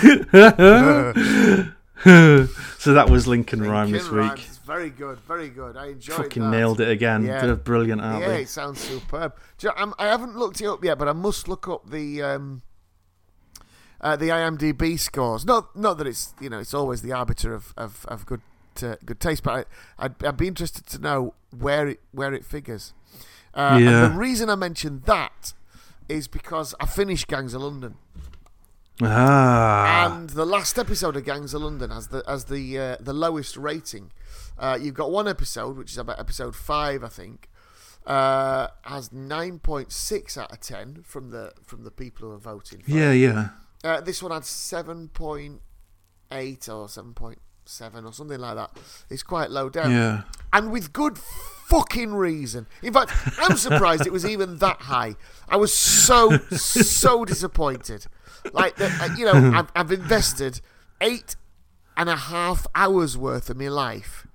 so 2.80 2.94
that 2.94 3.10
was 3.10 3.28
Lincoln 3.28 3.62
Rhyme 3.64 3.92
this 3.92 4.04
Lincoln 4.04 4.18
Rhymes 4.18 4.40
week. 4.40 4.48
Very 4.66 4.90
good. 4.90 5.20
Very 5.20 5.50
good. 5.50 5.78
I 5.78 5.88
enjoyed 5.88 6.18
Fucking 6.18 6.44
that. 6.44 6.52
nailed 6.52 6.82
it 6.82 6.90
again. 6.90 7.26
Yeah. 7.26 7.54
Brilliant, 7.56 8.02
aren't 8.02 8.22
Yeah, 8.22 8.28
they? 8.30 8.42
it 8.44 8.50
sounds 8.50 8.80
superb. 8.80 9.34
You 9.62 9.70
know, 9.78 9.94
I 9.98 10.08
haven't 10.08 10.38
looked 10.38 10.62
it 10.62 10.68
up 10.68 10.84
yet, 10.84 10.98
but 11.00 11.08
I 11.08 11.14
must 11.14 11.48
look 11.48 11.68
up 11.68 11.90
the 11.90 12.22
um, 12.22 12.62
uh, 14.02 14.16
the 14.16 14.30
IMDb 14.30 15.00
scores. 15.00 15.46
Not 15.46 15.76
not 15.76 15.98
that 15.98 16.08
it's 16.08 16.34
you 16.40 16.50
know 16.50 16.60
it's 16.60 16.74
always 16.74 17.02
the 17.02 17.14
arbiter 17.14 17.54
of 17.54 17.74
of, 17.78 18.06
of 18.08 18.26
good 18.26 18.42
uh, 18.84 18.96
good 19.06 19.20
taste, 19.20 19.44
but 19.44 19.68
I, 19.98 20.06
I'd, 20.06 20.24
I'd 20.24 20.38
be 20.38 20.48
interested 20.48 20.86
to 20.88 21.00
know 21.00 21.34
where 21.58 21.88
it 21.88 22.00
where 22.12 22.34
it 22.34 22.46
figures. 22.46 22.94
Uh, 23.54 23.80
Yeah. 23.82 24.06
And 24.06 24.14
the 24.14 24.18
reason 24.20 24.50
I 24.50 24.56
mentioned 24.56 25.04
that 25.04 25.54
is 26.10 26.28
because 26.28 26.74
I 26.80 26.86
finished 26.86 27.28
Gangs 27.28 27.54
of 27.54 27.62
London, 27.62 27.96
Ah. 29.02 30.06
and 30.16 30.30
the 30.32 30.46
last 30.46 30.78
episode 30.80 31.16
of 31.16 31.24
Gangs 31.26 31.54
of 31.54 31.62
London 31.62 31.92
has 31.92 32.08
the 32.08 32.24
as 32.28 32.46
the 32.46 32.80
uh, 32.80 32.98
the 33.00 33.14
lowest 33.14 33.56
rating. 33.58 34.12
Uh, 34.58 34.78
you've 34.82 34.96
got 34.96 35.12
one 35.12 35.28
episode, 35.28 35.78
which 35.78 35.92
is 35.92 35.98
about 36.00 36.20
episode 36.20 36.56
five, 36.56 37.04
I 37.04 37.10
think, 37.10 37.48
uh, 38.08 38.68
has 38.84 39.12
nine 39.14 39.60
point 39.60 39.92
six 39.92 40.38
out 40.38 40.52
of 40.52 40.60
ten 40.62 41.04
from 41.04 41.30
the 41.30 41.54
from 41.64 41.84
the 41.84 41.92
people 41.92 42.28
who 42.30 42.34
are 42.36 42.40
voting. 42.40 42.82
For 42.82 42.92
yeah, 42.92 43.12
it. 43.12 43.18
yeah. 43.18 43.50
Uh, 43.84 44.02
this 44.02 44.24
one 44.24 44.32
had 44.32 44.46
seven 44.46 45.10
point 45.10 45.62
eight 46.32 46.68
or 46.68 46.90
seven 46.90 47.14
point 47.14 47.40
seven 47.68 48.06
or 48.06 48.14
something 48.14 48.40
like 48.40 48.56
that. 48.56 48.72
It's 49.10 49.24
quite 49.24 49.52
low 49.52 49.70
down, 49.70 49.92
Yeah. 49.92 50.22
and 50.54 50.72
with 50.72 50.94
good 50.94 51.18
fucking 51.18 52.14
reason. 52.14 52.68
In 52.82 52.94
fact, 52.94 53.12
I'm 53.40 53.58
surprised 53.58 54.06
it 54.06 54.14
was 54.14 54.26
even 54.26 54.58
that 54.60 54.82
high. 54.82 55.16
I 55.50 55.58
was 55.58 55.74
so 55.74 56.38
so 56.52 57.26
disappointed. 57.34 58.06
Like 58.54 58.80
uh, 58.80 59.10
you 59.18 59.26
know, 59.26 59.52
I've, 59.54 59.72
I've 59.76 59.92
invested 59.92 60.62
eight 61.02 61.36
and 61.98 62.10
a 62.10 62.16
half 62.16 62.68
hours 62.76 63.18
worth 63.18 63.50
of 63.50 63.58
my 63.58 63.68
life 63.68 64.26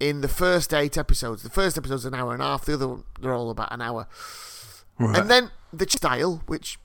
in 0.00 0.20
the 0.20 0.28
first 0.28 0.74
eight 0.74 0.98
episodes. 0.98 1.42
The 1.42 1.50
first 1.50 1.78
episode's 1.78 2.04
an 2.04 2.14
hour 2.14 2.32
and 2.34 2.42
a 2.42 2.46
half. 2.46 2.64
The 2.66 2.74
other 2.74 2.88
one, 2.88 3.04
they're 3.20 3.32
all 3.32 3.50
about 3.50 3.72
an 3.72 3.80
hour. 3.80 4.06
Right. 4.98 5.18
And 5.18 5.30
then 5.30 5.50
the 5.72 5.88
style, 5.88 6.42
which 6.46 6.78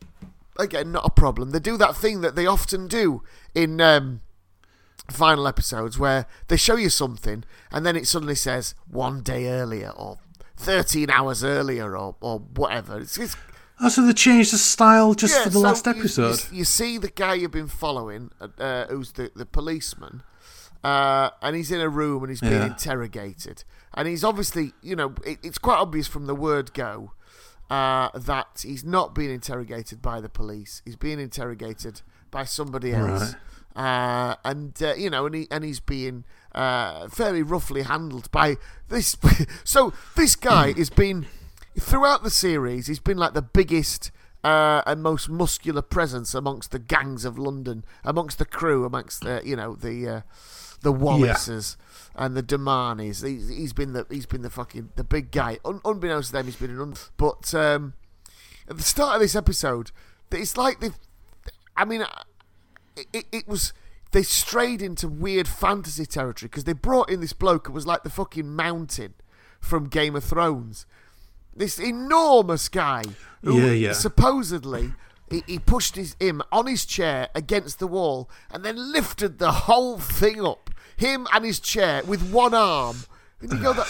again 0.58 0.91
not 0.91 1.06
a 1.06 1.10
problem. 1.10 1.52
They 1.52 1.60
do 1.60 1.76
that 1.78 1.95
thing 1.97 2.22
that 2.22 2.36
they 2.36 2.45
often 2.45 2.88
do 2.88 3.24
in 3.54 3.82
um, 3.82 4.22
final 5.10 5.47
episodes 5.47 5.97
where 5.99 6.26
they 6.47 6.57
show 6.57 6.76
you 6.76 6.89
something 6.89 7.43
and 7.72 7.86
then 7.86 7.95
it 7.95 8.07
suddenly 8.07 8.36
says 8.36 8.76
one 8.88 9.22
day 9.22 9.47
earlier 9.49 9.89
or 9.89 10.18
thirteen 10.57 11.10
hours 11.10 11.43
earlier 11.43 11.97
or 11.97 12.16
or 12.22 12.39
whatever. 12.39 12.99
It's, 12.99 13.18
it's 13.18 13.36
oh, 13.82 13.89
so 13.89 14.05
they 14.05 14.14
changed 14.14 14.53
the 14.53 14.57
style 14.57 15.14
just 15.14 15.36
yeah, 15.36 15.43
for 15.43 15.49
the 15.49 15.53
so 15.53 15.60
last 15.62 15.86
you- 15.86 15.93
you- 15.93 15.99
episode? 15.99 16.45
You, 16.51 16.64
see 16.66 16.97
the 16.97 17.10
guy 17.10 17.36
you've 17.36 17.51
been 17.51 17.68
following, 17.68 18.32
uh, 18.60 18.86
who's 18.88 19.14
the, 19.14 19.32
the 19.36 19.45
policeman, 19.45 20.22
uh, 20.84 21.30
and 21.41 21.55
he's 21.55 21.72
in 21.72 21.80
a 21.82 21.89
room 21.89 22.24
and 22.24 22.30
he's 22.30 22.41
being 22.41 22.53
Yeah. 22.53 22.68
interrogated. 22.68 23.64
And 23.93 24.07
he's 24.07 24.24
obviously, 24.24 24.74
you 24.82 24.95
know, 24.95 25.16
it, 25.26 25.39
it's 25.43 25.57
quite 25.57 25.78
obvious 25.78 26.07
from 26.07 26.26
the 26.28 26.36
word 26.36 26.74
go 26.74 27.14
uh, 27.70 28.10
that 28.18 28.64
he's 28.66 28.84
not 28.84 29.16
being 29.16 29.32
interrogated 29.32 30.01
by 30.01 30.20
the 30.22 30.30
police. 30.30 30.82
He's 30.86 30.95
being 30.95 31.20
interrogated 31.20 32.01
by 32.32 32.43
somebody 32.43 32.93
else. 32.93 33.36
Uh, 33.76 34.36
and 34.43 34.82
uh, 34.82 34.93
you 34.95 35.09
know, 35.09 35.26
and 35.26 35.36
he 35.36 35.47
and 35.51 35.63
he's 35.63 35.80
being 35.80 36.26
uh, 36.53 37.07
fairly 37.09 37.43
roughly 37.43 37.84
handled 37.84 38.30
by 38.32 38.57
this. 38.89 39.15
so 39.63 39.93
this 40.15 40.36
guy 40.36 40.74
has 40.74 40.89
been 40.89 41.28
throughout 41.80 42.24
the 42.24 42.30
series. 42.30 42.88
He's 42.88 42.99
been 42.99 43.17
like 43.17 43.34
the 43.34 43.41
biggest 43.41 44.11
uh, 44.43 44.82
and 44.86 45.03
most 45.03 45.30
muscular 45.30 45.82
presence 45.82 46.34
amongst 46.34 46.72
the 46.72 46.80
gangs 46.80 47.26
of 47.26 47.38
London, 47.38 47.84
amongst 48.03 48.39
the 48.39 48.45
crew, 48.45 48.86
amongst 48.86 49.22
the 49.22 49.41
you 49.43 49.55
know 49.55 49.76
the 49.76 50.07
uh, 50.07 50.22
the 50.82 50.91
Wallaces 50.91 51.78
and 52.15 52.36
the 52.36 52.43
Dumanis. 52.43 53.26
He's, 53.26 53.49
he's 53.49 53.74
been 53.74 53.93
the 53.93 54.05
he's 54.09 54.26
been 54.26 54.41
the 54.41 54.49
fucking 54.49 54.89
the 54.95 55.03
big 55.03 55.32
guy. 55.32 55.59
Un- 55.65 55.82
unbeknownst 55.86 56.30
to 56.30 56.34
them, 56.34 56.45
he's 56.45 56.55
been 56.55 56.72
an 56.72 56.82
un- 56.82 56.93
but 57.17 57.53
um, 57.53 57.93
at 58.70 58.78
the 58.78 58.84
start 58.84 59.15
of 59.15 59.22
this 59.22 59.36
episode, 59.36 59.91
it's 60.32 60.57
like 60.57 60.80
they've. 60.80 60.95
I 61.76 61.86
mean, 61.86 62.03
it, 63.00 63.08
it, 63.14 63.26
it 63.32 63.47
was 63.47 63.74
they 64.12 64.24
strayed 64.24 64.82
into 64.82 65.08
weird 65.08 65.47
fantasy 65.47 66.06
territory 66.06 66.47
because 66.50 66.64
they 66.64 66.74
brought 66.74 67.10
in 67.10 67.22
this 67.22 67.34
bloke 67.34 67.68
who 67.68 67.74
was 67.74 67.86
like 67.86 68.04
the 68.04 68.10
fucking 68.10 68.56
mountain 68.56 69.14
from 69.60 69.88
Game 69.88 70.16
of 70.16 70.24
Thrones. 70.24 70.86
This 71.56 71.80
enormous 71.80 72.70
guy 72.70 73.04
who 73.43 73.60
Yeah, 73.60 73.72
yeah. 73.72 73.93
supposedly 73.93 74.93
he, 75.30 75.43
he 75.45 75.60
pushed 75.60 75.95
his, 75.95 76.16
him 76.20 76.41
on 76.52 76.66
his 76.68 76.86
chair 76.86 77.30
against 77.36 77.80
the 77.80 77.88
wall 77.88 78.30
and 78.52 78.64
then 78.64 78.91
lifted 78.91 79.38
the 79.38 79.52
whole 79.52 80.00
thing 80.00 80.43
up, 80.43 80.70
him 80.97 81.28
and 81.34 81.45
his 81.45 81.60
chair 81.60 82.02
with 82.04 82.32
one 82.32 82.54
arm. 82.54 83.04
And 83.42 83.54
you 83.54 83.60
go 83.60 83.72
that 83.74 83.88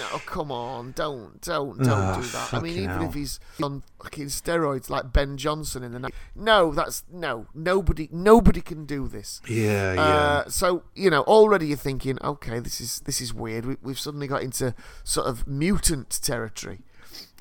no, 0.00 0.18
come 0.20 0.50
on, 0.50 0.92
don't, 0.92 1.38
don't, 1.42 1.76
don't 1.78 1.88
Ah, 1.88 2.16
do 2.18 2.26
that. 2.28 2.54
I 2.54 2.60
mean, 2.60 2.72
even 2.78 2.88
hell. 2.88 3.02
if 3.08 3.14
he's 3.14 3.38
on 3.62 3.82
fucking 4.02 4.26
steroids 4.26 4.88
like 4.88 5.12
Ben 5.12 5.36
Johnson 5.36 5.82
in 5.82 5.92
the 5.92 5.98
night, 5.98 6.14
no, 6.34 6.72
that's 6.72 7.04
no, 7.12 7.46
nobody, 7.54 8.08
nobody 8.10 8.62
can 8.62 8.86
do 8.86 9.06
this. 9.06 9.42
Yeah, 9.46 9.92
yeah. 9.94 10.00
Uh, 10.00 10.48
so 10.48 10.84
you 10.94 11.10
know, 11.10 11.22
already 11.22 11.66
you're 11.66 11.76
thinking, 11.76 12.18
okay, 12.24 12.58
this 12.58 12.80
is 12.80 13.00
this 13.00 13.20
is 13.20 13.34
weird. 13.34 13.66
We, 13.66 13.76
we've 13.82 13.98
suddenly 13.98 14.26
got 14.28 14.42
into 14.42 14.74
sort 15.04 15.26
of 15.26 15.46
mutant 15.46 16.18
territory, 16.22 16.80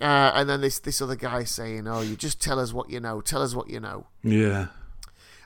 uh, 0.02 0.32
and 0.36 0.50
then 0.50 0.60
this 0.60 0.80
this 0.80 1.02
other 1.02 1.16
guy 1.16 1.46
saying, 1.46 1.88
"Oh, 1.88 2.02
you 2.02 2.18
just 2.18 2.42
tell 2.42 2.60
us 2.60 2.74
what 2.74 2.90
you 2.90 3.00
know. 3.00 3.22
Tell 3.22 3.42
us 3.42 3.56
what 3.56 3.70
you 3.70 3.80
know." 3.80 4.08
yeah. 4.24 4.68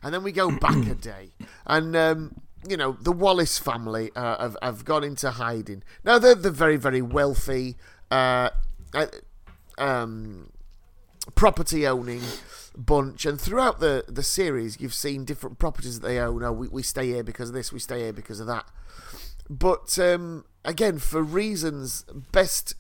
And 0.01 0.13
then 0.13 0.23
we 0.23 0.31
go 0.31 0.49
back 0.49 0.87
a 0.87 0.95
day, 0.95 1.31
and 1.67 1.93
um, 1.93 2.35
you 2.67 2.77
know 2.77 2.97
the 3.01 3.11
Wallace 3.11 3.57
family 3.57 4.11
uh, 4.15 4.37
have 4.39 4.57
have 4.61 4.85
gone 4.85 5.03
into 5.03 5.31
hiding. 5.31 5.83
Now 6.03 6.19
they're 6.19 6.35
the 6.35 6.51
very 6.51 6.77
very 6.77 7.01
wealthy, 7.01 7.77
uh, 8.11 8.49
uh, 8.93 9.07
um, 9.77 10.51
property 11.35 11.87
owning 11.87 12.21
bunch, 12.75 13.25
and 13.25 13.39
throughout 13.39 13.79
the 13.79 14.05
the 14.07 14.23
series, 14.23 14.79
you've 14.79 14.93
seen 14.93 15.25
different 15.25 15.59
properties 15.59 15.99
that 15.99 16.07
they 16.07 16.19
own. 16.19 16.43
Oh, 16.43 16.51
we 16.51 16.67
we 16.67 16.83
stay 16.83 17.07
here 17.07 17.23
because 17.23 17.49
of 17.49 17.55
this. 17.55 17.71
We 17.71 17.79
stay 17.79 18.01
here 18.01 18.13
because 18.13 18.39
of 18.39 18.47
that. 18.47 18.65
But 19.49 19.97
um, 19.97 20.45
again, 20.63 20.99
for 20.99 21.23
reasons 21.23 22.05
best 22.31 22.75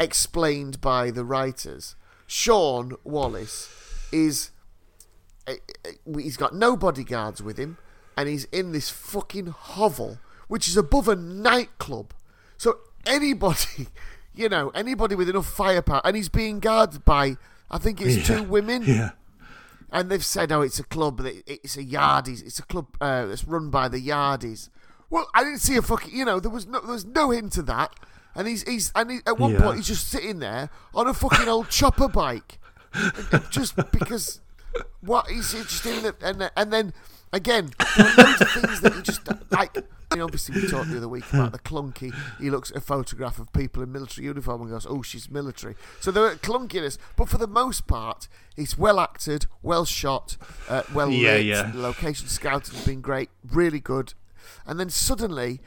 explained 0.00 0.80
by 0.80 1.10
the 1.10 1.24
writers, 1.24 1.94
Sean 2.26 2.94
Wallace 3.04 3.68
is 4.12 4.50
uh, 5.46 5.54
uh, 5.84 6.18
he's 6.18 6.36
got 6.36 6.54
no 6.54 6.76
bodyguards 6.76 7.42
with 7.42 7.58
him, 7.58 7.78
and 8.16 8.28
he's 8.28 8.44
in 8.46 8.72
this 8.72 8.88
fucking 8.90 9.46
hovel, 9.48 10.18
which 10.48 10.68
is 10.68 10.76
above 10.76 11.08
a 11.08 11.16
nightclub. 11.16 12.12
So 12.56 12.78
anybody, 13.04 13.88
you 14.34 14.48
know, 14.48 14.70
anybody 14.70 15.14
with 15.14 15.28
enough 15.28 15.46
firepower, 15.48 16.00
and 16.04 16.16
he's 16.16 16.28
being 16.28 16.60
guarded 16.60 17.04
by, 17.04 17.36
I 17.70 17.78
think 17.78 18.00
it's 18.00 18.16
Yeah. 18.28 18.36
two 18.38 18.42
women, 18.44 18.82
Yeah. 18.86 19.10
and 19.90 20.10
they've 20.10 20.24
said, 20.24 20.50
oh, 20.52 20.62
it's 20.62 20.78
a 20.78 20.84
club, 20.84 21.20
it's 21.46 21.76
a 21.76 21.84
Yardies, 21.84 22.44
it's 22.44 22.58
a 22.58 22.62
club 22.64 22.86
uh, 23.00 23.26
that's 23.26 23.44
run 23.44 23.70
by 23.70 23.88
the 23.88 24.00
Yardies. 24.00 24.68
Well, 25.10 25.28
I 25.34 25.44
didn't 25.44 25.60
see 25.60 25.76
a 25.76 25.82
fucking, 25.82 26.12
you 26.14 26.24
know, 26.24 26.40
there 26.40 26.50
was 26.50 26.66
no, 26.66 26.80
there 26.80 26.92
was 26.92 27.04
no 27.04 27.30
hint 27.30 27.56
of 27.58 27.66
that. 27.66 27.92
And 28.34 28.46
he's, 28.46 28.64
he's, 28.64 28.92
and 28.94 29.10
he, 29.10 29.18
at 29.26 29.38
one 29.38 29.52
Yeah. 29.52 29.62
point 29.62 29.76
he's 29.76 29.86
just 29.86 30.08
sitting 30.10 30.40
there 30.40 30.68
on 30.94 31.06
a 31.06 31.14
fucking 31.14 31.48
old 31.48 31.70
chopper 31.70 32.08
bike, 32.08 32.58
just 33.50 33.76
because 33.92 34.40
what 35.00 35.28
he's 35.28 35.52
just 35.52 35.86
in 35.86 36.02
the 36.02 36.14
and 36.22 36.50
and 36.54 36.70
then 36.72 36.92
again 37.32 37.70
loads 37.98 38.40
of 38.40 38.50
things 38.52 38.80
that 38.80 38.94
you 38.96 39.02
just 39.02 39.20
like 39.50 39.76
I 40.10 40.14
mean, 40.14 40.22
obviously, 40.22 40.60
we 40.62 40.68
talked 40.68 40.88
the 40.90 40.98
other 40.98 41.08
week 41.08 41.24
about 41.32 41.50
the 41.50 41.58
clunky. 41.58 42.14
He 42.38 42.48
looks 42.48 42.70
at 42.70 42.76
a 42.76 42.80
photograph 42.80 43.40
of 43.40 43.52
people 43.52 43.82
in 43.82 43.90
military 43.90 44.24
uniform 44.26 44.62
and 44.62 44.70
goes, 44.70 44.86
"Oh, 44.88 45.02
she's 45.02 45.28
military." 45.28 45.74
So 46.00 46.12
there 46.12 46.24
are 46.24 46.36
clunkiness, 46.36 46.96
but 47.16 47.28
for 47.28 47.38
the 47.38 47.48
most 47.48 47.88
part, 47.88 48.28
it's 48.56 48.78
well 48.78 49.00
acted, 49.00 49.46
well 49.62 49.84
shot, 49.84 50.36
uh, 50.68 50.84
well 50.94 51.10
Yeah, 51.10 51.32
lit. 51.32 51.44
yeah. 51.46 51.70
The 51.72 51.80
location 51.80 52.28
scouting 52.28 52.76
has 52.76 52.86
been 52.86 53.00
great, 53.00 53.30
really 53.50 53.80
good. 53.80 54.14
And 54.64 54.78
then 54.78 54.90
suddenly, 54.90 55.60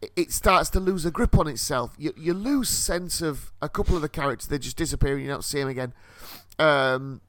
it- 0.00 0.12
it 0.14 0.32
starts 0.32 0.70
to 0.70 0.80
lose 0.80 1.04
a 1.04 1.10
grip 1.10 1.36
on 1.36 1.48
itself. 1.48 1.92
You 1.98 2.14
you 2.16 2.34
lose 2.34 2.68
sense 2.68 3.20
of 3.20 3.50
a 3.60 3.68
couple 3.68 3.96
of 3.96 4.02
the 4.02 4.08
characters. 4.08 4.46
They 4.46 4.58
just 4.58 4.76
disappear, 4.76 5.14
and 5.14 5.22
you 5.22 5.28
don't 5.28 5.44
see 5.44 5.58
them 5.58 5.68
again. 5.68 5.92
Um, 6.60 7.20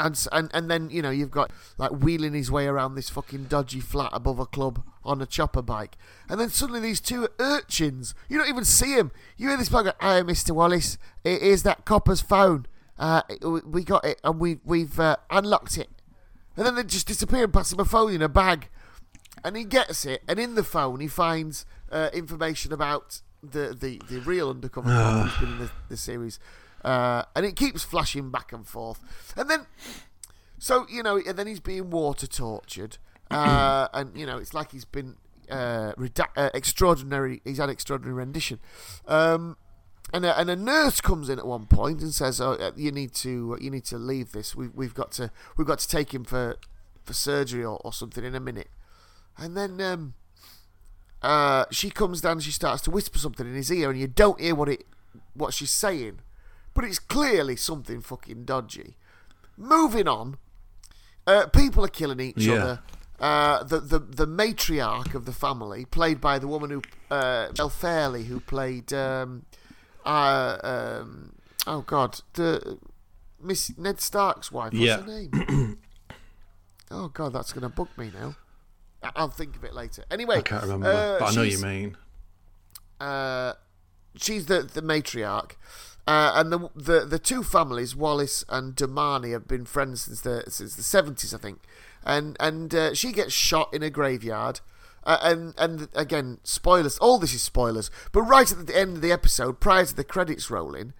and, 0.00 0.26
and 0.32 0.50
and 0.54 0.70
then 0.70 0.90
you 0.90 1.02
know 1.02 1.10
you've 1.10 1.30
got 1.30 1.50
like 1.76 1.90
wheeling 1.90 2.34
his 2.34 2.50
way 2.50 2.66
around 2.66 2.94
this 2.94 3.08
fucking 3.10 3.44
dodgy 3.44 3.80
flat 3.80 4.10
above 4.12 4.38
a 4.38 4.46
club 4.46 4.82
on 5.04 5.20
a 5.22 5.26
chopper 5.26 5.62
bike, 5.62 5.96
and 6.28 6.38
then 6.40 6.50
suddenly 6.50 6.80
these 6.80 7.00
two 7.00 7.28
urchins, 7.38 8.14
you 8.28 8.38
don't 8.38 8.48
even 8.48 8.64
see 8.64 8.92
him. 8.94 9.10
You 9.36 9.48
hear 9.48 9.56
this 9.56 9.68
bloke 9.68 9.86
go, 9.86 9.92
"Hey, 10.00 10.22
Mister 10.22 10.52
Wallace, 10.54 10.98
it 11.24 11.42
is 11.42 11.62
that 11.62 11.84
copper's 11.84 12.20
phone. 12.20 12.66
Uh, 12.98 13.22
we- 13.64 13.84
got 13.84 14.04
it, 14.04 14.20
and 14.24 14.40
we 14.40 14.58
we've 14.64 14.98
uh, 15.00 15.16
unlocked 15.30 15.78
it." 15.78 15.88
And 16.56 16.66
then 16.66 16.74
they 16.74 16.82
just 16.82 17.06
disappear 17.06 17.44
and 17.44 17.52
pass 17.52 17.72
him 17.72 17.78
a 17.80 17.84
phone 17.84 18.12
in 18.12 18.22
a 18.22 18.28
bag, 18.28 18.68
and 19.44 19.56
he 19.56 19.64
gets 19.64 20.04
it, 20.04 20.22
and 20.28 20.38
in 20.38 20.56
the 20.56 20.64
phone 20.64 21.00
he 21.00 21.06
finds 21.08 21.64
uh, 21.92 22.10
information 22.12 22.72
about 22.72 23.20
the 23.42 23.76
the, 23.78 24.00
the 24.10 24.20
real 24.20 24.50
undercover 24.50 24.90
who's 24.90 25.36
been 25.38 25.52
in 25.52 25.58
the, 25.58 25.70
the 25.88 25.96
series, 25.96 26.40
uh, 26.84 27.24
and 27.34 27.44
it 27.44 27.56
keeps 27.56 27.82
flashing 27.82 28.30
back 28.30 28.52
and 28.52 28.66
forth, 28.66 29.32
and 29.36 29.48
then. 29.50 29.66
So 30.60 30.86
you 30.90 31.04
know, 31.04 31.18
and 31.24 31.38
then 31.38 31.46
he's 31.46 31.60
being 31.60 31.88
water 31.90 32.26
tortured, 32.26 32.98
uh, 33.30 33.86
and 33.94 34.16
you 34.18 34.26
know, 34.26 34.38
it's 34.38 34.52
like 34.52 34.72
he's 34.72 34.84
been 34.84 35.14
uh, 35.50 35.92
redact- 35.96 36.36
uh, 36.36 36.50
extraordinary. 36.54 37.40
He's 37.44 37.58
had 37.58 37.70
extraordinary 37.70 38.14
rendition, 38.14 38.60
um, 39.06 39.56
and 40.12 40.24
a, 40.24 40.38
and 40.38 40.50
a 40.50 40.56
nurse 40.56 41.00
comes 41.00 41.28
in 41.28 41.38
at 41.38 41.46
one 41.46 41.66
point 41.66 42.00
and 42.00 42.12
says, 42.12 42.40
"Oh, 42.40 42.52
uh, 42.52 42.72
you 42.76 42.90
need 42.90 43.14
to 43.16 43.56
you 43.60 43.70
need 43.70 43.84
to 43.86 43.98
leave 43.98 44.32
this. 44.32 44.54
We've 44.54 44.74
we've 44.74 44.94
got 44.94 45.12
to 45.12 45.30
we've 45.56 45.66
got 45.66 45.78
to 45.80 45.88
take 45.88 46.12
him 46.12 46.24
for 46.24 46.56
for 47.04 47.12
surgery 47.12 47.64
or, 47.64 47.80
or 47.84 47.92
something 47.92 48.24
in 48.24 48.34
a 48.34 48.40
minute." 48.40 48.68
And 49.36 49.56
then 49.56 49.80
um, 49.80 50.14
uh, 51.22 51.64
she 51.70 51.90
comes 51.90 52.20
down 52.20 52.32
and 52.32 52.42
she 52.42 52.50
starts 52.50 52.82
to 52.82 52.90
whisper 52.90 53.18
something 53.18 53.46
in 53.46 53.54
his 53.54 53.72
ear, 53.72 53.90
and 53.90 53.98
you 53.98 54.08
don't 54.08 54.40
hear 54.40 54.54
what 54.54 54.68
it 54.68 54.84
what 55.34 55.54
she's 55.54 55.70
saying, 55.70 56.20
but 56.74 56.84
it's 56.84 56.98
clearly 56.98 57.56
something 57.56 58.00
fucking 58.00 58.44
dodgy. 58.44 58.96
Moving 59.56 60.06
on, 60.08 60.36
uh, 61.26 61.46
people 61.48 61.84
are 61.84 61.88
killing 61.88 62.20
each 62.20 62.38
Yeah. 62.38 62.54
other. 62.54 62.80
Uh, 63.20 63.64
the, 63.64 63.80
the 63.80 63.98
the 63.98 64.26
matriarch 64.28 65.12
of 65.14 65.24
the 65.24 65.32
family, 65.32 65.84
played 65.84 66.20
by 66.20 66.38
the 66.38 66.46
woman 66.46 66.70
who 66.70 66.82
uh, 67.10 67.48
Michelle 67.50 67.68
Fairley, 67.68 68.24
who 68.24 68.38
played 68.38 68.92
um, 68.92 69.44
uh, 70.06 70.58
um, 70.62 71.32
oh 71.66 71.80
god, 71.80 72.20
the 72.34 72.78
Miss 73.42 73.76
Ned 73.76 74.00
Stark's 74.00 74.52
wife. 74.52 74.72
What's 74.72 74.84
Yeah. 74.84 75.00
her 75.00 75.06
name? 75.06 75.78
oh 76.92 77.08
god, 77.08 77.32
that's 77.32 77.52
gonna 77.52 77.68
bug 77.68 77.88
me 77.96 78.12
now. 78.14 78.36
I'll 79.16 79.28
think 79.30 79.56
of 79.56 79.64
it 79.64 79.74
later. 79.74 80.04
Anyway, 80.12 80.36
I 80.38 80.42
can't 80.42 80.62
remember, 80.62 80.86
uh, 80.88 81.18
but 81.18 81.32
I 81.32 81.34
know 81.34 81.42
you 81.42 81.58
mean. 81.58 81.96
uh, 83.00 83.54
she's 84.16 84.46
the 84.46 84.62
the 84.62 84.82
matriarch, 84.82 85.52
uh, 86.08 86.32
and 86.36 86.50
the, 86.50 86.70
the 86.74 87.04
the 87.04 87.18
two 87.18 87.42
families, 87.42 87.94
Wallace 87.94 88.42
and 88.48 88.74
Dumani, 88.74 89.32
have 89.32 89.46
been 89.46 89.66
friends 89.66 90.04
since 90.04 90.22
the 90.22 90.42
since 90.48 90.74
the 90.74 90.82
seventies, 90.82 91.34
I 91.34 91.38
think. 91.38 91.60
And 92.02 92.34
and 92.40 92.74
uh, 92.74 92.94
she 92.94 93.12
gets 93.12 93.34
shot 93.34 93.74
in 93.74 93.82
a 93.82 93.90
graveyard. 93.90 94.60
Uh, 95.04 95.18
and 95.20 95.54
and 95.58 95.88
again, 95.94 96.38
spoilers. 96.44 96.96
All 96.96 97.18
this 97.18 97.34
is 97.34 97.42
spoilers. 97.42 97.90
But 98.10 98.22
right 98.22 98.50
at 98.50 98.66
the 98.66 98.74
end 98.74 98.96
of 98.96 99.02
the 99.02 99.12
episode, 99.12 99.60
prior 99.60 99.84
to 99.84 99.94
the 99.94 100.02
credits 100.02 100.50
rolling, 100.50 100.94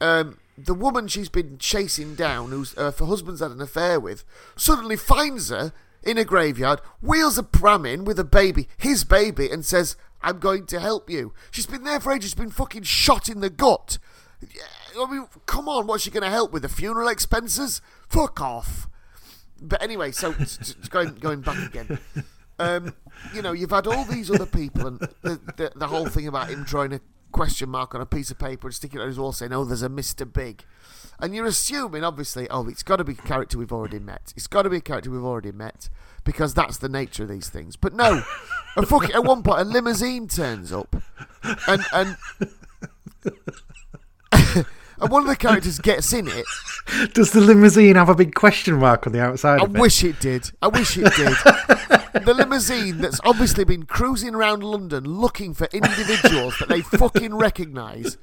um, 0.00 0.38
the 0.56 0.74
woman 0.74 1.08
she's 1.08 1.28
been 1.28 1.58
chasing 1.58 2.14
down, 2.14 2.50
who's 2.50 2.72
uh, 2.78 2.92
her 2.92 3.06
husband's 3.06 3.40
had 3.40 3.50
an 3.50 3.60
affair 3.60 3.98
with, 3.98 4.24
suddenly 4.54 4.96
finds 4.96 5.50
her 5.50 5.72
in 6.04 6.18
a 6.18 6.24
graveyard, 6.24 6.80
wheels 7.00 7.36
a 7.36 7.42
pram 7.42 7.84
in 7.84 8.04
with 8.04 8.20
a 8.20 8.24
baby, 8.24 8.68
his 8.76 9.02
baby, 9.02 9.50
and 9.50 9.64
says, 9.64 9.96
"I'm 10.22 10.38
going 10.38 10.66
to 10.66 10.78
help 10.78 11.10
you." 11.10 11.32
She's 11.50 11.66
been 11.66 11.82
there 11.82 11.98
for 11.98 12.12
ages. 12.12 12.30
She's 12.30 12.34
been 12.34 12.50
fucking 12.50 12.84
shot 12.84 13.28
in 13.28 13.40
the 13.40 13.50
gut. 13.50 13.98
I 14.98 15.10
mean, 15.10 15.26
come 15.46 15.68
on, 15.68 15.86
what's 15.86 16.04
she 16.04 16.10
going 16.10 16.22
to 16.22 16.30
help 16.30 16.52
with? 16.52 16.62
The 16.62 16.68
funeral 16.68 17.08
expenses? 17.08 17.80
Fuck 18.08 18.40
off. 18.40 18.88
But 19.60 19.82
anyway, 19.82 20.12
so 20.12 20.34
going 20.90 21.14
going 21.14 21.40
back 21.40 21.58
again. 21.66 21.98
Um, 22.58 22.94
you 23.34 23.42
know, 23.42 23.52
you've 23.52 23.70
had 23.70 23.86
all 23.86 24.04
these 24.04 24.30
other 24.30 24.46
people, 24.46 24.86
and 24.86 25.00
the, 25.22 25.40
the 25.56 25.72
the 25.74 25.86
whole 25.86 26.06
thing 26.06 26.26
about 26.26 26.48
him 26.48 26.64
drawing 26.64 26.92
a 26.92 27.00
question 27.32 27.68
mark 27.68 27.94
on 27.94 28.00
a 28.00 28.06
piece 28.06 28.30
of 28.30 28.38
paper 28.38 28.66
and 28.66 28.74
sticking 28.74 28.98
it 28.98 29.02
on 29.02 29.08
his 29.08 29.18
wall, 29.18 29.32
saying, 29.32 29.52
"Oh, 29.52 29.64
there's 29.64 29.82
a 29.82 29.88
Mister 29.88 30.24
Big," 30.24 30.64
and 31.18 31.34
you're 31.34 31.46
assuming, 31.46 32.04
obviously, 32.04 32.48
oh, 32.50 32.66
it's 32.68 32.82
got 32.82 32.96
to 32.96 33.04
be 33.04 33.12
a 33.12 33.16
character 33.16 33.58
we've 33.58 33.72
already 33.72 33.98
met. 33.98 34.32
It's 34.36 34.46
got 34.46 34.62
to 34.62 34.70
be 34.70 34.78
a 34.78 34.82
character 34.82 35.10
we've 35.10 35.24
already 35.24 35.52
met 35.52 35.88
because 36.24 36.54
that's 36.54 36.78
the 36.78 36.88
nature 36.88 37.22
of 37.22 37.30
these 37.30 37.48
things. 37.48 37.76
But 37.76 37.94
no, 37.94 38.22
a 38.76 38.86
fucking, 38.86 39.12
at 39.12 39.24
one 39.24 39.42
point, 39.42 39.60
a 39.60 39.64
limousine 39.64 40.28
turns 40.28 40.72
up, 40.72 40.96
and 41.66 41.82
and. 41.92 42.16
And 44.98 45.10
one 45.10 45.24
of 45.24 45.28
the 45.28 45.36
characters 45.36 45.78
gets 45.78 46.14
in 46.14 46.26
it. 46.26 46.46
Does 47.12 47.32
the 47.32 47.40
limousine 47.42 47.96
have 47.96 48.08
a 48.08 48.14
big 48.14 48.34
question 48.34 48.76
mark 48.76 49.06
on 49.06 49.12
the 49.12 49.20
outside 49.20 49.60
I 49.60 49.64
it? 49.64 49.72
wish 49.72 50.02
it 50.02 50.18
did. 50.20 50.50
I 50.62 50.68
wish 50.68 50.96
it 50.96 51.12
did. 51.14 51.36
the 52.24 52.32
limousine 52.34 52.96
that's 53.02 53.20
obviously 53.22 53.64
been 53.64 53.82
cruising 53.84 54.34
around 54.34 54.62
London 54.64 55.04
looking 55.04 55.52
for 55.52 55.66
individuals 55.70 56.56
that 56.60 56.70
they 56.70 56.80
fucking 56.80 57.34
recognise. 57.34 58.16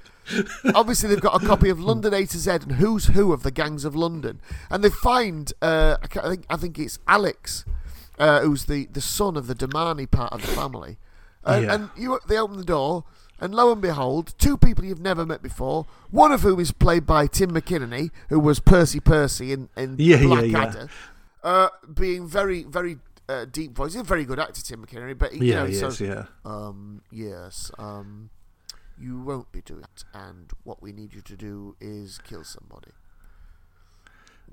Obviously, 0.73 1.09
they've 1.09 1.21
got 1.21 1.43
a 1.43 1.45
copy 1.45 1.69
of 1.69 1.79
London 1.79 2.11
A 2.11 2.25
to 2.25 2.37
Z 2.39 2.49
and 2.49 2.71
Who's 2.73 3.05
Who 3.05 3.33
of 3.33 3.43
the 3.43 3.51
Gangs 3.51 3.85
of 3.85 3.95
London, 3.95 4.41
and 4.71 4.83
they 4.83 4.89
find 4.89 5.53
uh, 5.61 5.97
I, 6.01 6.19
I 6.25 6.29
think 6.31 6.45
I 6.49 6.55
think 6.57 6.79
it's 6.79 6.97
Alex, 7.07 7.65
uh, 8.17 8.39
who's 8.39 8.65
the, 8.65 8.87
the 8.87 9.01
son 9.01 9.37
of 9.37 9.45
the 9.45 9.53
Dumani 9.53 10.09
part 10.09 10.33
of 10.33 10.41
the 10.41 10.47
family, 10.47 10.97
uh, 11.45 11.59
Yeah. 11.63 11.75
and 11.75 11.89
you 11.95 12.19
they 12.27 12.39
open 12.39 12.57
the 12.57 12.63
door. 12.65 13.03
And 13.43 13.53
lo 13.53 13.73
and 13.73 13.81
behold, 13.81 14.33
two 14.37 14.55
people 14.55 14.85
you've 14.85 15.01
never 15.01 15.25
met 15.25 15.41
before. 15.41 15.85
One 16.11 16.31
of 16.31 16.41
whom 16.43 16.61
is 16.61 16.71
played 16.71 17.05
by 17.05 17.27
Tim 17.27 17.51
McInnerny, 17.51 18.09
who 18.29 18.39
was 18.39 18.61
Percy 18.61 19.01
Percy 19.01 19.51
in, 19.51 19.67
in 19.75 19.95
Yeah, 19.99 20.17
yeah, 20.21 20.23
Blackadder 20.27 20.89
uh, 21.43 21.67
being 21.93 22.25
very, 22.25 22.63
very 22.63 22.99
uh, 23.27 23.43
deep 23.43 23.75
voice. 23.75 23.93
He's 23.93 24.01
a 24.01 24.05
very 24.05 24.23
good 24.23 24.39
actor, 24.39 24.61
Tim 24.61 24.85
McInnerny, 24.85 25.17
but 25.17 25.33
he, 25.33 25.39
you 25.39 25.45
Yeah, 25.53 25.55
know, 25.55 25.65
he 25.65 25.73
so, 25.75 25.87
is, 25.87 25.99
yeah. 25.99 26.25
um, 26.45 27.01
yes, 27.11 27.69
um, 27.77 28.29
you 28.97 29.19
won't 29.19 29.51
be 29.51 29.61
doing 29.61 29.83
it, 29.83 30.05
and 30.13 30.49
what 30.63 30.81
we 30.81 30.93
need 30.93 31.13
you 31.13 31.19
to 31.21 31.35
do 31.35 31.75
is 31.81 32.19
kill 32.19 32.45
somebody. 32.45 32.91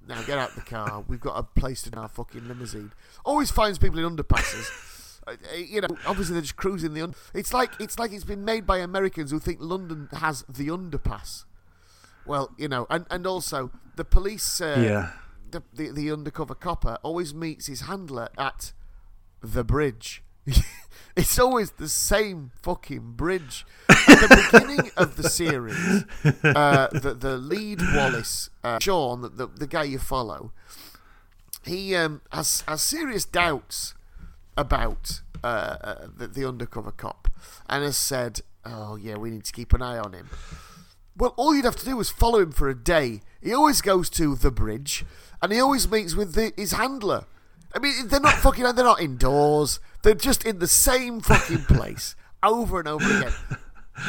Now 0.08 0.20
get 0.22 0.38
out 0.38 0.54
the 0.56 0.62
car. 0.62 1.04
We've 1.06 1.20
got 1.20 1.38
a 1.38 1.42
place 1.42 1.86
in 1.86 1.94
our 1.94 2.08
fucking 2.08 2.48
limousine. 2.48 2.90
Always 3.24 3.50
finds 3.52 3.78
people 3.78 4.04
in 4.04 4.16
underpasses. 4.16 4.68
Uh, 5.30 5.56
you 5.56 5.80
know, 5.80 5.88
obviously 6.06 6.34
they're 6.34 6.42
just 6.42 6.56
cruising 6.56 6.94
the. 6.94 7.02
Un- 7.02 7.14
it's 7.34 7.52
like 7.52 7.72
it's 7.80 7.98
like 7.98 8.12
it's 8.12 8.24
been 8.24 8.44
made 8.44 8.66
by 8.66 8.78
Americans 8.78 9.30
who 9.30 9.38
think 9.38 9.58
London 9.60 10.08
has 10.12 10.44
the 10.48 10.68
underpass. 10.68 11.44
Well, 12.26 12.50
you 12.56 12.68
know, 12.68 12.86
and 12.90 13.06
and 13.10 13.26
also 13.26 13.70
the 13.96 14.04
police. 14.04 14.60
Uh, 14.60 14.76
yeah. 14.78 15.10
the, 15.50 15.62
the 15.72 15.90
the 15.90 16.12
undercover 16.12 16.54
copper 16.54 16.98
always 17.02 17.34
meets 17.34 17.66
his 17.66 17.82
handler 17.82 18.28
at 18.38 18.72
the 19.42 19.64
bridge. 19.64 20.22
it's 21.16 21.38
always 21.38 21.72
the 21.72 21.88
same 21.88 22.50
fucking 22.62 23.12
bridge. 23.12 23.66
At 23.88 24.28
the 24.28 24.48
beginning 24.52 24.90
of 24.96 25.16
the 25.16 25.28
series, 25.28 26.04
uh, 26.44 26.88
the 26.88 27.14
the 27.18 27.36
lead 27.36 27.80
Wallace, 27.94 28.50
uh, 28.64 28.78
Sean, 28.80 29.22
the, 29.22 29.28
the 29.28 29.46
the 29.46 29.66
guy 29.66 29.84
you 29.84 29.98
follow, 29.98 30.52
he 31.64 31.94
um, 31.94 32.22
has 32.32 32.62
has 32.66 32.82
serious 32.82 33.24
doubts 33.24 33.94
about 34.56 35.22
uh, 35.42 35.46
uh, 35.82 36.06
the, 36.16 36.26
the 36.28 36.46
undercover 36.46 36.90
cop, 36.90 37.28
and 37.68 37.84
has 37.84 37.96
said, 37.96 38.40
"Oh 38.64 38.96
yeah, 38.96 39.16
we 39.16 39.30
need 39.30 39.44
to 39.44 39.52
keep 39.52 39.72
an 39.72 39.82
eye 39.82 39.98
on 39.98 40.12
him." 40.12 40.28
Well, 41.16 41.34
all 41.36 41.54
you'd 41.54 41.64
have 41.64 41.76
to 41.76 41.84
do 41.84 42.00
is 42.00 42.10
follow 42.10 42.40
him 42.40 42.52
for 42.52 42.68
a 42.68 42.74
day. 42.74 43.20
He 43.42 43.52
always 43.52 43.80
goes 43.80 44.08
to 44.10 44.34
the 44.34 44.50
bridge, 44.50 45.04
and 45.42 45.52
he 45.52 45.60
always 45.60 45.90
meets 45.90 46.14
with 46.14 46.34
the, 46.34 46.52
his 46.56 46.72
handler. 46.72 47.24
I 47.74 47.78
mean, 47.78 48.08
they're 48.08 48.20
not 48.20 48.34
fucking. 48.34 48.62
They're 48.62 48.84
not 48.84 49.00
indoors. 49.00 49.80
They're 50.02 50.14
just 50.14 50.44
in 50.44 50.58
the 50.58 50.66
same 50.66 51.20
fucking 51.20 51.64
place 51.64 52.16
over 52.42 52.78
and 52.78 52.88
over 52.88 53.04
again. 53.04 53.32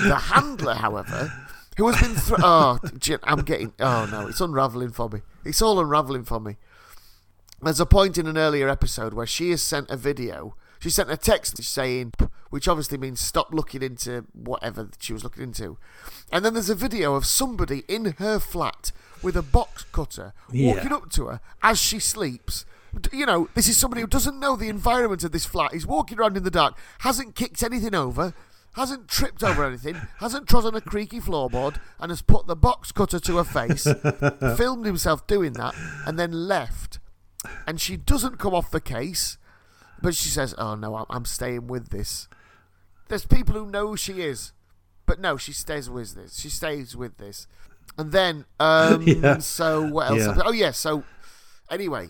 The 0.04 0.16
handler, 0.16 0.76
however, 0.76 1.32
who 1.78 1.88
has 1.89 2.02
been 2.02 2.16
through. 2.16 2.38
Oh, 2.39 2.80
I'm 3.24 3.42
getting. 3.42 3.74
Oh 3.80 4.08
no, 4.10 4.28
it's 4.28 4.42
unraveling 4.42 4.92
for 4.92 5.10
me. 5.10 5.22
It's 5.44 5.62
all 5.62 5.80
unraveling 5.80 6.24
for 6.24 6.39
me. 6.39 6.58
There's 7.62 7.80
a 7.80 7.86
point 7.86 8.18
in 8.18 8.26
an 8.28 8.38
earlier 8.38 8.68
episode 8.70 9.14
where 9.14 9.28
she 9.28 9.51
has 9.51 9.62
sent 9.62 9.89
a 9.89 9.97
video. 9.97 10.55
She 10.80 10.89
sent 10.89 11.12
a 11.12 11.18
text 11.18 11.62
saying, 11.64 12.14
which 12.49 12.68
obviously 12.68 12.97
means 12.97 13.20
stop 13.20 13.53
looking 13.53 13.84
into 13.84 14.26
whatever 14.34 14.89
she 14.99 15.14
was 15.14 15.24
looking 15.24 15.43
into. 15.43 15.78
And 16.32 16.43
then 16.43 16.53
there's 16.55 16.72
a 16.72 16.76
video 16.76 17.14
of 17.14 17.26
somebody 17.26 17.84
in 17.88 18.14
her 18.18 18.39
flat 18.39 18.91
with 19.22 19.36
a 19.38 19.43
box 19.43 19.86
cutter 19.91 20.34
Yeah. 20.51 20.74
walking 20.74 20.91
up 20.91 21.12
to 21.12 21.28
her 21.28 21.39
as 21.62 21.80
she 21.80 21.99
sleeps 21.99 22.66
You 23.14 23.26
know, 23.26 23.47
this 23.53 23.70
is 23.70 23.78
somebody 23.78 24.01
who 24.01 24.07
doesn't 24.07 24.38
know 24.39 24.55
the 24.57 24.68
environment 24.68 25.24
of 25.24 25.32
this 25.32 25.45
flat. 25.45 25.72
He's 25.72 25.88
walking 25.88 26.20
around 26.20 26.36
in 26.36 26.43
the 26.43 26.51
dark, 26.51 26.78
hasn't 26.99 27.36
kicked 27.36 27.64
anything 27.64 27.95
over, 27.95 28.34
hasn't 28.74 29.07
tripped 29.07 29.43
over 29.45 29.64
anything, 29.64 29.95
hasn't 30.20 30.49
trodden 30.49 30.76
a 30.76 30.82
creaky 30.82 31.22
floorboard, 31.22 31.78
and 32.01 32.12
has 32.12 32.22
put 32.22 32.47
the 32.47 32.55
box 32.55 32.91
cutter 32.91 33.20
to 33.22 33.38
her 33.38 33.45
face, 33.45 33.84
filmed 34.57 34.86
himself 34.86 35.26
doing 35.26 35.53
that, 35.53 35.74
and 36.05 36.20
then 36.20 36.32
left. 36.49 36.99
And 37.66 37.82
she 37.82 37.98
doesn't 37.98 38.38
come 38.38 38.54
off 38.54 38.70
the 38.72 38.82
case, 38.82 39.38
but 40.02 40.16
she 40.16 40.30
says, 40.30 40.54
"Oh 40.58 40.76
no, 40.76 41.06
I'm, 41.10 41.26
staying 41.26 41.68
with 41.68 41.89
this." 41.89 42.28
There's 43.08 43.26
people 43.26 43.56
who 43.56 43.66
know 43.66 43.88
who 43.89 43.98
she 43.98 44.22
is, 44.22 44.52
but 45.06 45.20
no, 45.20 45.38
she 45.38 45.52
stays 45.54 45.89
with 45.89 46.16
this. 46.16 46.39
She 46.39 46.50
stays 46.50 46.96
with 46.96 47.18
this, 47.18 47.48
and 47.98 48.12
then 48.12 48.46
um, 48.60 49.02
Yeah. 49.08 49.39
so 49.39 49.82
what 49.88 50.12
else? 50.12 50.20
Yeah. 50.20 50.42
Oh 50.46 50.52
yeah, 50.52 50.72
so 50.72 51.04
anyway, 51.70 52.10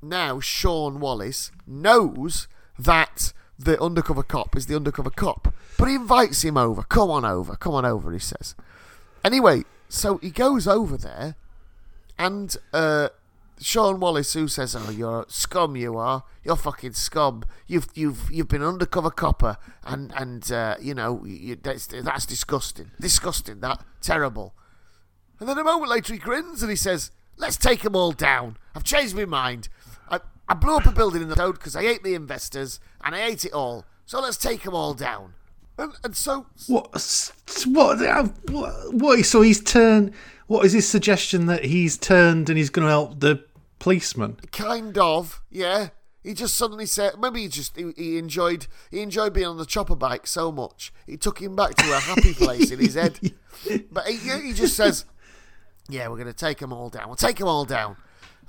now 0.00 0.40
Sean 0.40 1.00
Wallace 1.00 1.50
knows 1.66 2.46
that 2.78 3.32
the 3.58 3.80
undercover 3.80 4.22
cop 4.22 4.56
is 4.56 4.66
the 4.66 4.76
undercover 4.76 5.10
cop, 5.10 5.52
but 5.78 5.86
he 5.86 5.94
invites 5.96 6.42
him 6.42 6.56
over. 6.56 6.82
Come 6.84 7.10
on 7.10 7.24
over, 7.24 7.56
come 7.56 7.74
on 7.74 7.84
over, 7.84 8.12
he 8.12 8.18
says. 8.18 8.54
Anyway, 9.24 9.64
so 9.88 10.18
he 10.18 10.30
goes 10.30 10.66
over 10.68 10.96
there, 10.96 11.36
and 12.18 12.56
uh, 12.72 13.08
Sean 13.64 13.98
Wallace, 13.98 14.34
who 14.34 14.46
says, 14.46 14.76
"Oh, 14.76 14.90
you're 14.90 15.22
a 15.22 15.30
scum, 15.30 15.74
you 15.74 15.96
are. 15.96 16.24
You're 16.44 16.54
fucking 16.54 16.92
scum. 16.92 17.44
You've 17.66 17.88
you've 17.94 18.30
you've 18.30 18.48
been 18.48 18.62
undercover 18.62 19.10
copper, 19.10 19.56
and 19.82 20.12
and 20.14 20.52
uh, 20.52 20.76
you 20.78 20.92
know 20.92 21.24
you, 21.24 21.56
that's 21.56 21.86
that's 21.86 22.26
disgusting, 22.26 22.90
disgusting. 23.00 23.60
That 23.60 23.82
terrible." 24.02 24.54
And 25.40 25.48
then 25.48 25.56
a 25.56 25.64
moment 25.64 25.90
later, 25.90 26.12
he 26.12 26.18
grins 26.18 26.60
and 26.60 26.68
he 26.68 26.76
says, 26.76 27.10
"Let's 27.38 27.56
take 27.56 27.80
them 27.80 27.96
all 27.96 28.12
down. 28.12 28.58
I've 28.74 28.84
changed 28.84 29.16
my 29.16 29.24
mind. 29.24 29.70
I, 30.10 30.20
I 30.46 30.52
blew 30.52 30.76
up 30.76 30.84
a 30.84 30.92
building 30.92 31.22
in 31.22 31.30
the 31.30 31.34
road 31.34 31.52
because 31.52 31.74
I 31.74 31.84
hate 31.84 32.02
the 32.02 32.14
investors 32.14 32.80
and 33.02 33.14
I 33.14 33.20
hate 33.20 33.46
it 33.46 33.54
all. 33.54 33.86
So 34.04 34.20
let's 34.20 34.36
take 34.36 34.64
them 34.64 34.74
all 34.74 34.92
down." 34.92 35.32
And, 35.78 35.94
and 36.04 36.14
so 36.14 36.46
What? 36.68 37.32
What? 38.50 38.92
what 38.92 39.24
so 39.24 39.40
he's 39.40 39.62
turned. 39.62 40.12
What 40.48 40.66
is 40.66 40.74
his 40.74 40.86
suggestion 40.86 41.46
that 41.46 41.64
he's 41.64 41.96
turned 41.96 42.50
and 42.50 42.58
he's 42.58 42.68
going 42.68 42.84
to 42.84 42.90
help 42.90 43.20
the 43.20 43.42
policeman? 43.84 44.36
kind 44.52 44.96
of, 44.98 45.42
yeah. 45.50 45.88
He 46.22 46.32
just 46.32 46.54
suddenly 46.56 46.86
said, 46.86 47.20
maybe 47.20 47.42
he 47.42 47.48
just 47.48 47.76
he, 47.76 47.92
he 47.96 48.16
enjoyed 48.18 48.66
he 48.90 49.00
enjoyed 49.02 49.34
being 49.34 49.46
on 49.46 49.58
the 49.58 49.66
chopper 49.66 49.94
bike 49.94 50.26
so 50.26 50.50
much 50.50 50.90
it 51.06 51.20
took 51.20 51.38
him 51.42 51.54
back 51.54 51.74
to 51.74 51.92
a 51.92 51.98
happy 52.00 52.32
place 52.32 52.70
in 52.70 52.78
his 52.78 52.94
head. 52.94 53.20
But 53.90 54.06
he, 54.06 54.16
he 54.46 54.52
just 54.52 54.74
says, 54.76 55.04
"Yeah, 55.88 56.08
we're 56.08 56.16
going 56.16 56.26
to 56.26 56.32
take 56.46 56.58
them 56.58 56.72
all 56.72 56.88
down. 56.90 57.06
We'll 57.06 57.16
take 57.16 57.36
them 57.36 57.48
all 57.48 57.64
down." 57.64 57.96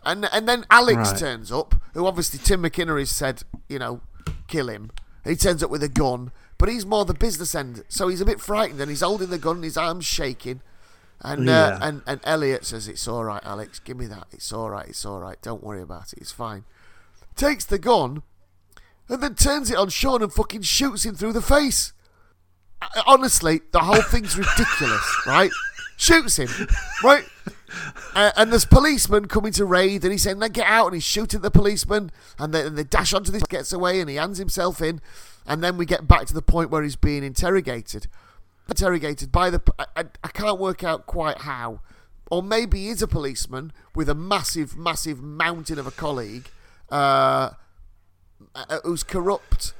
And 0.03 0.25
and 0.31 0.47
then 0.47 0.65
Alex 0.69 1.11
Right. 1.11 1.19
turns 1.19 1.51
up, 1.51 1.75
who 1.93 2.05
obviously 2.07 2.39
Tim 2.39 2.63
McInnerny 2.63 2.99
has 2.99 3.11
said, 3.11 3.43
you 3.69 3.77
know, 3.79 4.01
kill 4.47 4.69
him. 4.69 4.91
He 5.23 5.35
turns 5.35 5.61
up 5.63 5.69
with 5.69 5.83
a 5.83 5.89
gun, 5.89 6.31
but 6.57 6.69
he's 6.69 6.85
more 6.85 7.05
the 7.05 7.13
business 7.13 7.53
end, 7.55 7.83
so 7.87 8.07
he's 8.07 8.21
a 8.21 8.25
bit 8.25 8.39
frightened 8.41 8.79
and 8.81 8.89
he's 8.89 9.01
holding 9.01 9.29
the 9.29 9.37
gun, 9.37 9.57
and 9.57 9.63
his 9.63 9.77
arms 9.77 10.05
shaking. 10.05 10.61
And 11.25 11.49
uh, 11.49 11.79
and 11.81 12.01
and 12.05 12.19
Elliot 12.23 12.65
says, 12.65 12.87
"It's 12.87 13.07
all 13.07 13.23
right, 13.23 13.41
Alex. 13.43 13.79
Give 13.79 13.97
me 13.97 14.05
that. 14.07 14.27
It's 14.31 14.51
all 14.53 14.69
right. 14.69 14.87
It's 14.87 15.05
all 15.05 15.19
right. 15.19 15.41
Don't 15.41 15.63
worry 15.63 15.81
about 15.81 16.13
it. 16.13 16.19
It's 16.19 16.31
fine." 16.31 16.63
Takes 17.35 17.65
the 17.65 17.77
gun, 17.79 18.21
and 19.09 19.21
then 19.21 19.35
turns 19.35 19.69
it 19.71 19.77
on 19.77 19.89
Sean 19.89 20.21
and 20.21 20.31
fucking 20.31 20.61
shoots 20.61 21.05
him 21.05 21.15
through 21.15 21.33
the 21.33 21.41
face. 21.41 21.91
I- 22.81 23.03
Honestly, 23.07 23.61
the 23.71 23.79
whole 23.79 24.01
thing's 24.01 24.37
ridiculous, 24.37 25.21
right? 25.25 25.51
Shoots 25.97 26.37
him, 26.37 26.49
right? 27.03 27.25
Uh, 28.13 28.31
and 28.37 28.51
there's 28.51 28.65
policemen 28.65 29.27
coming 29.27 29.51
to 29.53 29.65
raid, 29.65 30.03
and 30.03 30.11
he's 30.11 30.23
saying, 30.23 30.39
"Now 30.39 30.47
get 30.49 30.67
out!" 30.67 30.85
And 30.87 30.93
he's 30.95 31.03
shooting 31.03 31.41
the 31.41 31.51
policeman, 31.51 32.11
and 32.37 32.53
they, 32.53 32.61
and 32.67 32.77
they 32.77 32.83
dash 32.83 33.13
onto 33.13 33.31
this, 33.31 33.43
gets 33.43 33.73
away, 33.73 33.99
and 33.99 34.09
he 34.09 34.15
hands 34.17 34.37
himself 34.37 34.81
in, 34.81 35.01
and 35.47 35.63
then 35.63 35.75
we 35.77 35.85
get 35.85 36.07
back 36.07 36.25
to 36.27 36.33
the 36.33 36.41
point 36.41 36.69
where 36.69 36.83
he's 36.83 36.95
being 36.95 37.23
interrogated, 37.23 38.07
interrogated 38.67 39.31
by 39.31 39.49
the. 39.49 39.61
I, 39.77 40.05
I, 40.23 40.27
can't 40.29 40.59
work 40.59 40.83
out 40.83 41.05
quite 41.05 41.39
how, 41.39 41.81
or 42.31 42.41
maybe 42.41 42.79
he 42.79 42.89
is 42.89 43.01
a 43.01 43.07
policeman 43.07 43.71
with 43.93 44.09
a 44.09 44.15
massive, 44.15 44.77
massive 44.77 45.21
mountain 45.21 45.79
of 45.79 45.87
a 45.87 45.91
colleague, 45.91 46.49
uh, 46.91 47.51
uh, 48.55 48.79
who's 48.83 49.03
corrupt 49.03 49.73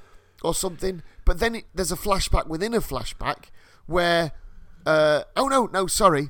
or 0.43 0.53
something. 0.53 1.01
But 1.25 1.39
then 1.39 1.55
it, 1.55 1.65
there's 1.73 1.91
a 1.91 1.97
flashback 1.97 2.47
within 2.47 2.73
a 2.73 2.81
flashback 2.81 3.45
where, 3.87 4.31
uh, 4.85 5.23
oh 5.35 5.47
no, 5.47 5.65
no, 5.67 5.87
sorry, 5.87 6.29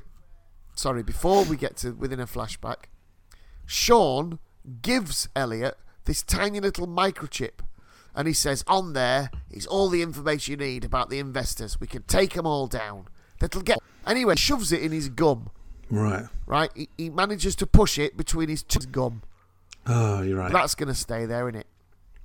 sorry. 0.74 1.02
Before 1.02 1.44
we 1.44 1.56
get 1.56 1.76
to 1.78 1.92
within 1.92 2.20
a 2.20 2.26
flashback, 2.26 2.84
Sean 3.66 4.38
gives 4.82 5.28
Elliot 5.36 5.76
this 6.04 6.22
tiny 6.22 6.60
little 6.60 6.86
microchip, 6.86 7.60
and 8.16 8.26
he 8.26 8.34
says, 8.34 8.64
"On 8.66 8.92
there 8.94 9.30
is 9.50 9.66
all 9.66 9.88
the 9.88 10.02
information 10.02 10.52
you 10.52 10.56
need 10.56 10.84
about 10.84 11.10
the 11.10 11.18
investors. 11.20 11.78
We 11.80 11.86
can 11.86 12.02
take 12.04 12.32
them 12.34 12.46
all 12.46 12.66
down. 12.66 13.06
That'll 13.38 13.62
get." 13.62 13.78
Anyway, 14.06 14.34
shoves 14.36 14.72
it 14.72 14.82
in 14.82 14.90
his 14.90 15.08
gum. 15.08 15.50
Right. 15.90 16.24
Right, 16.46 16.70
he, 16.74 16.88
he 16.98 17.10
manages 17.10 17.54
to 17.56 17.66
push 17.66 17.98
it 17.98 18.16
between 18.16 18.48
his 18.48 18.62
t- 18.64 18.80
gum. 18.90 19.22
Oh, 19.86 20.22
you're 20.22 20.38
right. 20.38 20.50
That's 20.52 20.74
going 20.74 20.88
to 20.88 20.94
stay 20.94 21.26
there, 21.26 21.48
isn't 21.48 21.60
it? 21.60 21.66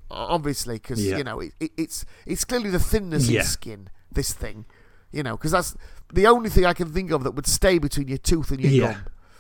Obviously, 0.10 0.76
because 0.76 1.04
Yeah. 1.06 1.18
you 1.18 1.24
know 1.24 1.40
it, 1.40 1.54
it, 1.60 1.72
it's 1.78 2.06
it's 2.26 2.44
clearly 2.44 2.70
the 2.70 2.80
thinness 2.80 3.30
Yeah. 3.30 3.42
in 3.42 3.46
skin. 3.46 3.90
This 4.12 4.34
thing, 4.34 4.66
you 5.12 5.24
know, 5.24 5.38
because 5.38 5.52
that's 5.52 5.76
the 6.14 6.28
only 6.28 6.50
thing 6.50 6.66
I 6.66 6.74
can 6.74 6.92
think 6.92 7.12
of 7.12 7.24
that 7.24 7.32
would 7.32 7.48
stay 7.48 7.78
between 7.78 8.08
your 8.10 8.18
tooth 8.18 8.52
and 8.52 8.60
your 8.60 8.72
Yeah. 8.72 8.98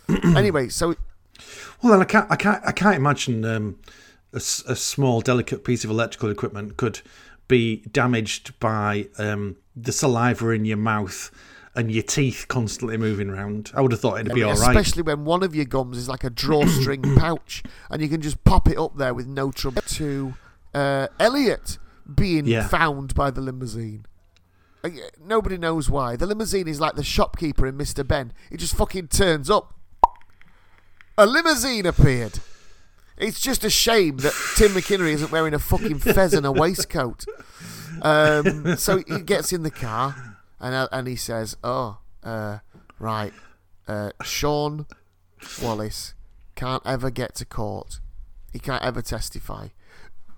gum. 0.07 0.35
anyway, 0.37 0.69
so 0.69 0.95
Well, 1.81 1.91
then 1.93 2.01
I 2.01 2.05
can't, 2.05 2.31
I 2.31 2.35
can't, 2.37 2.61
I 2.65 2.71
can't 2.71 2.95
imagine 2.95 3.43
um, 3.43 3.79
a, 4.33 4.37
a 4.37 4.75
small, 4.75 5.21
delicate 5.21 5.63
piece 5.63 5.83
of 5.83 5.89
electrical 5.89 6.29
equipment 6.29 6.77
could 6.77 7.01
be 7.47 7.77
damaged 7.91 8.57
by 8.59 9.07
um, 9.17 9.57
the 9.75 9.91
saliva 9.91 10.49
in 10.51 10.63
your 10.65 10.77
mouth 10.77 11.31
and 11.75 11.91
your 11.91 12.03
teeth 12.03 12.45
constantly 12.49 12.97
moving 12.97 13.29
around. 13.29 13.71
I 13.73 13.81
would 13.81 13.91
have 13.91 14.01
thought 14.01 14.19
it'd 14.19 14.33
be 14.33 14.43
all 14.43 14.51
right. 14.53 14.75
especially 14.75 15.03
when 15.03 15.23
one 15.25 15.41
of 15.43 15.55
your 15.55 15.65
gums 15.65 15.97
is 15.97 16.09
like 16.09 16.23
a 16.23 16.29
drawstring 16.29 17.01
pouch, 17.17 17.63
and 17.89 18.01
you 18.01 18.09
can 18.09 18.21
just 18.21 18.43
pop 18.43 18.67
it 18.69 18.77
up 18.77 18.97
there 18.97 19.13
with 19.13 19.27
no 19.27 19.51
trouble. 19.51 19.81
To 19.81 20.33
uh, 20.73 21.07
Elliot 21.19 21.77
being 22.13 22.45
Yeah. 22.45 22.67
found 22.67 23.15
by 23.15 23.31
the 23.31 23.39
limousine. 23.41 24.05
Uh, 24.83 24.89
Nobody 25.23 25.57
knows 25.57 25.89
why. 25.89 26.15
The 26.17 26.25
limousine 26.25 26.67
is 26.67 26.81
like 26.81 26.95
the 26.95 27.03
shopkeeper 27.03 27.65
in 27.67 27.77
Mr. 27.77 28.05
Benn. 28.05 28.33
He 28.49 28.57
just 28.57 28.75
fucking 28.75 29.07
turns 29.07 29.49
up. 29.49 29.73
A 31.17 31.25
limousine 31.25 31.85
appeared. 31.85 32.39
It's 33.17 33.39
just 33.39 33.63
a 33.63 33.69
shame 33.69 34.17
that 34.17 34.33
Tim 34.55 34.71
McInnerny 34.71 35.13
isn't 35.13 35.31
wearing 35.31 35.53
a 35.53 35.59
fucking 35.59 35.99
fez 35.99 36.33
and 36.33 36.45
a 36.45 36.51
waistcoat. 36.51 37.25
Um, 38.01 38.77
so 38.77 39.03
he 39.07 39.19
gets 39.21 39.53
in 39.53 39.63
the 39.63 39.71
car 39.71 40.37
and 40.59 40.73
uh, 40.73 40.87
and 40.91 41.07
he 41.07 41.15
says, 41.15 41.57
"Oh, 41.63 41.99
uh, 42.23 42.59
right, 42.99 43.33
uh, 43.87 44.11
Sean 44.23 44.87
Wallace 45.61 46.13
can't 46.55 46.83
ever 46.85 47.09
get 47.09 47.35
to 47.35 47.45
court. 47.45 47.99
He 48.51 48.59
can't 48.59 48.83
ever 48.83 49.01
testify. 49.01 49.69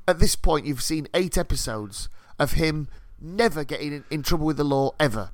At 0.08 0.20
this 0.20 0.36
point, 0.36 0.66
you've 0.66 0.84
seen 0.84 1.08
eight 1.14 1.38
episodes 1.38 2.10
of 2.40 2.54
him 2.54 2.88
never 3.20 3.64
getting 3.64 3.94
in, 3.94 4.04
in 4.10 4.24
trouble 4.24 4.46
with 4.46 4.58
the 4.58 4.64
law 4.64 4.92
ever. 5.00 5.32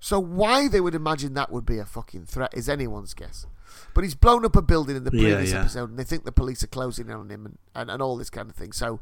So 0.00 0.18
why 0.18 0.68
they 0.68 0.80
would 0.80 0.94
imagine 0.94 1.34
that 1.34 1.50
would 1.50 1.64
be 1.64 1.78
a 1.78 1.84
fucking 1.84 2.26
threat 2.26 2.52
is 2.54 2.68
anyone's 2.68 3.14
guess. 3.14 3.46
But 3.94 4.04
he's 4.04 4.14
blown 4.14 4.44
up 4.44 4.56
a 4.56 4.62
building 4.62 4.96
in 4.96 5.04
the 5.04 5.10
Yeah, 5.12 5.22
previous 5.34 5.52
yeah. 5.52 5.60
episode, 5.60 5.90
and 5.90 5.98
they 5.98 6.04
think 6.04 6.24
the 6.24 6.32
police 6.32 6.62
are 6.62 6.68
closing 6.68 7.06
in 7.08 7.14
on 7.14 7.30
him 7.30 7.46
and, 7.46 7.58
and, 7.74 7.90
and 7.90 8.02
all 8.02 8.16
this 8.16 8.30
kind 8.30 8.50
of 8.50 8.56
thing. 8.56 8.72
So, 8.72 9.00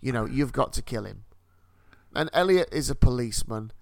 you 0.00 0.12
know, 0.12 0.26
you've 0.26 0.52
got 0.52 0.72
to 0.74 0.82
kill 0.82 1.04
him. 1.04 1.24
And 2.14 2.30
Elliot 2.32 2.68
is 2.72 2.90
a 2.90 2.94
policeman. 2.94 3.72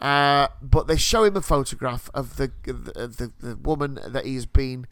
Uh, 0.00 0.48
but 0.62 0.86
they 0.86 0.96
show 0.96 1.24
him 1.24 1.36
a 1.36 1.40
photograph 1.42 2.08
of 2.14 2.36
the 2.36 2.52
the, 2.64 3.08
the 3.08 3.32
the 3.40 3.56
woman 3.56 3.98
that 4.06 4.24
he's 4.24 4.46
been 4.46 4.86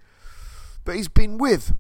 that 0.85 0.97
he's 0.97 1.07
been 1.09 1.39
with, 1.39 1.73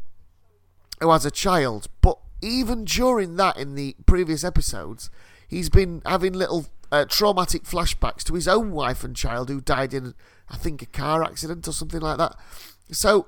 who 1.01 1.11
has 1.11 1.27
a 1.27 1.31
child. 1.31 1.89
But 2.01 2.19
even 2.41 2.85
during 2.85 3.35
that, 3.37 3.57
in 3.57 3.75
the 3.75 3.97
previous 4.07 4.45
episodes, 4.45 5.11
he's 5.49 5.69
been 5.69 6.03
having 6.07 6.35
little 6.35 6.67
uh, 6.93 7.05
traumatic 7.07 7.65
flashbacks 7.65 8.23
to 8.25 8.35
his 8.35 8.47
own 8.47 8.71
wife 8.71 9.03
and 9.03 9.17
child 9.17 9.49
who 9.49 9.61
died 9.61 9.93
in, 9.93 10.15
I 10.49 10.57
think, 10.57 10.81
a 10.83 10.87
car 10.87 11.25
accident 11.25 11.67
or 11.67 11.73
something 11.73 12.01
like 12.01 12.19
that. 12.19 12.37
So, 12.91 13.27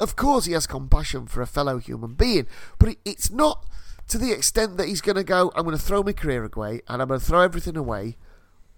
of 0.00 0.16
course, 0.16 0.44
he 0.46 0.52
has 0.52 0.66
compassion 0.66 1.26
for 1.26 1.42
a 1.42 1.46
fellow 1.46 1.78
human 1.78 2.14
being, 2.14 2.46
but 2.78 2.96
it's 3.04 3.30
not 3.30 3.64
to 4.08 4.18
the 4.18 4.32
extent 4.32 4.76
that 4.76 4.88
he's 4.88 5.00
going 5.00 5.16
to 5.16 5.24
go, 5.24 5.52
I'm 5.54 5.64
going 5.64 5.76
to 5.76 5.82
throw 5.82 6.02
my 6.02 6.12
career 6.12 6.44
away 6.44 6.82
and 6.88 7.00
I'm 7.00 7.08
going 7.08 7.20
to 7.20 7.26
throw 7.26 7.40
everything 7.40 7.76
away 7.76 8.16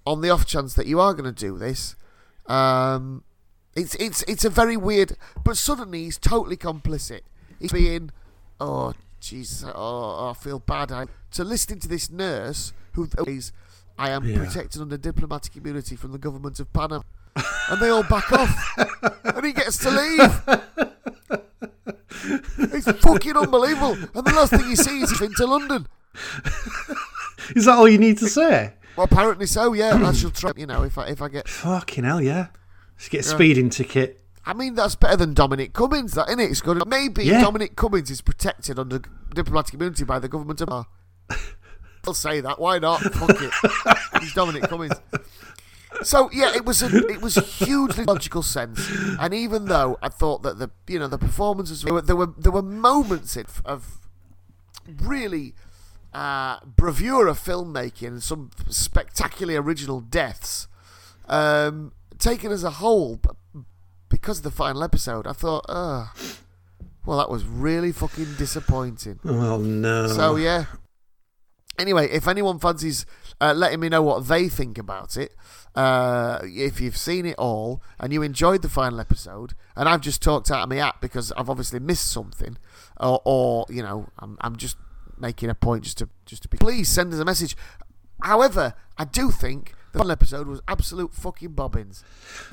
on 0.07 0.21
the 0.21 0.31
off 0.31 0.47
chance 0.47 0.75
that 0.75 0.87
you 0.87 1.01
are 1.01 1.15
going 1.15 1.33
to 1.33 1.33
do 1.33 1.57
this. 1.59 1.97
Um, 2.47 3.25
it's 3.75 3.95
it's 3.97 4.23
it's 4.25 4.45
a 4.45 4.51
very 4.51 4.77
weird, 4.77 5.17
but 5.43 5.57
suddenly 5.57 6.05
he's 6.05 6.19
totally 6.19 6.57
complicit. 6.57 7.21
He's 7.59 7.73
being, 7.73 8.11
oh 8.61 8.93
Jesus, 9.21 9.65
oh 9.75 10.31
I 10.31 10.35
feel 10.35 10.59
bad. 10.61 10.93
I 10.93 11.07
to 11.33 11.43
listening 11.43 11.81
to 11.81 11.89
this 11.89 12.11
nurse 12.11 12.73
who 12.93 13.09
is, 13.27 13.51
I 13.99 14.11
am 14.11 14.25
Yeah. 14.25 14.37
protected 14.45 14.81
under 14.81 14.97
diplomatic 14.97 15.57
immunity 15.57 15.97
from 15.97 16.13
the 16.13 16.19
government 16.19 16.61
of 16.61 16.73
Panama, 16.73 17.03
and 17.71 17.81
they 17.81 17.89
all 17.89 18.03
back 18.05 18.33
off, 18.33 18.79
and 19.25 19.45
he 19.45 19.53
gets 19.53 19.79
to 19.79 19.91
leave. 19.91 20.43
It's 22.73 22.91
fucking 23.03 23.37
unbelievable. 23.37 23.93
And 24.15 24.25
the 24.27 24.33
last 24.35 24.51
thing 24.51 24.65
he 24.67 24.77
sees 24.77 25.11
is 25.11 25.21
into 25.21 25.47
London. 25.47 25.87
Is 27.55 27.67
that 27.67 27.75
all 27.77 27.89
you 27.89 27.99
need 27.99 28.19
to 28.19 28.29
say? 28.29 28.73
Well, 28.97 29.05
apparently 29.11 29.47
so. 29.47 29.73
Yeah, 29.73 29.95
I 30.03 30.13
shall 30.13 30.31
try. 30.31 30.53
You 30.57 30.67
know, 30.67 30.83
if 30.85 30.97
I 30.97 31.09
if 31.09 31.21
I 31.21 31.29
get, 31.29 31.49
Fucking 31.49 32.05
hell, 32.05 32.21
yeah. 32.23 32.49
Just 32.99 33.11
get 33.11 33.21
a 33.21 33.25
speeding 33.25 33.71
ticket. 33.71 34.21
I 34.47 34.53
mean, 34.53 34.75
that's 34.75 34.95
better 34.95 35.17
than 35.17 35.35
Dominic 35.35 35.73
Cummings. 35.73 36.13
That 36.15 36.29
isn't 36.29 36.41
it? 36.41 36.51
It's 36.51 36.61
good. 36.61 36.87
Maybe 36.87 37.25
Yeah. 37.25 37.41
Dominic 37.41 37.77
Cummings 37.77 38.11
is 38.11 38.21
protected 38.21 38.79
under 38.79 39.01
diplomatic 39.35 39.75
immunity 39.75 40.05
by 40.05 40.19
the 40.19 40.29
government 40.29 40.61
of. 40.63 40.87
I'll 42.07 42.15
say 42.15 42.41
that. 42.43 42.61
Why 42.61 42.79
not? 42.79 43.01
Fuck 43.01 43.41
it. 43.41 43.53
He's 44.21 44.35
Dominic 44.35 44.65
Cummings. 44.65 44.95
So 46.05 46.31
yeah, 46.33 46.55
it 46.55 46.65
was 46.65 46.83
a 46.83 46.97
it 47.09 47.21
was 47.21 47.37
hugely 47.59 48.05
logical 48.05 48.43
sense, 48.43 48.89
and 49.19 49.35
even 49.35 49.67
though 49.67 49.99
I 50.03 50.09
thought 50.09 50.43
that 50.43 50.59
the 50.59 50.71
you 50.87 50.99
know 50.99 51.09
the 51.09 51.19
performances 51.19 51.83
there 51.83 51.95
were 51.95 52.03
there 52.03 52.17
were, 52.17 52.33
there 52.39 52.53
were 52.53 52.63
moments 52.63 53.37
of, 53.37 53.63
of 53.65 53.99
really 55.03 55.55
uh, 56.13 56.61
bravura 56.65 57.33
filmmaking 57.33 58.07
and 58.09 58.23
some 58.23 58.51
spectacularly 58.69 59.57
original 59.57 60.01
deaths, 60.01 60.69
um, 61.29 61.93
taken 62.19 62.53
as 62.53 62.63
a 62.65 62.71
whole, 62.71 63.17
but 63.17 63.37
because 64.09 64.39
of 64.39 64.45
the 64.45 64.51
final 64.51 64.85
episode, 64.85 65.27
I 65.27 65.33
thought, 65.33 65.65
uh 65.69 66.07
well, 67.07 67.19
that 67.19 67.31
was 67.31 67.45
really 67.45 67.93
fucking 67.93 68.35
disappointing. 68.39 69.21
Oh, 69.25 69.59
no. 69.59 70.09
So 70.09 70.37
yeah. 70.37 70.67
Anyway, 71.79 72.09
if 72.11 72.29
anyone 72.29 72.59
fancies 72.59 73.05
uh, 73.41 73.53
letting 73.53 73.81
me 73.81 73.89
know 73.89 74.03
what 74.03 74.29
they 74.29 74.49
think 74.49 74.79
about 74.79 75.17
it, 75.17 75.35
uh, 75.75 76.39
if 76.43 76.81
you've 76.81 76.97
seen 76.97 77.27
it 77.27 77.35
all 77.39 77.83
and 77.99 78.13
you 78.13 78.23
enjoyed 78.23 78.63
the 78.63 78.69
final 78.69 79.01
episode, 79.01 79.55
and 79.77 79.89
I've 79.89 80.01
just 80.01 80.23
talked 80.23 80.51
out 80.51 80.63
of 80.63 80.69
my 80.69 80.79
app 80.79 81.01
because 81.01 81.33
I've 81.33 81.51
obviously 81.51 81.81
missed 81.81 82.11
something, 82.11 82.57
or, 83.01 83.21
or 83.25 83.67
you 83.69 83.83
know, 83.83 84.09
I'm, 84.19 84.37
I'm 84.41 84.57
just 84.57 84.77
making 85.19 85.51
a 85.51 85.55
point 85.55 85.85
just 85.85 85.99
to 85.99 86.09
just 86.27 86.43
to 86.43 86.49
be. 86.49 86.59
Please 86.59 86.89
send 86.89 87.13
us 87.13 87.19
a 87.21 87.25
message. 87.25 87.57
However, 88.23 88.75
I 88.97 89.05
do 89.05 89.31
think 89.31 89.75
the 89.93 89.99
final 89.99 90.13
episode 90.13 90.47
was 90.47 90.61
absolute 90.69 91.13
fucking 91.13 91.51
bobbins. 91.51 92.03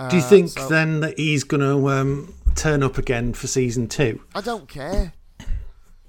Do 0.09 0.15
you 0.17 0.23
Uh, 0.23 0.29
think 0.29 0.49
so- 0.49 0.67
then 0.67 0.99
that 1.01 1.17
he's 1.17 1.43
going 1.43 1.61
to 1.61 1.89
um, 1.89 2.33
turn 2.55 2.83
up 2.83 2.97
again 2.97 3.33
for 3.33 3.47
season 3.47 3.87
two? 3.87 4.21
I 4.35 4.41
don't 4.41 4.67
care. 4.67 5.13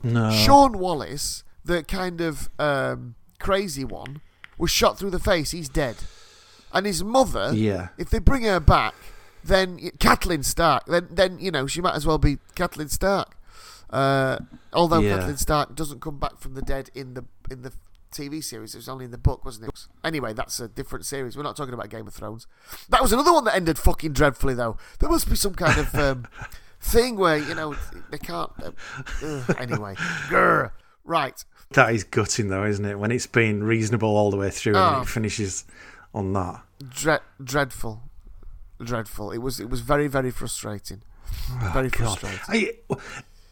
No. 0.03 0.31
Sean 0.33 0.79
Wallace, 0.79 1.45
the 1.65 1.85
kind 1.85 2.21
of 2.21 2.49
um, 2.59 3.15
crazy 3.39 3.85
one, 3.85 4.21
was 4.59 4.71
shot 4.71 4.99
through 4.99 5.11
the 5.11 5.21
face. 5.21 5.53
He's 5.53 5.69
dead. 5.69 5.97
And 6.73 6.87
his 6.87 7.05
mother, 7.05 7.53
Yeah. 7.55 7.89
if 7.99 8.11
they 8.11 8.19
bring 8.19 8.43
her 8.45 8.61
back, 8.61 8.95
then 9.45 9.91
Kathleen 9.99 10.43
Stark, 10.43 10.87
then 10.87 11.09
then 11.11 11.39
you 11.39 11.51
know 11.51 11.67
she 11.67 11.81
might 11.81 11.95
as 11.95 12.07
well 12.07 12.19
be 12.19 12.39
Kathleen 12.55 12.89
Stark. 12.89 13.37
Uh, 13.91 14.39
although 14.73 15.01
Yeah. 15.01 15.17
Kathleen 15.19 15.37
Stark 15.37 15.75
doesn't 15.75 16.01
come 16.01 16.19
back 16.19 16.39
from 16.39 16.55
the 16.55 16.63
dead 16.63 16.91
in 16.95 17.15
the 17.15 17.25
in 17.51 17.63
the 17.63 17.73
TV 18.11 18.43
series, 18.43 18.75
it 18.75 18.79
was 18.79 18.89
only 18.89 19.05
in 19.07 19.11
the 19.11 19.19
book, 19.19 19.45
wasn't 19.45 19.69
it? 19.69 19.87
Anyway, 20.05 20.33
that's 20.33 20.61
a 20.61 20.69
different 20.69 21.05
series. 21.07 21.37
We're 21.37 21.43
not 21.43 21.57
talking 21.57 21.73
about 21.75 21.89
Game 21.89 22.07
of 22.07 22.13
Thrones. 22.15 22.47
That 22.91 23.01
was 23.03 23.13
another 23.13 23.33
one 23.33 23.45
that 23.45 23.55
ended 23.57 23.79
fucking 23.79 24.13
dreadfully, 24.13 24.55
though. 24.55 24.77
There 24.99 25.09
must 25.09 25.29
be 25.31 25.37
some 25.37 25.55
kind 25.55 25.79
of 25.79 25.95
um, 25.95 26.27
thing 26.81 27.17
where 27.17 27.37
you 27.39 27.55
know 27.55 27.75
they 28.11 28.19
can't. 28.19 28.51
Uh, 28.63 29.45
anyway, 29.59 29.95
Grr. 30.29 30.73
right. 31.05 31.43
That 31.71 31.95
is 31.95 32.05
gutting, 32.05 32.49
though, 32.49 32.67
isn't 32.67 32.85
it? 32.85 32.99
When 32.99 33.11
it's 33.11 33.27
been 33.27 33.65
reasonable 33.65 34.15
all 34.15 34.31
the 34.31 34.37
way 34.37 34.51
through 34.51 34.75
Oh. 34.77 34.95
and 34.97 35.03
it 35.05 35.09
finishes 35.09 35.65
on 36.15 36.33
that. 36.35 36.63
Dre- 36.89 37.19
dreadful, 37.43 38.03
dreadful. 38.83 39.31
It 39.31 39.39
was 39.39 39.61
it 39.61 39.71
was 39.71 39.81
very 39.81 40.09
very 40.09 40.31
frustrating. 40.31 41.03
very 41.73 41.87
Oh, 41.87 41.91
God. 41.91 42.19
frustrating. 42.19 42.41
I, 42.91 42.97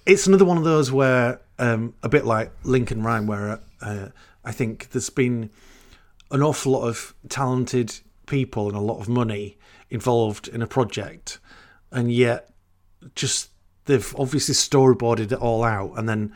it's 0.06 0.26
another 0.26 0.44
one 0.44 0.56
of 0.58 0.64
those 0.64 0.90
where, 0.90 1.40
um, 1.58 1.94
a 2.02 2.08
bit 2.08 2.24
like 2.24 2.50
Lincoln 2.64 3.02
Rhyme, 3.02 3.26
where 3.26 3.60
uh, 3.82 4.08
I 4.44 4.52
think 4.52 4.90
there's 4.90 5.10
been 5.10 5.50
an 6.30 6.42
awful 6.42 6.72
lot 6.72 6.86
of 6.88 7.14
talented 7.28 7.98
people 8.26 8.68
and 8.68 8.76
a 8.76 8.80
lot 8.80 9.00
of 9.00 9.08
money 9.08 9.58
involved 9.90 10.48
in 10.48 10.62
a 10.62 10.66
project, 10.66 11.38
and 11.90 12.10
yet 12.12 12.50
just 13.14 13.50
they've 13.86 14.14
obviously 14.18 14.54
storyboarded 14.54 15.32
it 15.32 15.38
all 15.38 15.64
out 15.64 15.92
and 15.96 16.08
then 16.08 16.32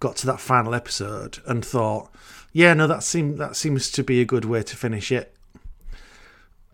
got 0.00 0.16
to 0.16 0.26
that 0.26 0.40
final 0.40 0.74
episode 0.74 1.38
and 1.46 1.64
thought, 1.64 2.10
yeah, 2.52 2.74
no, 2.74 2.86
that 2.86 3.02
seems 3.02 3.38
that 3.38 3.56
seems 3.56 3.90
to 3.90 4.02
be 4.04 4.20
a 4.20 4.24
good 4.24 4.44
way 4.44 4.62
to 4.62 4.76
finish 4.76 5.10
it. 5.12 5.34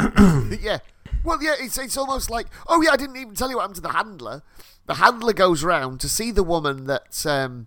yeah. 0.61 0.79
Well, 1.25 1.43
yeah, 1.43 1.55
it's 1.59 1.79
it's 1.79 1.97
almost 1.97 2.31
like 2.31 2.47
oh 2.69 2.83
yeah, 2.83 2.91
I 2.93 2.97
didn't 2.97 3.17
even 3.17 3.35
tell 3.35 3.51
you 3.51 3.57
what 3.57 3.63
happened 3.63 3.77
to 3.77 3.83
the 3.83 3.93
handler. 3.93 4.43
The 4.87 4.95
handler 4.95 5.33
goes 5.33 5.65
round 5.65 6.01
to 6.01 6.09
see 6.09 6.31
the 6.31 6.45
woman 6.45 6.85
that 6.85 7.25
um 7.27 7.67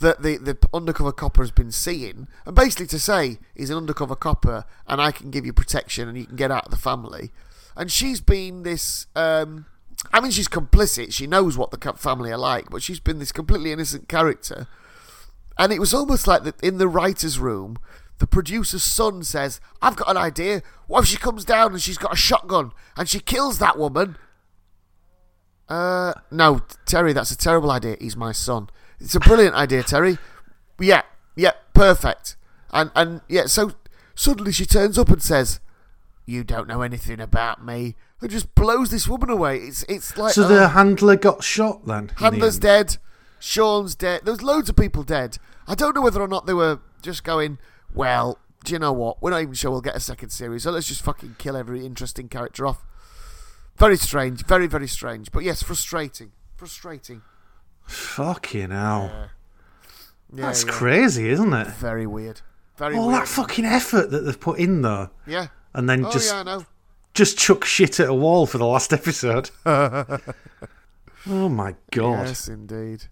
that 0.00 0.22
the 0.22 0.36
the 0.36 0.58
undercover 0.74 1.12
copper 1.12 1.42
has 1.42 1.50
been 1.50 1.70
seeing, 1.70 2.26
and 2.44 2.56
basically 2.56 2.86
to 2.88 2.98
say 2.98 3.38
he's 3.54 3.70
an 3.70 3.76
undercover 3.76 4.16
copper, 4.16 4.64
and 4.86 5.00
I 5.00 5.12
can 5.12 5.30
give 5.30 5.46
you 5.46 5.52
protection, 5.52 6.08
and 6.08 6.18
you 6.18 6.26
can 6.26 6.36
get 6.36 6.50
out 6.50 6.66
of 6.66 6.70
the 6.70 6.78
family. 6.78 7.30
And 7.76 7.90
she's 7.90 8.20
been 8.20 8.62
this. 8.62 9.06
Um, 9.14 9.66
I 10.12 10.20
mean, 10.20 10.30
she's 10.30 10.48
complicit. 10.48 11.12
She 11.12 11.26
knows 11.26 11.56
what 11.56 11.70
the 11.70 11.92
family 11.94 12.32
are 12.32 12.38
like, 12.38 12.70
but 12.70 12.82
she's 12.82 13.00
been 13.00 13.18
this 13.18 13.32
completely 13.32 13.70
innocent 13.70 14.08
character. 14.08 14.66
And 15.58 15.72
it 15.72 15.78
was 15.78 15.92
almost 15.92 16.26
like 16.26 16.42
that 16.44 16.60
in 16.62 16.78
the 16.78 16.88
writer's 16.88 17.38
room, 17.38 17.78
the 18.20 18.26
producer's 18.26 18.82
son 18.82 19.24
says, 19.24 19.60
I've 19.82 19.96
got 19.96 20.10
an 20.10 20.16
idea. 20.16 20.62
What 20.86 21.02
if 21.02 21.08
she 21.08 21.16
comes 21.16 21.44
down 21.44 21.72
and 21.72 21.82
she's 21.82 21.98
got 21.98 22.12
a 22.12 22.16
shotgun 22.16 22.72
and 22.96 23.08
she 23.08 23.18
kills 23.18 23.58
that 23.58 23.78
woman? 23.78 24.16
Uh, 25.68 26.12
no, 26.30 26.60
Terry, 26.84 27.12
that's 27.12 27.30
a 27.30 27.36
terrible 27.36 27.70
idea. 27.70 27.96
He's 27.98 28.16
my 28.16 28.32
son. 28.32 28.68
It's 29.00 29.14
a 29.14 29.20
brilliant 29.20 29.54
idea, 29.54 29.82
Terry. 29.82 30.18
Yeah, 30.78 31.02
yeah, 31.34 31.52
perfect. 31.72 32.36
And, 32.70 32.90
and 32.94 33.22
yeah, 33.26 33.46
so 33.46 33.72
suddenly 34.14 34.52
she 34.52 34.66
turns 34.66 34.98
up 34.98 35.08
and 35.08 35.22
says, 35.22 35.60
You 36.26 36.44
don't 36.44 36.68
know 36.68 36.82
anything 36.82 37.20
about 37.20 37.64
me. 37.64 37.96
And 38.20 38.30
just 38.30 38.54
blows 38.54 38.90
this 38.90 39.08
woman 39.08 39.30
away. 39.30 39.56
It's, 39.58 39.82
it's 39.84 40.18
like. 40.18 40.34
So 40.34 40.44
oh. 40.44 40.48
the 40.48 40.68
handler 40.68 41.16
got 41.16 41.42
shot 41.42 41.86
then. 41.86 41.98
in 42.00 42.06
the 42.08 42.14
Handler's 42.16 42.58
dead. 42.58 42.98
Sean's 43.38 43.94
dead. 43.94 44.20
There 44.24 44.34
was 44.34 44.42
loads 44.42 44.68
of 44.68 44.76
people 44.76 45.04
dead. 45.04 45.38
I 45.66 45.74
don't 45.74 45.94
know 45.94 46.02
whether 46.02 46.20
or 46.20 46.28
not 46.28 46.44
they 46.44 46.52
were 46.52 46.80
just 47.00 47.24
going, 47.24 47.58
well, 47.94 48.38
do 48.64 48.72
you 48.72 48.78
know 48.78 48.92
what? 48.92 49.22
We're 49.22 49.30
not 49.30 49.42
even 49.42 49.54
sure 49.54 49.70
we'll 49.70 49.80
get 49.80 49.96
a 49.96 50.00
second 50.00 50.30
series, 50.30 50.62
so 50.64 50.70
let's 50.70 50.86
just 50.88 51.02
fucking 51.02 51.36
kill 51.38 51.56
every 51.56 51.84
interesting 51.86 52.28
character 52.28 52.66
off. 52.66 52.84
Very 53.76 53.96
strange. 53.96 54.44
Very, 54.44 54.66
very 54.66 54.86
strange. 54.88 55.32
But 55.32 55.42
yes, 55.44 55.62
frustrating. 55.62 56.32
Frustrating. 56.56 57.22
Fucking 57.86 58.70
hell. 58.70 59.10
Yeah, 60.32 60.46
That's 60.46 60.64
yeah. 60.64 60.70
crazy, 60.72 61.28
isn't 61.30 61.52
it? 61.52 61.66
Very 61.68 62.06
weird. 62.06 62.42
Very 62.76 62.96
All 62.96 63.08
weird. 63.08 63.22
that 63.22 63.28
fucking 63.28 63.64
effort 63.64 64.10
that 64.10 64.20
they've 64.20 64.38
put 64.40 64.58
in 64.58 64.82
though, 64.82 65.10
yeah. 65.26 65.48
and 65.74 65.88
then 65.88 66.04
Oh, 66.06 66.10
just 66.10 66.32
yeah, 66.32 66.40
I 66.40 66.42
know. 66.44 66.66
just 67.14 67.36
chuck 67.38 67.64
shit 67.64 67.98
at 68.00 68.08
a 68.08 68.14
wall 68.14 68.46
for 68.46 68.58
the 68.58 68.64
last 68.66 68.92
episode. 69.00 69.50
oh 69.66 70.18
my 71.26 71.74
god. 71.90 72.28
Yes, 72.28 72.48
indeed. 72.48 73.04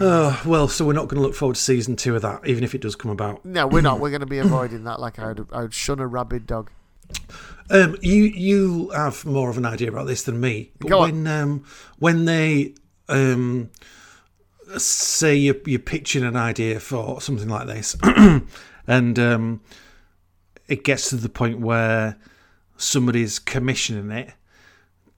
Oh 0.00 0.42
well, 0.46 0.68
so 0.68 0.84
we're 0.84 0.92
not 0.92 1.08
going 1.08 1.20
to 1.20 1.26
look 1.26 1.34
forward 1.34 1.56
to 1.56 1.60
season 1.60 1.96
two 1.96 2.14
of 2.16 2.22
that, 2.22 2.46
even 2.46 2.64
if 2.64 2.74
it 2.74 2.80
does 2.80 2.96
come 2.96 3.10
about. 3.10 3.44
No, 3.44 3.66
we're 3.66 3.80
not. 3.82 4.00
We're 4.00 4.10
going 4.10 4.20
to 4.20 4.26
be 4.26 4.38
avoiding 4.38 4.84
that 4.84 5.00
like 5.00 5.18
I 5.18 5.28
would, 5.28 5.48
I 5.52 5.62
would 5.62 5.74
shun 5.74 5.98
a 6.00 6.06
rabid 6.06 6.46
dog. 6.46 6.70
Um, 7.70 7.96
you 8.00 8.24
you 8.24 8.88
have 8.90 9.24
more 9.24 9.50
of 9.50 9.58
an 9.58 9.66
idea 9.66 9.88
about 9.88 10.06
this 10.06 10.22
than 10.22 10.40
me. 10.40 10.72
But 10.78 10.88
Go 10.88 11.00
on. 11.00 11.10
when 11.10 11.26
um, 11.26 11.64
when 11.98 12.24
they 12.24 12.74
um, 13.08 13.70
say 14.76 15.34
you're, 15.34 15.56
you're 15.66 15.78
pitching 15.78 16.24
an 16.24 16.36
idea 16.36 16.80
for 16.80 17.20
something 17.20 17.48
like 17.48 17.66
this, 17.66 17.96
and 18.86 19.18
um, 19.18 19.60
it 20.66 20.84
gets 20.84 21.10
to 21.10 21.16
the 21.16 21.28
point 21.28 21.60
where 21.60 22.16
somebody's 22.76 23.38
commissioning 23.38 24.10
it, 24.10 24.32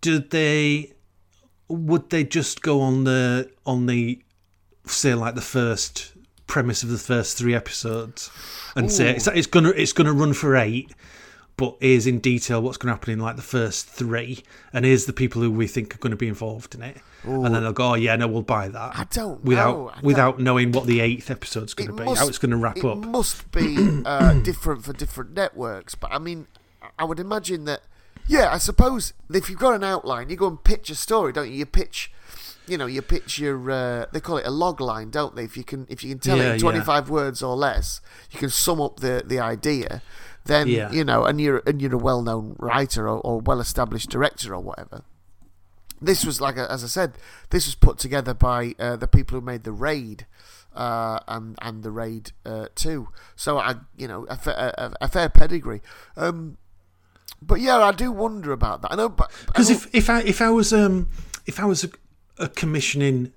do 0.00 0.18
they 0.18 0.92
would 1.68 2.10
they 2.10 2.24
just 2.24 2.62
go 2.62 2.80
on 2.80 3.04
the 3.04 3.50
on 3.64 3.86
the 3.86 4.20
say 4.92 5.14
like 5.14 5.34
the 5.34 5.40
first 5.40 6.12
premise 6.46 6.82
of 6.82 6.88
the 6.88 6.98
first 6.98 7.38
three 7.38 7.54
episodes 7.54 8.30
and 8.74 8.90
say 8.90 9.10
it's, 9.14 9.26
it's 9.28 9.46
gonna 9.46 9.70
it's 9.70 9.92
gonna 9.92 10.12
run 10.12 10.32
for 10.32 10.56
eight 10.56 10.90
but 11.56 11.76
here's 11.80 12.06
in 12.06 12.18
detail 12.20 12.60
what's 12.62 12.78
to 12.88 12.94
happen 12.94 13.12
in 13.12 13.18
like 13.20 13.36
the 13.36 13.42
first 13.42 13.86
three, 13.86 14.42
and 14.72 14.86
here's 14.86 15.04
the 15.04 15.12
people 15.12 15.42
who 15.42 15.50
we 15.50 15.66
think 15.66 15.94
are 15.94 15.98
to 16.10 16.16
be 16.16 16.26
involved 16.26 16.74
in 16.74 16.80
it, 16.80 16.96
and 17.22 17.44
then 17.54 17.62
they'll 17.62 17.74
go, 17.74 17.90
"Oh 17.90 17.94
yeah, 17.96 18.16
no, 18.16 18.28
we'll 18.28 18.40
buy 18.40 18.68
that." 18.68 18.98
I 18.98 19.04
don't 19.10 19.44
without 19.44 19.76
know. 19.76 19.88
I 19.90 19.94
don't- 19.96 20.02
without 20.04 20.40
knowing 20.40 20.72
what 20.72 20.86
the 20.86 21.00
eighth 21.00 21.30
episode's 21.30 21.74
going 21.74 21.90
It 21.90 21.96
be, 21.96 22.04
must- 22.04 22.18
how 22.22 22.28
it's 22.28 22.38
to 22.38 22.56
wrap 22.56 22.78
it 22.78 22.84
up. 22.86 22.96
must 23.00 23.52
be 23.52 23.76
uh, 24.06 24.32
different 24.40 24.84
for 24.86 24.94
different 24.94 25.34
networks, 25.34 25.94
but 25.94 26.10
I 26.10 26.18
mean, 26.18 26.46
I 26.98 27.04
would 27.04 27.20
imagine 27.20 27.66
that. 27.66 27.82
Yeah, 28.26 28.50
I 28.50 28.56
suppose 28.56 29.12
if 29.30 29.50
you've 29.50 29.58
got 29.58 29.74
an 29.74 29.84
outline, 29.84 30.30
you 30.30 30.36
go 30.36 30.46
and 30.48 30.64
pitch 30.64 30.88
a 30.88 30.94
story, 30.94 31.34
don't 31.34 31.50
you? 31.50 31.58
You 31.58 31.66
pitch, 31.66 32.10
you 32.70 32.78
know, 32.78 32.86
you 32.86 33.02
pitch 33.02 33.38
your. 33.38 33.70
Uh, 33.70 34.06
they 34.12 34.20
call 34.20 34.36
it 34.38 34.46
a 34.46 34.50
log 34.50 34.80
line, 34.80 35.10
don't 35.10 35.34
they? 35.36 35.44
If 35.44 35.56
you 35.56 35.64
can, 35.64 35.86
if 35.90 36.02
you 36.04 36.10
can 36.10 36.18
tell 36.20 36.38
Yeah, 36.38 36.50
it 36.50 36.54
in 36.54 36.60
twenty 36.60 36.80
five 36.80 37.10
words 37.10 37.42
or 37.42 37.56
less, 37.56 38.00
you 38.30 38.38
can 38.38 38.50
sum 38.50 38.80
up 38.80 39.00
the 39.00 39.22
the 39.26 39.38
idea. 39.40 40.02
Then 40.46 40.68
Yeah. 40.68 40.90
you 40.90 41.04
know, 41.04 41.24
and 41.24 41.40
you're 41.40 41.62
and 41.66 41.82
you're 41.82 41.94
a 41.94 41.98
well 41.98 42.22
known 42.22 42.56
writer 42.58 43.08
or, 43.08 43.18
or 43.20 43.40
well 43.40 43.60
established 43.60 44.08
director 44.10 44.54
or 44.54 44.60
whatever. 44.60 45.02
this 46.00 46.24
was 46.24 46.40
like 46.40 46.56
as 46.56 46.82
I 46.82 46.86
said, 46.86 47.12
this 47.50 47.66
was 47.66 47.74
put 47.74 47.98
together 47.98 48.32
by 48.32 48.74
uh, 48.78 48.96
the 48.96 49.06
people 49.08 49.38
who 49.38 49.44
made 49.44 49.64
the 49.64 49.72
raid. 49.72 50.26
Uh, 50.72 51.18
and 51.26 51.58
and 51.62 51.82
the 51.82 51.90
raid 51.90 52.30
uh, 52.46 52.66
too. 52.76 53.08
So 53.34 53.58
I, 53.58 53.74
you 53.96 54.06
know, 54.06 54.24
a, 54.30 54.36
fa- 54.36 54.72
a, 54.78 55.04
a 55.04 55.08
fair 55.08 55.28
pedigree. 55.28 55.82
Um, 56.16 56.58
but 57.42 57.58
yeah, 57.60 57.78
I 57.78 57.90
do 57.90 58.12
wonder 58.12 58.52
about 58.52 58.82
that. 58.82 58.92
I 58.92 58.94
know, 58.96 59.08
because 59.08 59.68
if 59.68 59.92
if 59.92 60.08
I 60.08 60.20
if 60.22 60.40
I 60.40 60.48
was 60.50 60.72
um 60.72 61.08
if 61.44 61.58
I 61.58 61.64
was 61.64 61.84
a, 62.40 62.48
commissioning 62.48 63.32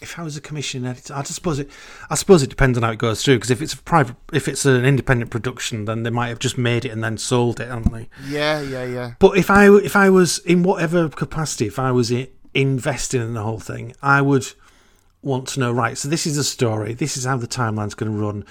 if 0.00 0.18
I 0.18 0.22
was 0.22 0.36
a 0.36 0.40
commissioning 0.40 0.88
editor, 0.88 1.14
I 1.14 1.22
suppose 1.24 1.58
it. 1.58 1.70
I 2.08 2.14
suppose 2.14 2.42
it 2.42 2.50
depends 2.50 2.78
on 2.78 2.84
how 2.84 2.90
it 2.90 2.98
goes 2.98 3.24
through. 3.24 3.36
Because 3.36 3.50
if 3.50 3.60
it's 3.60 3.72
a 3.72 3.78
private, 3.78 4.16
if 4.32 4.48
it's 4.48 4.64
an 4.64 4.84
independent 4.84 5.30
production, 5.30 5.86
then 5.86 6.02
they 6.02 6.10
might 6.10 6.28
have 6.28 6.38
just 6.38 6.56
made 6.56 6.84
it 6.84 6.90
and 6.90 7.02
then 7.02 7.18
sold 7.18 7.60
it, 7.60 7.68
haven't 7.68 7.92
they? 7.92 8.08
Yeah, 8.26 8.60
yeah, 8.60 8.84
yeah. 8.84 9.12
But 9.18 9.36
if 9.36 9.50
I 9.50 9.68
if 9.68 9.96
I 9.96 10.10
was 10.10 10.38
in 10.40 10.62
whatever 10.62 11.08
capacity, 11.08 11.66
if 11.66 11.78
I 11.78 11.90
was 11.90 12.12
investing 12.54 13.20
in 13.20 13.34
the 13.34 13.42
whole 13.42 13.60
thing, 13.60 13.94
I 14.02 14.22
would 14.22 14.46
want 15.22 15.48
to 15.48 15.60
know. 15.60 15.72
Right, 15.72 15.98
so 15.98 16.08
this 16.08 16.26
is 16.26 16.36
the 16.36 16.44
story. 16.44 16.94
This 16.94 17.16
is 17.16 17.24
how 17.24 17.36
the 17.36 17.48
timeline's 17.48 17.94
going 17.94 18.12
to 18.12 18.18
run, 18.18 18.44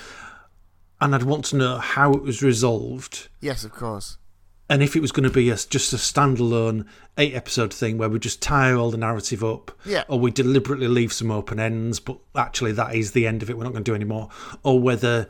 and 0.99 1.15
I'd 1.15 1.23
want 1.23 1.45
to 1.45 1.55
know 1.55 1.77
how 1.77 2.13
it 2.13 2.23
was 2.23 2.43
resolved. 2.43 3.29
Yes, 3.39 3.63
of 3.63 3.71
course 3.71 4.17
and 4.69 4.83
if 4.83 4.95
it 4.95 5.01
was 5.01 5.11
going 5.11 5.23
to 5.23 5.29
be 5.29 5.49
a, 5.49 5.55
just 5.55 5.93
a 5.93 5.97
standalone 5.97 6.85
eight 7.17 7.33
episode 7.33 7.73
thing 7.73 7.97
where 7.97 8.09
we 8.09 8.19
just 8.19 8.41
tie 8.41 8.71
all 8.73 8.91
the 8.91 8.97
narrative 8.97 9.43
up, 9.43 9.71
yeah. 9.85 10.03
or 10.07 10.19
we 10.19 10.31
deliberately 10.31 10.87
leave 10.87 11.13
some 11.13 11.31
open 11.31 11.59
ends, 11.59 11.99
but 11.99 12.17
actually 12.35 12.73
that 12.73 12.93
is 12.93 13.11
the 13.11 13.25
end 13.25 13.41
of 13.41 13.49
it, 13.49 13.57
we're 13.57 13.63
not 13.63 13.73
going 13.73 13.83
to 13.83 13.91
do 13.91 13.95
anymore, 13.95 14.29
or 14.63 14.79
whether 14.79 15.27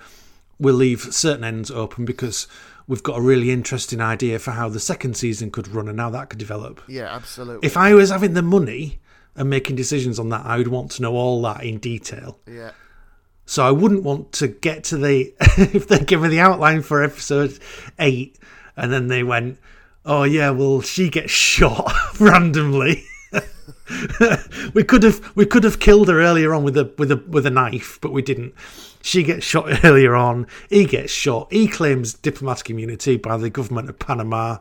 we'll 0.60 0.76
leave 0.76 1.02
certain 1.14 1.44
ends 1.44 1.70
open 1.70 2.04
because 2.04 2.48
we've 2.88 3.04
got 3.04 3.18
a 3.18 3.22
really 3.22 3.52
interesting 3.52 4.02
idea 4.02 4.40
for 4.40 4.52
how 4.52 4.70
the 4.70 4.80
second 4.80 5.16
season 5.16 5.52
could 5.52 5.68
run 5.68 5.88
and 5.88 6.00
how 6.00 6.10
that 6.10 6.30
could 6.30 6.40
develop. 6.40 6.82
Yeah, 6.88 7.14
absolutely. 7.14 7.66
If 7.66 7.78
I 7.78 7.94
was 7.94 8.10
having 8.10 8.34
the 8.34 8.42
money 8.42 9.00
and 9.36 9.50
making 9.50 9.76
decisions 9.76 10.18
on 10.18 10.30
that, 10.30 10.46
I 10.46 10.58
would 10.58 10.70
want 10.70 10.92
to 10.92 11.02
know 11.04 11.16
all 11.16 11.42
that 11.44 11.64
in 11.64 11.78
detail. 11.78 12.40
Yeah. 12.48 12.72
So 13.46 13.66
I 13.66 13.72
wouldn't 13.72 14.04
want 14.04 14.34
to 14.34 14.48
get 14.48 14.84
to 14.86 14.98
the 14.98 15.34
if 15.40 15.88
they 15.88 16.00
give 16.00 16.22
me 16.22 16.30
the 16.30 16.40
outline 16.40 16.82
for 16.82 17.04
episode 17.04 17.58
eight 18.00 18.38
and 18.78 18.94
then 18.94 19.08
they 19.08 19.24
went, 19.24 19.58
"Oh 20.06 20.24
yeah, 20.24 20.52
well 20.52 20.82
she 20.82 21.10
gets 21.10 21.32
shot 21.52 21.92
randomly." 22.20 23.04
we 24.74 24.84
could 24.84 25.04
have 25.04 25.36
we 25.36 25.46
could 25.46 25.64
have 25.64 25.80
killed 25.80 26.08
her 26.08 26.22
earlier 26.22 26.54
on 26.54 26.64
with 26.64 26.78
a 26.78 26.92
with 26.98 27.12
a 27.12 27.18
with 27.28 27.46
a 27.46 27.50
knife, 27.50 28.00
but 28.02 28.12
we 28.12 28.22
didn't. 28.22 28.54
She 29.02 29.24
gets 29.24 29.46
shot 29.46 29.84
earlier 29.86 30.16
on. 30.16 30.48
He 30.70 30.86
gets 30.86 31.12
shot. 31.12 31.48
He 31.52 31.68
claims 31.68 32.14
diplomatic 32.14 32.70
immunity 32.70 33.18
by 33.18 33.38
the 33.38 33.50
government 33.50 33.90
of 33.90 34.00
Panama, 34.00 34.58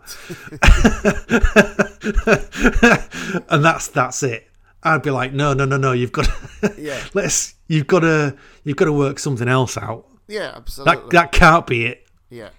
and 3.49 3.65
that's 3.65 3.89
that's 3.89 4.23
it. 4.23 4.49
I'd 4.83 5.03
be 5.03 5.11
like, 5.11 5.33
no, 5.33 5.53
no, 5.53 5.65
no, 5.65 5.77
no. 5.77 5.93
You've 5.93 6.13
got 6.13 6.27
to, 6.27 6.75
yeah. 6.79 7.03
let's 7.13 7.55
you've 7.67 7.89
got 7.89 8.01
to 8.01 8.37
you've 8.63 8.77
got 8.77 8.85
to 8.85 8.93
work 8.93 9.19
something 9.19 9.49
else 9.49 9.77
out. 9.77 10.07
Yeah, 10.29 10.53
absolutely. 10.55 10.95
That 10.95 11.11
that 11.11 11.33
can't 11.33 11.67
be 11.67 11.87
it. 11.87 12.07
Yeah. 12.31 12.51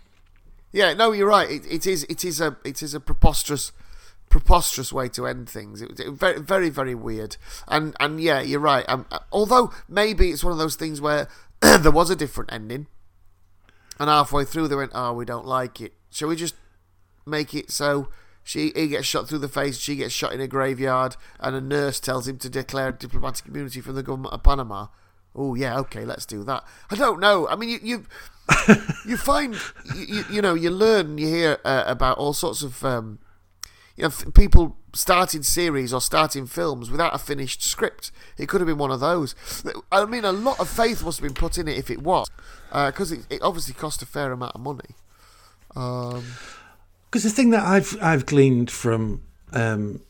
Yeah, 0.78 0.94
no, 0.94 1.12
you're 1.12 1.28
right. 1.28 1.50
It, 1.50 1.66
it 1.66 1.88
is 1.88 2.04
it 2.04 2.24
is 2.24 2.40
a 2.40 2.56
it 2.64 2.84
is 2.84 2.94
a 2.94 3.00
preposterous 3.00 3.72
preposterous 4.30 4.94
way 4.94 5.10
to 5.10 5.26
end 5.26 5.50
things. 5.50 5.82
It, 5.82 6.00
it 6.00 6.12
very 6.12 6.40
very 6.40 6.70
very 6.70 6.94
weird. 6.94 7.36
And 7.68 7.96
and 8.00 8.22
yeah, 8.22 8.42
you're 8.42 8.60
right. 8.60 8.86
Um, 8.88 9.08
although 9.32 9.72
maybe 9.90 10.30
it's 10.30 10.44
one 10.44 10.54
of 10.54 10.60
those 10.60 10.76
things 10.76 11.02
where 11.02 11.30
there 11.62 11.90
was 11.90 12.12
a 12.12 12.16
different 12.16 12.54
ending, 12.54 12.86
and 14.00 14.08
halfway 14.08 14.46
through 14.46 14.68
they 14.68 14.76
went, 14.76 14.92
"Oh, 14.94 15.14
we 15.14 15.26
don't 15.26 15.48
like 15.48 15.82
it. 15.82 15.94
Shall 16.12 16.28
we 16.28 16.36
just 16.36 16.54
make 17.26 17.56
it 17.56 17.72
so?" 17.72 18.10
She, 18.44 18.72
he 18.76 18.88
gets 18.90 19.08
shot 19.08 19.28
through 19.28 19.40
the 19.40 19.50
face, 19.50 19.78
she 19.78 19.96
gets 19.96 20.14
shot 20.14 20.32
in 20.32 20.40
a 20.40 20.48
graveyard, 20.48 21.18
and 21.40 21.54
a 21.54 21.60
nurse 21.60 22.00
tells 22.00 22.28
him 22.30 22.38
to 22.38 22.50
declare 22.50 22.94
diplomatic 22.94 23.48
immunity 23.48 23.82
from 23.82 23.96
the 23.96 24.04
government 24.04 24.34
of 24.34 24.44
Panama. 24.44 24.88
Oh 25.36 25.56
yeah, 25.56 25.78
okay, 25.80 26.06
let's 26.06 26.26
do 26.26 26.44
that. 26.44 26.64
I 26.92 26.96
don't 26.96 27.20
know. 27.20 27.48
I 27.48 27.56
mean, 27.56 27.70
you 27.70 27.80
you, 27.82 28.06
you 29.06 29.18
find 29.18 29.56
you, 29.96 30.24
you 30.30 30.42
know 30.42 30.54
you 30.54 30.70
learn 30.70 31.18
you 31.18 31.28
hear 31.28 31.58
uh, 31.66 31.84
about 31.86 32.18
all 32.18 32.34
sorts 32.34 32.64
of 32.64 32.84
um, 32.84 33.20
you 33.96 34.04
know 34.04 34.08
f- 34.08 34.26
people 34.34 34.78
starting 34.94 35.44
series 35.44 35.94
or 35.94 36.02
starting 36.02 36.48
films 36.48 36.90
without 36.90 37.14
a 37.14 37.18
finished 37.18 37.62
script. 37.62 38.12
It 38.38 38.48
could 38.48 38.62
have 38.62 38.68
been 38.68 38.78
one 38.78 38.92
of 38.92 39.00
those. 39.00 39.36
I 39.92 40.06
mean, 40.06 40.26
a 40.26 40.32
lot 40.32 40.60
of 40.60 40.70
faith 40.70 41.04
must 41.04 41.20
have 41.20 41.28
been 41.28 41.36
put 41.36 41.58
in 41.58 41.68
it 41.68 41.78
if 41.78 41.90
it 41.90 42.02
was, 42.02 42.28
because 42.70 43.12
uh, 43.12 43.16
it, 43.16 43.22
it, 43.30 43.42
obviously 43.42 43.74
cost 43.74 44.02
a 44.02 44.06
fair 44.06 44.32
amount 44.32 44.56
of 44.56 44.62
money. 44.62 44.96
Because 45.70 46.16
um, 46.16 46.24
the 47.12 47.30
thing 47.30 47.50
that 47.52 47.64
I've 47.64 47.98
I've 48.02 48.26
gleaned 48.26 48.72
from 48.72 49.24
um, 49.52 50.02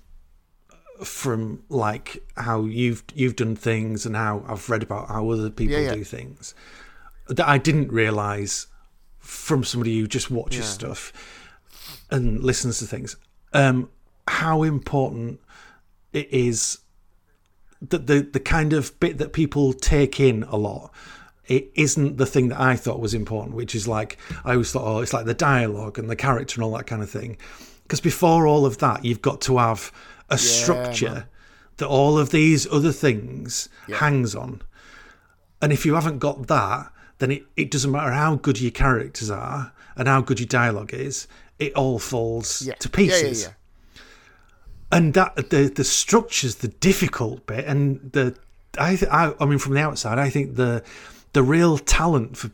from 1.04 1.64
like 1.70 2.24
how 2.38 2.64
you've 2.64 3.04
you've 3.14 3.36
done 3.36 3.56
things 3.56 4.06
and 4.06 4.16
how 4.16 4.44
I've 4.48 4.70
read 4.70 4.84
about 4.84 5.08
how 5.10 5.30
other 5.30 5.50
people 5.50 5.76
yeah, 5.76 5.90
yeah. 5.90 5.96
do 5.96 6.04
things 6.04 6.54
that 7.30 7.47
I 7.47 7.57
didn't 7.57 7.91
realize 7.91 8.67
from 9.19 9.63
somebody 9.63 9.99
who 9.99 10.07
just 10.07 10.32
watches 10.32 10.59
yeah. 10.59 10.65
stuff 10.65 11.13
and 12.09 12.43
listens 12.43 12.80
to 12.80 12.86
things 12.86 13.17
um, 13.53 13.89
how 14.28 14.63
important 14.63 15.39
it 16.13 16.32
is 16.32 16.80
that 17.82 18.07
the 18.07 18.21
the 18.21 18.39
kind 18.39 18.73
of 18.73 18.97
bit 18.99 19.17
that 19.17 19.34
people 19.34 19.73
take 19.73 20.19
in 20.19 20.43
a 20.43 20.55
lot 20.55 20.93
it 21.47 21.71
isn't 21.75 22.17
the 22.17 22.25
thing 22.25 22.49
that 22.49 22.59
I 22.59 22.75
thought 22.75 22.99
was 22.99 23.13
important, 23.13 23.55
which 23.55 23.73
is 23.73 23.88
like 23.88 24.17
I 24.43 24.51
always 24.51 24.71
thought, 24.71 24.84
oh, 24.84 24.99
it's 24.99 25.13
like 25.13 25.25
the 25.25 25.34
dialogue 25.34 25.97
and 25.97 26.09
the 26.09 26.15
character 26.15 26.55
and 26.55 26.63
all 26.63 26.78
that 26.78 26.88
kind 26.88 27.01
of 27.01 27.09
thing. 27.09 27.38
Because 27.84 28.01
before 28.01 28.47
all 28.47 28.65
of 28.65 28.80
that, 28.80 29.05
you've 29.05 29.21
got 29.21 29.39
to 29.41 29.57
have 29.57 29.91
a 30.30 30.34
yeah, 30.34 30.38
structure 30.38 31.09
man. 31.09 31.25
that 31.78 31.88
all 31.88 32.17
of 32.17 32.32
these 32.32 32.67
other 32.71 32.91
things 32.91 33.69
yeah. 33.88 33.97
hangs 33.97 34.36
on. 34.36 34.61
And 35.61 35.71
if 35.71 35.86
you 35.86 35.95
haven't 35.95 36.19
got 36.19 36.47
that, 36.47 36.91
then 37.20 37.32
it, 37.32 37.43
it 37.55 37.72
doesn't 37.72 37.91
matter 37.91 38.11
how 38.11 38.36
good 38.36 38.59
your 38.59 38.72
characters 38.72 39.30
are 39.30 39.74
and 39.95 40.07
how 40.07 40.22
good 40.22 40.39
your 40.39 40.47
dialogue 40.47 40.93
is, 40.93 41.28
it 41.59 41.74
all 41.74 41.99
falls 41.99 42.61
yeah. 42.61 42.76
to 42.76 42.89
pieces. 42.89 43.49
And 44.91 45.13
that 45.15 45.49
the 45.49 45.72
the 45.74 45.84
structure's 45.84 46.55
the 46.55 46.70
difficult 46.70 47.45
bit, 47.45 47.65
and 47.65 48.11
the 48.13 48.38
I, 48.80 48.97
I 49.11 49.34
I 49.39 49.45
mean 49.45 49.59
from 49.59 49.74
the 49.74 49.82
outside, 49.82 50.18
I 50.18 50.30
think 50.30 50.55
the 50.55 50.82
the 51.34 51.43
real 51.43 51.78
talent 51.78 52.38
for, 52.38 52.51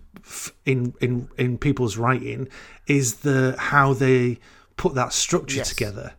in 0.66 0.96
in 1.00 1.30
in 1.38 1.60
people's 1.60 1.96
writing 1.96 2.48
is 2.88 3.18
the 3.18 3.56
how 3.60 3.94
they 3.94 4.40
put 4.78 4.96
that 4.96 5.14
structure 5.14 5.58
yes. 5.58 5.70
together 5.70 6.14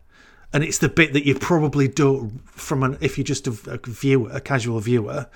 and 0.55 0.63
it's 0.63 0.77
the 0.77 0.87
bit 0.87 1.11
that 1.11 1.25
you 1.25 1.35
probably 1.35 1.89
don't 1.89 2.41
from 2.49 2.81
an 2.81 2.97
if 3.01 3.17
you're 3.17 3.25
just 3.25 3.45
a, 3.45 3.51
a 3.69 3.77
viewer, 3.83 4.29
a 4.31 4.39
casual 4.39 4.79
viewer, 4.79 5.27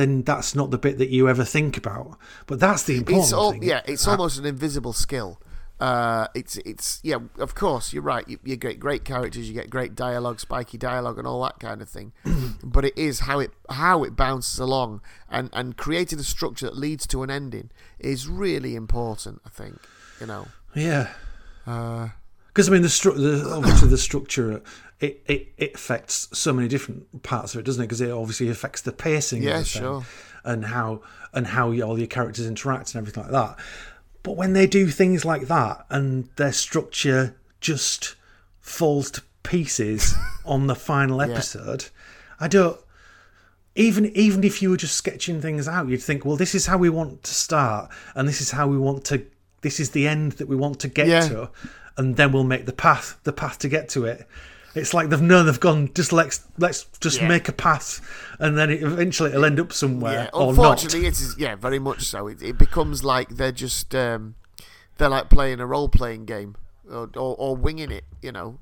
then 0.00 0.22
that's 0.22 0.54
not 0.54 0.70
the 0.70 0.78
bit 0.78 0.98
that 0.98 1.10
you 1.10 1.28
ever 1.28 1.44
think 1.44 1.76
about. 1.76 2.18
But 2.46 2.58
that's 2.58 2.84
the 2.84 2.96
important 2.96 3.24
it's 3.24 3.32
all, 3.32 3.52
thing. 3.52 3.62
Yeah, 3.62 3.82
it's 3.84 4.08
uh, 4.08 4.12
almost 4.12 4.38
an 4.38 4.46
invisible 4.46 4.92
skill. 4.92 5.40
Uh, 5.78 6.26
it's 6.34 6.58
it's 6.58 7.00
yeah, 7.02 7.16
of 7.38 7.54
course 7.54 7.92
you're 7.92 8.02
right. 8.02 8.28
You, 8.28 8.38
you, 8.44 8.56
get 8.56 8.78
great 8.78 9.04
characters, 9.04 9.48
you 9.48 9.54
get 9.54 9.70
great 9.70 9.94
dialogue, 9.94 10.38
spiky 10.40 10.76
dialogue, 10.76 11.18
and 11.18 11.26
all 11.26 11.42
that 11.44 11.58
kind 11.58 11.80
of 11.80 11.88
thing. 11.88 12.12
but 12.62 12.84
it 12.84 12.98
is 12.98 13.20
how 13.20 13.38
it 13.38 13.52
how 13.70 14.04
it 14.04 14.14
bounces 14.14 14.58
along 14.58 15.00
and 15.30 15.48
and 15.52 15.76
creating 15.76 16.18
a 16.18 16.24
structure 16.24 16.66
that 16.66 16.76
leads 16.76 17.06
to 17.06 17.22
an 17.22 17.30
ending 17.30 17.70
is 17.98 18.28
really 18.28 18.74
important. 18.74 19.40
I 19.46 19.48
think 19.48 19.78
you 20.20 20.26
know. 20.26 20.48
Yeah. 20.74 21.08
Uh, 21.66 22.08
because 22.48 22.68
I 22.68 22.72
mean, 22.72 22.82
the, 22.82 22.88
stru- 22.88 23.16
the 23.16 23.48
obviously 23.48 23.88
the 23.88 23.98
structure 23.98 24.60
it, 25.00 25.22
it, 25.26 25.48
it 25.56 25.74
affects 25.74 26.28
so 26.32 26.52
many 26.52 26.68
different 26.68 27.22
parts 27.22 27.54
of 27.54 27.60
it, 27.60 27.64
doesn't 27.64 27.82
it? 27.82 27.86
Because 27.86 28.00
it 28.00 28.10
obviously 28.10 28.48
affects 28.48 28.82
the 28.82 28.92
pacing, 28.92 29.42
yeah, 29.42 29.60
the 29.60 29.64
sure, 29.64 30.04
and 30.44 30.66
how 30.66 31.02
and 31.32 31.46
how 31.46 31.68
all 31.68 31.98
your 31.98 32.06
characters 32.06 32.46
interact 32.46 32.94
and 32.94 33.00
everything 33.00 33.22
like 33.22 33.32
that. 33.32 33.58
But 34.22 34.36
when 34.36 34.52
they 34.52 34.66
do 34.66 34.88
things 34.88 35.24
like 35.24 35.48
that 35.48 35.86
and 35.88 36.28
their 36.36 36.52
structure 36.52 37.36
just 37.60 38.16
falls 38.60 39.10
to 39.12 39.22
pieces 39.42 40.14
on 40.44 40.66
the 40.66 40.74
final 40.74 41.22
episode, 41.22 41.84
yeah. 41.84 42.44
I 42.44 42.48
don't. 42.48 42.78
Even 43.76 44.06
even 44.16 44.44
if 44.44 44.60
you 44.60 44.70
were 44.70 44.76
just 44.76 44.96
sketching 44.96 45.40
things 45.40 45.66
out, 45.66 45.88
you'd 45.88 46.02
think, 46.02 46.24
well, 46.24 46.36
this 46.36 46.54
is 46.54 46.66
how 46.66 46.76
we 46.76 46.90
want 46.90 47.22
to 47.22 47.34
start, 47.34 47.90
and 48.14 48.28
this 48.28 48.40
is 48.40 48.50
how 48.50 48.66
we 48.66 48.76
want 48.76 49.04
to. 49.06 49.24
This 49.62 49.80
is 49.80 49.90
the 49.90 50.08
end 50.08 50.32
that 50.32 50.48
we 50.48 50.56
want 50.56 50.80
to 50.80 50.88
get 50.88 51.06
yeah. 51.06 51.20
to 51.28 51.50
and 52.00 52.16
then 52.16 52.32
we'll 52.32 52.44
make 52.44 52.64
the 52.64 52.72
path 52.72 53.18
the 53.24 53.32
path 53.32 53.58
to 53.58 53.68
get 53.68 53.88
to 53.90 54.06
it. 54.06 54.26
It's 54.74 54.94
like 54.94 55.08
they've 55.08 55.20
known 55.20 55.46
they've 55.46 55.58
gone. 55.58 55.90
Just 55.94 56.12
let's 56.12 56.44
let's 56.58 56.84
just 57.00 57.20
yeah. 57.20 57.28
make 57.28 57.48
a 57.48 57.52
path, 57.52 58.00
and 58.38 58.56
then 58.56 58.70
it, 58.70 58.82
eventually 58.82 59.30
it'll 59.30 59.44
end 59.44 59.58
up 59.58 59.72
somewhere. 59.72 60.30
Yeah, 60.32 60.40
unfortunately, 60.40 61.06
it 61.06 61.14
is. 61.14 61.36
Yeah, 61.36 61.56
very 61.56 61.78
much 61.80 62.02
so. 62.02 62.28
It, 62.28 62.40
it 62.42 62.56
becomes 62.56 63.02
like 63.02 63.30
they're 63.30 63.50
just 63.50 63.94
um, 63.94 64.36
they're 64.98 65.08
like 65.08 65.28
playing 65.28 65.58
a 65.60 65.66
role 65.66 65.88
playing 65.88 66.24
game 66.24 66.56
or, 66.88 67.10
or, 67.16 67.34
or, 67.36 67.56
winging 67.56 67.90
it. 67.90 68.04
You 68.22 68.30
know, 68.30 68.58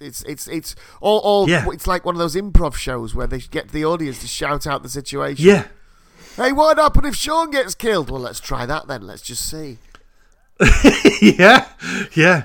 it's 0.00 0.22
it's 0.24 0.48
it's 0.48 0.74
all, 1.00 1.20
all 1.20 1.48
yeah. 1.48 1.64
It's 1.68 1.86
like 1.86 2.04
one 2.04 2.16
of 2.16 2.18
those 2.18 2.34
improv 2.34 2.74
shows 2.74 3.14
where 3.14 3.28
they 3.28 3.38
get 3.38 3.68
the 3.68 3.84
audience 3.84 4.20
to 4.22 4.26
shout 4.26 4.66
out 4.66 4.82
the 4.82 4.88
situation. 4.88 5.46
Yeah. 5.46 5.68
Hey, 6.36 6.50
what 6.50 6.78
happen 6.78 7.04
if 7.04 7.14
Sean 7.14 7.50
gets 7.50 7.74
killed? 7.74 8.10
Well, 8.10 8.22
let's 8.22 8.40
try 8.40 8.66
that 8.66 8.88
then. 8.88 9.02
Let's 9.02 9.22
just 9.22 9.48
see. 9.48 9.78
yeah, 11.20 11.68
yeah. 12.14 12.44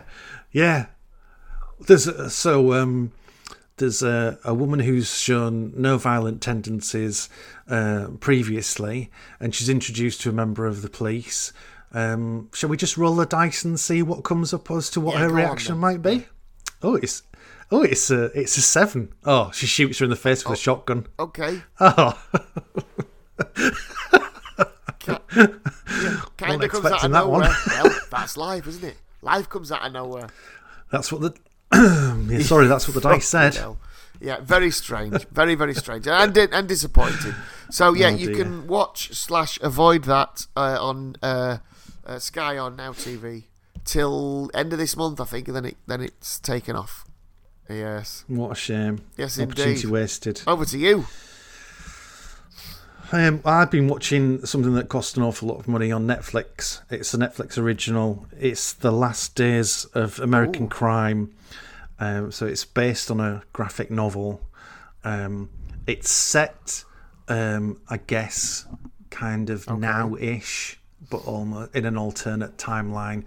Yeah, 0.51 0.88
there's 1.80 2.34
so 2.34 2.73
um, 2.73 3.11
there's 3.78 4.01
a, 4.03 4.39
a 4.43 4.53
woman 4.53 4.80
who's 4.80 5.17
shown 5.17 5.73
no 5.75 5.97
violent 5.97 6.41
tendencies 6.41 7.30
uh, 7.69 8.07
previously, 8.19 9.11
and 9.39 9.53
she's 9.53 9.69
introduced 9.69 10.21
to 10.21 10.30
a 10.30 10.34
member 10.34 10.65
of 10.65 10.82
the 10.82 10.89
police. 10.89 11.53
Um, 11.93 12.49
shall 12.53 12.69
we 12.69 12.78
just 12.78 12.97
roll 12.97 13.15
the 13.15 13.25
dice 13.25 13.63
and 13.63 13.80
see 13.80 14.01
what 14.03 14.23
comes 14.23 14.53
up 14.53 14.69
as 14.71 14.89
to 14.91 14.99
what 15.01 15.13
Yeah, 15.15 15.21
her 15.21 15.28
go 15.30 15.34
on 15.36 15.38
reaction 15.41 15.78
might 15.78 16.01
be? 16.01 16.25
Oh, 16.82 16.95
it's 16.95 17.23
oh, 17.71 17.84
it's 17.84 18.11
a 18.11 18.25
it's 18.39 18.57
a 18.57 18.61
seven. 18.61 19.13
Oh, 19.25 19.51
she 19.53 19.65
shoots 19.67 19.99
her 19.99 20.03
in 20.05 20.09
the 20.09 20.15
face 20.15 20.43
with 20.45 20.57
a 20.59 20.61
shotgun. 20.61 21.07
Okay. 21.19 21.61
Oh, 21.80 22.19
Kind 26.38 26.63
of 26.63 26.69
comes 26.71 26.86
out 26.86 27.03
of 27.03 27.11
that 27.11 27.28
one. 27.28 27.41
nowhere. 27.41 27.55
well, 27.67 27.95
that's 28.11 28.38
life, 28.38 28.67
isn't 28.67 28.84
it? 28.84 28.97
Life 29.21 29.49
comes 29.49 29.71
out 29.71 29.86
of 29.86 29.93
nowhere. 29.93 30.28
that's 30.91 31.11
what 31.11 31.21
the 31.21 31.34
yeah, 31.74 32.39
sorry, 32.41 32.68
that's 32.68 32.88
what 32.88 32.95
the 32.95 33.01
dice 33.01 33.28
said. 33.28 33.55
Know. 33.61 33.78
Yeah, 34.20 34.39
very 34.41 34.72
strange, 34.72 35.28
very 35.28 35.53
very 35.53 35.76
strange, 35.76 36.07
and 36.07 36.36
and 36.36 36.68
disappointing. 36.68 37.36
So 37.70 37.93
yeah, 37.93 38.07
Oh, 38.07 38.15
you 38.15 38.36
can 38.36 38.65
watch 38.65 39.13
slash 39.13 39.59
avoid 39.61 40.05
that 40.05 40.47
uh, 40.55 40.78
on 40.82 41.18
uh, 41.22 41.57
uh, 42.03 42.18
Sky 42.18 42.57
on 42.57 42.76
Now 42.78 42.93
TV 42.93 43.43
till 43.86 44.49
end 44.55 44.74
of 44.74 44.80
this 44.80 44.97
month, 44.97 45.22
I 45.22 45.26
think, 45.26 45.47
and 45.47 45.55
then 45.57 45.65
it 45.65 45.78
then 45.86 46.01
it's 46.01 46.39
taken 46.39 46.76
off. 46.76 47.05
Yes, 47.70 48.24
What 48.28 48.51
a 48.53 48.55
shame. 48.55 49.01
yes, 49.18 49.39
Opportunity 49.39 49.72
indeed. 49.72 49.86
wasted. 49.91 50.41
Over 50.47 50.65
to 50.65 50.78
you. 50.80 51.05
Um, 53.12 53.41
I've 53.45 53.72
been 53.72 53.88
watching 53.88 54.45
something 54.45 54.74
that 54.74 54.89
cost 54.89 55.16
an 55.16 55.24
awful 55.24 55.47
lot 55.47 55.60
of 55.60 55.68
money 55.68 55.93
on 55.93 56.05
Netflix. 56.05 56.82
It's 56.89 57.14
a 57.14 57.18
Netflix 57.18 57.58
original. 57.58 58.26
It's 58.38 58.74
The 58.74 58.91
Last 58.91 59.34
Days 59.34 59.86
of 59.93 60.20
American 60.20 60.66
Ooh. 60.66 60.70
Crime. 60.70 61.34
Um, 61.99 62.34
so 62.34 62.45
it's 62.45 62.66
based 62.66 63.10
on 63.10 63.22
a 63.22 63.43
graphic 63.53 63.89
novel. 63.89 64.41
Um, 65.05 65.49
it's 65.88 66.12
set, 66.12 66.84
um, 67.30 67.80
I 67.89 67.97
guess, 67.97 68.66
kind 69.10 69.49
of 69.49 69.70
now-ish, 69.70 70.78
but 71.10 71.26
almost 71.26 71.74
in 71.74 71.86
an 71.86 71.97
alternate 71.97 72.58
timeline. 72.58 73.24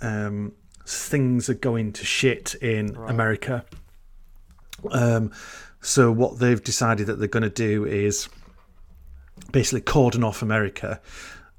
Um, 0.00 0.52
things 0.86 1.50
are 1.50 1.54
going 1.54 1.92
to 1.92 2.04
shit 2.06 2.54
in 2.62 2.96
America. 2.96 3.66
Um, 4.90 5.32
so 5.82 6.10
what 6.10 6.38
they've 6.38 6.62
decided 6.62 7.08
that 7.08 7.18
they're 7.18 7.28
going 7.28 7.42
to 7.42 7.50
do 7.50 7.84
is 7.84 8.28
basically 9.52 9.80
cordon 9.80 10.24
off 10.24 10.42
America, 10.42 11.00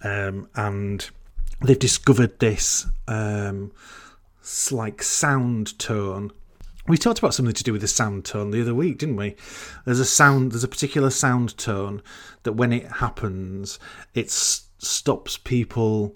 um, 0.03 0.47
and 0.55 1.09
they've 1.61 1.79
discovered 1.79 2.39
this 2.39 2.85
um, 3.07 3.71
like 4.71 5.03
sound 5.03 5.77
tone. 5.79 6.31
We 6.87 6.97
talked 6.97 7.19
about 7.19 7.33
something 7.33 7.53
to 7.53 7.63
do 7.63 7.71
with 7.71 7.81
the 7.81 7.87
sound 7.87 8.25
tone 8.25 8.51
the 8.51 8.61
other 8.61 8.73
week, 8.73 8.97
didn't 8.97 9.17
we? 9.17 9.35
There's 9.85 9.99
a 9.99 10.05
sound. 10.05 10.51
There's 10.51 10.63
a 10.63 10.67
particular 10.67 11.09
sound 11.09 11.57
tone 11.57 12.01
that 12.43 12.53
when 12.53 12.73
it 12.73 12.87
happens, 12.93 13.79
it 14.13 14.25
s- 14.25 14.67
stops 14.79 15.37
people 15.37 16.15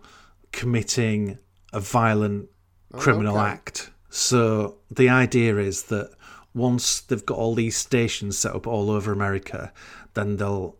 committing 0.51 1.37
a 1.73 1.79
violent 1.79 2.49
criminal 2.93 3.37
okay. 3.37 3.45
act. 3.45 3.91
So 4.09 4.77
the 4.89 5.09
idea 5.09 5.57
is 5.57 5.83
that 5.83 6.11
once 6.53 7.01
they've 7.01 7.25
got 7.25 7.37
all 7.37 7.55
these 7.55 7.75
stations 7.75 8.37
set 8.37 8.55
up 8.55 8.67
all 8.67 8.91
over 8.91 9.11
America, 9.11 9.73
then 10.13 10.37
they'll 10.37 10.77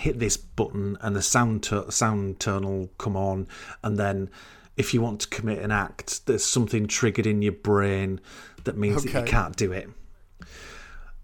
hit 0.00 0.18
this 0.18 0.36
button 0.36 0.96
and 1.00 1.14
the 1.14 1.22
sound 1.22 1.68
sound 1.90 2.40
tone 2.40 2.64
will 2.64 2.88
come 2.98 3.16
on, 3.16 3.46
and 3.82 3.98
then 3.98 4.30
if 4.76 4.94
you 4.94 5.02
want 5.02 5.20
to 5.20 5.28
commit 5.28 5.58
an 5.58 5.70
act, 5.70 6.26
there's 6.26 6.44
something 6.44 6.86
triggered 6.86 7.26
in 7.26 7.42
your 7.42 7.52
brain 7.52 8.20
that 8.64 8.76
means 8.76 9.04
that 9.04 9.12
you 9.12 9.24
can't 9.24 9.56
do 9.56 9.72
it. 9.72 9.88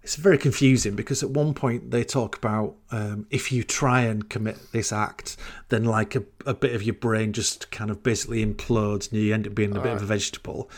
It's 0.03 0.15
very 0.15 0.37
confusing 0.37 0.95
because 0.95 1.21
at 1.21 1.31
one 1.31 1.53
point 1.53 1.91
they 1.91 2.03
talk 2.03 2.37
about 2.37 2.75
um, 2.91 3.27
if 3.29 3.51
you 3.51 3.63
try 3.63 4.01
and 4.01 4.29
commit 4.29 4.57
this 4.71 4.93
act, 4.93 5.35
then 5.67 5.83
like 5.83 6.15
a, 6.15 6.23
a 6.45 6.53
bit 6.53 6.73
of 6.75 6.83
your 6.83 6.93
brain 6.95 7.33
just 7.33 7.71
kind 7.71 7.89
of 7.89 8.03
basically 8.03 8.45
implodes 8.45 9.11
and 9.11 9.19
you 9.19 9.33
end 9.33 9.47
up 9.47 9.55
being 9.55 9.75
a 9.75 9.81
bit 9.81 9.91
of 9.93 10.01
a 10.01 10.05
vegetable. 10.05 10.69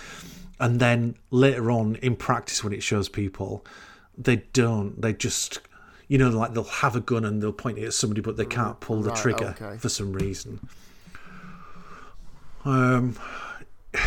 And 0.59 0.79
then 0.79 1.15
later 1.29 1.69
on 1.69 1.95
in 1.97 2.15
practice, 2.15 2.63
when 2.63 2.73
it 2.73 2.81
shows 2.81 3.07
people, 3.07 3.65
they 4.17 4.37
don't. 4.53 4.99
They 4.99 5.13
just, 5.13 5.59
you 6.09 6.17
know, 6.17 6.29
like 6.29 6.53
they'll 6.53 6.63
have 6.65 6.97
a 6.97 6.99
gun 6.99 7.23
and 7.23 7.41
they'll 7.41 7.53
point 7.53 7.77
it 7.77 7.85
at 7.85 7.93
somebody, 7.93 8.19
but 8.19 8.35
they 8.35 8.45
can't 8.45 8.79
pull 8.81 9.01
the 9.01 9.11
Right, 9.11 9.17
trigger 9.17 9.55
okay. 9.61 9.77
for 9.77 9.87
some 9.87 10.11
reason. 10.11 10.59
Um, 12.65 13.15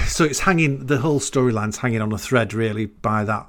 so 0.06 0.24
it's 0.24 0.40
hanging. 0.40 0.86
The 0.86 0.98
whole 0.98 1.20
storyline's 1.20 1.78
hanging 1.78 2.00
on 2.02 2.12
a 2.12 2.18
thread, 2.18 2.52
really, 2.54 2.86
by 2.86 3.24
that 3.24 3.46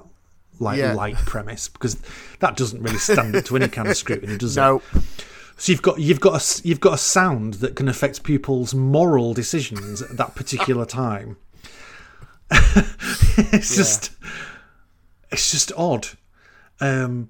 like 0.59 0.77
Yeah. 0.77 0.93
light 0.93 1.15
premise, 1.17 1.67
because 1.67 1.97
that 2.39 2.55
doesn't 2.55 2.81
really 2.81 2.99
stand 2.99 3.35
up 3.35 3.43
to 3.45 3.55
any 3.57 3.67
kind 3.67 3.87
of 3.89 3.97
scrutiny, 3.97 4.37
does 4.37 4.55
it? 4.55 4.61
No, 4.61 4.81
So 5.57 5.71
you've 5.71 5.81
got 5.81 5.99
you've 5.99 6.19
got 6.19 6.41
a 6.41 6.61
you've 6.67 6.79
got 6.79 6.93
a 6.93 6.97
sound 6.97 7.55
that 7.55 7.75
can 7.75 7.89
affect 7.89 8.23
people's 8.23 8.73
moral 8.73 9.33
decisions 9.33 10.01
at 10.01 10.15
that 10.17 10.35
particular 10.35 10.85
time. 10.85 11.37
it's 12.51 13.75
just 13.75 14.11
it's 15.31 15.51
just 15.51 15.71
odd. 15.75 16.07
Um, 16.79 17.29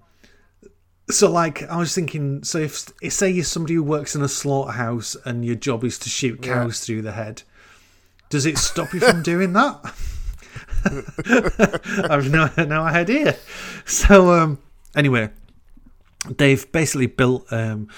so 1.10 1.30
like 1.32 1.64
I 1.70 1.78
was 1.78 1.94
thinking, 1.94 2.44
so 2.44 2.60
if, 2.60 2.88
say 3.12 3.30
you're 3.30 3.44
somebody 3.44 3.76
who 3.76 3.84
works 3.84 4.16
in 4.16 4.22
a 4.22 4.28
slaughterhouse 4.30 5.16
and 5.26 5.44
your 5.46 5.56
job 5.56 5.84
is 5.84 6.00
to 6.00 6.10
shoot 6.10 6.42
cows 6.42 6.80
through 6.80 7.02
the 7.04 7.12
head, 7.12 7.44
does 8.30 8.46
it 8.46 8.58
stop 8.58 8.94
you 8.94 9.00
from 9.00 9.22
doing 9.24 9.54
that? 9.54 9.94
I've 12.10 12.30
no 12.32 12.50
no 12.66 12.82
idea. 12.84 13.36
So 13.86 14.32
um, 14.34 14.58
anyway, 14.96 15.30
they've 16.38 16.70
basically 16.72 17.08
built 17.08 17.46
um, 17.52 17.90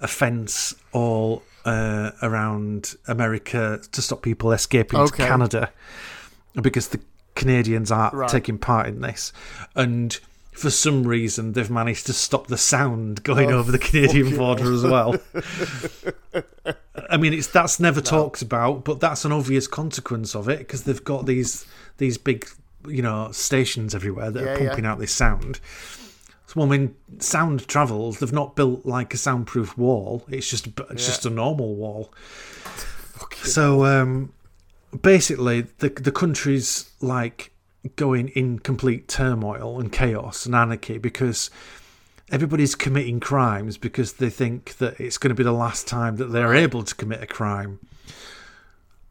a 0.00 0.08
fence 0.08 0.74
all 0.92 1.42
uh, 1.64 2.10
around 2.22 2.94
America 3.08 3.80
to 3.92 4.02
stop 4.02 4.22
people 4.22 4.52
escaping 4.52 5.00
Okay. 5.00 5.22
to 5.24 5.28
Canada 5.28 5.72
because 6.60 6.88
the 6.88 7.00
Canadians 7.34 7.90
aren't 7.90 8.14
Right. 8.14 8.28
taking 8.28 8.58
part 8.58 8.86
in 8.86 9.00
this, 9.00 9.32
and 9.74 10.18
for 10.54 10.70
some 10.70 11.02
reason 11.04 11.52
they've 11.52 11.70
managed 11.70 12.06
to 12.06 12.12
stop 12.12 12.46
the 12.46 12.56
sound 12.56 13.22
going 13.24 13.52
Oh, 13.52 13.58
over 13.58 13.72
the 13.72 13.78
Canadian 13.78 14.36
border 14.36 14.72
as 14.72 14.82
well. 14.84 15.16
I 17.10 17.16
mean, 17.16 17.32
it's 17.34 17.48
that's 17.48 17.78
never 17.80 18.00
talked 18.00 18.40
about, 18.42 18.84
but 18.84 19.00
that's 19.00 19.24
an 19.24 19.32
obvious 19.32 19.66
consequence 19.66 20.34
of 20.34 20.48
it 20.48 20.58
because 20.60 20.84
they've 20.84 21.02
got 21.04 21.26
these 21.26 21.66
these 21.98 22.18
big, 22.18 22.48
you 22.86 23.02
know, 23.02 23.30
stations 23.32 23.94
everywhere 23.94 24.30
that 24.30 24.42
Yeah, 24.44 24.50
are 24.52 24.58
pumping 24.68 24.84
yeah. 24.84 24.92
out 24.92 24.98
this 24.98 25.12
sound. 25.12 25.60
So 26.46 26.54
well, 26.56 26.68
when 26.68 26.94
sound 27.18 27.66
travels, 27.68 28.18
they've 28.18 28.32
not 28.32 28.54
built 28.56 28.86
like 28.86 29.12
a 29.14 29.16
soundproof 29.16 29.76
wall. 29.76 30.24
It's 30.28 30.48
just 30.48 30.66
it's 30.68 30.78
Yeah. 30.90 30.94
just 30.96 31.26
a 31.26 31.30
normal 31.30 31.74
wall. 31.74 32.12
So 33.42 33.84
um, 33.84 34.32
basically, 35.02 35.62
the 35.78 35.88
the 35.90 36.12
country's 36.12 36.90
like 37.00 37.50
going 37.96 38.28
in 38.28 38.58
complete 38.58 39.08
turmoil 39.08 39.78
and 39.80 39.92
chaos 39.92 40.46
and 40.46 40.54
anarchy 40.54 40.98
because 40.98 41.50
everybody's 42.30 42.74
committing 42.74 43.20
crimes 43.20 43.76
because 43.76 44.14
they 44.14 44.30
think 44.30 44.76
that 44.78 44.98
it's 44.98 45.18
going 45.18 45.28
to 45.28 45.34
be 45.34 45.44
the 45.44 45.52
last 45.52 45.86
time 45.86 46.16
that 46.16 46.26
they're 46.26 46.54
able 46.54 46.82
to 46.82 46.94
commit 46.94 47.22
a 47.22 47.26
crime. 47.26 47.78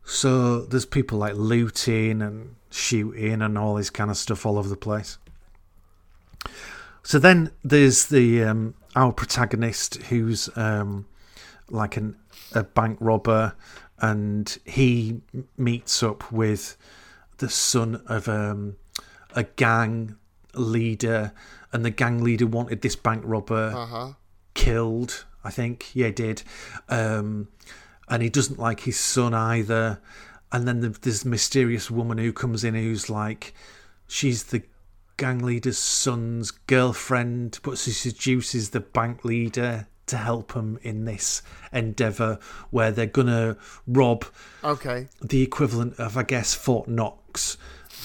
So 0.03 0.61
there's 0.61 0.85
people 0.85 1.19
like 1.19 1.35
looting 1.35 2.21
and 2.21 2.55
shooting 2.69 3.41
and 3.41 3.57
all 3.57 3.75
this 3.75 3.89
kind 3.89 4.09
of 4.09 4.17
stuff 4.17 4.45
all 4.45 4.57
over 4.57 4.67
the 4.67 4.75
place. 4.75 5.17
So 7.03 7.19
then 7.19 7.51
there's 7.63 8.05
the 8.07 8.43
um, 8.43 8.75
our 8.95 9.11
protagonist 9.11 10.03
who's 10.03 10.49
um, 10.55 11.05
like 11.69 11.97
an 11.97 12.15
a 12.53 12.63
bank 12.63 12.97
robber, 13.01 13.55
and 13.99 14.57
he 14.65 15.21
meets 15.57 16.03
up 16.03 16.31
with 16.31 16.77
the 17.37 17.49
son 17.49 18.01
of 18.07 18.27
um, 18.27 18.75
a 19.35 19.43
gang 19.43 20.17
leader, 20.53 21.33
and 21.71 21.83
the 21.83 21.89
gang 21.89 22.23
leader 22.23 22.45
wanted 22.47 22.81
this 22.81 22.95
bank 22.95 23.23
robber 23.25 23.73
uh 23.75 23.85
huh. 23.85 24.13
killed. 24.53 25.25
I 25.43 25.51
think, 25.51 25.93
yeah, 25.93 26.07
he 26.07 26.11
did. 26.13 26.43
Um, 26.87 27.49
and 28.07 28.23
he 28.23 28.29
doesn't 28.29 28.59
like 28.59 28.81
his 28.81 28.99
son 28.99 29.33
either. 29.33 29.99
And 30.51 30.67
then 30.67 30.81
there's 30.81 30.99
this 30.99 31.25
mysterious 31.25 31.91
woman 31.91 32.17
who 32.17 32.31
comes 32.31 32.63
in 32.63 32.75
who's 32.75 33.09
like, 33.09 33.53
she's 34.07 34.43
the 34.43 34.63
gang 35.17 35.39
leader's 35.39 35.77
son's 35.77 36.51
girlfriend, 36.51 37.59
but 37.63 37.77
she 37.77 37.91
seduces 37.91 38.69
the 38.69 38.79
bank 38.79 39.25
leader 39.25 39.87
to 40.07 40.17
help 40.17 40.53
them 40.53 40.77
in 40.83 41.05
this 41.05 41.41
endeavour 41.71 42.37
where 42.71 42.91
they're 42.91 43.05
gonna 43.05 43.55
rob 43.87 44.25
Okay. 44.63 45.07
the 45.21 45.41
equivalent 45.41 45.97
of, 45.99 46.17
I 46.17 46.23
guess, 46.23 46.53
Fort 46.53 46.87
Knox 46.87 47.57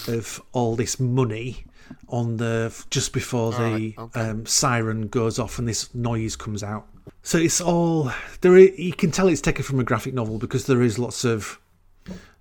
of 0.06 0.40
all 0.52 0.76
this 0.76 1.00
money 1.00 1.64
on 2.08 2.36
the 2.36 2.72
just 2.90 3.12
before 3.12 3.50
the 3.52 3.94
Alright, 3.98 3.98
okay. 3.98 4.20
um, 4.20 4.46
siren 4.46 5.08
goes 5.08 5.38
off 5.38 5.58
and 5.58 5.66
this 5.66 5.92
noise 5.94 6.36
comes 6.36 6.62
out. 6.62 6.86
So 7.22 7.38
it's 7.38 7.60
all 7.60 8.12
there. 8.42 8.56
You 8.58 8.92
can 8.92 9.10
tell 9.10 9.28
it's 9.28 9.40
taken 9.40 9.64
from 9.64 9.80
a 9.80 9.84
graphic 9.84 10.14
novel 10.14 10.38
because 10.38 10.66
there 10.66 10.82
is 10.82 10.98
lots 10.98 11.24
of 11.24 11.58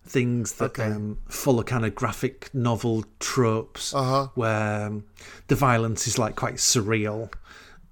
things 0.05 0.53
that 0.53 0.65
Okay. 0.79 0.83
um, 0.85 1.17
full 1.27 1.59
of 1.59 1.65
kind 1.65 1.85
of 1.85 1.95
graphic 1.95 2.49
novel 2.53 3.03
tropes 3.19 3.93
Uh-huh. 3.93 4.27
where 4.35 4.87
um, 4.87 5.03
the 5.47 5.55
violence 5.55 6.07
is 6.07 6.17
like 6.17 6.35
quite 6.35 6.55
surreal. 6.55 7.31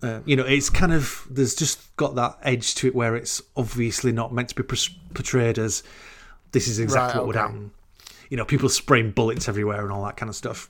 Uh, 0.02 0.20
you 0.26 0.36
know, 0.36 0.44
it's 0.46 0.70
kind 0.70 0.94
of 0.94 1.26
there's 1.30 1.56
just 1.56 1.96
got 1.96 2.16
that 2.16 2.38
edge 2.44 2.76
to 2.76 2.88
it 2.88 2.96
where 2.96 3.16
it's 3.16 3.42
obviously 3.56 4.12
not 4.12 4.34
meant 4.34 4.50
to 4.50 4.56
be 4.56 4.64
portrayed 4.64 5.58
as 5.58 5.84
this 6.52 6.68
is 6.68 6.80
exactly 6.80 7.18
Right, 7.18 7.18
what 7.20 7.28
would 7.28 7.36
happen. 7.36 7.72
You 8.30 8.38
know, 8.38 8.46
people 8.46 8.70
spraying 8.70 9.12
bullets 9.12 9.48
everywhere 9.48 9.84
and 9.84 9.92
all 9.92 10.04
that 10.06 10.18
kind 10.18 10.30
of 10.30 10.36
stuff, 10.36 10.70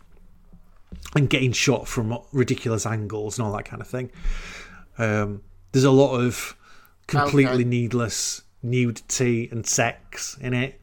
and 1.16 1.30
getting 1.30 1.52
shot 1.52 1.88
from 1.88 2.18
ridiculous 2.32 2.86
angles 2.86 3.38
and 3.38 3.46
all 3.48 3.54
that 3.56 3.66
kind 3.66 3.82
of 3.82 3.88
thing. 3.88 4.12
Um, 4.98 5.42
there's 5.72 5.84
a 5.86 5.92
lot 5.92 6.16
of 6.20 6.56
completely 7.08 7.56
Okay. 7.56 7.64
needless 7.66 8.42
nudity 8.64 9.50
and 9.52 9.66
sex 9.66 10.38
in 10.40 10.54
it. 10.54 10.80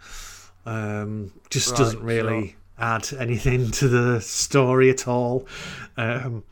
Um, 0.66 1.32
just 1.50 1.70
Right, 1.70 1.78
doesn't 1.78 2.02
really 2.02 2.56
add 2.78 3.08
anything 3.18 3.70
to 3.72 3.88
the 3.88 4.20
story 4.20 4.90
at 4.90 5.08
all. 5.08 5.46
Um, 5.96 6.44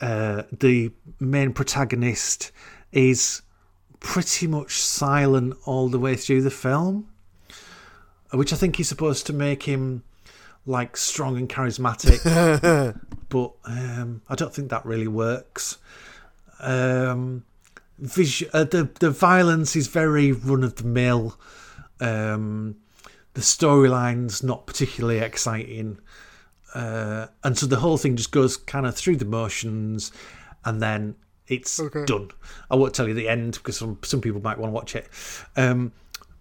uh, 0.00 0.42
the 0.52 0.90
main 1.20 1.52
protagonist 1.52 2.52
is 2.92 3.42
pretty 4.00 4.46
much 4.46 4.78
silent 4.78 5.54
all 5.64 5.88
the 5.88 5.98
way 5.98 6.14
through 6.14 6.42
the 6.42 6.50
film, 6.50 7.08
which 8.32 8.52
I 8.52 8.56
think 8.56 8.78
is 8.78 8.88
supposed 8.88 9.26
to 9.26 9.32
make 9.32 9.64
him 9.64 10.04
like 10.66 10.96
strong 10.96 11.36
and 11.36 11.48
charismatic, 11.48 12.22
but 13.28 13.52
um, 13.64 14.22
I 14.28 14.34
don't 14.34 14.54
think 14.54 14.70
that 14.70 14.84
really 14.84 15.08
works. 15.08 15.78
Um, 16.60 17.44
visu- 17.98 18.48
uh, 18.52 18.64
the 18.64 18.88
the 19.00 19.10
violence 19.10 19.74
is 19.76 19.88
very 19.88 20.32
run 20.32 20.62
of 20.62 20.76
the 20.76 20.84
mill. 20.84 21.38
Um, 22.00 22.76
the 23.34 23.40
storyline's 23.40 24.42
not 24.42 24.66
particularly 24.66 25.18
exciting, 25.18 25.98
uh, 26.74 27.26
and 27.44 27.56
so 27.56 27.66
the 27.66 27.76
whole 27.76 27.96
thing 27.96 28.16
just 28.16 28.32
goes 28.32 28.56
kind 28.56 28.86
of 28.86 28.94
through 28.96 29.16
the 29.16 29.24
motions, 29.24 30.12
and 30.64 30.80
then 30.82 31.14
it's 31.46 31.80
Okay. 31.80 32.04
done. 32.04 32.30
I 32.70 32.76
won't 32.76 32.94
tell 32.94 33.08
you 33.08 33.14
the 33.14 33.28
end 33.28 33.54
because 33.54 33.78
some 33.78 33.98
some 34.02 34.20
people 34.20 34.40
might 34.42 34.58
want 34.58 34.70
to 34.70 34.74
watch 34.74 34.94
it. 34.96 35.08
Um, 35.56 35.92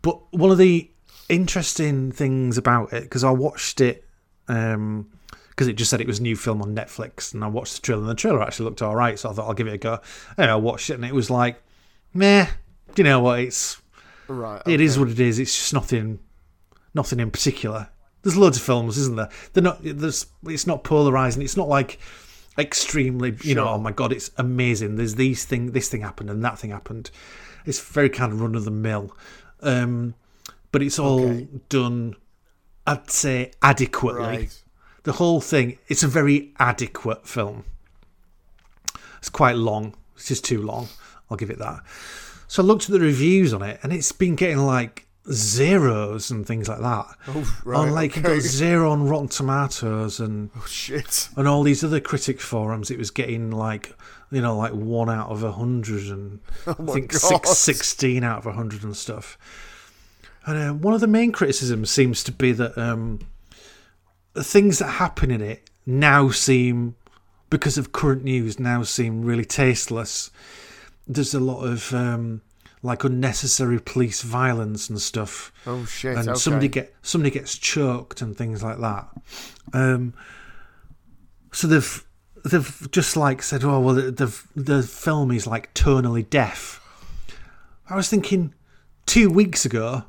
but 0.02 0.20
one 0.34 0.52
of 0.52 0.58
the 0.58 0.90
interesting 1.30 2.12
things 2.12 2.58
about 2.58 2.94
it 2.94 3.04
because 3.04 3.24
I 3.24 3.32
watched 3.32 3.82
it 3.82 4.04
because 4.48 5.68
it 5.68 5.74
just 5.74 5.90
said 5.90 6.00
it 6.02 6.08
was 6.08 6.20
a 6.20 6.22
new 6.24 6.36
film 6.36 6.62
on 6.62 6.76
Netflix, 6.76 7.34
and 7.34 7.44
I 7.44 7.48
watched 7.48 7.76
the 7.76 7.82
trailer, 7.82 8.02
and 8.02 8.10
the 8.10 8.16
trailer 8.16 8.42
actually 8.42 8.66
looked 8.66 8.82
all 8.82 8.96
right, 8.96 9.18
so 9.20 9.30
I 9.30 9.34
thought 9.34 9.48
I'll 9.48 9.54
give 9.54 9.68
it 9.68 9.74
a 9.74 9.78
go. 9.78 10.00
And 10.38 10.50
I 10.52 10.56
watched 10.56 10.90
it, 10.90 10.94
and 10.96 11.06
it 11.06 11.14
was 11.14 11.30
like, 11.30 11.62
meh. 12.14 12.48
Do 12.96 13.02
you 13.02 13.04
know 13.04 13.20
what? 13.20 13.40
It's 13.40 13.82
Right. 14.28 14.62
it 14.66 14.82
is 14.82 14.98
what 15.00 15.10
it 15.10 15.20
is. 15.20 15.40
It's 15.40 15.56
just 15.56 15.74
nothing, 15.74 16.20
nothing 16.94 17.20
in 17.20 17.32
particular. 17.32 17.90
There's 18.28 18.36
loads 18.36 18.58
of 18.58 18.64
films, 18.64 18.98
isn't 18.98 19.16
there? 19.16 19.30
They're 19.54 19.64
not. 19.64 19.80
There's. 19.82 20.26
It's 20.48 20.68
not 20.68 20.84
polarizing. 20.84 21.42
It's 21.44 21.56
not 21.56 21.70
like 21.70 21.98
extremely. 22.58 23.38
You 23.42 23.56
know. 23.56 23.70
Oh 23.70 23.78
my 23.78 23.94
god, 23.94 24.12
it's 24.12 24.32
amazing. 24.36 24.98
There's 24.98 25.16
these 25.16 25.46
thing. 25.46 25.72
This 25.72 25.88
thing 25.88 26.02
happened 26.02 26.30
and 26.30 26.44
that 26.44 26.60
thing 26.60 26.72
happened. 26.72 27.10
It's 27.66 27.80
very 27.80 28.10
kind 28.10 28.34
of 28.34 28.42
run 28.42 28.56
of 28.56 28.66
the 28.66 28.72
mill, 28.72 29.16
um, 29.62 30.14
but 30.74 30.84
it's 30.84 31.00
all 31.00 31.22
Okay. 31.24 31.48
done. 31.70 32.16
I'd 32.86 33.10
say 33.10 33.54
adequately. 33.62 34.20
Right. 34.22 34.64
The 35.04 35.14
whole 35.14 35.40
thing. 35.40 35.78
It's 35.88 36.04
a 36.04 36.08
very 36.10 36.54
adequate 36.60 37.26
film. 37.26 37.64
It's 39.20 39.30
quite 39.30 39.56
long. 39.56 39.96
It's 40.18 40.28
just 40.28 40.44
too 40.44 40.62
long. 40.62 40.90
I'll 41.32 41.38
give 41.38 41.50
it 41.50 41.60
that. 41.60 41.80
So 42.50 42.62
I 42.62 42.66
looked 42.66 42.84
at 42.84 42.92
the 42.92 43.00
reviews 43.00 43.54
on 43.54 43.62
it, 43.62 43.80
and 43.84 43.94
it's 43.94 44.12
been 44.12 44.36
getting 44.36 44.58
like 44.58 45.07
zeros 45.32 46.32
and 46.32 46.46
things 46.46 46.68
like 46.70 46.80
that. 46.80 47.06
Oh, 47.28 47.58
right. 47.66 47.80
on 47.80 47.92
like 47.92 48.18
it 48.18 48.26
okay. 48.26 48.36
got 48.36 48.42
zero 48.42 48.92
on 48.92 49.08
Rotten 49.08 49.28
Tomatoes 49.28 50.20
and 50.20 50.50
Oh, 50.56 50.66
shit. 50.68 51.30
and 51.36 51.48
all 51.48 51.64
these 51.64 51.84
other 51.84 52.00
critic 52.00 52.40
forums. 52.42 52.90
It 52.92 52.98
was 52.98 53.12
getting 53.12 53.52
like 53.52 53.94
you 54.32 54.42
know 54.42 54.58
like 54.58 54.72
one 54.74 55.10
out 55.10 55.30
of 55.30 55.44
a 55.44 55.52
hundred 55.52 56.08
and 56.08 56.40
I 56.66 56.72
Oh 56.80 56.84
my 56.84 56.94
think 56.94 57.14
six, 57.14 57.50
16 57.52 58.24
out 58.24 58.40
of 58.40 58.46
a 58.46 58.54
hundred 58.54 58.84
and 58.84 58.96
stuff. 58.96 59.38
And 60.46 60.58
uh, 60.58 60.74
one 60.74 60.94
of 60.94 61.02
the 61.02 61.08
main 61.08 61.32
criticisms 61.34 61.90
seems 61.90 62.24
to 62.24 62.32
be 62.32 62.54
that 62.54 62.78
um, 62.78 63.20
the 64.34 64.44
things 64.46 64.80
that 64.80 64.88
happen 64.88 65.30
in 65.30 65.42
it 65.42 65.70
now 65.86 66.30
seem, 66.30 66.96
because 67.50 67.78
of 67.78 67.92
current 67.92 68.24
news, 68.24 68.58
now 68.58 68.84
seem 68.84 69.24
really 69.24 69.44
tasteless. 69.44 70.32
There's 71.06 71.34
a 71.34 71.42
lot 71.42 71.64
of 71.66 71.94
um, 71.94 72.42
like 72.88 73.04
unnecessary 73.04 73.80
police 73.80 74.22
violence 74.24 74.90
and 74.90 75.00
stuff 75.00 75.52
Oh, 75.68 75.86
shit. 75.86 76.18
and 76.18 76.28
okay. 76.30 76.38
somebody 76.40 76.68
get 76.68 76.96
somebody 77.04 77.30
gets 77.32 77.56
choked 77.58 78.22
and 78.22 78.36
things 78.36 78.64
like 78.64 78.80
that. 78.80 79.08
Um, 79.74 80.14
so 81.52 81.68
they've 81.68 82.04
they've 82.46 82.88
just 82.92 83.16
like 83.18 83.42
said, 83.44 83.64
oh 83.64 83.80
well, 83.80 83.96
the, 83.96 84.12
the 84.12 84.42
the 84.56 84.84
film 84.84 85.32
is 85.32 85.46
like 85.46 85.74
tonally 85.74 86.28
deaf. 86.28 86.82
I 87.90 87.96
was 87.96 88.10
thinking, 88.10 88.54
two 89.06 89.30
weeks 89.30 89.64
ago, 89.66 90.04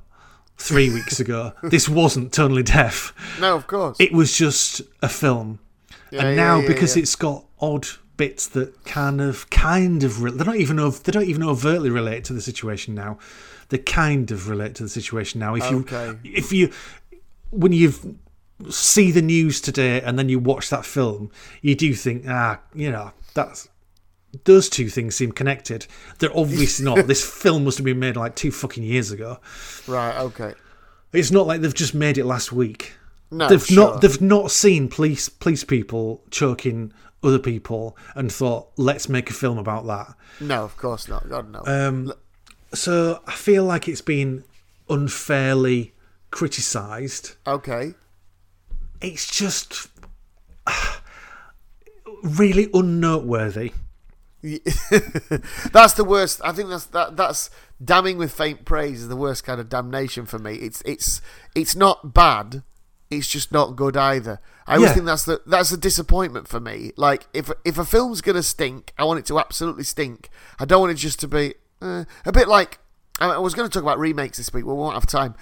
three 0.57 0.93
weeks 0.93 1.21
ago, 1.25 1.53
this 1.63 1.89
wasn't 1.89 2.33
tonally 2.33 2.65
deaf. 2.65 3.13
No, 3.41 3.55
of 3.57 3.67
course. 3.67 3.97
It 4.01 4.13
was 4.13 4.37
just 4.37 4.83
a 5.03 5.09
film, 5.09 5.59
Yeah, 6.11 6.21
and 6.27 6.29
yeah, 6.31 6.35
now 6.45 6.61
yeah, 6.61 6.67
because 6.69 6.97
it's 6.97 7.15
got 7.17 7.45
odd 7.61 7.87
bits 8.19 8.47
that 8.49 8.85
kind 8.85 9.21
of 9.23 9.49
kind 9.49 10.05
of 10.05 10.23
re- 10.23 10.31
they're 10.31 10.45
not 10.45 10.57
even 10.57 10.79
ov- 10.79 11.03
they 11.05 11.13
don't 11.13 11.25
even 11.29 11.43
overtly 11.43 11.89
relate 11.89 12.25
to 12.25 12.35
the 12.35 12.43
situation 12.43 12.95
now. 12.95 13.19
They 13.71 13.79
kind 13.79 14.31
of 14.31 14.49
relate 14.51 14.75
to 14.77 14.83
the 14.83 14.89
situation 14.91 15.41
now. 15.41 15.55
If 15.55 15.65
Okay. 15.65 16.07
you 16.23 16.33
if 16.35 16.53
you 16.53 16.71
when 17.51 17.73
you 17.73 17.95
see 18.71 19.11
the 19.11 19.23
news 19.23 19.61
today 19.61 20.01
and 20.03 20.19
then 20.19 20.29
you 20.29 20.39
watch 20.39 20.69
that 20.71 20.85
film, 20.85 21.31
you 21.63 21.75
do 21.75 21.95
think 21.95 22.25
ah 22.29 22.61
you 22.75 22.91
know 22.91 23.13
that's 23.35 23.69
those 24.45 24.69
two 24.69 24.89
things 24.91 25.17
seem 25.17 25.33
connected. 25.33 25.87
They're 26.19 26.37
obviously 26.37 26.85
not. 26.85 27.07
This 27.07 27.25
film 27.25 27.65
must 27.65 27.79
have 27.79 27.85
been 27.87 27.99
made 27.99 28.17
like 28.17 28.37
two 28.37 28.51
fucking 28.51 28.83
years 28.85 29.11
ago. 29.11 29.39
Right, 29.87 30.19
okay. 30.19 30.53
It's 31.15 31.31
not 31.31 31.47
like 31.47 31.63
they've 31.63 31.73
just 31.73 31.95
made 31.95 32.19
it 32.19 32.27
last 32.27 32.53
week 32.53 32.93
No, 33.31 33.49
they've 33.49 33.65
sure. 33.65 33.77
not 33.93 34.01
they've 34.03 34.21
not 34.21 34.51
seen 34.51 34.89
police 34.89 35.29
police 35.31 35.65
people 35.65 36.23
choking 36.31 36.93
other 37.23 37.39
people 37.39 37.97
and 38.15 38.31
thought 38.31 38.69
let's 38.77 39.09
make 39.09 39.29
a 39.31 39.33
film 39.33 39.59
about 39.59 39.87
that 39.87 40.15
No, 40.41 40.65
of 40.65 40.77
course 40.77 41.09
not. 41.09 41.29
God, 41.29 41.51
no. 41.51 41.63
um 41.67 42.13
so 42.73 43.21
i 43.27 43.33
feel 43.33 43.65
like 43.65 43.89
it's 43.89 44.01
been 44.03 44.45
unfairly 44.89 45.95
criticized 46.31 47.35
okay. 47.47 47.95
it's 49.01 49.31
just 49.31 49.89
really 52.23 52.69
unnoteworthy 52.75 53.73
that's 55.73 55.95
the 55.95 56.05
worst. 56.07 56.41
I 56.45 56.53
think 56.53 56.69
that's 56.69 56.87
that. 56.87 57.17
That's 57.17 57.51
damning 57.85 58.19
with 58.19 58.31
faint 58.33 58.65
praise 58.65 59.03
is 59.03 59.09
the 59.09 59.17
worst 59.17 59.43
kind 59.43 59.61
of 59.61 59.69
damnation 59.69 60.27
for 60.27 60.39
me. 60.39 60.55
It's 60.55 60.81
it's 60.83 61.21
it's 61.57 61.75
not 61.75 62.15
bad. 62.15 62.63
It's 63.11 63.27
just 63.29 63.53
not 63.53 63.75
good 63.77 63.97
either. 63.97 64.41
I 64.67 64.75
always 64.75 64.91
Yeah. 64.91 64.95
think 64.95 65.07
that's 65.07 65.25
the 65.25 65.41
that's 65.47 65.73
a 65.73 65.77
disappointment 65.79 66.47
for 66.49 66.61
me. 66.61 66.93
Like 66.97 67.27
if 67.33 67.51
if 67.65 67.79
a 67.79 67.85
film's 67.85 68.21
gonna 68.21 68.43
stink, 68.43 68.93
I 68.99 69.05
want 69.05 69.19
it 69.21 69.27
to 69.27 69.39
absolutely 69.39 69.85
stink. 69.85 70.29
I 70.59 70.65
don't 70.67 70.81
want 70.81 70.93
it 70.93 70.97
just 70.97 71.19
to 71.21 71.29
be 71.29 71.55
uh, 71.81 72.05
a 72.27 72.33
bit 72.33 72.49
like. 72.49 72.79
I 73.21 73.39
was 73.39 73.53
going 73.55 73.69
to 73.69 73.73
talk 73.73 73.83
about 73.83 73.99
remakes 73.99 74.37
this 74.39 74.53
week. 74.53 74.65
Well, 74.65 74.77
we 74.77 74.81
won't 74.83 74.95
have 74.95 75.05
time. 75.07 75.35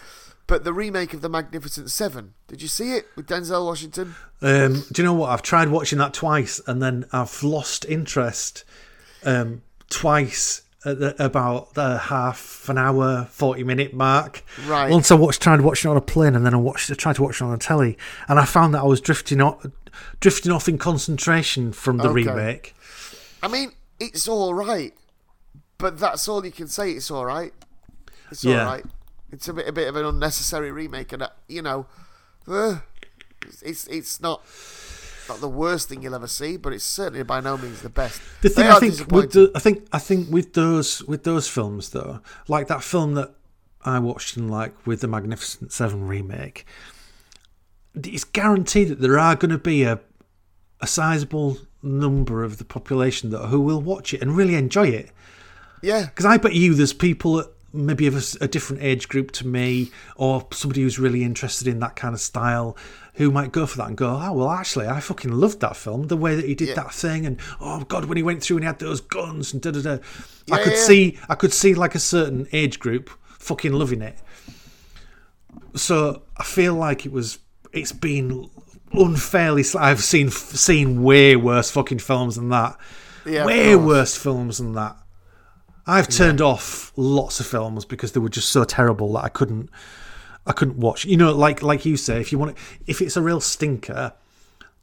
But 0.47 0.65
the 0.65 0.73
remake 0.73 1.13
of 1.13 1.21
The 1.21 1.29
Magnificent 1.29 1.91
Seven. 1.91 2.33
Did 2.49 2.63
you 2.63 2.69
see 2.69 2.95
it 2.95 3.07
with 3.17 3.27
Denzel 3.27 3.67
Washington? 3.67 4.15
um 4.41 4.83
do 4.93 5.03
you 5.03 5.05
know 5.05 5.13
what 5.15 5.31
i've 5.31 5.43
tried 5.43 5.69
watching 5.69 5.99
that 5.99 6.13
twice 6.15 6.61
and 6.67 6.83
then 6.83 7.05
i've 7.13 7.43
lost 7.43 7.85
interest 7.87 8.65
um 9.25 9.63
twice 9.91 10.61
the, 10.95 11.25
about 11.25 11.75
the 11.75 11.99
half 11.99 12.69
an 12.69 12.79
hour 12.79 13.25
40 13.31 13.65
minute 13.65 13.93
mark 13.95 14.43
Right. 14.67 14.91
Once 14.91 15.11
I 15.11 15.15
watched, 15.15 15.43
tried 15.43 15.61
watching 15.61 15.89
it 15.89 15.93
on 15.93 15.97
a 15.97 16.01
plane, 16.01 16.35
and 16.35 16.45
then 16.47 16.55
I 16.55 16.59
watched, 16.59 16.91
I 16.91 16.95
tried 16.95 17.17
to 17.17 17.23
watch 17.23 17.41
it 17.41 17.45
on 17.45 17.53
a 17.53 17.59
telly, 17.59 17.97
and 18.29 18.39
I 18.39 18.45
found 18.45 18.75
that 18.75 18.81
I 18.81 18.85
was 18.85 19.01
drifting 19.01 19.41
off, 19.41 19.65
drifting 20.21 20.53
off 20.53 20.69
in 20.69 20.79
concentration 20.79 21.73
from 21.73 21.99
the 21.99 22.05
Okay. 22.09 22.15
remake. 22.25 22.75
I 23.43 23.49
mean, 23.49 23.73
it's 24.01 24.27
all 24.29 24.55
right, 24.55 24.95
but 25.79 25.99
that's 25.99 26.27
all 26.29 26.45
you 26.45 26.53
can 26.53 26.69
say. 26.69 26.93
It's 26.93 27.11
all 27.11 27.27
right. 27.27 27.53
It's 28.31 28.45
Yeah. 28.45 28.61
all 28.61 28.67
right. 28.67 28.85
It's 29.33 29.49
a 29.49 29.53
bit, 29.53 29.69
a 29.69 29.73
bit 29.73 29.89
of 29.89 29.97
an 29.97 30.05
unnecessary 30.05 30.71
remake, 30.73 31.13
and 31.13 31.23
uh, 31.23 31.29
you 31.49 31.63
know, 31.63 31.87
uh, 32.49 32.79
it's 33.63 33.87
it's 33.89 34.21
not 34.21 34.43
not 35.29 35.41
the 35.41 35.49
worst 35.49 35.89
thing 35.89 36.03
you'll 36.03 36.15
ever 36.15 36.27
see, 36.27 36.57
but 36.57 36.73
it's 36.73 36.85
certainly 36.85 37.23
by 37.23 37.41
no 37.41 37.57
means 37.57 37.83
the 37.83 37.89
best. 37.89 38.21
The 38.43 38.49
thing 38.49 38.67
I 38.67 38.79
think 38.79 39.11
with 39.11 39.33
the, 39.33 39.51
I 39.55 39.59
think 39.59 39.87
I 39.93 39.99
think 39.99 40.31
with 40.31 40.53
those 40.55 41.03
with 41.05 41.25
those 41.25 41.49
films 41.49 41.91
though, 41.91 42.21
like 42.49 42.69
that 42.69 42.83
film 42.83 43.15
that 43.15 43.35
I 43.85 43.99
watched 43.99 44.37
and 44.37 44.51
like 44.51 44.87
with 44.87 45.01
the 45.01 45.09
Magnificent 45.09 45.73
Seven 45.73 46.07
remake, 46.07 46.67
it's 47.95 48.25
guaranteed 48.25 48.89
that 48.89 49.01
there 49.01 49.19
are 49.19 49.37
going 49.37 49.51
to 49.51 49.59
be 49.59 49.83
a 49.85 50.01
a 50.81 50.87
sizable 50.87 51.59
number 51.83 52.45
of 52.45 52.59
the 52.59 52.65
population 52.65 53.31
that 53.31 53.47
who 53.47 53.61
will 53.61 53.81
watch 53.81 54.13
it 54.13 54.21
and 54.21 54.37
really 54.37 54.55
enjoy 54.55 54.89
it. 54.89 55.11
yeah, 55.83 56.07
Because 56.07 56.27
I 56.27 56.37
bet 56.37 56.55
you 56.55 56.75
there's 56.75 56.93
people 56.93 57.35
that 57.35 57.49
maybe 57.73 58.07
of 58.07 58.37
a 58.41 58.49
different 58.49 58.83
age 58.83 59.09
group 59.09 59.31
to 59.33 59.47
me, 59.47 59.91
or 60.17 60.47
somebody 60.53 60.83
who's 60.83 60.99
really 60.99 61.23
interested 61.23 61.69
in 61.69 61.79
that 61.81 61.97
kind 61.97 62.15
of 62.15 62.21
style, 62.21 62.77
who 63.17 63.31
might 63.31 63.51
go 63.53 63.67
for 63.67 63.79
that 63.79 63.89
and 63.89 63.97
go, 63.97 64.09
oh 64.23 64.33
well, 64.33 64.51
actually, 64.51 64.87
I 64.87 65.01
fucking 65.01 65.33
loved 65.33 65.61
that 65.61 65.77
film, 65.77 66.09
the 66.09 66.17
way 66.17 66.37
that 66.37 66.45
he 66.45 66.55
did 66.55 66.69
Yeah. 66.69 66.75
that 66.75 66.93
thing, 66.93 67.27
and 67.27 67.39
oh 67.61 67.81
god, 67.85 68.05
when 68.07 68.17
he 68.17 68.23
went 68.23 68.43
through 68.43 68.59
and 68.59 68.65
he 68.65 68.67
had 68.67 68.79
those 68.79 69.01
guns 69.01 69.53
and 69.53 69.61
da 69.63 69.71
da 69.71 69.81
da. 69.81 69.99
I 70.53 70.63
could 70.63 70.75
yeah. 70.75 70.79
see, 70.79 71.19
I 71.29 71.35
could 71.35 71.53
see 71.53 71.75
like 71.75 71.95
a 71.95 71.99
certain 71.99 72.47
age 72.53 72.79
group 72.79 73.11
fucking 73.39 73.73
loving 73.73 74.03
it. 74.03 74.19
So 75.75 76.23
I 76.37 76.45
feel 76.45 76.75
like 76.75 77.07
it 77.07 77.13
was, 77.13 77.39
it's 77.73 77.93
been 77.93 78.51
unfairly. 78.93 79.65
I've 79.79 80.03
seen 80.03 80.31
seen 80.31 81.03
way 81.03 81.37
worse 81.37 81.71
fucking 81.71 81.99
films 81.99 82.37
than 82.37 82.51
that. 82.51 82.79
Yeah, 83.25 83.45
way 83.45 83.77
worse 83.77 84.17
films 84.17 84.59
than 84.59 84.75
that. 84.75 84.97
I've 85.87 86.09
turned 86.09 86.41
off 86.41 86.93
lots 86.97 87.39
of 87.41 87.47
films 87.47 87.85
because 87.85 88.13
they 88.13 88.21
were 88.21 88.29
just 88.29 88.49
so 88.49 88.65
terrible 88.65 89.13
that 89.15 89.25
I 89.25 89.29
couldn't 89.29 89.71
I 90.47 90.53
couldn't 90.53 90.79
watch. 90.79 91.05
You 91.05 91.17
know, 91.17 91.33
like 91.33 91.63
like 91.63 91.85
you 91.85 91.97
say, 91.97 92.21
if 92.21 92.33
you 92.33 92.39
want 92.39 92.57
if 92.87 93.01
it's 93.03 93.17
a 93.17 93.23
real 93.23 93.41
stinker, 93.41 94.13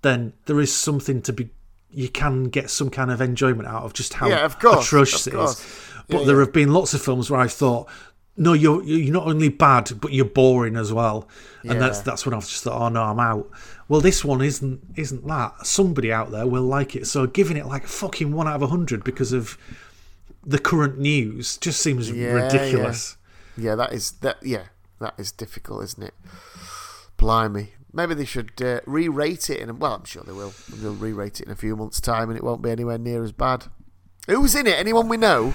then 0.02 0.34
there 0.46 0.60
is 0.60 0.74
something 0.76 1.22
to 1.24 1.34
be 1.34 1.50
you 1.92 2.10
can 2.10 2.46
get 2.46 2.70
some 2.70 2.90
kind 2.90 3.12
of 3.12 3.22
enjoyment 3.22 3.68
out 3.68 3.84
of 3.84 3.94
just 3.94 4.16
how 4.16 4.28
Yeah, 4.28 4.44
of 4.46 4.60
course, 4.60 4.88
atrocious 4.88 5.28
of 5.28 5.34
it 5.34 5.36
course. 5.38 5.60
is. 5.60 5.80
But 6.10 6.20
Yeah, 6.22 6.26
there 6.26 6.36
yeah. 6.36 6.42
have 6.46 6.54
been 6.54 6.74
lots 6.74 6.94
of 6.94 7.02
films 7.02 7.30
where 7.30 7.40
I've 7.40 7.54
thought, 7.54 7.88
no, 8.36 8.54
you're 8.54 8.84
you're 8.84 9.14
not 9.14 9.28
only 9.28 9.50
bad, 9.50 9.92
but 10.02 10.12
you're 10.12 10.26
boring 10.26 10.76
as 10.76 10.92
well. 10.92 11.28
And 11.64 11.80
that's 11.80 12.02
that's 12.02 12.26
when 12.26 12.34
I've 12.34 12.42
just 12.48 12.64
thought, 12.64 12.82
oh 12.82 12.90
no, 12.90 13.04
I'm 13.04 13.20
out. 13.20 13.50
Well, 13.88 14.02
this 14.02 14.26
one 14.26 14.42
isn't 14.42 14.82
isn't 14.96 15.26
that. 15.28 15.66
Somebody 15.68 16.12
out 16.12 16.32
there 16.32 16.48
will 16.48 16.64
like 16.64 16.96
it. 16.96 17.06
So 17.08 17.28
giving 17.28 17.58
it 17.58 17.68
like 17.68 17.86
fucking 17.88 18.32
one 18.34 18.48
out 18.48 18.56
of 18.56 18.64
a 18.64 18.68
hundred 18.68 19.04
because 19.04 19.32
of 19.32 19.58
the 20.46 20.58
current 20.60 20.98
news 21.00 21.58
just 21.58 21.80
seems 21.80 22.12
ridiculous. 22.12 23.18
Yeah, 23.56 23.76
that 23.76 23.94
is 23.94 24.14
that. 24.22 24.38
Yeah, 24.42 24.64
that 25.04 25.16
is 25.18 25.32
difficult, 25.32 25.84
isn't 25.84 26.04
it? 26.04 26.14
Blimey. 27.18 27.70
Maybe 27.92 28.16
they 28.16 28.26
should 28.26 28.60
uh, 28.62 28.80
re-rate 28.88 29.50
it, 29.50 29.62
and 29.62 29.80
well, 29.80 29.94
I'm 29.94 30.06
sure 30.06 30.24
they 30.26 30.32
will. 30.32 30.54
They'll 30.74 30.96
re-rate 30.96 31.40
it 31.40 31.46
in 31.46 31.52
a 31.52 31.56
few 31.56 31.76
months' 31.76 32.02
time, 32.02 32.30
and 32.30 32.38
it 32.38 32.44
won't 32.44 32.64
be 32.64 32.72
anywhere 32.72 32.98
near 32.98 33.24
as 33.24 33.32
bad. 33.32 33.66
Who's 34.28 34.56
in 34.56 34.66
it? 34.66 34.80
Anyone 34.80 35.10
we 35.10 35.18
know? 35.18 35.54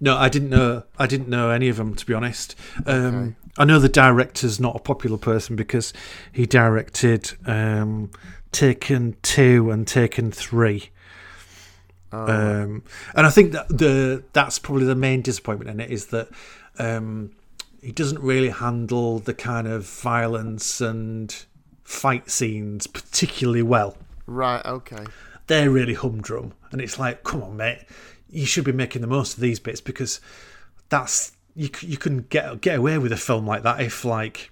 No, 0.00 0.16
I 0.16 0.28
didn't 0.28 0.50
know. 0.50 0.82
I 0.98 1.06
didn't 1.06 1.28
know 1.28 1.50
any 1.50 1.68
of 1.68 1.76
them 1.76 1.94
to 1.94 2.04
be 2.04 2.12
honest. 2.12 2.54
Um, 2.84 3.36
I 3.56 3.64
know 3.64 3.78
the 3.78 3.88
director's 3.88 4.58
not 4.60 4.76
a 4.76 4.80
popular 4.80 5.16
person 5.16 5.56
because 5.56 5.92
he 6.32 6.44
directed 6.44 7.32
um, 7.46 8.10
Taken 8.52 9.16
Two 9.22 9.70
and 9.70 9.86
Taken 9.86 10.32
Three. 10.32 10.90
Um, 12.12 12.84
and 13.16 13.26
I 13.26 13.30
think 13.30 13.52
that 13.52 13.68
the 13.68 14.22
that's 14.32 14.58
probably 14.58 14.84
the 14.84 14.94
main 14.94 15.22
disappointment 15.22 15.70
in 15.70 15.80
it 15.80 15.90
is 15.90 16.06
that 16.06 16.28
um, 16.78 17.32
he 17.84 17.92
doesn't 17.92 18.20
really 18.20 18.48
handle 18.48 19.18
the 19.18 19.34
kind 19.34 19.66
of 19.66 19.84
violence 19.86 20.80
and 20.80 21.44
fight 21.82 22.30
scenes 22.30 22.86
particularly 22.86 23.62
well 23.62 23.96
Right. 24.26 24.64
Okay. 24.64 25.04
they're 25.48 25.70
really 25.70 25.94
humdrum, 25.94 26.54
and 26.72 26.80
it's 26.80 26.98
like, 26.98 27.24
come 27.24 27.42
on, 27.42 27.56
mate, 27.56 27.84
you 28.30 28.46
should 28.46 28.64
be 28.64 28.72
making 28.72 29.02
the 29.02 29.06
most 29.06 29.34
of 29.34 29.40
these 29.40 29.60
bits 29.60 29.80
because 29.82 30.20
that's 30.88 31.32
you. 31.54 31.68
You 31.80 31.96
can 31.98 32.22
get 32.22 32.60
get 32.60 32.78
away 32.78 32.96
with 32.98 33.12
a 33.12 33.16
film 33.16 33.46
like 33.46 33.62
that 33.64 33.80
if 33.80 34.04
like 34.04 34.50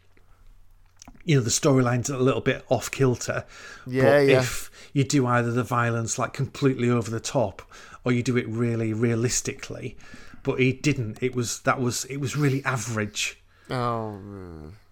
you 1.24 1.36
know 1.36 1.42
the 1.42 1.50
storyline's 1.50 2.10
a 2.10 2.18
little 2.18 2.40
bit 2.40 2.64
off 2.68 2.90
kilter. 2.90 3.44
Yeah, 3.86 4.02
but 4.02 4.26
yeah. 4.26 4.40
if 4.40 4.70
you 4.92 5.04
do 5.04 5.26
either 5.26 5.50
the 5.50 5.64
violence 5.64 6.18
like 6.18 6.32
completely 6.34 6.90
over 6.90 7.10
the 7.10 7.20
top, 7.20 7.62
or 8.04 8.12
you 8.12 8.22
do 8.22 8.36
it 8.36 8.46
really 8.48 8.92
realistically, 8.92 9.96
but 10.42 10.58
he 10.60 10.72
didn't. 10.72 11.22
It 11.22 11.34
was 11.34 11.60
that 11.60 11.80
was 11.80 12.04
it 12.06 12.18
was 12.18 12.36
really 12.36 12.64
average. 12.64 13.42
Oh. 13.70 14.18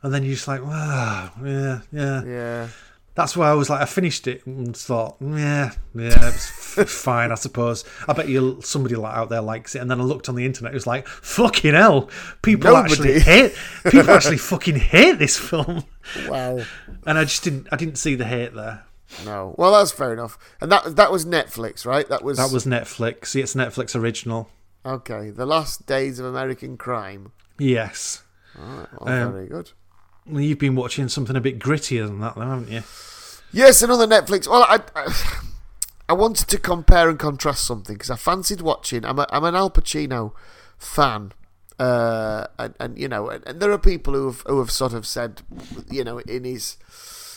And 0.02 0.14
then 0.14 0.22
you're 0.22 0.34
just 0.34 0.48
like, 0.48 0.62
wow, 0.64 1.30
yeah, 1.44 1.80
yeah. 1.92 2.24
Yeah. 2.24 2.68
That's 3.16 3.36
why 3.36 3.50
I 3.50 3.54
was 3.54 3.68
like, 3.68 3.82
I 3.82 3.84
finished 3.84 4.26
it 4.28 4.46
and 4.46 4.74
thought, 4.74 5.16
yeah, 5.20 5.72
yeah, 5.94 6.28
it's 6.28 6.78
f- 6.78 6.88
fine, 6.88 7.32
I 7.32 7.34
suppose. 7.34 7.84
I 8.08 8.12
bet 8.14 8.28
you 8.28 8.60
somebody 8.62 8.94
out 8.94 9.28
there 9.28 9.42
likes 9.42 9.74
it. 9.74 9.80
And 9.80 9.90
then 9.90 10.00
I 10.00 10.04
looked 10.04 10.28
on 10.30 10.36
the 10.36 10.46
internet, 10.46 10.72
it 10.72 10.76
was 10.76 10.86
like, 10.86 11.06
fucking 11.06 11.74
hell, 11.74 12.08
people 12.40 12.74
actually 12.76 13.14
Nobody. 13.18 13.20
hate, 13.20 13.52
people 13.90 14.10
actually 14.12 14.38
fucking 14.52 14.76
hate 14.76 15.18
this 15.18 15.36
film. 15.36 15.84
Wow. 16.28 16.60
And 17.04 17.18
I 17.18 17.24
just 17.24 17.42
didn't, 17.42 17.66
I 17.72 17.76
didn't 17.76 17.96
see 17.96 18.14
the 18.14 18.24
hate 18.24 18.54
there. 18.54 18.84
No. 19.26 19.54
Well, 19.58 19.72
that's 19.72 19.90
fair 19.90 20.12
enough. 20.12 20.38
And 20.60 20.70
that 20.70 20.94
that 20.96 21.10
was 21.10 21.26
Netflix, 21.26 21.84
right? 21.84 22.08
That 22.08 22.22
was 22.22 22.38
That 22.38 22.52
was 22.52 22.64
Netflix. 22.64 23.26
See, 23.26 23.40
it's 23.40 23.54
Netflix 23.54 24.00
original. 24.00 24.48
Okay. 24.84 25.30
The 25.30 25.46
Last 25.46 25.86
Days 25.86 26.18
of 26.18 26.26
American 26.26 26.76
Crime. 26.76 27.32
Yes. 27.58 28.22
All 28.58 28.64
right. 28.76 28.88
Well, 29.00 29.26
Um, 29.26 29.32
very 29.32 29.46
good. 29.48 29.72
Well, 30.26 30.40
you've 30.42 30.58
been 30.58 30.76
watching 30.76 31.08
something 31.08 31.36
a 31.36 31.40
bit 31.40 31.58
grittier 31.58 32.06
than 32.06 32.20
that, 32.20 32.34
though, 32.36 32.42
haven't 32.42 32.70
you? 32.70 32.82
Yes, 33.52 33.82
another 33.82 34.06
Netflix. 34.06 34.46
Well, 34.48 34.62
I, 34.62 34.80
I, 34.94 35.12
I 36.08 36.12
wanted 36.12 36.48
to 36.48 36.58
compare 36.58 37.08
and 37.08 37.18
contrast 37.18 37.64
something 37.64 37.94
because 37.94 38.10
I 38.10 38.16
fancied 38.16 38.60
watching. 38.60 39.04
I'm, 39.04 39.18
a, 39.18 39.26
I'm 39.30 39.44
an 39.44 39.54
Al 39.54 39.70
Pacino 39.70 40.32
fan, 40.78 41.32
uh, 41.78 42.46
and, 42.58 42.74
and 42.78 42.98
you 42.98 43.08
know, 43.08 43.28
and, 43.28 43.46
and 43.46 43.60
there 43.60 43.70
are 43.72 43.78
people 43.78 44.14
who 44.14 44.26
have 44.26 44.40
who 44.46 44.58
have 44.58 44.70
sort 44.70 44.92
of 44.92 45.06
said, 45.06 45.42
you 45.90 46.04
know, 46.04 46.18
in 46.18 46.44
his 46.44 46.76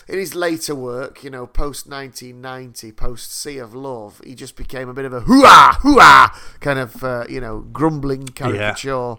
in 0.08 0.20
his 0.20 0.36
later 0.36 0.76
work, 0.76 1.24
you 1.24 1.30
know, 1.30 1.48
post 1.48 1.88
1990, 1.88 2.92
post 2.92 3.34
Sea 3.34 3.58
of 3.58 3.74
Love, 3.74 4.22
he 4.26 4.36
just 4.36 4.56
became 4.56 4.90
a 4.90 4.94
bit 4.94 5.06
of 5.06 5.14
a 5.14 5.22
hooah 5.22 5.74
hooah 5.76 6.32
kind 6.60 6.80
of 6.80 7.04
uh, 7.04 7.26
you 7.30 7.40
know 7.40 7.60
grumbling 7.60 8.28
caricature. 8.28 9.16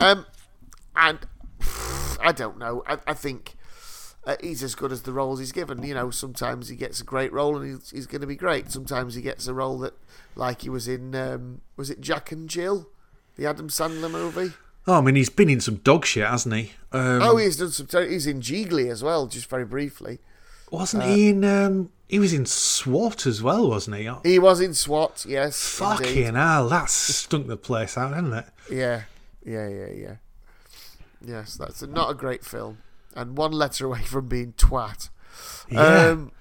Um, 0.00 0.26
and 0.96 1.18
I 2.20 2.32
don't 2.32 2.58
know. 2.58 2.82
I, 2.86 2.98
I 3.06 3.14
think 3.14 3.56
uh, 4.24 4.36
he's 4.40 4.62
as 4.62 4.74
good 4.74 4.92
as 4.92 5.02
the 5.02 5.12
roles 5.12 5.38
he's 5.38 5.52
given. 5.52 5.82
You 5.82 5.94
know, 5.94 6.10
sometimes 6.10 6.68
he 6.68 6.76
gets 6.76 7.00
a 7.00 7.04
great 7.04 7.32
role 7.32 7.56
and 7.56 7.66
he's, 7.66 7.90
he's 7.90 8.06
going 8.06 8.20
to 8.20 8.26
be 8.26 8.36
great. 8.36 8.70
Sometimes 8.70 9.14
he 9.14 9.22
gets 9.22 9.46
a 9.46 9.54
role 9.54 9.78
that, 9.80 9.94
like 10.36 10.62
he 10.62 10.70
was 10.70 10.88
in, 10.88 11.14
um, 11.14 11.60
was 11.76 11.90
it 11.90 12.00
Jack 12.00 12.32
and 12.32 12.48
Jill, 12.48 12.88
the 13.36 13.46
Adam 13.46 13.68
Sandler 13.68 14.10
movie? 14.10 14.54
Oh, 14.86 14.94
I 14.94 15.00
mean, 15.00 15.14
he's 15.14 15.28
been 15.30 15.48
in 15.48 15.60
some 15.60 15.76
dog 15.76 16.04
shit, 16.04 16.26
hasn't 16.26 16.54
he? 16.54 16.72
Um, 16.90 17.22
oh, 17.22 17.36
he's 17.36 17.56
done 17.56 17.70
some. 17.70 17.86
He's 18.08 18.26
in 18.26 18.40
Gigli 18.40 18.90
as 18.90 19.02
well, 19.02 19.26
just 19.26 19.48
very 19.48 19.64
briefly. 19.64 20.18
wasn't 20.70 21.04
he 21.04 21.28
in? 21.28 21.44
Um, 21.44 21.90
he 22.08 22.18
was 22.18 22.32
in 22.34 22.44
SWAT 22.46 23.24
as 23.26 23.42
well, 23.42 23.68
wasn't 23.70 23.96
he? 23.96 24.10
He 24.24 24.38
was 24.38 24.60
in 24.60 24.74
SWAT, 24.74 25.24
yes. 25.26 25.62
Fucking 25.78 26.06
indeed. 26.06 26.34
hell, 26.34 26.68
that 26.68 26.90
stunk 26.90 27.46
the 27.46 27.56
place 27.56 27.96
out, 27.96 28.12
hasn't 28.12 28.34
it? 28.34 28.46
Yeah, 28.70 29.02
yeah, 29.46 29.68
yeah, 29.68 29.90
yeah. 29.94 30.14
Yes, 31.24 31.54
that's 31.54 31.82
a, 31.82 31.86
not 31.86 32.10
a 32.10 32.14
great 32.14 32.44
film, 32.44 32.78
and 33.14 33.36
one 33.36 33.52
letter 33.52 33.86
away 33.86 34.02
from 34.02 34.28
being 34.28 34.52
twat. 34.54 35.08
Yeah. 35.70 36.08
Um, 36.08 36.32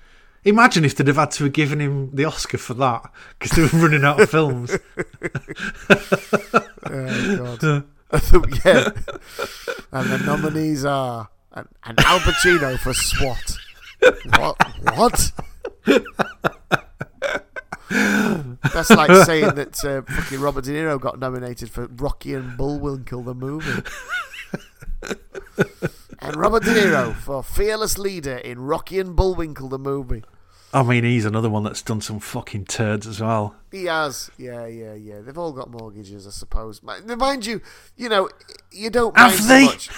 Imagine 0.43 0.83
if 0.85 0.95
they'd 0.95 1.05
have 1.05 1.17
had 1.17 1.29
to 1.31 1.43
have 1.43 1.53
given 1.53 1.79
him 1.79 2.09
the 2.15 2.25
Oscar 2.25 2.57
for 2.57 2.73
that 2.73 3.11
because 3.37 3.55
they 3.55 3.61
were 3.61 3.83
running 3.83 4.03
out 4.03 4.19
of 4.19 4.29
films. 4.29 4.75
Oh 6.83 7.57
God. 7.59 7.83
yeah. 8.65 8.89
And 9.91 10.09
the 10.09 10.21
nominees 10.25 10.85
are 10.85 11.29
an, 11.53 11.67
and 11.83 11.99
Al 12.01 12.19
Pacino 12.19 12.77
for 12.79 12.93
SWAT. 12.93 13.57
What? 14.37 14.57
What? 14.97 15.31
That's 18.73 18.89
like 18.89 19.25
saying 19.25 19.55
that 19.55 19.83
uh, 19.85 20.01
fucking 20.01 20.39
Robert 20.39 20.63
De 20.65 20.71
Niro 20.71 20.99
got 20.99 21.19
nominated 21.19 21.69
for 21.69 21.87
Rocky 21.87 22.33
and 22.33 22.57
Bullwinkle 22.57 23.21
the 23.23 23.35
movie. 23.35 23.83
and 26.19 26.35
Robert 26.35 26.63
De 26.63 26.73
Niro 26.73 27.13
for 27.15 27.43
Fearless 27.43 27.97
Leader 27.97 28.37
in 28.37 28.59
Rocky 28.59 28.99
and 28.99 29.15
Bullwinkle 29.15 29.69
the 29.69 29.79
movie. 29.79 30.23
I 30.73 30.83
mean, 30.83 31.03
he's 31.03 31.25
another 31.25 31.49
one 31.49 31.63
that's 31.63 31.81
done 31.81 31.99
some 32.01 32.19
fucking 32.19 32.65
turds 32.65 33.05
as 33.05 33.19
well. 33.19 33.55
He 33.71 33.85
has, 33.85 34.31
yeah, 34.37 34.65
yeah, 34.67 34.93
yeah. 34.93 35.19
They've 35.21 35.37
all 35.37 35.51
got 35.51 35.69
mortgages, 35.69 36.25
I 36.25 36.29
suppose. 36.29 36.81
Mind 36.81 37.45
you, 37.45 37.61
you 37.97 38.07
know, 38.07 38.29
you 38.71 38.89
don't 38.89 39.17
Have 39.17 39.31
mind 39.31 39.41
so 39.41 39.47
they? 39.47 39.65
much. 39.65 39.89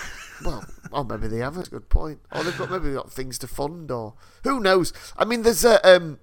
Well, 0.44 0.66
or 0.92 1.06
maybe 1.06 1.28
they 1.28 1.38
haven't. 1.38 1.70
Good 1.70 1.90
point. 1.90 2.20
Or 2.32 2.44
they've 2.44 2.58
got 2.58 2.72
maybe 2.72 2.86
they've 2.86 2.96
got 2.96 3.12
things 3.12 3.38
to 3.40 3.48
fund, 3.48 3.92
or 3.92 4.16
who 4.44 4.60
knows? 4.60 4.92
I 5.16 5.26
mean, 5.26 5.44
there's 5.44 5.64
a 5.64 5.86
um, 5.88 6.20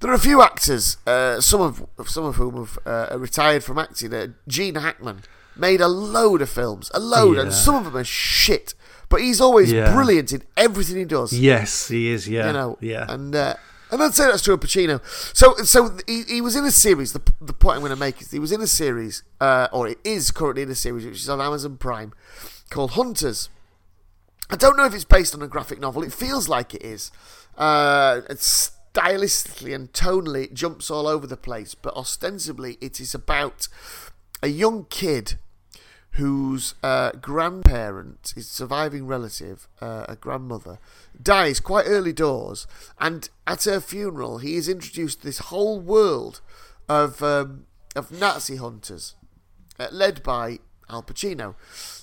there 0.00 0.10
are 0.10 0.14
a 0.14 0.18
few 0.18 0.40
actors, 0.40 0.98
uh, 1.06 1.40
some 1.40 1.60
of 1.60 1.86
some 2.08 2.24
of 2.24 2.36
whom 2.36 2.56
have 2.56 2.78
uh, 2.86 3.18
retired 3.18 3.64
from 3.64 3.78
acting. 3.78 4.14
Uh, 4.14 4.28
Gene 4.46 4.76
Hackman 4.76 5.22
made 5.56 5.80
a 5.80 5.88
load 5.88 6.42
of 6.42 6.48
films, 6.50 6.90
a 6.94 7.00
load, 7.00 7.38
and 7.38 7.52
some 7.52 7.74
of 7.74 7.84
them 7.84 7.96
are 7.96 8.04
shit. 8.04 8.74
But 9.08 9.20
he's 9.20 9.40
always 9.40 9.70
Yeah. 9.72 9.92
brilliant 9.92 10.32
in 10.32 10.42
everything 10.56 10.96
he 10.96 11.04
does 11.04 11.32
Yes, 11.32 11.88
he 11.88 12.08
is. 12.10 12.28
Yeah, 12.28 12.48
you 12.48 12.52
know, 12.52 12.78
yeah. 12.80 13.06
and 13.08 13.34
uh, 13.34 13.54
and 13.90 14.02
I'd 14.02 14.14
say 14.14 14.26
that's 14.26 14.42
true 14.42 14.54
of 14.54 14.60
Pacino. 14.60 15.00
So 15.36 15.54
so 15.58 15.96
he, 16.06 16.22
he 16.24 16.40
was 16.40 16.56
in 16.56 16.64
a 16.64 16.72
series. 16.72 17.12
The, 17.12 17.22
the 17.40 17.52
point 17.52 17.76
I'm 17.76 17.82
going 17.82 17.90
to 17.90 17.96
make 17.96 18.20
is 18.20 18.30
he 18.32 18.38
was 18.40 18.50
in 18.52 18.60
a 18.60 18.66
series, 18.66 19.22
uh, 19.40 19.68
or 19.72 19.86
it 19.88 19.98
is 20.04 20.30
currently 20.32 20.62
in 20.62 20.70
a 20.70 20.74
series, 20.74 21.04
which 21.04 21.16
is 21.16 21.28
on 21.28 21.40
Amazon 21.40 21.76
Prime, 21.76 22.12
called 22.70 22.92
Hunters. 22.92 23.48
I 24.50 24.56
don't 24.56 24.76
know 24.76 24.84
if 24.86 24.94
it's 24.94 25.04
based 25.04 25.34
on 25.34 25.42
a 25.42 25.48
graphic 25.48 25.80
novel. 25.80 26.02
It 26.02 26.12
feels 26.12 26.48
like 26.48 26.74
it 26.74 26.82
is. 26.82 27.10
Uh, 27.56 28.20
it's 28.30 28.72
stylistically 28.92 29.74
and 29.74 29.92
tonally, 29.92 30.44
it 30.44 30.54
jumps 30.54 30.90
all 30.90 31.06
over 31.06 31.26
the 31.26 31.36
place. 31.36 31.74
But 31.74 31.94
ostensibly, 31.94 32.78
it 32.80 33.00
is 33.00 33.14
about 33.14 33.68
a 34.42 34.48
young 34.48 34.86
kid 34.90 35.36
whose 36.16 36.74
uh, 36.82 37.10
grandparent, 37.20 38.32
his 38.34 38.48
surviving 38.48 39.06
relative, 39.06 39.68
uh, 39.82 40.06
a 40.08 40.16
grandmother, 40.16 40.78
dies 41.22 41.60
quite 41.60 41.84
early 41.86 42.12
doors, 42.12 42.66
and 42.98 43.28
at 43.46 43.64
her 43.64 43.80
funeral, 43.80 44.38
he 44.38 44.54
is 44.54 44.66
introduced 44.66 45.20
to 45.20 45.26
this 45.26 45.38
whole 45.38 45.78
world 45.78 46.40
of 46.88 47.22
um, 47.22 47.66
of 47.94 48.10
Nazi 48.10 48.56
hunters, 48.56 49.14
uh, 49.78 49.88
led 49.92 50.22
by 50.22 50.58
Al 50.88 51.02
Pacino. 51.02 51.54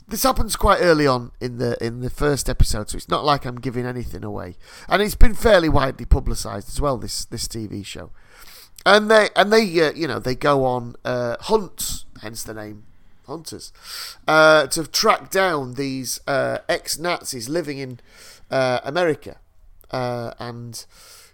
This 0.07 0.22
happens 0.22 0.56
quite 0.56 0.80
early 0.81 1.07
on 1.07 1.31
in 1.41 1.57
the 1.57 1.84
in 1.84 2.02
the 2.02 2.11
first 2.11 2.48
episode, 2.48 2.91
so 2.91 2.98
it's 2.98 3.10
not 3.10 3.26
like 3.26 3.45
I'm 3.45 3.60
giving 3.60 3.88
anything 3.88 4.23
away, 4.23 4.57
and 4.88 5.02
it's 5.02 5.15
been 5.15 5.34
fairly 5.34 5.69
widely 5.69 6.06
publicised 6.06 6.69
as 6.69 6.80
well. 6.80 6.98
This 6.98 7.26
this 7.26 7.48
TV 7.48 7.84
show, 7.84 8.11
and 8.85 9.10
they 9.10 9.30
and 9.35 9.52
they 9.52 9.64
uh, 9.81 9.91
you 9.94 10.07
know 10.07 10.19
they 10.19 10.35
go 10.35 10.65
on 10.65 10.95
uh, 11.03 11.38
hunts, 11.40 12.06
hence 12.22 12.44
the 12.44 12.53
name 12.53 12.84
hunters, 13.28 13.72
uh, 14.28 14.68
to 14.68 14.88
track 14.88 15.30
down 15.30 15.76
these 15.76 16.20
uh, 16.28 16.60
ex 16.70 16.98
Nazis 16.98 17.50
living 17.50 17.78
in 17.78 18.00
uh, 18.52 18.80
America, 18.84 19.38
uh, 19.91 20.34
and 20.40 20.86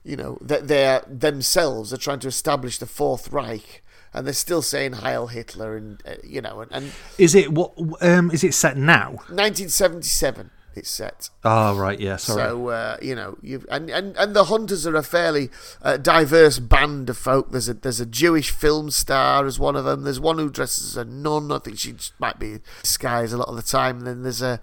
you 0.03 0.15
know 0.15 0.37
that 0.41 0.67
they 0.67 0.99
themselves 1.07 1.93
are 1.93 1.97
trying 1.97 2.19
to 2.19 2.27
establish 2.27 2.77
the 2.77 2.87
Fourth 2.87 3.31
Reich. 3.31 3.83
And 4.11 4.25
they're 4.25 4.33
still 4.33 4.63
saying 4.63 4.93
Heil 4.93 5.27
Hitler, 5.27 5.77
and 5.77 6.01
uh, 6.03 6.15
you 6.23 6.41
know, 6.41 6.61
and, 6.61 6.71
and 6.71 6.91
Is 7.19 7.35
it 7.35 7.51
what? 7.51 7.73
Um, 8.01 8.31
is 8.31 8.43
it 8.43 8.55
set 8.55 8.75
now? 8.75 9.09
1977 9.29 10.49
it's 10.79 10.89
set. 10.89 11.29
Oh 11.43 11.75
right, 11.77 11.99
yeah. 11.99 12.15
Sorry. 12.15 12.41
So 12.41 12.67
uh, 12.69 12.97
you 13.01 13.13
know, 13.13 13.37
you 13.43 13.63
and, 13.69 13.89
and 13.91 14.17
and 14.17 14.35
the 14.35 14.45
Hunters 14.45 14.87
are 14.87 14.95
a 14.95 15.03
fairly 15.03 15.49
uh, 15.83 15.97
diverse 15.97 16.57
band 16.59 17.09
of 17.09 17.17
folk. 17.17 17.51
There's 17.51 17.69
a 17.69 17.75
there's 17.75 17.99
a 17.99 18.05
Jewish 18.07 18.49
film 18.49 18.89
star 18.89 19.45
as 19.45 19.59
one 19.59 19.75
of 19.75 19.85
them. 19.85 20.03
There's 20.03 20.19
one 20.19 20.37
who 20.39 20.49
dresses 20.49 20.91
as 20.91 20.97
a 20.97 21.05
nun. 21.05 21.51
I 21.51 21.59
think 21.59 21.77
she 21.77 21.93
might 22.17 22.39
be 22.39 22.57
disguised 22.81 23.33
a 23.33 23.37
lot 23.37 23.49
of 23.49 23.55
the 23.55 23.61
time. 23.61 23.99
And 23.99 24.07
then 24.07 24.23
there's 24.23 24.41
a 24.41 24.59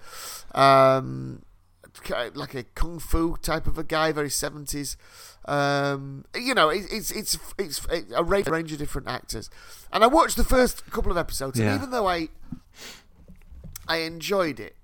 um, 0.53 1.43
like 2.35 2.53
a 2.53 2.63
kung 2.63 2.99
fu 2.99 3.37
type 3.37 3.67
of 3.67 3.77
a 3.77 3.83
guy, 3.83 4.11
very 4.11 4.29
seventies. 4.29 4.97
Um, 5.45 6.25
you 6.35 6.53
know, 6.53 6.69
it, 6.69 6.85
it's 6.91 7.09
it's 7.11 7.37
it's 7.57 7.85
a 8.13 8.23
range, 8.23 8.47
range 8.47 8.71
of 8.73 8.79
different 8.79 9.07
actors. 9.07 9.49
And 9.93 10.03
I 10.03 10.07
watched 10.07 10.35
the 10.35 10.43
first 10.43 10.89
couple 10.91 11.11
of 11.11 11.17
episodes, 11.17 11.57
Yeah. 11.59 11.67
and 11.67 11.75
even 11.79 11.91
though 11.91 12.07
I 12.07 12.27
I 13.87 13.97
enjoyed 13.97 14.59
it, 14.59 14.75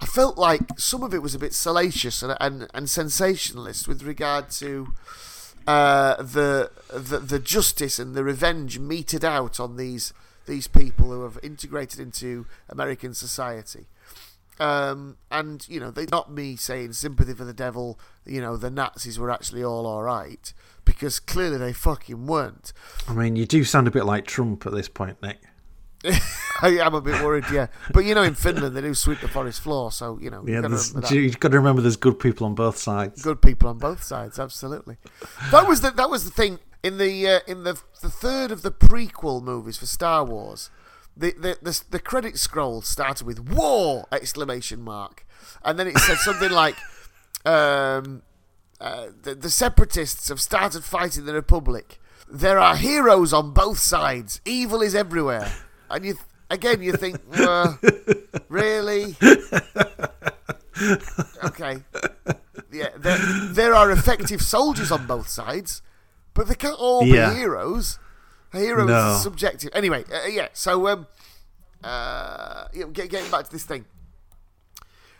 I 0.00 0.06
felt 0.06 0.38
like 0.38 0.60
some 0.78 1.02
of 1.02 1.12
it 1.12 1.22
was 1.22 1.34
a 1.34 1.38
bit 1.38 1.54
salacious 1.54 2.22
and 2.22 2.36
and, 2.40 2.68
and 2.72 2.88
sensationalist 2.88 3.88
with 3.88 4.02
regard 4.02 4.50
to 4.50 4.92
uh, 5.66 6.22
the, 6.22 6.70
the 6.92 7.18
the 7.18 7.38
justice 7.38 7.98
and 7.98 8.14
the 8.14 8.24
revenge 8.24 8.78
meted 8.78 9.24
out 9.24 9.60
on 9.60 9.76
these 9.76 10.12
these 10.46 10.66
people 10.66 11.10
who 11.12 11.22
have 11.22 11.38
integrated 11.42 12.00
into 12.00 12.46
American 12.68 13.12
society. 13.14 13.86
Um, 14.60 15.18
and 15.30 15.64
you 15.68 15.78
know, 15.78 15.90
they 15.90 16.06
not 16.06 16.32
me 16.32 16.56
saying 16.56 16.94
sympathy 16.94 17.34
for 17.34 17.44
the 17.44 17.52
devil. 17.52 18.00
You 18.24 18.40
know, 18.40 18.56
the 18.56 18.70
Nazis 18.70 19.18
were 19.18 19.30
actually 19.30 19.62
all 19.62 19.86
all 19.86 20.02
right 20.02 20.52
because 20.84 21.20
clearly 21.20 21.58
they 21.58 21.72
fucking 21.72 22.26
weren't. 22.26 22.72
I 23.06 23.12
mean, 23.12 23.36
you 23.36 23.46
do 23.46 23.62
sound 23.62 23.86
a 23.86 23.90
bit 23.90 24.04
like 24.04 24.26
Trump 24.26 24.64
at 24.66 24.72
this 24.72 24.88
point, 24.88 25.20
Nick. 25.22 25.38
I 26.60 26.78
am 26.80 26.94
a 26.94 27.00
bit 27.00 27.22
worried, 27.22 27.44
yeah. 27.52 27.68
But 27.92 28.04
you 28.04 28.14
know, 28.14 28.22
in 28.22 28.34
Finland 28.34 28.76
they 28.76 28.80
do 28.80 28.94
sweep 28.94 29.20
the 29.20 29.28
forest 29.28 29.60
floor, 29.60 29.92
so 29.92 30.18
you 30.20 30.30
know, 30.30 30.44
Yeah, 30.46 30.62
you've 30.62 30.62
got 30.62 30.68
to 30.70 30.78
remember 30.78 31.00
that. 31.00 31.10
you've 31.14 31.40
got 31.40 31.50
to 31.52 31.56
remember 31.58 31.82
there's 31.82 31.96
good 31.96 32.18
people 32.18 32.46
on 32.46 32.54
both 32.54 32.76
sides. 32.78 33.22
good 33.22 33.40
people 33.42 33.68
on 33.68 33.78
both 33.78 34.02
sides. 34.02 34.38
Absolutely. 34.38 34.96
That 35.50 35.66
was 35.68 35.80
the 35.80 35.90
that 35.92 36.10
was 36.10 36.24
the 36.24 36.30
thing 36.30 36.58
in 36.82 36.98
the 36.98 37.28
uh, 37.28 37.40
in 37.46 37.64
the 37.64 37.80
the 38.02 38.10
third 38.10 38.50
of 38.50 38.62
the 38.62 38.70
prequel 38.70 39.42
movies 39.42 39.76
for 39.78 39.86
Star 39.86 40.24
Wars. 40.24 40.70
The 41.16 41.32
the 41.32 41.58
the, 41.60 41.82
the 41.90 41.98
credit 42.00 42.38
scroll 42.38 42.80
started 42.82 43.26
with 43.26 43.40
"War!" 43.40 44.06
exclamation 44.12 44.82
mark, 44.82 45.26
and 45.64 45.78
then 45.78 45.86
it 45.88 45.98
said 45.98 46.18
something 46.18 46.50
like, 46.64 46.76
um, 47.44 48.22
uh, 48.80 49.06
the, 49.22 49.34
"The 49.34 49.50
separatists 49.50 50.28
have 50.28 50.40
started 50.40 50.84
fighting 50.84 51.24
the 51.24 51.34
Republic. 51.34 52.00
There 52.30 52.58
are 52.58 52.76
heroes 52.76 53.32
on 53.32 53.52
both 53.52 53.78
sides. 53.78 54.40
Evil 54.44 54.80
is 54.82 54.94
everywhere." 54.94 55.50
And 55.90 56.04
you 56.04 56.18
again 56.50 56.82
you 56.82 56.92
think, 56.92 57.18
uh, 57.38 57.74
really? 58.48 59.16
okay. 61.44 61.82
Yeah, 62.70 62.88
there, 62.96 63.18
there 63.52 63.74
are 63.74 63.90
effective 63.90 64.42
soldiers 64.42 64.92
on 64.92 65.06
both 65.06 65.28
sides, 65.28 65.82
but 66.34 66.48
they 66.48 66.54
can't 66.54 66.78
all 66.78 67.04
Yeah. 67.04 67.30
be 67.30 67.36
heroes. 67.36 67.98
A 68.52 68.58
hero 68.58 68.84
No. 68.86 69.12
is 69.14 69.22
subjective. 69.22 69.70
Anyway, 69.74 70.04
uh, 70.12 70.26
yeah. 70.26 70.48
So, 70.52 70.88
um, 70.88 71.06
uh, 71.84 72.64
yeah, 72.72 72.84
getting 72.86 73.30
back 73.30 73.44
to 73.46 73.50
this 73.50 73.64
thing, 73.64 73.84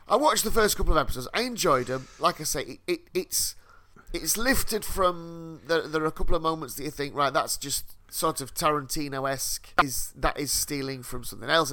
I 0.09 0.16
watched 0.16 0.45
the 0.45 0.51
first 0.51 0.77
couple 0.77 0.93
of 0.93 0.99
episodes. 0.99 1.28
I 1.35 1.43
enjoyed 1.43 1.86
them. 1.89 2.09
Like 2.19 2.40
I 2.40 2.45
say, 2.45 2.62
it, 2.62 2.78
it, 2.86 3.01
it's 3.15 3.55
it's 4.15 4.36
lifted 4.39 4.85
from. 4.85 5.61
There, 5.66 5.86
there 5.86 6.03
are 6.03 6.07
a 6.07 6.12
couple 6.12 6.35
of 6.35 6.40
moments 6.43 6.74
that 6.77 6.85
you 6.85 6.90
think, 6.90 7.15
right, 7.15 7.32
that's 7.32 7.59
just 7.59 7.95
sort 8.10 8.40
of 8.40 8.55
Tarantino 8.55 9.28
esque. 9.30 9.68
Is 9.82 10.12
that 10.16 10.39
is 10.39 10.51
stealing 10.52 11.02
from 11.02 11.24
something 11.24 11.51
else? 11.51 11.72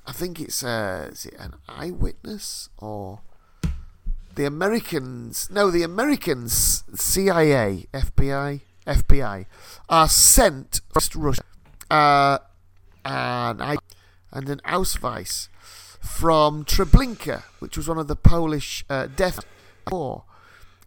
I 0.06 0.12
think 0.12 0.40
it's 0.40 0.64
is 0.64 1.26
it 1.26 1.36
an 1.40 1.56
eyewitness 1.68 2.70
or 2.78 3.22
the 4.36 4.46
Americans? 4.46 5.50
No, 5.50 5.72
the 5.72 5.84
Americans, 5.84 6.84
CIA, 6.96 7.88
FBI, 7.94 8.62
FBI, 8.86 9.46
are 9.90 10.10
sent 10.10 10.82
to 11.00 11.20
Russia, 11.20 11.44
uh, 11.90 12.40
and 13.06 13.62
I 13.62 13.78
and 14.32 14.50
an 14.50 14.60
Ausweis 14.66 15.48
from 16.02 16.66
Treblinka, 16.66 17.44
which 17.60 17.78
was 17.78 17.88
one 17.88 17.98
of 17.98 18.08
the 18.08 18.16
Polish 18.16 18.84
uh, 18.90 19.08
death 19.08 19.40
war. 19.90 20.24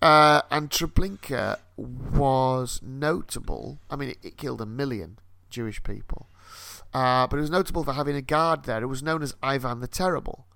Uh, 0.03 0.43
and 0.51 0.69
Treblinka 0.69 1.59
was 1.77 2.81
notable. 2.83 3.79
I 3.91 3.97
mean, 3.97 4.11
it, 4.11 4.19
it 4.23 4.37
killed 4.37 4.61
a 4.61 4.67
million 4.67 5.19
Jewish 5.49 5.83
people. 5.83 6.27
Uh, 6.97 7.27
but 7.27 7.37
it 7.37 7.43
was 7.43 7.51
notable 7.51 7.85
for 7.85 7.93
having 7.93 8.17
a 8.17 8.23
guard 8.23 8.65
there 8.65 8.81
who 8.81 8.89
was 8.89 9.03
known 9.03 9.23
as 9.23 9.35
Ivan 9.43 9.81
the 9.81 9.87
Terrible. 9.87 10.47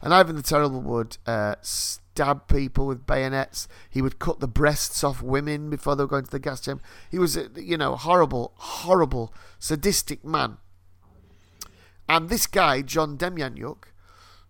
And 0.00 0.14
Ivan 0.14 0.36
the 0.36 0.42
Terrible 0.42 0.80
would 0.80 1.18
uh, 1.26 1.56
stab 1.60 2.48
people 2.48 2.86
with 2.86 3.06
bayonets. 3.06 3.68
He 3.90 4.00
would 4.00 4.18
cut 4.18 4.40
the 4.40 4.48
breasts 4.48 5.04
off 5.04 5.20
women 5.20 5.68
before 5.68 5.94
they 5.94 6.02
were 6.02 6.08
going 6.08 6.24
to 6.24 6.30
the 6.30 6.38
gas 6.38 6.62
chamber. 6.62 6.82
He 7.10 7.18
was, 7.18 7.38
you 7.56 7.76
know, 7.76 7.94
horrible, 7.96 8.54
horrible, 8.56 9.34
sadistic 9.58 10.24
man. 10.24 10.56
And 12.08 12.30
this 12.30 12.46
guy, 12.46 12.80
John 12.80 13.18
Demjanjuk, 13.18 13.84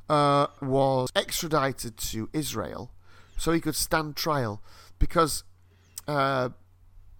uh, 0.09 0.47
was 0.61 1.11
extradited 1.17 1.97
to 1.97 2.31
Israel 2.33 2.93
so 3.37 3.51
he 3.51 3.61
could 3.61 3.75
stand 3.75 4.15
trial 4.15 4.63
because 5.01 5.43
uh, 6.07 6.51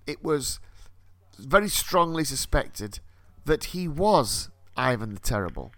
it 0.07 0.23
was 0.23 0.61
very 1.41 1.69
strongly 1.69 2.23
suspected 2.23 3.01
that 3.45 3.65
he 3.67 3.89
was 3.89 4.51
Ivan 4.77 5.15
the 5.15 5.21
Terrible. 5.21 5.73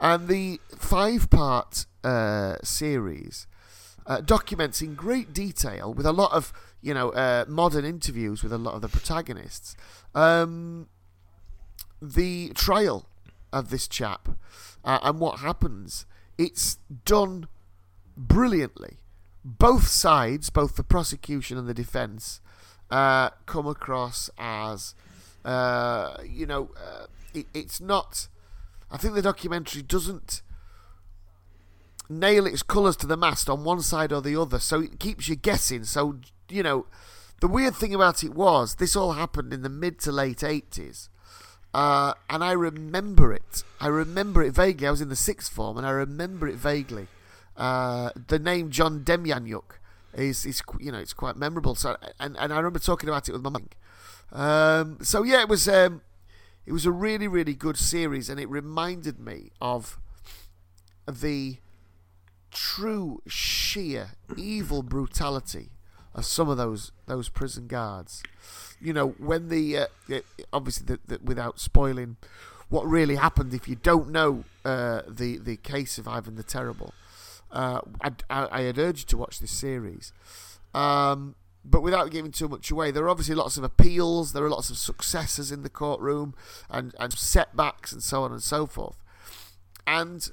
And 0.00 0.28
the 0.28 0.60
five 0.76 1.28
part 1.30 1.86
uh, 2.04 2.56
series 2.62 3.46
uh, 4.06 4.20
documents 4.20 4.80
in 4.80 4.94
great 4.94 5.32
detail, 5.32 5.92
with 5.92 6.06
a 6.06 6.12
lot 6.12 6.32
of 6.32 6.52
you 6.80 6.94
know 6.94 7.10
uh, 7.10 7.44
modern 7.48 7.84
interviews 7.84 8.42
with 8.42 8.52
a 8.52 8.58
lot 8.58 8.74
of 8.74 8.80
the 8.80 8.88
protagonists, 8.88 9.76
um, 10.14 10.88
the 12.00 12.50
trial 12.54 13.06
of 13.52 13.70
this 13.70 13.88
chap 13.88 14.28
uh, 14.84 14.98
and 15.02 15.18
what 15.20 15.40
happens. 15.40 16.06
It's 16.38 16.78
done 17.04 17.48
brilliantly. 18.16 18.98
both 19.44 19.88
sides, 19.88 20.50
both 20.50 20.76
the 20.76 20.84
prosecution 20.84 21.56
and 21.56 21.66
the 21.68 21.74
defence, 21.74 22.40
uh, 22.90 23.30
come 23.46 23.66
across 23.66 24.30
as, 24.38 24.94
uh, 25.48 26.18
you 26.28 26.44
know, 26.44 26.68
uh, 26.76 27.06
it, 27.32 27.46
it's 27.54 27.80
not. 27.80 28.28
I 28.90 28.98
think 28.98 29.14
the 29.14 29.22
documentary 29.22 29.80
doesn't 29.80 30.42
nail 32.10 32.46
its 32.46 32.62
colours 32.62 32.96
to 32.98 33.06
the 33.06 33.16
mast 33.16 33.48
on 33.48 33.64
one 33.64 33.80
side 33.80 34.12
or 34.12 34.20
the 34.20 34.38
other, 34.38 34.58
so 34.58 34.80
it 34.82 35.00
keeps 35.00 35.26
you 35.26 35.36
guessing. 35.36 35.84
So, 35.84 36.18
you 36.50 36.62
know, 36.62 36.84
the 37.40 37.48
weird 37.48 37.74
thing 37.74 37.94
about 37.94 38.22
it 38.22 38.34
was 38.34 38.74
this 38.74 38.94
all 38.94 39.12
happened 39.12 39.54
in 39.54 39.62
the 39.62 39.70
mid 39.70 39.98
to 40.00 40.12
late 40.12 40.38
80s. 40.38 41.08
Uh, 41.72 42.12
and 42.28 42.44
I 42.44 42.52
remember 42.52 43.32
it. 43.32 43.62
I 43.80 43.86
remember 43.86 44.42
it 44.42 44.52
vaguely. 44.52 44.86
I 44.86 44.90
was 44.90 45.00
in 45.00 45.08
the 45.08 45.16
sixth 45.16 45.50
form, 45.50 45.78
and 45.78 45.86
I 45.86 45.90
remember 45.90 46.46
it 46.46 46.56
vaguely. 46.56 47.08
Uh, 47.56 48.10
the 48.28 48.38
name 48.38 48.70
John 48.70 49.00
Demjanjuk 49.00 49.78
is, 50.14 50.44
is 50.44 50.62
you 50.78 50.92
know 50.92 50.98
it's 50.98 51.14
quite 51.14 51.36
memorable. 51.36 51.74
So 51.74 51.96
and, 52.20 52.36
and 52.38 52.52
I 52.52 52.56
remember 52.56 52.78
talking 52.78 53.08
about 53.08 53.28
it 53.28 53.32
with 53.32 53.42
my 53.42 53.50
mum. 53.50 53.68
Um, 54.32 54.98
so 55.02 55.22
yeah, 55.22 55.40
it 55.40 55.48
was 55.48 55.68
um, 55.68 56.02
it 56.66 56.72
was 56.72 56.86
a 56.86 56.92
really 56.92 57.28
really 57.28 57.54
good 57.54 57.76
series, 57.76 58.28
and 58.28 58.38
it 58.38 58.48
reminded 58.48 59.18
me 59.18 59.52
of 59.60 59.98
the 61.10 61.58
true 62.50 63.22
sheer 63.26 64.10
evil 64.36 64.82
brutality 64.82 65.70
of 66.14 66.24
some 66.24 66.48
of 66.48 66.56
those 66.56 66.92
those 67.06 67.28
prison 67.28 67.66
guards. 67.66 68.22
You 68.80 68.92
know, 68.92 69.08
when 69.18 69.48
the 69.48 69.78
uh, 69.78 69.86
obviously 70.52 70.86
the, 70.86 71.00
the, 71.06 71.20
without 71.24 71.58
spoiling 71.60 72.16
what 72.68 72.86
really 72.86 73.16
happened, 73.16 73.54
if 73.54 73.68
you 73.68 73.76
don't 73.76 74.10
know 74.10 74.44
uh, 74.64 75.02
the 75.08 75.38
the 75.38 75.56
case 75.56 75.98
of 75.98 76.06
Ivan 76.06 76.34
the 76.36 76.42
Terrible, 76.42 76.92
uh, 77.50 77.80
I, 78.02 78.12
I, 78.28 78.60
had 78.62 78.78
urged 78.78 79.00
you 79.00 79.06
to 79.10 79.16
watch 79.16 79.40
this 79.40 79.50
series. 79.50 80.12
Um, 80.74 81.34
but 81.70 81.82
without 81.82 82.10
giving 82.10 82.32
too 82.32 82.48
much 82.48 82.70
away, 82.70 82.90
there 82.90 83.04
are 83.04 83.08
obviously 83.08 83.34
lots 83.34 83.56
of 83.56 83.64
appeals, 83.64 84.32
there 84.32 84.44
are 84.44 84.50
lots 84.50 84.70
of 84.70 84.78
successes 84.78 85.52
in 85.52 85.62
the 85.62 85.68
courtroom, 85.68 86.34
and, 86.70 86.94
and 86.98 87.12
setbacks, 87.12 87.92
and 87.92 88.02
so 88.02 88.22
on 88.22 88.32
and 88.32 88.42
so 88.42 88.66
forth. 88.66 88.96
And 89.86 90.30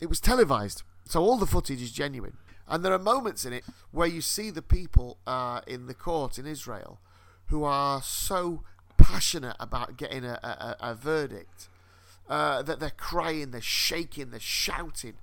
it 0.00 0.08
was 0.08 0.20
televised, 0.20 0.82
so 1.04 1.22
all 1.22 1.36
the 1.36 1.46
footage 1.46 1.82
is 1.82 1.92
genuine. 1.92 2.36
And 2.68 2.84
there 2.84 2.92
are 2.92 2.98
moments 2.98 3.44
in 3.44 3.52
it 3.52 3.64
where 3.92 4.08
you 4.08 4.20
see 4.20 4.50
the 4.50 4.62
people 4.62 5.18
uh, 5.26 5.60
in 5.66 5.86
the 5.86 5.94
court 5.94 6.38
in 6.38 6.46
Israel 6.46 6.98
who 7.46 7.62
are 7.64 8.02
so 8.02 8.62
passionate 8.96 9.56
about 9.60 9.96
getting 9.96 10.24
a, 10.24 10.38
a, 10.42 10.76
a 10.80 10.94
verdict 10.94 11.68
uh, 12.28 12.62
that 12.62 12.80
they're 12.80 12.90
crying, 12.90 13.52
they're 13.52 13.60
shaking, 13.60 14.30
they're 14.30 14.40
shouting. 14.40 15.14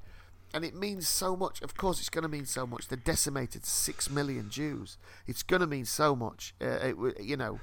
And 0.54 0.64
it 0.64 0.76
means 0.76 1.08
so 1.08 1.36
much. 1.36 1.62
Of 1.62 1.76
course, 1.76 2.00
it's 2.00 2.10
going 2.10 2.24
to 2.24 2.30
mean 2.30 2.46
so 2.46 2.68
much. 2.68 2.88
The 2.88 2.98
decimated 2.98 3.66
six 3.66 4.10
million 4.10 4.50
Jews. 4.50 4.98
It's 5.26 5.42
going 5.42 5.62
to 5.62 5.68
mean 5.68 5.86
so 5.86 6.16
much. 6.16 6.54
Uh, 6.62 6.66
it, 6.66 7.22
you 7.22 7.36
know, 7.36 7.60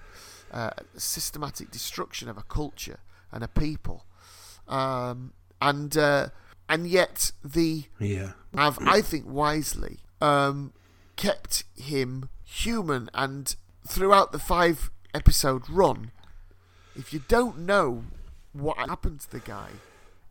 uh, 0.51 0.71
systematic 0.97 1.71
destruction 1.71 2.29
of 2.29 2.37
a 2.37 2.43
culture 2.43 2.99
and 3.31 3.45
a 3.45 3.49
people. 3.49 4.07
Um, 4.67 5.33
and 5.61 5.97
uh, 5.97 6.29
and 6.69 6.87
yet 6.87 7.33
the 7.45 7.85
yeah 7.99 8.33
have 8.55 8.79
I 8.81 9.01
think 9.01 9.27
wisely 9.27 9.99
um, 10.21 10.73
kept 11.17 11.65
him 11.77 12.29
human 12.45 13.11
and 13.13 13.55
throughout 13.87 14.33
the 14.33 14.39
five 14.39 14.91
episode 15.13 15.69
run 15.69 16.13
if 16.97 17.13
you 17.13 17.23
don't 17.29 17.59
know 17.59 18.05
what 18.53 18.77
happened 18.79 19.21
to 19.21 19.31
the 19.31 19.41
guy 19.41 19.69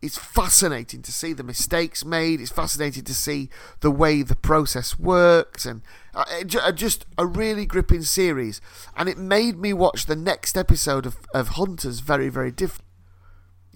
it's 0.01 0.17
fascinating 0.17 1.01
to 1.01 1.11
see 1.11 1.33
the 1.33 1.43
mistakes 1.43 2.05
made 2.05 2.39
it's 2.39 2.51
fascinating 2.51 3.03
to 3.03 3.13
see 3.13 3.49
the 3.81 3.91
way 3.91 4.21
the 4.21 4.35
process 4.35 4.97
works 4.97 5.65
and 5.65 5.81
uh, 6.13 6.23
uh 6.61 6.71
just 6.71 7.05
a 7.17 7.25
really 7.25 7.65
gripping 7.65 8.03
series 8.03 8.61
and 8.95 9.09
it 9.09 9.17
made 9.17 9.57
me 9.57 9.73
watch 9.73 10.05
the 10.05 10.15
next 10.15 10.57
episode 10.57 11.05
of, 11.05 11.17
of 11.33 11.49
hunters 11.49 11.99
very 11.99 12.29
very 12.29 12.51
different 12.51 12.85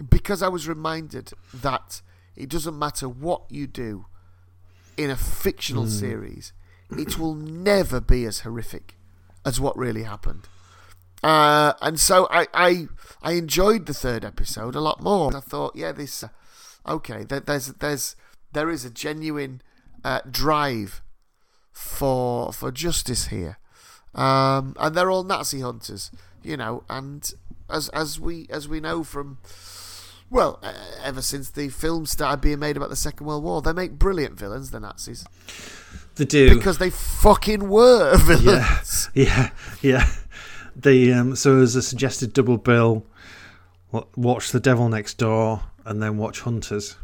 because 0.09 0.41
i 0.41 0.47
was 0.47 0.67
reminded 0.67 1.31
that 1.53 2.01
it 2.35 2.49
doesn't 2.49 2.77
matter 2.77 3.07
what 3.07 3.43
you 3.49 3.67
do 3.67 4.05
in 4.97 5.09
a 5.09 5.15
fictional 5.15 5.85
mm. 5.85 5.99
series, 5.99 6.53
it 6.97 7.17
will 7.17 7.35
never 7.35 7.99
be 7.99 8.25
as 8.25 8.39
horrific 8.39 8.97
as 9.45 9.59
what 9.59 9.77
really 9.77 10.03
happened. 10.03 10.47
Uh, 11.23 11.73
and 11.81 11.99
so 11.99 12.27
I, 12.29 12.47
I 12.53 12.87
I 13.21 13.33
enjoyed 13.33 13.85
the 13.85 13.93
third 13.93 14.25
episode 14.25 14.75
a 14.75 14.81
lot 14.81 15.01
more. 15.01 15.35
I 15.35 15.39
thought, 15.39 15.75
yeah, 15.75 15.93
this 15.93 16.23
uh, 16.23 16.27
okay. 16.87 17.23
There, 17.23 17.39
there's 17.39 17.67
there's 17.67 18.15
there 18.51 18.69
is 18.69 18.83
a 18.83 18.89
genuine 18.89 19.61
uh, 20.03 20.19
drive 20.29 21.01
for 21.71 22.51
for 22.51 22.71
justice 22.71 23.27
here, 23.27 23.57
um, 24.13 24.75
and 24.77 24.95
they're 24.95 25.09
all 25.09 25.23
Nazi 25.23 25.61
hunters, 25.61 26.11
you 26.43 26.57
know. 26.57 26.83
And 26.89 27.31
as 27.69 27.87
as 27.89 28.19
we 28.19 28.47
as 28.49 28.67
we 28.67 28.81
know 28.81 29.03
from 29.05 29.37
well, 30.29 30.59
uh, 30.61 30.73
ever 31.03 31.21
since 31.21 31.51
the 31.51 31.69
films 31.69 32.11
started 32.11 32.41
being 32.41 32.59
made 32.59 32.75
about 32.75 32.89
the 32.89 32.95
Second 32.95 33.27
World 33.27 33.43
War, 33.43 33.61
they 33.61 33.71
make 33.71 33.93
brilliant 33.93 34.37
villains, 34.37 34.71
the 34.71 34.79
Nazis. 34.79 35.25
They 36.15 36.25
do 36.25 36.53
because 36.53 36.79
they 36.79 36.89
fucking 36.89 37.69
were 37.69 38.17
villains. 38.21 39.09
Yeah, 39.13 39.23
yeah, 39.23 39.49
yeah. 39.81 40.09
They 40.75 41.11
um, 41.11 41.35
so 41.35 41.59
as 41.59 41.75
a 41.75 41.81
suggested 41.81 42.33
double 42.33 42.57
bill, 42.57 43.05
watch 44.15 44.51
The 44.51 44.59
Devil 44.59 44.89
Next 44.89 45.17
Door 45.17 45.61
and 45.85 46.01
then 46.01 46.17
watch 46.17 46.41
Hunters. 46.41 46.95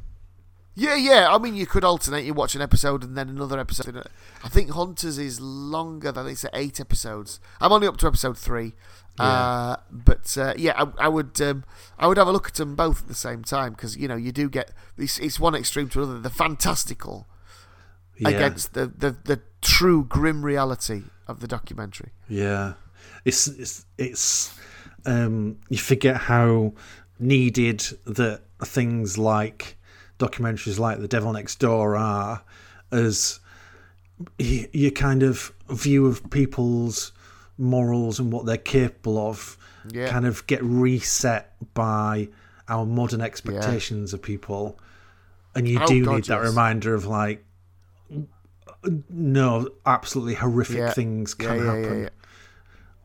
Yeah, 0.76 0.96
yeah. 0.96 1.28
I 1.30 1.38
mean, 1.38 1.56
you 1.56 1.66
could 1.66 1.84
alternate. 1.84 2.24
You 2.24 2.34
watch 2.34 2.56
an 2.56 2.62
episode 2.62 3.04
and 3.04 3.18
then 3.18 3.28
another 3.28 3.60
episode. 3.60 4.02
I 4.44 4.50
think 4.50 4.72
Hunters 4.72 5.18
is 5.18 5.42
longer. 5.42 6.12
than 6.12 6.28
it's 6.28 6.46
eight 6.54 6.80
episodes. 6.80 7.40
I'm 7.60 7.74
only 7.74 7.88
up 7.88 7.98
to 7.98 8.08
episode 8.08 8.38
three. 8.38 8.74
Yeah. 9.20 9.26
Uh, 9.26 9.76
but 9.92 10.38
uh, 10.38 10.54
yeah, 10.56 10.82
I, 10.82 11.06
I 11.06 11.08
would 11.10 11.42
um, 11.42 11.66
I 11.98 12.08
would 12.08 12.16
have 12.16 12.28
a 12.28 12.32
look 12.32 12.48
at 12.48 12.54
them 12.54 12.76
both 12.76 13.02
at 13.02 13.08
the 13.10 13.16
same 13.16 13.44
time 13.44 13.74
because 13.74 13.98
you 13.98 14.08
know 14.08 14.16
you 14.16 14.32
do 14.32 14.50
get 14.50 14.72
it's, 14.98 15.20
it's 15.20 15.40
one 15.40 15.56
extreme 15.56 15.90
to 15.90 16.04
another. 16.04 16.20
The 16.20 16.30
fantastical 16.30 17.28
yeah. 18.18 18.30
against 18.30 18.74
the, 18.74 18.88
the 18.88 19.12
the 19.12 19.42
true 19.62 20.06
grim 20.06 20.46
reality 20.46 21.04
of 21.28 21.42
the 21.42 21.48
documentary. 21.48 22.12
Yeah, 22.30 22.74
it's 23.26 23.48
it's 23.48 23.86
it's 23.98 24.58
um, 25.06 25.58
you 25.70 25.78
forget 25.78 26.18
how 26.18 26.74
needed 27.20 27.80
that 28.06 28.42
things 28.64 29.18
like 29.18 29.78
documentaries 30.18 30.80
like 30.80 31.00
The 31.00 31.08
Devil 31.08 31.34
Next 31.34 31.60
Door 31.60 31.96
are 31.96 32.44
as 32.92 33.40
your 34.38 34.92
kind 34.92 35.24
of 35.24 35.54
view 35.70 36.06
of 36.06 36.30
people's 36.30 37.12
morals 37.58 38.20
and 38.20 38.32
what 38.32 38.46
they're 38.46 38.58
capable 38.58 39.18
of 39.18 39.58
yeah. 39.90 40.10
kind 40.10 40.26
of 40.26 40.46
get 40.48 40.64
reset 40.64 41.54
by 41.74 42.28
our 42.68 42.86
modern 42.86 43.22
expectations 43.22 44.12
yeah. 44.12 44.18
of 44.18 44.22
people. 44.22 44.80
And 45.56 45.68
you 45.68 45.80
oh, 45.82 45.88
do 45.88 46.06
God, 46.06 46.16
need 46.16 46.26
that 46.26 46.42
reminder 46.42 46.94
of 46.94 47.06
like, 47.06 47.44
no, 49.10 49.70
absolutely 49.86 50.36
horrific 50.36 50.78
yeah. 50.78 50.92
things 50.92 51.34
can 51.34 51.60
happen. 51.60 52.10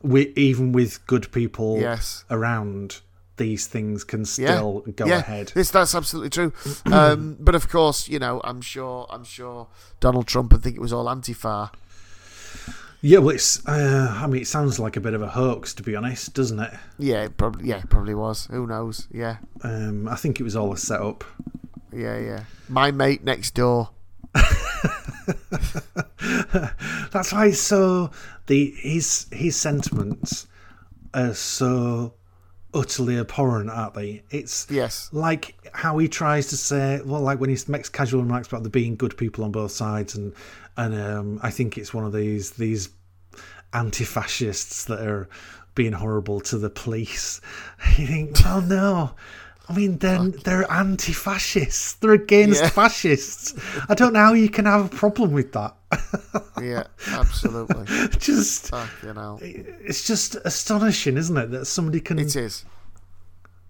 We, 0.05 0.33
even 0.35 0.71
with 0.71 1.05
good 1.07 1.31
people 1.31 1.79
yes. 1.79 2.25
around, 2.29 3.01
these 3.37 3.67
things 3.67 4.03
can 4.03 4.25
still 4.25 4.83
yeah, 4.85 4.91
go 4.93 5.05
yeah. 5.05 5.17
ahead. 5.19 5.51
This 5.55 5.71
that's 5.71 5.95
absolutely 5.95 6.29
true. 6.29 6.53
um, 6.85 7.37
but 7.41 7.55
of 7.55 7.69
course, 7.69 8.07
you 8.07 8.19
know, 8.19 8.41
I'm 8.43 8.61
sure, 8.61 9.07
I'm 9.09 9.23
sure 9.23 9.67
Donald 9.99 10.27
Trump 10.27 10.51
would 10.51 10.63
think 10.63 10.75
it 10.75 10.81
was 10.81 10.93
all 10.93 11.05
Antifa 11.05 11.71
yeah, 13.05 13.19
well, 13.19 13.35
it's. 13.35 13.63
Uh, 13.67 14.19
I 14.19 14.25
mean, 14.25 14.41
it 14.41 14.47
sounds 14.47 14.79
like 14.79 14.95
a 14.95 14.99
bit 14.99 15.13
of 15.13 15.21
a 15.21 15.27
hoax, 15.27 15.75
to 15.75 15.83
be 15.83 15.95
honest, 15.95 16.33
doesn't 16.33 16.59
it? 16.59 16.73
Yeah, 16.97 17.25
it 17.25 17.37
probably. 17.37 17.67
Yeah, 17.67 17.77
it 17.77 17.87
probably 17.87 18.15
was. 18.15 18.47
Who 18.47 18.65
knows? 18.65 19.07
Yeah. 19.11 19.37
Um, 19.61 20.07
I 20.07 20.15
think 20.15 20.39
it 20.39 20.43
was 20.43 20.55
all 20.55 20.73
a 20.73 20.77
setup. 20.77 21.23
Yeah, 21.93 22.17
yeah. 22.17 22.45
My 22.67 22.89
mate 22.89 23.23
next 23.23 23.53
door. 23.53 23.89
That's 27.11 27.31
why. 27.31 27.51
So 27.51 28.09
the 28.47 28.71
his 28.77 29.27
his 29.31 29.55
sentiments 29.55 30.47
are 31.13 31.33
so 31.33 32.13
utterly 32.73 33.17
abhorrent, 33.17 33.69
aren't 33.69 33.93
they? 33.93 34.23
It's 34.29 34.67
yes, 34.69 35.09
like 35.11 35.55
how 35.73 35.97
he 35.97 36.07
tries 36.07 36.47
to 36.47 36.57
say, 36.57 37.01
well, 37.05 37.21
like 37.21 37.39
when 37.39 37.49
he 37.49 37.57
makes 37.67 37.89
casual 37.89 38.21
remarks 38.21 38.47
about 38.47 38.63
there 38.63 38.69
being 38.69 38.95
good 38.95 39.17
people 39.17 39.43
on 39.43 39.51
both 39.51 39.71
sides, 39.71 40.15
and 40.15 40.33
and 40.77 40.93
um, 40.93 41.39
I 41.41 41.49
think 41.49 41.77
it's 41.77 41.93
one 41.93 42.05
of 42.05 42.13
these 42.13 42.51
these 42.51 42.89
anti-fascists 43.73 44.85
that 44.85 44.99
are 44.99 45.27
being 45.73 45.93
horrible 45.93 46.39
to 46.39 46.57
the 46.57 46.69
police. 46.69 47.41
You 47.97 48.07
think, 48.07 48.39
well, 48.43 48.61
no. 48.61 49.11
I 49.67 49.73
mean, 49.73 49.97
they're 49.97 50.27
they're 50.27 50.71
anti-fascists. 50.71 51.93
They're 51.93 52.11
against 52.11 52.61
yeah. 52.61 52.69
fascists. 52.69 53.55
I 53.89 53.95
don't 53.95 54.13
know 54.13 54.19
how 54.19 54.33
you 54.33 54.49
can 54.49 54.65
have 54.65 54.85
a 54.85 54.95
problem 54.95 55.31
with 55.31 55.53
that. 55.53 55.75
Yeah, 56.61 56.83
absolutely. 57.07 57.85
just, 58.19 58.71
you 59.03 59.13
know, 59.13 59.37
it's 59.41 60.05
just 60.07 60.35
astonishing, 60.45 61.17
isn't 61.17 61.37
it, 61.37 61.51
that 61.51 61.65
somebody 61.65 61.99
can. 61.99 62.19
It 62.19 62.35
is. 62.35 62.65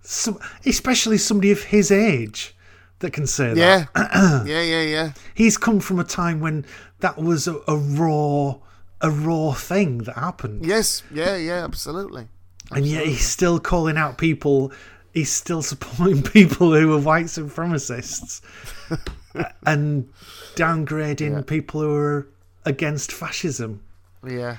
Some, 0.01 0.39
especially 0.65 1.17
somebody 1.17 1.51
of 1.51 1.63
his 1.63 1.91
age, 1.91 2.55
that 2.99 3.11
can 3.11 3.27
say 3.27 3.53
that. 3.53 3.57
Yeah, 3.95 4.43
yeah, 4.45 4.61
yeah, 4.61 4.81
yeah. 4.81 5.11
He's 5.33 5.57
come 5.57 5.79
from 5.79 5.99
a 5.99 6.03
time 6.03 6.39
when 6.39 6.65
that 6.99 7.17
was 7.17 7.47
a, 7.47 7.55
a 7.67 7.75
raw, 7.75 8.55
a 9.01 9.11
raw 9.11 9.51
thing 9.53 9.99
that 9.99 10.15
happened, 10.15 10.65
Yes, 10.65 11.03
yeah, 11.11 11.35
yeah, 11.35 11.63
absolutely. 11.63 12.27
and 12.71 12.85
yet 12.85 13.05
he's 13.05 13.27
still 13.27 13.59
calling 13.59 13.97
out 13.97 14.17
people. 14.17 14.71
He's 15.15 15.31
still 15.31 15.63
supporting 15.63 16.21
people 16.37 16.73
who 16.73 16.93
are 16.93 16.99
white 16.99 17.25
supremacists, 17.25 18.41
and 19.65 20.09
downgrading 20.55 21.31
Yeah. 21.37 21.41
people 21.41 21.81
who 21.81 21.95
are 21.95 22.27
against 22.65 23.11
fascism. 23.11 23.81
Yeah, 24.27 24.57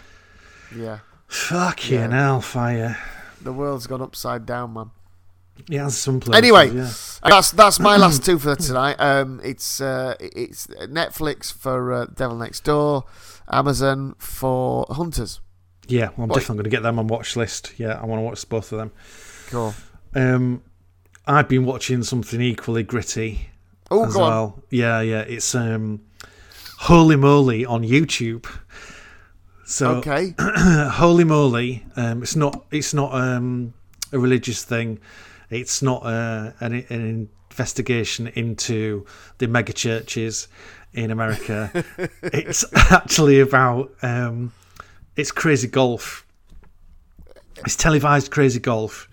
yeah. 0.74 0.98
Fuck 1.28 1.88
Yeah. 1.90 2.08
hellfire. 2.10 2.96
The 3.42 3.52
world's 3.52 3.86
gone 3.86 4.00
upside 4.02 4.46
down, 4.46 4.72
man. 4.72 4.90
Has 5.70 5.96
some 5.96 6.20
places. 6.20 6.38
Anyway, 6.38 6.68
yeah. 6.68 6.90
that's 7.22 7.50
that's 7.52 7.78
my 7.78 7.96
last 7.96 8.24
two 8.24 8.38
for 8.38 8.56
tonight. 8.68 8.96
Um, 8.98 9.40
it's 9.44 9.80
uh, 9.80 10.14
it's 10.20 10.66
Netflix 10.68 11.52
for 11.52 11.92
uh, 11.92 12.06
Devil 12.06 12.36
Next 12.36 12.64
Door, 12.64 13.04
Amazon 13.50 14.14
for 14.18 14.86
Hunters. 14.90 15.40
Yeah, 15.88 16.08
well, 16.16 16.24
I'm 16.24 16.28
definitely 16.28 16.56
going 16.56 16.64
to 16.64 16.70
get 16.70 16.82
them 16.82 16.98
on 16.98 17.06
watch 17.08 17.36
list. 17.36 17.72
Yeah, 17.78 18.00
I 18.00 18.04
want 18.06 18.18
to 18.20 18.24
watch 18.24 18.48
both 18.48 18.72
of 18.72 18.78
them. 18.78 18.90
Cool. 19.48 19.74
Um, 20.16 20.62
I've 21.26 21.48
been 21.48 21.64
watching 21.64 22.02
something 22.02 22.40
equally 22.40 22.82
gritty 22.82 23.50
Oh, 23.90 24.04
as 24.06 24.14
go 24.14 24.22
on. 24.22 24.30
well. 24.30 24.62
Yeah, 24.70 25.00
yeah, 25.00 25.20
it's 25.20 25.54
um, 25.54 26.00
Holy 26.78 27.16
Moly 27.16 27.64
on 27.66 27.82
YouTube. 27.82 28.46
So 29.66 29.96
Okay. 29.96 30.34
Holy 30.38 31.24
Moly, 31.24 31.84
um, 31.96 32.22
it's 32.22 32.34
not 32.36 32.64
it's 32.70 32.94
not 32.94 33.12
um, 33.14 33.74
a 34.12 34.18
religious 34.18 34.64
thing. 34.64 34.98
It's 35.50 35.82
not 35.82 36.04
uh, 36.06 36.52
an, 36.60 36.84
an 36.88 37.28
investigation 37.50 38.28
into 38.28 39.04
the 39.38 39.48
mega 39.48 39.72
churches 39.72 40.48
in 40.92 41.10
America. 41.10 41.84
it's 42.22 42.64
actually 42.92 43.40
about 43.40 43.92
um, 44.02 44.52
it's 45.16 45.30
crazy 45.32 45.68
golf. 45.68 46.24
It's 47.58 47.76
televised 47.76 48.30
crazy 48.30 48.60
golf. 48.60 49.08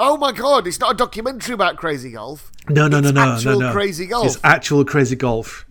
Oh 0.00 0.16
my 0.16 0.32
god! 0.32 0.66
It's 0.66 0.78
not 0.80 0.92
a 0.92 0.96
documentary 0.96 1.54
about 1.54 1.76
crazy 1.76 2.12
golf. 2.12 2.50
No, 2.68 2.86
no, 2.88 3.00
no, 3.00 3.08
It's 3.08 3.14
no, 3.14 3.32
actual 3.34 3.60
no, 3.60 3.66
no. 3.68 3.72
crazy 3.72 4.06
golf. 4.06 4.26
It's 4.26 4.38
actual 4.44 4.84
crazy 4.84 5.16
golf. 5.16 5.64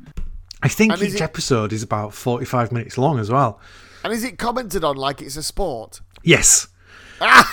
I 0.63 0.67
think 0.67 0.91
And 0.93 1.01
is 1.01 1.13
each 1.15 1.21
it- 1.21 1.23
episode 1.23 1.71
is 1.71 1.83
about 1.83 2.13
forty-five 2.13 2.71
minutes 2.71 2.97
long 2.97 3.19
as 3.19 3.29
well. 3.31 3.59
And 4.03 4.11
is 4.13 4.23
it 4.23 4.37
commented 4.37 4.83
on 4.83 4.95
like 4.97 5.21
it's 5.21 5.37
a 5.37 5.43
sport? 5.43 6.01
Yes. 6.23 6.67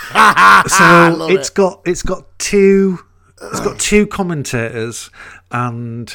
So 0.69 1.27
it's 1.29 1.49
it. 1.49 1.55
got 1.55 1.81
it's 1.85 2.03
got 2.03 2.39
two 2.39 2.99
it's 3.41 3.61
got 3.61 3.79
two 3.79 4.07
commentators 4.07 5.11
and 5.51 6.15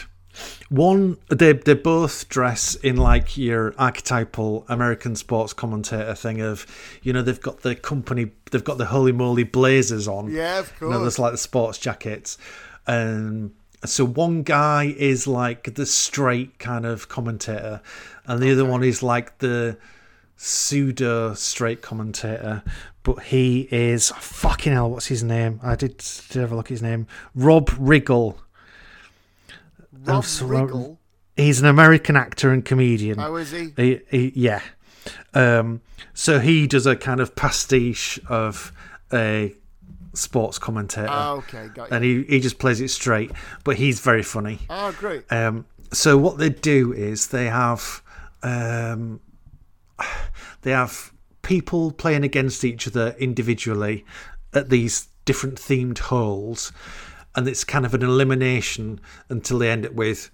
one 0.70 1.18
they 1.30 1.53
they 1.53 1.74
both 1.74 2.30
dress 2.30 2.76
in 2.76 2.95
like 2.98 3.38
your 3.38 3.74
archetypal 3.78 4.66
American 4.70 5.16
sports 5.16 5.53
commentator 5.53 6.14
thing 6.16 6.41
of 6.41 6.66
you 7.03 7.11
know 7.14 7.22
they've 7.22 7.41
got 7.41 7.61
the 7.61 7.76
company 7.76 8.32
they've 8.52 8.64
got 8.64 8.78
the 8.78 8.86
holy 8.86 9.11
moly 9.11 9.44
blazers 9.44 10.07
on 10.07 10.32
Yeah, 10.32 10.60
of 10.60 10.74
you 10.82 10.88
know 10.88 10.94
course. 10.94 11.02
there's 11.03 11.20
like 11.20 11.32
the 11.34 11.38
sports 11.38 11.78
jackets 11.78 12.38
and 12.88 13.52
so 13.86 14.06
one 14.06 14.44
guy 14.44 14.94
is 14.98 15.26
like 15.28 15.76
the 15.76 15.86
straight 15.86 16.60
kind 16.60 16.86
of 16.86 17.07
commentator 17.07 17.82
and 18.26 18.41
the 18.41 18.52
other 18.52 18.66
one 18.66 18.84
is 18.84 19.02
like 19.02 19.38
the 19.40 19.78
pseudo 20.41 21.34
straight 21.34 21.82
commentator, 21.82 22.64
but 23.03 23.24
he 23.24 23.68
is 23.72 24.10
fucking 24.11 24.72
hell. 24.74 24.90
What's 24.90 25.07
his 25.07 25.24
name? 25.24 25.60
I 25.61 25.76
did, 25.76 25.98
did 25.98 26.40
have 26.40 26.52
a 26.52 26.56
look 26.56 26.68
at 26.68 26.70
his 26.72 26.82
name. 26.82 27.07
Rob 27.36 27.70
Riggle. 27.72 28.38
Rob 30.04 30.24
Riggle. 30.24 30.98
He's 31.36 31.60
an 31.62 31.68
American 31.68 32.16
actor 32.16 32.52
and 32.52 32.64
comedian. 32.66 33.18
How 33.18 33.36
is 33.36 33.52
he? 33.52 33.74
He, 33.78 34.02
he, 34.10 34.32
yeah. 34.36 34.62
Um, 35.34 35.82
so 36.14 36.40
he 36.40 36.68
does 36.68 36.86
a 36.86 36.96
kind 36.96 37.20
of 37.22 37.36
pastiche 37.36 38.20
of 38.28 38.72
a 39.14 39.56
sports 40.14 40.60
commentator, 40.60 41.08
Oh, 41.10 41.38
okay, 41.38 41.68
got 41.74 41.90
you. 41.90 41.96
and 41.96 42.04
he, 42.04 42.24
he 42.24 42.40
just 42.42 42.60
plays 42.60 42.82
it 42.82 42.90
straight. 42.90 43.32
But 43.64 43.78
he's 43.78 44.00
very 44.02 44.24
funny. 44.24 44.60
Oh, 44.70 44.92
great. 45.00 45.24
Um, 45.32 45.66
so 45.94 46.18
what 46.18 46.38
they 46.38 46.50
do 46.50 46.92
is 46.94 47.28
they 47.28 47.46
have 47.46 48.02
um, 48.44 49.22
they 50.62 50.72
have 50.72 51.14
people 51.42 51.92
playing 51.92 52.24
against 52.24 52.64
each 52.66 52.88
other 52.88 53.16
individually 53.18 54.06
at 54.54 54.70
these 54.70 55.08
different 55.26 55.56
themed 55.56 55.98
holes, 56.00 56.72
and 57.35 57.47
it's 57.47 57.64
kind 57.64 57.85
of 57.85 57.93
an 57.93 58.03
elimination 58.03 58.99
until 59.30 59.60
they 59.60 59.69
end 59.69 59.85
it 59.85 59.95
with 59.95 60.30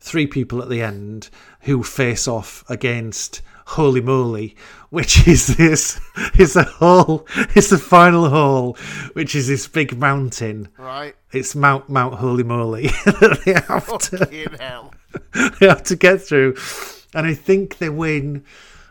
three 0.00 0.26
people 0.26 0.62
at 0.62 0.68
the 0.68 0.82
end 0.82 1.28
who 1.62 1.82
face 1.82 2.28
off 2.28 2.64
against 2.68 3.42
Holy 3.66 4.00
Moly, 4.00 4.56
which 4.90 5.26
is 5.28 5.56
this 5.56 6.00
is 6.38 6.56
a 6.56 6.64
hole, 6.64 7.26
it's 7.54 7.70
the 7.70 7.78
final 7.78 8.28
hole, 8.30 8.76
which 9.12 9.34
is 9.34 9.48
this 9.48 9.68
big 9.68 9.96
mountain. 9.98 10.68
Right. 10.78 11.14
It's 11.32 11.54
Mount 11.54 11.88
Mount 11.88 12.14
Holy 12.14 12.44
Moly 12.44 12.86
that 13.04 13.42
they 13.44 13.52
have 13.52 13.98
to 13.98 14.56
hell. 14.58 14.94
they 15.60 15.68
have 15.68 15.82
to 15.84 15.96
get 15.96 16.22
through, 16.22 16.56
and 17.14 17.26
I 17.26 17.34
think 17.34 17.78
they 17.78 17.90
win. 17.90 18.44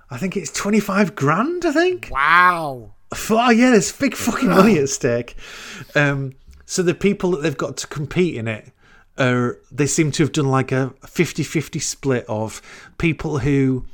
I 0.09 0.17
think 0.17 0.37
it's 0.37 0.51
twenty 0.51 0.79
five 0.79 1.15
grand. 1.15 1.65
I 1.65 1.71
think. 1.71 2.09
Wow. 2.11 2.93
Oh 3.29 3.49
yeah, 3.49 3.71
there's 3.71 3.91
big 3.91 4.15
fucking 4.15 4.49
money 4.49 4.77
at 4.77 4.89
stake. 4.89 5.35
Um, 5.95 6.33
so 6.69 6.83
the 6.83 6.93
people 6.93 7.31
that 7.31 7.41
they've 7.41 7.57
got 7.57 7.77
to 7.77 7.87
compete 7.87 8.35
in 8.35 8.47
it 8.47 8.71
are 9.17 9.57
they 9.71 9.87
seem 9.87 10.11
to 10.11 10.21
have 10.21 10.31
done 10.31 10.49
like 10.49 10.71
a 10.71 10.93
50-50 11.05 11.81
split 11.81 12.23
of 12.27 12.61
people 12.99 13.39
who 13.39 13.85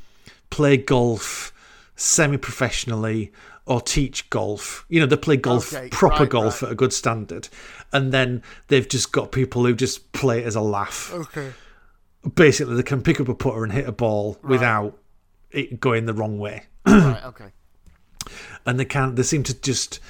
play 0.50 0.76
golf 0.76 1.52
semi-professionally 1.96 3.32
or 3.66 3.80
teach 3.80 4.28
golf. 4.28 4.84
You 4.90 5.00
know, 5.00 5.06
they 5.06 5.16
play 5.16 5.36
golf 5.38 5.72
Okay, 5.72 5.88
proper 5.88 6.24
right, 6.24 6.30
golf 6.30 6.60
right. 6.62 6.68
at 6.68 6.72
a 6.72 6.74
good 6.74 6.92
standard, 6.92 7.48
and 7.92 8.12
then 8.12 8.42
they've 8.68 8.86
just 8.88 9.12
got 9.12 9.32
people 9.32 9.64
who 9.64 9.74
just 9.74 10.12
play 10.12 10.40
it 10.40 10.46
as 10.46 10.56
a 10.56 10.60
laugh 10.60 11.10
Okay. 11.14 11.52
basically 12.34 12.74
they 12.74 12.82
can 12.82 13.00
pick 13.02 13.20
up 13.20 13.28
a 13.28 13.34
putter 13.34 13.64
and 13.64 13.72
hit 13.72 13.88
a 13.88 13.92
ball 13.92 14.36
without 14.42 14.98
it 15.50 15.78
going 15.80 16.06
the 16.06 16.12
wrong 16.14 16.38
way 16.38 16.64
right, 16.86 17.22
okay. 17.24 17.52
and 18.66 18.78
they 18.80 18.84
can 18.84 19.14
they 19.14 19.22
seem 19.22 19.42
to 19.44 19.54
just 19.60 20.00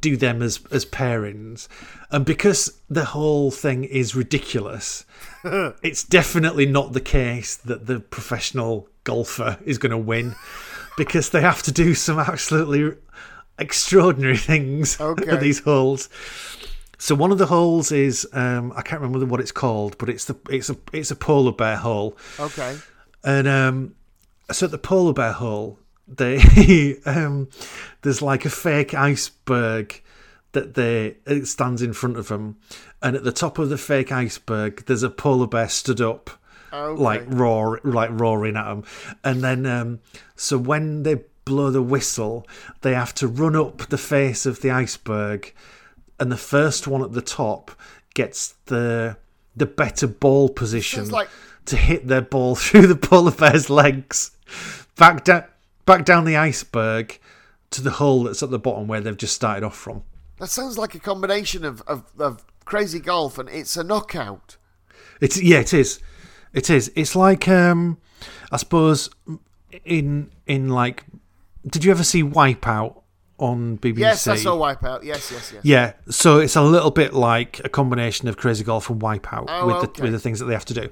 do 0.00 0.16
them 0.16 0.40
as 0.42 0.60
as 0.70 0.84
pairings 0.86 1.68
and 2.10 2.24
because 2.24 2.80
the 2.88 3.04
whole 3.06 3.50
thing 3.50 3.84
is 3.84 4.14
ridiculous 4.14 5.04
it's 5.44 6.02
definitely 6.04 6.66
not 6.66 6.92
the 6.92 7.00
case 7.00 7.56
that 7.56 7.86
the 7.86 8.00
professional 8.00 8.88
golfer 9.04 9.58
is 9.64 9.78
going 9.78 9.90
to 9.90 9.98
win 9.98 10.34
because 10.96 11.30
they 11.30 11.40
have 11.40 11.62
to 11.62 11.72
do 11.72 11.94
some 11.94 12.18
absolutely 12.18 12.96
extraordinary 13.58 14.36
things 14.36 14.98
Okay. 15.00 15.30
at 15.30 15.40
these 15.40 15.60
holes 15.60 16.08
so 16.98 17.14
one 17.16 17.32
of 17.32 17.38
the 17.38 17.46
holes 17.46 17.90
is 17.90 18.28
um, 18.32 18.72
I 18.76 18.82
can't 18.82 19.02
remember 19.02 19.26
what 19.26 19.40
it's 19.40 19.50
called, 19.50 19.98
but 19.98 20.08
it's 20.08 20.26
the 20.26 20.36
it's 20.48 20.70
a 20.70 20.76
it's 20.92 21.10
a 21.10 21.16
polar 21.16 21.50
bear 21.50 21.74
hole, 21.74 22.16
Okay. 22.38 22.78
and 23.24 23.48
um, 23.48 23.96
so 24.52 24.66
at 24.66 24.70
the 24.70 24.78
polar 24.78 25.12
bear 25.12 25.32
hole, 25.32 25.80
they 26.08 26.96
um, 27.06 27.48
there's 28.02 28.22
like 28.22 28.44
a 28.44 28.50
fake 28.50 28.94
iceberg 28.94 30.00
that 30.52 30.74
they 30.74 31.16
it 31.26 31.46
stands 31.46 31.80
in 31.82 31.92
front 31.92 32.16
of 32.16 32.28
them, 32.28 32.56
and 33.02 33.16
at 33.16 33.24
the 33.24 33.32
top 33.32 33.58
of 33.58 33.68
the 33.70 33.78
fake 33.78 34.12
iceberg, 34.12 34.84
there's 34.86 35.02
a 35.02 35.10
polar 35.10 35.46
bear 35.46 35.68
stood 35.68 36.00
up, 36.00 36.30
Okay. 36.72 37.02
like 37.02 37.22
roar 37.26 37.80
like 37.84 38.10
roaring 38.12 38.56
at 38.56 38.64
them, 38.64 38.84
and 39.24 39.42
then 39.42 39.66
um, 39.66 40.00
so 40.36 40.58
when 40.58 41.02
they 41.04 41.22
blow 41.44 41.70
the 41.70 41.82
whistle, 41.82 42.46
they 42.82 42.94
have 42.94 43.14
to 43.14 43.26
run 43.28 43.56
up 43.56 43.78
the 43.88 43.98
face 43.98 44.46
of 44.46 44.60
the 44.60 44.70
iceberg, 44.70 45.54
and 46.20 46.30
the 46.30 46.36
first 46.36 46.86
one 46.86 47.02
at 47.02 47.12
the 47.12 47.22
top 47.22 47.70
gets 48.14 48.54
the 48.66 49.16
the 49.56 49.66
better 49.66 50.06
ball 50.06 50.48
position 50.48 51.08
like- 51.10 51.28
to 51.66 51.76
hit 51.76 52.08
their 52.08 52.22
ball 52.22 52.54
through 52.56 52.86
the 52.86 52.96
polar 52.96 53.30
bear's 53.32 53.68
legs, 53.70 54.32
back 54.96 55.24
down 55.24 55.44
back 55.84 56.04
down 56.04 56.24
the 56.24 56.36
iceberg 56.36 57.18
to 57.70 57.82
the 57.82 57.92
hole 57.92 58.24
that's 58.24 58.42
at 58.42 58.50
the 58.50 58.58
bottom 58.58 58.86
where 58.88 59.00
they've 59.00 59.16
just 59.16 59.34
started 59.34 59.64
off 59.64 59.76
from. 59.76 60.02
That 60.38 60.48
sounds 60.48 60.76
like 60.78 60.94
a 60.94 60.98
combination 60.98 61.64
of, 61.64 61.82
of, 61.82 62.04
of 62.18 62.44
crazy 62.64 63.00
golf 63.00 63.38
and 63.38 63.48
it's 63.48 63.76
a 63.76 63.84
knockout. 63.84 64.56
It's 65.20 65.40
yeah, 65.40 65.60
it 65.60 65.72
is. 65.72 66.00
It 66.52 66.68
is. 66.68 66.90
It's 66.94 67.14
like 67.16 67.48
um 67.48 67.98
I 68.50 68.56
suppose 68.56 69.08
in 69.84 70.30
in 70.46 70.68
like 70.68 71.04
did 71.66 71.84
you 71.84 71.90
ever 71.92 72.04
see 72.04 72.22
Wipeout 72.22 73.00
on 73.38 73.78
BBC? 73.78 73.98
Yes, 73.98 74.26
I 74.26 74.36
saw 74.36 74.56
Wipeout. 74.56 75.04
Yes, 75.04 75.30
yes, 75.30 75.52
yes. 75.54 75.64
Yeah, 75.64 75.92
so 76.08 76.38
it's 76.38 76.56
a 76.56 76.62
little 76.62 76.90
bit 76.90 77.14
like 77.14 77.60
a 77.64 77.68
combination 77.68 78.28
of 78.28 78.36
Crazy 78.36 78.64
Golf 78.64 78.90
and 78.90 79.00
Wipeout 79.00 79.46
Oh, 79.48 79.66
with 79.66 79.76
okay. 79.76 79.92
the 79.96 80.02
with 80.02 80.12
the 80.12 80.18
things 80.18 80.40
that 80.40 80.46
they 80.46 80.54
have 80.54 80.64
to 80.66 80.74
do. 80.74 80.90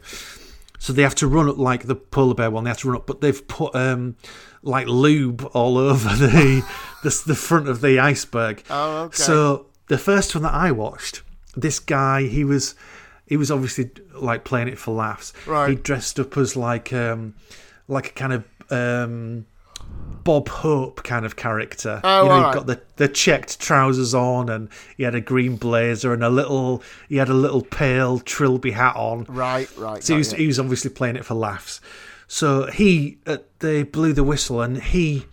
So 0.79 0.93
they 0.93 1.03
have 1.03 1.15
to 1.17 1.27
run 1.27 1.49
up 1.49 1.59
like 1.59 1.87
the 1.87 1.95
polar 1.97 2.35
bear 2.35 2.51
one. 2.51 2.65
They 2.65 2.71
have 2.71 2.79
to 2.79 2.89
run 2.89 2.97
up, 2.97 3.07
but 3.07 3.21
they've 3.21 3.47
put 3.49 3.75
um 3.75 4.17
like 4.63 4.87
lube 4.87 5.49
all 5.53 5.79
over 5.79 6.09
the 6.17 6.65
the, 7.03 7.23
the 7.27 7.35
front 7.35 7.69
of 7.69 7.81
the 7.81 7.99
iceberg. 7.99 8.63
Oh, 8.71 9.05
okay. 9.05 9.17
So 9.17 9.67
the 9.89 9.99
first 9.99 10.35
one 10.35 10.43
that 10.43 10.55
I 10.55 10.73
watched, 10.73 11.23
this 11.57 11.79
guy 11.79 12.25
he 12.25 12.45
was 12.45 12.75
he 13.27 13.37
was 13.37 13.51
obviously 13.51 13.91
like 14.15 14.45
playing 14.45 14.69
it 14.69 14.79
for 14.79 14.93
laughs. 14.95 15.33
Right. 15.47 15.71
He 15.71 15.75
dressed 15.77 16.19
up 16.19 16.37
as 16.37 16.57
like 16.57 16.93
um 16.93 17.35
like 17.89 18.09
a 18.09 18.13
kind 18.13 18.33
of 18.33 18.45
um 18.71 19.47
Bob 20.25 20.49
Hope 20.49 21.03
kind 21.03 21.25
of 21.25 21.37
character. 21.37 22.01
Oh, 22.05 22.23
you 22.23 22.29
know, 22.29 22.35
alright. 22.35 22.55
he 22.55 22.59
got 22.59 22.67
the, 22.67 22.81
the 22.97 23.09
checked 23.09 23.59
trousers 23.59 24.15
on 24.15 24.49
and 24.49 24.69
he 24.97 25.03
had 25.03 25.15
a 25.15 25.21
green 25.21 25.57
blazer 25.57 26.13
and 26.13 26.23
a 26.23 26.29
little 26.29 26.83
he 27.09 27.17
had 27.17 27.29
a 27.29 27.35
little 27.35 27.63
pale 27.63 28.19
trilby 28.19 28.73
hat 28.73 28.97
on. 28.97 29.25
Right, 29.25 29.69
right. 29.77 30.03
So 30.03 30.15
he 30.15 30.19
was, 30.19 30.33
he 30.33 30.47
was 30.47 30.61
obviously 30.61 30.91
playing 30.91 31.17
it 31.17 31.25
for 31.25 31.35
laughs. 31.35 31.81
So 32.33 32.67
he, 32.71 33.19
uh, 33.27 33.39
they 33.59 33.83
blew 33.83 34.13
the 34.13 34.23
whistle, 34.23 34.61
and 34.63 34.81
he, 34.81 35.27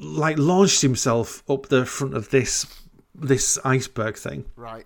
like, 0.00 0.36
launched 0.36 0.82
himself 0.82 1.44
up 1.48 1.68
the 1.68 1.86
front 1.86 2.14
of 2.14 2.30
this 2.30 2.66
this 3.14 3.56
iceberg 3.64 4.16
thing. 4.16 4.44
right. 4.56 4.84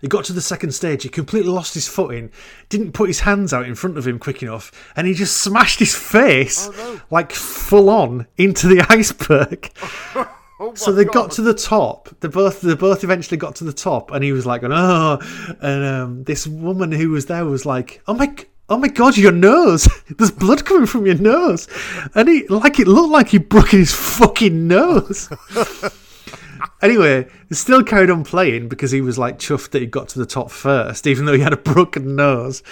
He 0.00 0.08
got 0.08 0.24
to 0.24 0.32
the 0.32 0.40
second 0.40 0.72
stage. 0.72 1.02
He 1.02 1.10
completely 1.10 1.50
lost 1.50 1.74
his 1.74 1.86
footing. 1.86 2.30
Didn't 2.70 2.92
put 2.92 3.08
his 3.08 3.20
hands 3.20 3.52
out 3.52 3.66
in 3.66 3.74
front 3.74 3.98
of 3.98 4.06
him 4.06 4.18
quick 4.18 4.42
enough, 4.42 4.72
and 4.96 5.06
he 5.06 5.12
just 5.12 5.36
smashed 5.42 5.78
his 5.78 5.94
face, 5.94 6.68
Oh, 6.68 6.72
no. 6.94 7.00
like 7.10 7.32
full 7.32 7.90
on, 7.90 8.26
into 8.38 8.66
the 8.66 8.80
iceberg. 8.88 9.70
Oh, 10.62 10.74
So 10.74 10.92
they 10.92 11.04
God. 11.06 11.14
got 11.14 11.30
to 11.32 11.42
the 11.42 11.54
top. 11.54 12.10
They 12.20 12.28
both 12.28 12.60
they 12.60 12.74
both 12.74 13.02
eventually 13.02 13.38
got 13.38 13.54
to 13.56 13.64
the 13.64 13.72
top, 13.72 14.10
and 14.10 14.22
he 14.22 14.32
was 14.32 14.44
like, 14.44 14.62
"Oh!" 14.62 15.18
And 15.62 15.84
um, 15.84 16.24
this 16.24 16.46
woman 16.46 16.92
who 16.92 17.08
was 17.08 17.24
there 17.26 17.46
was 17.46 17.64
like, 17.64 18.02
"Oh 18.06 18.12
my, 18.12 18.34
oh 18.70 18.78
my 18.78 18.88
God, 18.88 19.16
your 19.16 19.32
nose! 19.32 19.88
There's 20.16 20.30
blood 20.30 20.64
coming 20.64 20.86
from 20.86 21.04
your 21.04 21.16
nose!" 21.16 21.68
And 22.14 22.28
he 22.28 22.46
like 22.48 22.78
it 22.78 22.86
looked 22.86 23.10
like 23.10 23.28
he 23.28 23.38
broke 23.38 23.70
his 23.70 23.92
fucking 23.92 24.66
nose. 24.68 25.28
anyway, 26.82 27.28
he 27.48 27.54
still 27.54 27.82
carried 27.82 28.10
on 28.10 28.24
playing 28.24 28.68
because 28.68 28.90
he 28.90 29.00
was 29.00 29.18
like 29.18 29.38
chuffed 29.38 29.70
that 29.70 29.82
he 29.82 29.86
got 29.86 30.08
to 30.10 30.18
the 30.18 30.26
top 30.26 30.50
first, 30.50 31.06
even 31.06 31.24
though 31.26 31.34
he 31.34 31.40
had 31.40 31.52
a 31.52 31.58
broken 31.58 32.16
nose. 32.16 32.62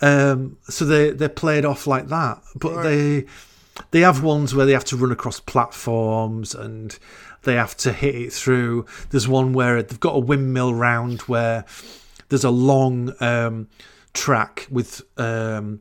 Um, 0.00 0.56
so 0.68 0.84
they 0.84 1.10
they 1.10 1.28
played 1.28 1.64
off 1.64 1.86
like 1.86 2.08
that, 2.08 2.42
but 2.54 2.82
they 2.82 3.26
they 3.90 4.00
have 4.00 4.22
ones 4.22 4.54
where 4.54 4.66
they 4.66 4.72
have 4.72 4.84
to 4.86 4.96
run 4.96 5.12
across 5.12 5.40
platforms 5.40 6.54
and 6.54 6.98
they 7.42 7.54
have 7.54 7.76
to 7.78 7.92
hit 7.92 8.14
it 8.14 8.32
through. 8.32 8.86
There's 9.10 9.28
one 9.28 9.52
where 9.52 9.82
they've 9.82 10.00
got 10.00 10.16
a 10.16 10.18
windmill 10.18 10.74
round 10.74 11.22
where 11.22 11.64
there's 12.28 12.44
a 12.44 12.50
long 12.50 13.12
um, 13.20 13.68
track 14.14 14.66
with 14.70 15.02
um, 15.18 15.80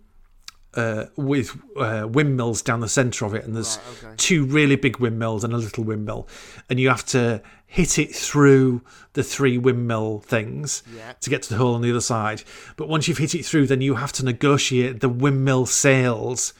uh, 0.75 1.05
with 1.15 1.55
uh, 1.77 2.07
windmills 2.11 2.61
down 2.63 2.79
the 2.79 2.89
centre 2.89 3.25
of 3.25 3.33
it, 3.35 3.45
and 3.45 3.55
there's 3.55 3.77
Right, 3.77 4.03
okay. 4.05 4.13
two 4.17 4.45
really 4.45 4.75
big 4.75 4.97
windmills 4.97 5.43
and 5.43 5.53
a 5.53 5.57
little 5.57 5.83
windmill, 5.83 6.27
and 6.69 6.79
you 6.79 6.89
have 6.89 7.05
to 7.07 7.41
hit 7.67 7.97
it 7.99 8.13
through 8.15 8.81
the 9.13 9.23
three 9.23 9.57
windmill 9.57 10.19
things 10.21 10.83
Yeah. 10.95 11.13
to 11.21 11.29
get 11.29 11.43
to 11.43 11.49
the 11.49 11.57
hole 11.57 11.73
on 11.75 11.81
the 11.81 11.89
other 11.91 12.01
side. 12.01 12.43
But 12.75 12.87
once 12.89 13.07
you've 13.07 13.17
hit 13.19 13.33
it 13.35 13.45
through, 13.45 13.67
then 13.67 13.81
you 13.81 13.95
have 13.95 14.11
to 14.13 14.25
negotiate 14.25 14.99
the 14.99 15.09
windmill 15.09 15.65
sails, 15.67 16.53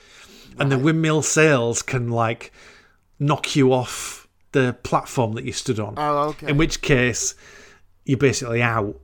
and 0.59 0.71
the 0.71 0.77
windmill 0.77 1.23
sails 1.23 1.81
can 1.81 2.09
like 2.09 2.51
knock 3.19 3.55
you 3.55 3.73
off 3.73 4.27
the 4.51 4.75
platform 4.83 5.33
that 5.33 5.43
you 5.43 5.51
stood 5.51 5.79
on. 5.79 5.95
Oh, 5.97 6.29
okay. 6.29 6.49
In 6.49 6.57
which 6.57 6.81
case, 6.81 7.33
you're 8.05 8.17
basically 8.19 8.61
out. 8.61 8.95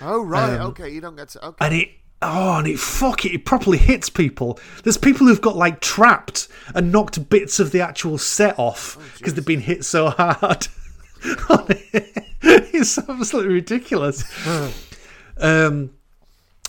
oh, 0.00 0.22
right. 0.24 0.58
um, 0.58 0.68
okay, 0.70 0.88
you 0.90 1.02
don't 1.02 1.16
get 1.16 1.28
to. 1.30 1.44
Okay. 1.48 1.66
And 1.66 1.74
it 1.74 1.88
oh, 2.22 2.58
and 2.58 2.66
it 2.66 2.78
fuck 2.78 3.24
it, 3.24 3.32
it 3.32 3.44
properly 3.44 3.78
hits 3.78 4.08
people. 4.08 4.58
There's 4.82 4.98
people 4.98 5.26
who've 5.26 5.40
got 5.40 5.56
like 5.56 5.80
trapped 5.80 6.48
and 6.74 6.92
knocked 6.92 7.28
bits 7.28 7.60
of 7.60 7.72
the 7.72 7.80
actual 7.80 8.18
set 8.18 8.58
off 8.58 9.14
because 9.18 9.34
they've 9.34 9.46
been 9.46 9.60
hit 9.60 9.84
so 9.84 10.10
hard. 10.10 10.68
it's 12.42 12.98
absolutely 12.98 13.54
ridiculous. 13.54 14.24
um, 15.38 15.90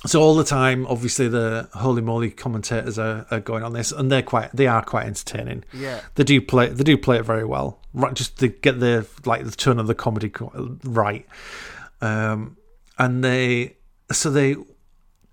so 0.06 0.22
all 0.22 0.36
the 0.36 0.44
time, 0.44 0.86
obviously, 0.88 1.28
the 1.28 1.70
holy 1.74 2.02
moly 2.02 2.30
commentators 2.30 3.00
are, 3.00 3.26
are 3.32 3.40
going 3.40 3.64
on 3.64 3.74
this, 3.74 3.92
and 3.92 4.12
they're 4.12 4.22
quite 4.22 4.52
they 4.54 4.68
are 4.68 4.84
quite 4.84 5.06
entertaining. 5.06 5.64
Yeah. 5.74 6.02
they 6.16 6.24
do 6.24 6.40
play 6.42 6.70
they 6.70 6.84
do 6.84 6.98
play 6.98 7.18
it 7.18 7.26
very 7.26 7.46
well. 7.46 7.80
Right, 7.94 8.14
just 8.14 8.38
to 8.40 8.48
get 8.48 8.80
the 8.80 9.08
like 9.26 9.44
the 9.44 9.52
tone 9.52 9.80
of 9.80 9.88
the 9.88 9.96
comedy 9.96 10.32
right, 10.84 11.26
um, 12.02 12.58
and 13.00 13.24
they 13.24 13.78
so 14.12 14.30
they 14.30 14.56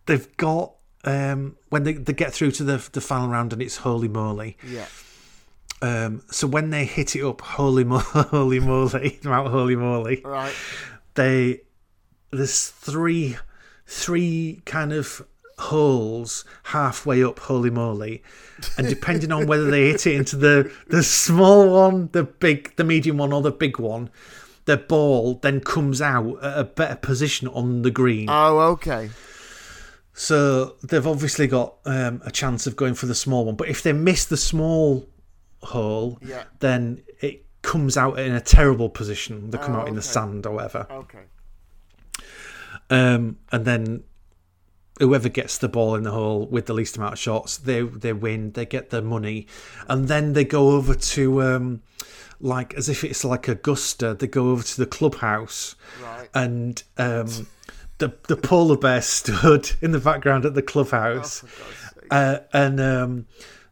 they've 0.07 0.37
got 0.37 0.73
um, 1.05 1.57
when 1.69 1.85
they, 1.85 1.93
they 1.95 2.13
get 2.13 2.33
through 2.33 2.53
to 2.53 2.65
the 2.65 2.89
the 2.93 3.01
final 3.01 3.29
round 3.29 3.53
and 3.53 3.61
it's 3.63 3.79
holy 3.79 4.09
moly. 4.09 4.57
Yeah. 4.67 4.87
Um, 5.83 6.23
so 6.31 6.47
when 6.47 6.71
they 6.71 6.85
hit 6.87 7.15
it 7.15 7.23
up, 7.25 7.41
holy 7.43 7.85
mo- 7.85 7.99
holy 7.99 8.61
moly, 8.61 9.19
Mount 9.25 9.49
Holy 9.49 9.77
Moly, 9.77 10.23
Right. 10.25 10.55
they 11.15 11.61
there's 12.31 12.69
three 12.71 13.37
three 13.87 14.63
kind 14.65 14.93
of 14.93 15.27
holes 15.59 16.45
halfway 16.65 17.23
up 17.23 17.39
holy 17.39 17.71
moly 17.71 18.23
and 18.77 18.89
depending 18.89 19.31
on 19.31 19.47
whether 19.47 19.71
they 19.71 19.87
hit 19.91 20.05
it 20.05 20.15
into 20.17 20.35
the 20.37 20.69
the 20.89 21.01
small 21.03 21.71
one 21.71 22.09
the 22.13 22.25
big 22.25 22.75
the 22.75 22.83
medium 22.83 23.19
one 23.19 23.33
or 23.33 23.41
the 23.41 23.53
big 23.53 23.79
one 23.79 24.11
the 24.65 24.77
ball 24.77 25.35
then 25.43 25.61
comes 25.61 26.03
out 26.03 26.43
at 26.43 26.59
a 26.59 26.65
better 26.65 26.97
position 26.97 27.47
on 27.49 27.83
the 27.83 27.91
green 27.91 28.27
Oh, 28.29 28.59
okay. 28.73 29.11
So 30.17 30.77
they've 30.83 31.07
obviously 31.07 31.47
got 31.47 31.75
um, 31.85 32.23
a 32.25 32.31
chance 32.31 32.67
of 32.67 32.77
going 32.77 32.95
for 32.95 33.07
the 33.07 33.15
small 33.15 33.45
one 33.45 33.57
but 33.57 33.69
if 33.69 33.83
they 33.83 33.93
miss 33.93 34.25
the 34.25 34.37
small 34.37 35.07
hole 35.63 36.19
Yeah. 36.23 36.45
then 36.61 37.03
it 37.21 37.45
comes 37.63 37.97
out 37.97 38.19
in 38.19 38.33
a 38.35 38.41
terrible 38.41 38.89
position 38.89 39.51
they 39.51 39.59
come 39.59 39.75
Oh, 39.75 39.81
out 39.81 39.89
in 39.89 39.95
the 39.97 40.03
sand 40.03 40.47
or 40.47 40.55
whatever 40.55 40.87
Okay. 40.91 41.25
um, 42.91 43.39
and 43.51 43.65
then 43.65 44.05
whoever 45.01 45.29
gets 45.29 45.59
the 45.59 45.69
ball 45.69 45.95
in 45.97 46.03
the 46.05 46.13
hole 46.13 46.47
with 46.47 46.67
the 46.67 46.75
least 46.75 46.97
amount 46.97 47.15
of 47.15 47.19
shots, 47.19 47.57
they 47.59 47.83
they 47.83 48.13
win. 48.13 48.53
They 48.53 48.67
get 48.67 48.91
the 48.91 49.03
money, 49.03 49.47
and 49.89 50.07
then 50.07 50.35
they 50.35 50.45
go 50.45 50.71
over 50.71 50.95
to 50.95 51.43
um, 51.43 51.83
like 52.41 52.75
as 52.75 52.89
if 52.89 53.03
it's 53.03 53.25
like 53.25 53.49
Augusta. 53.49 54.15
They 54.15 54.27
go 54.29 54.51
over 54.51 54.63
to 54.63 54.77
the 54.77 54.87
clubhouse, 54.87 55.75
Right. 56.03 56.29
and 56.35 56.83
um, 56.99 57.47
the 58.09 58.15
the 58.29 58.37
polar 58.37 58.77
bear 58.77 59.01
stood 59.03 59.71
in 59.81 59.91
the 59.93 59.99
background 59.99 60.45
at 60.45 60.55
the 60.55 60.63
clubhouse, 60.63 61.41
sake. 61.41 61.51
uh, 62.11 62.39
and 62.53 62.81
um, 62.81 63.27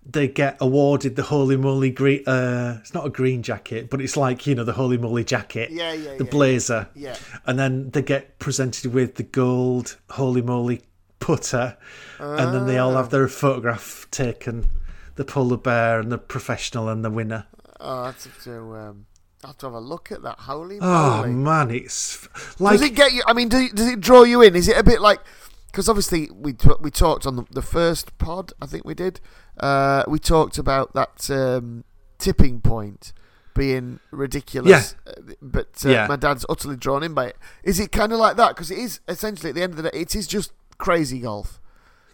they 0.04 0.26
get 0.28 0.56
awarded 0.60 1.16
the 1.16 1.22
holy 1.22 1.56
moly 1.56 1.90
green. 1.90 2.24
Uh, 2.26 2.78
it's 2.80 2.94
not 2.94 3.06
a 3.06 3.10
green 3.10 3.42
jacket, 3.42 3.90
but 3.90 4.00
it's 4.00 4.16
like 4.16 4.46
you 4.46 4.54
know 4.54 4.64
the 4.64 4.72
holy 4.72 4.98
moly 4.98 5.24
jacket, 5.24 5.70
Yeah, 5.70 5.92
yeah, 5.92 6.16
the 6.16 6.24
yeah, 6.24 6.30
blazer, 6.30 6.88
Yeah. 6.94 7.16
and 7.46 7.58
then 7.58 7.90
they 7.90 8.02
get 8.02 8.38
presented 8.38 8.92
with 8.92 9.14
the 9.16 9.22
gold 9.22 9.96
holy 10.10 10.42
moly 10.42 10.82
putter, 11.20 11.76
and 12.18 12.54
then 12.54 12.66
they 12.66 12.78
all 12.78 12.94
have 12.94 13.10
their 13.10 13.28
photograph 13.28 14.06
taken. 14.10 14.68
The 15.14 15.24
polar 15.26 15.58
bear 15.58 16.00
and 16.00 16.10
the 16.10 16.16
professional 16.18 16.88
and 16.88 17.04
the 17.04 17.10
winner. 17.10 17.46
Oh, 17.78 18.04
have 18.04 18.42
to. 18.44 18.76
Um, 18.76 19.06
I 19.44 19.48
have 19.48 19.58
to 19.58 19.66
have 19.66 19.74
a 19.74 19.80
look 19.80 20.12
at 20.12 20.22
that. 20.22 20.38
Holy 20.40 20.78
Oh 20.80 21.18
moly! 21.26 21.30
man, 21.32 21.70
it's 21.70 22.28
like 22.60 22.72
does 22.78 22.82
it 22.82 22.94
get 22.94 23.12
you? 23.12 23.22
I 23.26 23.32
mean, 23.32 23.48
does 23.48 23.62
it, 23.62 23.74
does 23.74 23.88
it 23.88 24.00
draw 24.00 24.22
you 24.22 24.40
in? 24.42 24.54
Is 24.54 24.68
it 24.68 24.76
a 24.78 24.82
bit 24.84 25.00
like? 25.00 25.20
Because 25.66 25.88
obviously 25.88 26.28
we 26.30 26.52
t- 26.52 26.68
we 26.80 26.90
talked 26.90 27.26
on 27.26 27.36
the, 27.36 27.44
the 27.50 27.62
first 27.62 28.16
pod. 28.18 28.52
I 28.60 28.66
think 28.66 28.84
we 28.84 28.94
did. 28.94 29.20
Uh, 29.58 30.04
we 30.06 30.18
talked 30.18 30.58
about 30.58 30.92
that 30.94 31.28
um, 31.30 31.84
tipping 32.18 32.60
point 32.60 33.12
being 33.54 33.98
ridiculous. 34.10 34.94
Uh, 35.06 35.12
But 35.42 35.82
uh, 35.84 35.90
Yeah. 35.90 36.06
my 36.06 36.16
dad's 36.16 36.46
utterly 36.48 36.76
drawn 36.76 37.02
in 37.02 37.12
by 37.14 37.26
it. 37.28 37.36
Is 37.64 37.80
it 37.80 37.90
kind 37.92 38.12
of 38.12 38.18
like 38.18 38.36
that? 38.36 38.50
Because 38.54 38.70
it 38.70 38.78
is 38.78 39.00
essentially 39.08 39.50
at 39.50 39.54
the 39.56 39.62
end 39.62 39.72
of 39.72 39.76
the 39.82 39.90
day, 39.90 39.98
it 40.00 40.14
is 40.14 40.26
just 40.26 40.52
crazy 40.78 41.20
golf. 41.20 41.58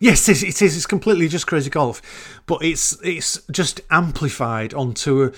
Yes, 0.01 0.29
it 0.29 0.33
is. 0.33 0.43
It 0.45 0.63
is. 0.63 0.77
It's 0.77 0.87
completely 0.87 1.27
just 1.29 1.47
crazy 1.49 1.69
golf, 1.71 2.01
but 2.47 2.63
it's 2.65 2.97
it's 3.03 3.43
just 3.51 3.81
amplified 3.91 4.73
onto 4.73 5.25
a, 5.25 5.33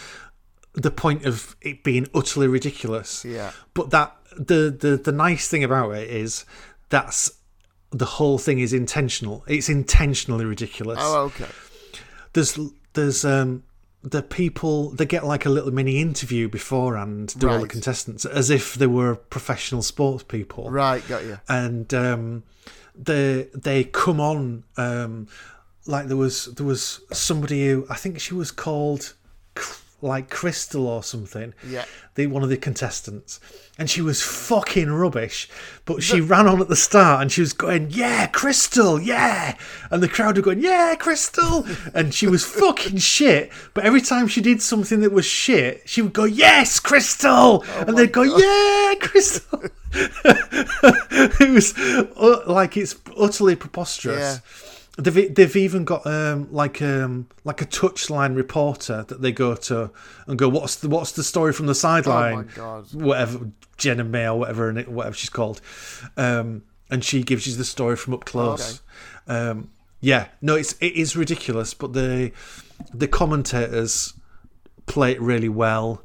the 0.75 0.91
point 0.91 1.25
of 1.27 1.57
it 1.61 1.83
being 1.85 2.07
utterly 2.15 2.47
ridiculous. 2.49 3.25
Yeah. 3.25 3.53
But 3.75 3.91
that 3.91 4.17
the 4.37 4.71
the 4.79 4.97
the 4.97 5.13
nice 5.13 5.49
thing 5.49 5.65
about 5.65 5.91
it 5.93 6.09
is 6.11 6.45
that's 6.89 7.31
the 7.91 8.05
whole 8.07 8.39
thing 8.39 8.61
is 8.61 8.73
intentional. 8.73 9.45
It's 9.49 9.69
intentionally 9.69 10.45
ridiculous. 10.45 10.99
Oh, 11.01 11.23
okay. 11.25 11.49
There's 12.33 12.59
there's 12.93 13.25
um 13.25 13.65
the 14.03 14.23
people 14.23 14.91
they 14.93 15.05
get 15.05 15.27
like 15.27 15.45
a 15.45 15.51
little 15.51 15.71
mini 15.73 16.01
interview 16.01 16.49
beforehand 16.49 17.35
do 17.39 17.51
all 17.51 17.61
the 17.61 17.69
contestants 17.69 18.25
as 18.25 18.49
if 18.49 18.75
they 18.77 18.87
were 18.87 19.15
professional 19.15 19.83
sports 19.83 20.23
people 20.23 20.71
Right, 20.71 21.07
got 21.07 21.23
you. 21.25 21.39
and 21.51 21.93
um, 21.93 22.43
they 22.95 23.49
they 23.53 23.85
come 23.85 24.19
on 24.19 24.65
um, 24.79 25.29
like 25.87 26.07
there 26.07 26.17
was 26.17 26.47
there 26.55 26.65
was 26.65 27.03
somebody 27.13 27.69
who 27.69 27.87
I 27.91 27.97
think 27.97 28.19
she 28.21 28.33
was 28.33 28.51
called 28.51 29.13
like 30.03 30.31
Crystal 30.31 30.87
or 30.87 31.03
something. 31.03 31.55
Yeah. 31.67 31.85
The 32.15 32.27
one 32.27 32.43
of 32.43 32.49
the 32.49 32.57
contestants, 32.57 33.41
and 33.79 33.89
she 33.89 34.03
was 34.03 34.23
fucking 34.23 34.91
rubbish. 34.91 35.49
But 35.85 36.03
she 36.03 36.21
ran 36.21 36.47
on 36.47 36.61
at 36.61 36.69
the 36.69 36.77
start 36.77 37.23
and 37.23 37.31
she 37.31 37.41
was 37.41 37.53
going, 37.53 37.89
"Yeah, 37.91 38.27
Crystal, 38.27 39.01
yeah," 39.01 39.57
and 39.91 40.03
the 40.03 40.09
crowd 40.09 40.37
were 40.37 40.43
going, 40.43 40.61
"Yeah, 40.61 40.95
Crystal," 40.97 41.67
and 41.95 42.13
she 42.13 42.27
was 42.27 42.45
fucking 42.45 42.99
shit. 42.99 43.53
But 43.75 43.85
every 43.85 44.01
time 44.01 44.27
she 44.27 44.41
did 44.41 44.61
something 44.61 45.01
that 45.01 45.13
was 45.13 45.27
shit, 45.27 45.83
she 45.87 46.03
would 46.03 46.13
go, 46.13 46.25
"Yes, 46.25 46.81
Crystal," 46.81 47.65
and 47.79 47.97
they'd 47.97 48.13
go, 48.13 48.23
"Yeah, 48.23 48.95
Crystal." 49.01 49.63
it 49.93 51.51
was 51.51 51.77
uh, 52.17 52.43
like 52.47 52.77
it's 52.77 52.97
utterly 53.19 53.57
preposterous. 53.57 54.19
Yeah. 54.19 54.70
They've 54.99 55.35
they've 55.35 55.57
even 55.57 55.85
got 55.85 56.07
um, 56.07 56.53
like 56.53 56.83
um 56.83 57.29
like 57.45 57.63
a 57.63 57.67
touchline 57.67 58.35
reporter 58.37 59.05
that 59.05 59.23
they 59.23 59.33
go 59.33 59.55
to 59.55 59.91
and 60.27 60.39
go, 60.39 60.49
what's 60.49 60.77
the 60.77 60.89
what's 60.89 61.13
the 61.13 61.23
story 61.23 61.53
from 61.53 61.67
the 61.67 61.75
sideline? 61.75 62.33
Oh 62.33 62.37
my 62.37 62.43
God. 62.43 62.93
Whatever 62.93 63.51
Jenna 63.77 64.05
May 64.05 64.27
or 64.27 64.39
whatever 64.39 64.69
and 64.69 64.87
whatever 64.89 65.15
she's 65.15 65.31
called, 65.31 65.61
um, 66.17 66.63
and 66.91 67.05
she 67.05 67.23
gives 67.23 67.47
you 67.47 67.55
the 67.55 67.65
story 67.65 67.97
from 67.97 68.15
up 68.15 68.25
close. 68.25 68.83
Um, 69.27 69.71
yeah, 70.01 70.29
no, 70.41 70.57
it's 70.57 70.75
it 70.81 70.95
is 70.95 71.17
ridiculous, 71.17 71.73
but 71.73 71.93
the 71.93 72.33
the 72.93 73.07
commentators 73.09 74.15
play 74.87 75.13
it 75.13 75.21
really 75.21 75.49
well. 75.49 76.03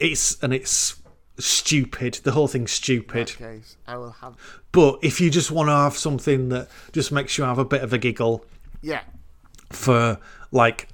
It's 0.00 0.42
and 0.42 0.52
it's 0.52 1.00
stupid. 1.38 2.14
The 2.22 2.32
whole 2.32 2.48
thing's 2.48 2.70
stupid. 2.72 3.28
Case, 3.36 3.76
I 3.86 3.96
will 3.96 4.12
have. 4.22 4.34
But 4.72 4.98
if 5.02 5.20
you 5.20 5.30
just 5.30 5.50
want 5.50 5.68
to 5.68 5.72
have 5.74 5.96
something 5.96 6.48
that 6.50 6.68
just 6.92 7.12
makes 7.12 7.36
you 7.38 7.44
have 7.44 7.58
a 7.58 7.64
bit 7.64 7.82
of 7.82 7.92
a 7.92 7.98
giggle 7.98 8.44
Yeah, 8.82 9.02
for 9.70 10.18
like 10.52 10.88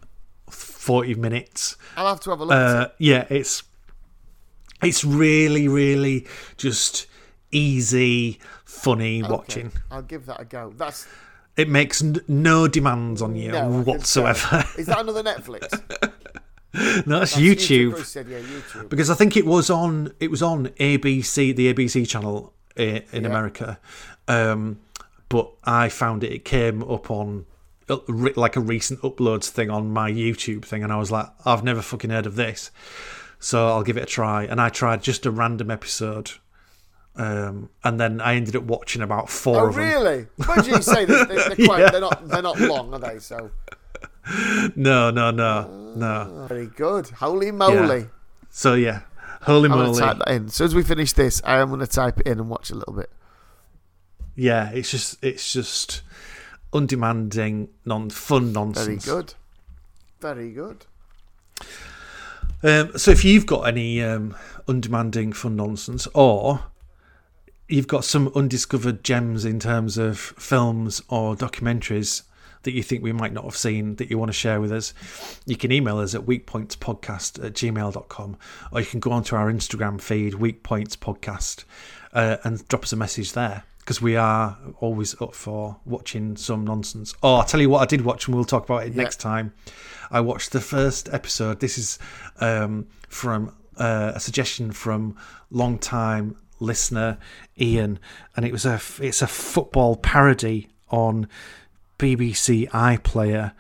40 0.51 1.14
minutes, 1.16 1.77
I'll 1.97 2.09
have 2.09 2.20
to 2.20 2.31
have 2.31 2.40
a 2.40 2.44
look. 2.44 2.52
at 2.55 2.77
uh, 2.77 2.89
yeah, 2.98 3.27
it's 3.31 3.62
it's 4.82 5.05
really, 5.05 5.69
really 5.69 6.27
just 6.56 7.06
easy, 7.52 8.39
funny 8.64 9.20
it. 9.20 9.28
watching. 9.28 9.73
I'll 9.90 10.02
give 10.02 10.27
that 10.27 10.40
a 10.40 10.44
go. 10.44 10.73
That's 10.77 11.06
It 11.56 11.69
makes 11.69 12.02
n- 12.02 12.20
no 12.27 12.66
demands 12.66 13.20
on 13.23 13.36
you 13.36 13.52
no, 13.52 13.82
whatsoever. 13.82 14.64
Is 14.78 14.86
that 14.86 14.98
another 15.06 15.23
Netflix? 15.23 15.81
No, 16.74 16.81
that's, 17.19 17.35
That's 17.35 17.36
YouTube. 17.36 17.94
Chris 17.94 18.09
said, 18.09 18.28
yeah, 18.28 18.39
YouTube. 18.40 18.89
because 18.89 19.11
I 19.11 19.15
think 19.15 19.36
it 19.36 19.44
was 19.47 19.69
on 19.70 20.12
it 20.20 20.31
was 20.31 20.43
on 20.43 20.69
ABC 20.81 21.55
the 21.55 21.73
ABC 21.73 22.09
channel 22.09 22.53
in 22.77 23.03
Yeah. 23.12 23.19
America, 23.20 23.78
um, 24.28 24.81
but 25.28 25.51
I 25.65 25.89
found 25.89 26.24
it. 26.24 26.32
It 26.32 26.44
came 26.44 26.82
up 26.82 27.11
on 27.11 27.47
uh, 27.89 27.99
like 28.09 28.57
a 28.57 28.61
recent 28.61 29.01
uploads 29.03 29.49
thing 29.49 29.69
on 29.70 29.93
my 29.93 30.11
YouTube 30.11 30.65
thing, 30.65 30.82
and 30.82 30.93
I 30.93 30.97
was 30.97 31.11
like, 31.11 31.27
I've 31.44 31.62
never 31.65 31.82
fucking 31.82 32.11
heard 32.11 32.27
of 32.27 32.36
this, 32.36 32.70
so 33.39 33.69
I'll 33.69 33.82
give 33.82 33.97
it 33.99 34.03
a 34.05 34.07
try. 34.07 34.44
And 34.44 34.61
I 34.61 34.69
tried 34.70 35.03
just 35.03 35.27
a 35.27 35.31
random 35.31 35.70
episode. 35.70 36.31
Um, 37.15 37.69
and 37.85 38.01
then 38.01 38.23
I 38.23 38.36
ended 38.36 38.57
up 38.57 38.62
watching 38.62 39.03
about 39.03 39.28
four 39.28 39.61
Oh 39.61 39.69
of 39.69 39.74
them. 39.74 39.85
really? 39.85 40.27
Why 40.47 40.62
do 40.62 40.70
you 40.70 40.81
say 40.81 41.05
this? 41.05 41.28
They, 41.28 41.35
they're, 41.57 41.66
quite, 41.66 41.81
Yeah. 41.81 41.90
they're 41.90 42.01
not. 42.01 42.27
They're 42.27 42.40
not 42.40 42.59
long, 42.59 42.94
are 42.94 42.99
they? 43.01 43.19
So 43.19 43.51
No, 44.77 45.11
no, 45.11 45.31
no, 45.33 45.95
no. 45.97 46.47
very 46.49 46.66
good. 46.66 47.09
Holy 47.09 47.51
moly! 47.51 48.07
So 48.51 48.74
yeah, 48.74 49.01
holy 49.43 49.69
I'm 49.69 49.77
moly. 49.77 49.99
type 49.99 50.19
that 50.19 50.29
in. 50.29 50.47
As 50.47 50.55
soon 50.55 50.66
as 50.66 50.74
we 50.74 50.83
finish 50.85 51.12
this, 51.12 51.43
I 51.45 51.59
am 51.59 51.70
gonna 51.70 51.87
type 51.87 52.20
it 52.20 52.27
in 52.27 52.39
and 52.39 52.49
watch 52.49 52.70
a 52.70 52.74
little 52.77 52.95
bit. 52.95 53.11
Yeah, 54.37 54.70
it's 54.70 54.91
just 54.91 55.23
it's 55.23 55.53
just 55.53 56.03
undemanding, 56.73 57.69
non 57.85 58.11
fun 58.11 58.53
nonsense. 58.53 59.05
Very 59.05 59.16
good. 59.16 59.35
Very 60.20 60.51
good. 60.53 60.87
Um, 62.62 62.97
so 62.97 63.11
if 63.11 63.24
you've 63.24 63.47
got 63.47 63.62
any 63.66 64.01
um, 64.03 64.37
undemanding 64.69 65.33
fun 65.33 65.57
nonsense, 65.57 66.07
or 66.15 66.61
you've 67.69 67.89
got 67.89 68.05
some 68.05 68.31
undiscovered 68.35 69.03
gems 69.03 69.45
in 69.45 69.59
terms 69.59 69.99
of 69.99 70.19
films 70.19 71.03
or 71.09 71.35
documentaries 71.35 72.23
that 72.63 72.73
you 72.73 72.83
think 72.83 73.03
we 73.03 73.13
might 73.13 73.33
not 73.33 73.45
have 73.45 73.57
seen 73.57 73.97
that 73.97 74.11
you 74.11 74.19
want 74.19 74.29
to 74.31 74.33
share 74.33 74.61
with 74.61 74.73
us, 74.73 74.95
you 75.47 75.57
can 75.57 75.73
email 75.73 75.99
us 75.99 76.15
at 76.15 76.23
weekpointspodcast 76.23 77.45
at 77.45 77.53
gmail.com 77.55 78.37
or 78.73 78.81
you 78.81 78.87
can 78.87 79.01
go 79.01 79.13
onto 79.13 79.37
our 79.37 79.51
Instagram 79.53 80.01
feed, 80.01 80.35
weekpointspodcast, 80.35 81.65
uh, 82.13 82.37
and 82.45 82.67
drop 82.69 82.85
us 82.85 82.93
a 82.93 82.97
message 82.97 83.33
there 83.33 83.65
because 83.79 84.01
we 84.01 84.17
are 84.17 84.57
always 84.81 85.21
up 85.21 85.35
for 85.35 85.77
watching 85.85 86.37
some 86.37 86.65
nonsense. 86.65 87.15
Oh, 87.23 87.35
I'll 87.37 87.45
tell 87.45 87.61
you 87.61 87.69
what 87.71 87.81
I 87.83 87.87
did 87.87 88.03
watch 88.03 88.27
and 88.29 88.35
we'll 88.35 88.45
talk 88.45 88.65
about 88.65 88.87
it 88.87 88.93
Yeah. 88.95 89.03
next 89.03 89.17
time. 89.21 89.53
I 90.11 90.21
watched 90.21 90.53
the 90.53 90.61
first 90.61 91.09
episode. 91.13 91.61
This 91.61 91.79
is 91.79 91.99
um, 92.41 92.87
from 93.09 93.55
uh, 93.79 94.13
a 94.15 94.21
suggestion 94.21 94.71
from 94.71 95.17
long 95.51 95.79
time 95.79 96.37
listener 96.61 97.19
Ian, 97.61 97.99
and 98.37 98.45
it 98.47 98.53
was 98.53 98.65
a 98.67 98.81
it's 99.01 99.23
a 99.23 99.27
football 99.27 99.97
parody 99.97 100.69
on 100.91 101.27
BBC 102.03 102.69
iPlayer 102.70 103.53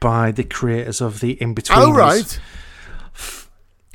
by 0.00 0.32
the 0.32 0.42
creators 0.42 1.00
of 1.00 1.20
the 1.20 1.40
In 1.40 1.54
Between. 1.54 1.78
Oh 1.78 1.92
right. 1.92 2.40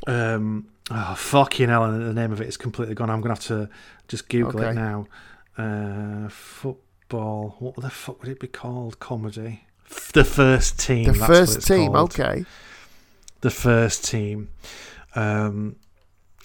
Um, 0.06 0.68
oh, 0.90 1.14
fucking 1.14 1.68
hell, 1.68 1.84
and 1.84 2.00
the 2.02 2.14
name 2.14 2.32
of 2.32 2.40
it 2.40 2.48
is 2.48 2.56
completely 2.56 2.94
gone. 2.94 3.10
I'm 3.10 3.20
gonna 3.20 3.34
have 3.34 3.44
to 3.44 3.68
just 4.08 4.28
Google 4.30 4.58
Okay. 4.58 4.70
it 4.70 4.74
now. 4.74 5.06
Uh, 5.58 6.30
football. 6.30 7.56
What 7.58 7.76
the 7.76 7.90
fuck 7.90 8.22
would 8.22 8.30
it 8.30 8.40
be 8.40 8.46
called? 8.46 8.98
Comedy. 8.98 9.64
The 10.14 10.24
first 10.24 10.80
team. 10.80 11.04
The 11.12 11.14
first 11.14 11.66
team. 11.66 11.92
called. 11.92 12.18
Okay. 12.18 12.46
The 13.42 13.50
first 13.50 14.04
team. 14.06 14.48
Um, 15.14 15.76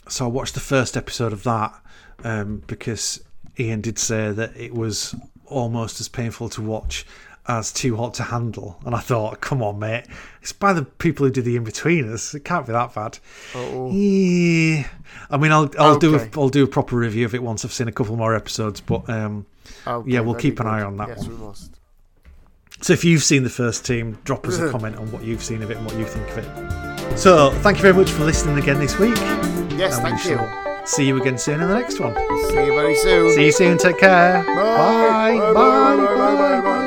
so 0.10 0.26
I 0.26 0.28
watched 0.28 0.54
the 0.56 0.60
first 0.60 0.98
episode 0.98 1.32
of 1.32 1.44
that 1.44 1.74
um, 2.24 2.64
because 2.68 3.24
Ian 3.58 3.80
did 3.82 3.98
say 3.98 4.32
that 4.32 4.56
it 4.58 4.74
was 4.74 5.16
almost 5.46 6.02
as 6.02 6.10
painful 6.10 6.50
to 6.50 6.62
watch 6.62 7.06
as 7.48 7.72
Too 7.72 7.96
Hot 7.98 8.14
to 8.16 8.24
Handle, 8.24 8.80
and 8.86 8.96
I 8.96 9.00
thought, 9.00 9.40
come 9.42 9.62
on, 9.62 9.78
mate, 9.80 10.06
it's 10.42 10.52
by 10.52 10.74
the 10.74 10.84
people 10.84 11.26
who 11.26 11.32
did 11.32 11.46
the 11.46 11.56
In-Betweeners. 11.56 12.34
It 12.34 12.44
can't 12.44 12.66
be 12.66 12.72
that 12.74 12.94
bad. 12.96 13.20
Oh. 13.54 13.92
Yeah. 13.92 14.88
I 15.30 15.38
mean, 15.38 15.52
I'll 15.52 15.70
I'll 15.80 16.00
do 16.00 16.16
Okay. 16.16 16.30
a, 16.34 16.40
I'll 16.40 16.50
do 16.50 16.64
a 16.64 16.68
proper 16.68 16.96
review 16.96 17.26
of 17.26 17.36
it 17.36 17.44
once 17.44 17.64
I've 17.64 17.72
seen 17.74 17.88
a 17.88 17.92
couple 17.92 18.16
more 18.16 18.36
episodes. 18.36 18.82
But 18.82 19.08
um, 19.10 19.46
Okay, 19.88 20.12
Yeah, 20.12 20.22
we'll 20.22 20.36
keep 20.36 20.60
an 20.60 20.66
good. 20.66 20.72
eye 20.72 20.82
on 20.82 20.98
that 20.98 21.10
yes, 21.10 21.20
one. 21.28 21.30
we 21.40 21.46
must. 21.46 21.72
so 22.82 22.94
if 22.94 23.04
you've 23.06 23.24
seen 23.24 23.44
the 23.44 23.50
first 23.50 23.86
team, 23.86 24.18
drop 24.24 24.48
us 24.48 24.58
a 24.60 24.70
comment 24.76 24.96
on 24.98 25.12
what 25.12 25.24
you've 25.24 25.44
seen 25.44 25.62
of 25.64 25.72
it 25.72 25.78
and 25.78 25.86
what 25.86 25.96
you 25.98 26.06
think 26.06 26.28
of 26.30 26.38
it. 26.40 27.18
So 27.20 27.52
thank 27.62 27.78
you 27.78 27.82
very 27.84 27.94
much 27.94 28.10
for 28.10 28.24
listening 28.26 28.58
again 28.58 28.80
this 28.80 28.98
week. 29.00 29.16
Yes, 29.78 29.98
and 29.98 30.04
thank 30.08 30.26
you. 30.26 30.40
see 30.88 31.06
you 31.08 31.22
again 31.22 31.38
soon 31.38 31.62
in 31.62 31.68
the 31.70 31.76
next 31.80 32.00
one. 32.00 32.16
See 32.50 32.66
you 32.66 32.74
very 32.74 32.96
soon. 32.96 33.32
See 33.34 33.46
you 33.46 33.52
soon. 33.52 33.78
Take 33.78 34.00
care. 34.00 34.44
Bye. 34.44 35.38
Bye, 35.38 35.54
bye, 35.54 35.96
bye, 35.96 36.06
bye, 36.16 36.36
bye, 36.36 36.62
bye. 36.62 36.85